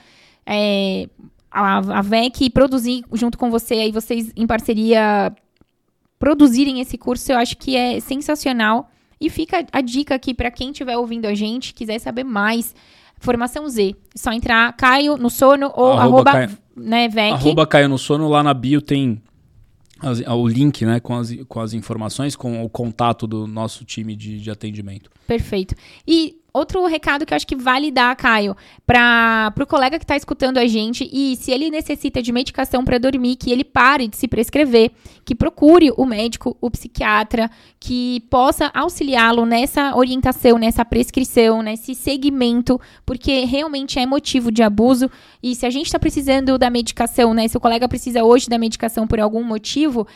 é, 0.46 1.08
a, 1.50 1.78
a 2.00 2.02
VEC 2.02 2.50
produzir 2.50 3.06
junto 3.14 3.38
com 3.38 3.50
você, 3.50 3.76
aí 3.76 3.92
vocês 3.92 4.32
em 4.36 4.48
parceria 4.48 5.34
produzirem 6.20 6.80
esse 6.80 6.98
curso, 6.98 7.32
eu 7.32 7.38
acho 7.38 7.58
que 7.58 7.76
é 7.76 8.00
sensacional. 8.00 8.90
E 9.24 9.30
fica 9.30 9.66
a 9.72 9.80
dica 9.80 10.14
aqui 10.14 10.34
para 10.34 10.52
quem 10.52 10.72
estiver 10.72 10.98
ouvindo 10.98 11.26
a 11.26 11.34
gente, 11.34 11.74
quiser 11.74 11.98
saber 11.98 12.26
mais. 12.26 12.76
Formação 13.18 13.70
Z. 13.70 13.96
É 14.14 14.18
só 14.18 14.34
entrar 14.34 14.74
Caio 14.74 15.16
no 15.16 15.30
sono 15.30 15.72
ou 15.74 15.94
arroba, 15.94 16.02
arroba 16.02 16.32
Caio, 16.34 16.58
né, 16.76 17.08
VEC. 17.08 17.32
Arroba 17.32 17.66
Caio 17.66 17.88
no 17.88 17.98
sono, 17.98 18.28
lá 18.28 18.44
na 18.44 18.54
bio 18.54 18.82
tem 18.82 19.22
as, 20.02 20.20
o 20.20 20.46
link 20.46 20.84
né, 20.84 21.00
com, 21.00 21.16
as, 21.16 21.34
com 21.48 21.62
as 21.62 21.74
informações, 21.74 22.36
com 22.36 22.62
o 22.62 22.70
contato 22.70 23.26
do 23.26 23.48
nosso 23.48 23.86
time 23.86 24.14
de, 24.14 24.42
de 24.42 24.52
atendimento. 24.52 25.10
Perfeito. 25.26 25.74
E 26.06 26.36
outro 26.54 26.86
recado 26.86 27.26
que 27.26 27.34
eu 27.34 27.36
acho 27.36 27.48
que 27.48 27.56
vale 27.56 27.90
dar, 27.90 28.16
Caio, 28.16 28.56
para 28.86 29.52
o 29.60 29.66
colega 29.66 29.98
que 29.98 30.04
está 30.04 30.16
escutando 30.16 30.60
a 30.60 30.68
gente 30.68 31.10
e 31.12 31.36
se 31.36 31.52
ele 31.52 31.72
necessita 31.72 32.22
de 32.22 32.32
medicação 32.32 32.86
para 32.86 33.00
dormir, 33.00 33.36
que 33.36 33.52
ele 33.52 33.64
pare 33.64 34.08
de 34.08 34.16
se 34.16 34.28
prescrever, 34.28 34.92
que 35.26 35.34
procure 35.34 35.92
o 35.98 36.06
médico, 36.06 36.56
o 36.62 36.70
psiquiatra, 36.70 37.50
que 37.80 38.22
possa 38.30 38.70
auxiliá-lo 38.74 39.46
nessa 39.46 39.96
orientação, 39.96 40.60
nessa 40.60 40.86
prescrição, 40.86 41.64
nesse 41.64 41.96
segmento, 41.96 42.80
porque 43.04 43.46
realmente 43.46 43.98
é 43.98 44.06
motivo 44.06 44.52
de 44.52 44.62
abuso. 44.62 45.10
E 45.42 45.56
se 45.56 45.66
a 45.66 45.70
gente 45.72 45.88
está 45.88 45.98
precisando 45.98 46.58
da 46.58 46.70
medicação, 46.70 47.34
né? 47.34 47.48
Se 47.48 47.58
o 47.58 47.60
colega 47.60 47.88
precisa 47.88 48.24
hoje 48.24 48.48
da 48.48 48.60
medicação 48.60 49.08
por 49.08 49.20
algum 49.20 49.44
motivo, 49.44 50.08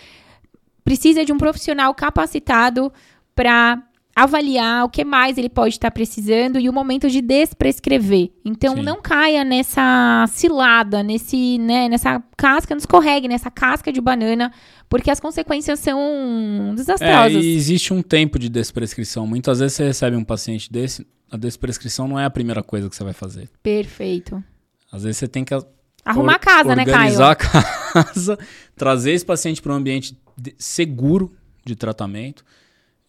precisa 0.84 1.26
de 1.26 1.34
um 1.34 1.38
profissional 1.38 1.94
capacitado 1.96 2.94
para 3.36 3.82
avaliar 4.18 4.84
o 4.84 4.90
que 4.90 5.06
mais 5.06 5.38
ele 5.38 5.48
pode 5.48 5.76
estar 5.76 5.92
precisando 5.92 6.60
e 6.60 6.68
o 6.68 6.74
momento 6.74 7.08
de 7.08 7.22
desprescrever. 7.22 8.32
Então 8.44 8.76
Sim. 8.76 8.82
não 8.82 9.00
caia 9.00 9.44
nessa 9.44 10.26
cilada, 10.30 11.04
nesse, 11.04 11.60
né, 11.60 11.88
nessa 11.88 12.20
casca, 12.36 12.74
não 12.74 12.80
escorregue 12.80 13.28
nessa 13.28 13.52
casca 13.52 13.94
de 13.94 14.02
banana, 14.02 14.52
porque 14.90 15.12
as 15.12 15.20
consequências 15.20 15.80
são 15.80 16.74
desastrosas. 16.76 17.44
É, 17.44 17.48
e 17.48 17.56
existe 17.56 17.94
um 17.94 18.02
tempo 18.02 18.40
de 18.40 18.50
desprescrição. 18.50 19.28
Muitas 19.28 19.60
vezes 19.60 19.76
você 19.78 19.86
recebe 19.86 20.18
um 20.18 20.24
paciente 20.24 20.72
desse, 20.74 21.06
a 21.30 21.38
desprescrição 21.38 22.08
não 22.08 22.20
é 22.20 22.26
a 22.26 22.30
primeira 22.32 22.64
coisa 22.64 22.90
que 22.90 22.96
você 22.96 23.04
vai 23.04 23.14
fazer. 23.14 23.48
Perfeito. 23.62 24.44
Às 24.92 25.04
vezes 25.04 25.18
você 25.18 25.28
tem 25.28 25.46
que 25.46 25.54
arrumar 26.04 26.36
a 26.36 26.40
casa, 26.40 26.76
né, 26.76 26.86
Caio? 26.86 26.98
Organizar 26.98 27.32
a 27.32 27.36
casa, 27.36 28.40
trazer 28.76 29.12
esse 29.12 29.26
paciente 29.26 29.62
para 29.62 29.74
um 29.74 29.76
ambiente 29.76 30.18
seguro 30.58 31.36
de 31.64 31.76
tratamento. 31.76 32.44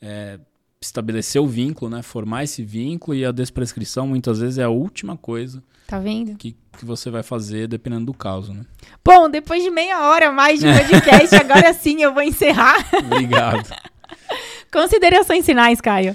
É, 0.03 0.39
estabelecer 0.81 1.41
o 1.41 1.47
vínculo, 1.47 1.91
né? 1.91 2.03
Formar 2.03 2.45
esse 2.45 2.63
vínculo 2.63 3.17
e 3.17 3.25
a 3.25 3.33
desprescrição 3.33 4.07
muitas 4.07 4.39
vezes 4.41 4.59
é 4.59 4.65
a 4.65 4.69
última 4.69 5.17
coisa 5.17 5.63
Tá 5.87 5.99
vendo? 5.99 6.37
que, 6.37 6.55
que 6.79 6.85
você 6.85 7.11
vai 7.11 7.23
fazer 7.23 7.67
dependendo 7.67 8.07
do 8.07 8.15
caso, 8.15 8.53
né? 8.53 8.63
Bom, 9.05 9.29
depois 9.31 9.63
de 9.63 9.71
meia 9.71 10.03
hora 10.09 10.31
mais 10.31 10.61
de 10.61 10.67
podcast, 10.67 11.35
agora 11.37 11.73
sim 11.73 12.03
eu 12.03 12.13
vou 12.13 12.23
encerrar. 12.23 12.77
Obrigado. 13.05 13.69
Considerações 14.73 15.45
finais, 15.47 15.81
Caio. 15.81 16.15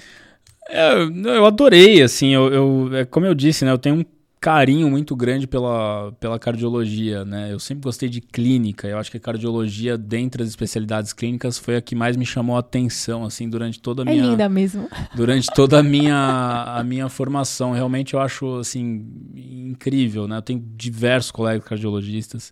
É, 0.69 0.93
eu 0.93 1.09
eu 1.25 1.45
adorei, 1.45 2.01
assim, 2.01 2.29
eu, 2.33 2.53
eu- 2.53 2.95
é 2.97 3.05
como 3.05 3.25
eu 3.25 3.33
disse, 3.33 3.65
né? 3.65 3.71
Eu 3.71 3.77
tenho 3.77 3.95
um 3.95 4.05
carinho 4.43 4.89
muito 4.89 5.15
grande 5.15 5.47
pela, 5.47 6.11
pela 6.19 6.37
cardiologia, 6.37 7.23
né? 7.23 7.53
Eu 7.53 7.59
sempre 7.59 7.83
gostei 7.85 8.09
de 8.09 8.19
clínica. 8.19 8.85
Eu 8.89 8.97
acho 8.97 9.09
que 9.09 9.15
a 9.15 9.19
cardiologia, 9.19 9.97
dentre 9.97 10.43
as 10.43 10.49
especialidades 10.49 11.13
clínicas, 11.13 11.57
foi 11.57 11.77
a 11.77 11.81
que 11.81 11.95
mais 11.95 12.17
me 12.17 12.25
chamou 12.25 12.57
a 12.57 12.59
atenção, 12.59 13.23
assim, 13.23 13.49
durante 13.49 13.79
toda 13.79 14.03
a 14.03 14.05
É 14.05 14.11
minha 14.11 14.25
linda 14.25 14.49
mesmo. 14.49 14.89
durante 15.15 15.47
toda 15.55 15.79
a 15.79 15.83
minha, 15.83 16.65
a 16.77 16.83
minha 16.83 17.07
formação. 17.07 17.71
Realmente 17.71 18.15
eu 18.15 18.19
acho 18.19 18.57
assim 18.57 19.05
incrível, 19.33 20.27
né? 20.27 20.35
Eu 20.35 20.41
tenho 20.41 20.61
diversos 20.75 21.31
colegas 21.31 21.65
cardiologistas 21.65 22.51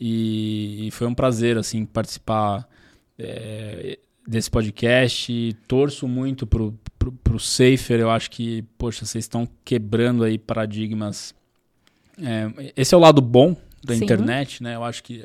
e, 0.00 0.86
e 0.86 0.90
foi 0.92 1.08
um 1.08 1.14
prazer 1.14 1.58
assim 1.58 1.84
participar 1.84 2.68
é, 3.18 3.98
desse 4.26 4.50
podcast. 4.50 5.56
Torço 5.68 6.08
muito 6.08 6.46
pro, 6.46 6.78
pro, 6.98 7.12
pro 7.12 7.38
Safer. 7.38 8.00
Eu 8.00 8.10
acho 8.10 8.30
que, 8.30 8.62
poxa, 8.76 9.04
vocês 9.04 9.24
estão 9.24 9.48
quebrando 9.64 10.24
aí 10.24 10.38
paradigmas. 10.38 11.34
É, 12.18 12.72
esse 12.76 12.94
é 12.94 12.96
o 12.96 13.00
lado 13.00 13.20
bom 13.20 13.56
da 13.84 13.94
Sim. 13.94 14.04
internet, 14.04 14.62
né? 14.62 14.74
Eu 14.74 14.84
acho 14.84 15.02
que 15.02 15.24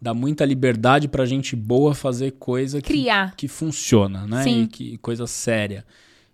dá 0.00 0.12
muita 0.12 0.44
liberdade 0.44 1.08
pra 1.08 1.24
gente 1.24 1.54
boa 1.54 1.94
fazer 1.94 2.32
coisa 2.32 2.80
que 2.80 2.88
Criar. 2.88 3.34
que 3.36 3.48
funciona, 3.48 4.26
né? 4.26 4.42
Sim. 4.42 4.62
E 4.62 4.66
que 4.66 4.98
coisa 4.98 5.26
séria. 5.26 5.84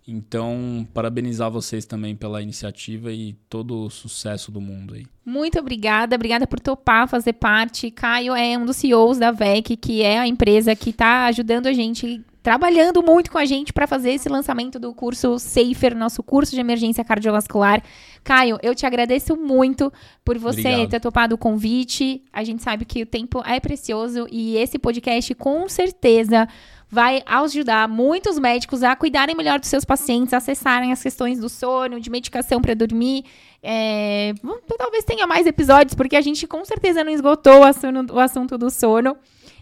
Então, 0.09 0.87
parabenizar 0.93 1.51
vocês 1.51 1.85
também 1.85 2.15
pela 2.15 2.41
iniciativa 2.41 3.11
e 3.11 3.33
todo 3.47 3.85
o 3.85 3.89
sucesso 3.89 4.51
do 4.51 4.59
mundo 4.59 4.95
aí. 4.95 5.05
Muito 5.23 5.59
obrigada, 5.59 6.15
obrigada 6.15 6.47
por 6.47 6.59
topar 6.59 7.07
fazer 7.07 7.33
parte. 7.33 7.91
Caio 7.91 8.33
é 8.33 8.57
um 8.57 8.65
dos 8.65 8.77
CEOs 8.77 9.19
da 9.19 9.31
VEC, 9.31 9.77
que 9.77 10.01
é 10.01 10.17
a 10.17 10.27
empresa 10.27 10.75
que 10.75 10.89
está 10.89 11.25
ajudando 11.27 11.67
a 11.67 11.73
gente, 11.73 12.23
trabalhando 12.41 13.03
muito 13.03 13.29
com 13.29 13.37
a 13.37 13.45
gente 13.45 13.71
para 13.71 13.85
fazer 13.85 14.11
esse 14.11 14.27
lançamento 14.27 14.79
do 14.79 14.91
curso 14.95 15.37
Safer, 15.37 15.95
nosso 15.95 16.23
curso 16.23 16.55
de 16.55 16.59
emergência 16.59 17.03
cardiovascular. 17.03 17.83
Caio, 18.23 18.57
eu 18.63 18.73
te 18.73 18.87
agradeço 18.87 19.37
muito 19.37 19.93
por 20.25 20.39
você 20.39 20.61
Obrigado. 20.61 20.89
ter 20.89 20.99
topado 20.99 21.35
o 21.35 21.37
convite. 21.37 22.23
A 22.33 22.43
gente 22.43 22.63
sabe 22.63 22.85
que 22.85 23.03
o 23.03 23.05
tempo 23.05 23.43
é 23.45 23.59
precioso 23.59 24.25
e 24.31 24.57
esse 24.57 24.79
podcast 24.79 25.35
com 25.35 25.69
certeza 25.69 26.47
vai 26.89 27.21
ajudar 27.25 27.87
muitos 27.87 28.39
médicos 28.39 28.81
a 28.81 28.95
cuidarem 28.95 29.35
melhor 29.35 29.59
dos 29.59 29.69
seus 29.69 29.85
pacientes, 29.85 30.33
acessarem 30.33 30.91
as 30.91 31.01
questões 31.01 31.39
do 31.39 31.47
sono, 31.47 31.99
de 31.99 32.09
medicação 32.09 32.61
para 32.61 32.73
dormir. 32.73 33.25
É, 33.61 34.33
talvez 34.77 35.03
tenha 35.03 35.27
mais 35.27 35.45
episódios, 35.45 35.93
porque 35.93 36.15
a 36.15 36.21
gente 36.21 36.47
com 36.47 36.65
certeza 36.65 37.03
não 37.03 37.11
esgotou 37.11 37.59
o 37.59 37.63
assunto, 37.63 38.13
o 38.13 38.19
assunto 38.19 38.57
do 38.57 38.69
sono. 38.69 39.15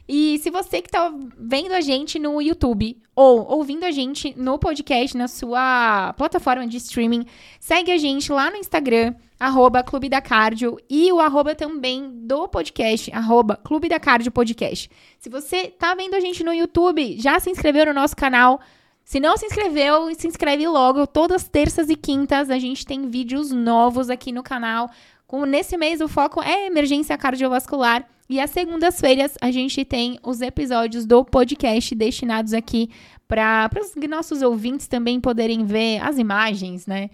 E 0.07 0.39
se 0.39 0.49
você 0.49 0.81
que 0.81 0.89
tá 0.89 1.13
vendo 1.37 1.73
a 1.73 1.81
gente 1.81 2.17
no 2.17 2.41
YouTube 2.41 2.97
ou 3.13 3.45
ouvindo 3.51 3.83
a 3.83 3.91
gente 3.91 4.33
no 4.37 4.57
podcast, 4.57 5.17
na 5.17 5.27
sua 5.27 6.13
plataforma 6.13 6.65
de 6.65 6.77
streaming, 6.77 7.25
segue 7.59 7.91
a 7.91 7.97
gente 7.97 8.31
lá 8.31 8.49
no 8.49 8.55
Instagram, 8.55 9.15
arroba 9.37 9.83
Clube 9.83 10.07
da 10.07 10.21
Cardio, 10.21 10.77
e 10.89 11.11
o 11.11 11.19
arroba 11.19 11.53
também 11.53 12.09
do 12.09 12.47
podcast, 12.47 13.11
arroba 13.13 13.57
Clube 13.57 13.89
da 13.89 13.99
Cardio 13.99 14.31
Podcast. 14.31 14.89
Se 15.19 15.29
você 15.29 15.67
tá 15.67 15.93
vendo 15.93 16.13
a 16.13 16.21
gente 16.21 16.43
no 16.43 16.53
YouTube, 16.53 17.19
já 17.19 17.37
se 17.39 17.49
inscreveu 17.49 17.87
no 17.87 17.93
nosso 17.93 18.15
canal, 18.15 18.61
se 19.03 19.19
não 19.19 19.37
se 19.37 19.45
inscreveu, 19.45 20.13
se 20.15 20.27
inscreve 20.27 20.67
logo. 20.67 21.07
Todas 21.07 21.47
terças 21.47 21.89
e 21.89 21.95
quintas 21.95 22.49
a 22.49 22.59
gente 22.59 22.85
tem 22.85 23.09
vídeos 23.09 23.51
novos 23.51 24.09
aqui 24.09 24.33
no 24.33 24.43
canal. 24.43 24.89
Como 25.25 25.45
nesse 25.45 25.77
mês 25.77 26.01
o 26.01 26.09
foco 26.09 26.41
é 26.41 26.67
emergência 26.67 27.17
cardiovascular. 27.17 28.05
E 28.29 28.39
às 28.39 28.49
segundas-feiras 28.49 29.35
a 29.41 29.51
gente 29.51 29.85
tem 29.85 30.19
os 30.21 30.41
episódios 30.41 31.05
do 31.05 31.23
podcast 31.23 31.95
destinados 31.95 32.53
aqui 32.53 32.89
para 33.27 33.69
os 33.81 33.93
nossos 34.09 34.41
ouvintes 34.41 34.87
também 34.87 35.19
poderem 35.19 35.65
ver 35.65 35.99
as 36.01 36.17
imagens, 36.17 36.85
né? 36.85 37.09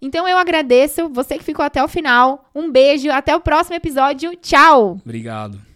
Então 0.00 0.28
eu 0.28 0.36
agradeço 0.36 1.08
você 1.08 1.38
que 1.38 1.44
ficou 1.44 1.64
até 1.64 1.82
o 1.82 1.88
final. 1.88 2.50
Um 2.54 2.70
beijo, 2.70 3.10
até 3.10 3.34
o 3.34 3.40
próximo 3.40 3.76
episódio. 3.76 4.36
Tchau! 4.36 4.98
Obrigado. 5.04 5.73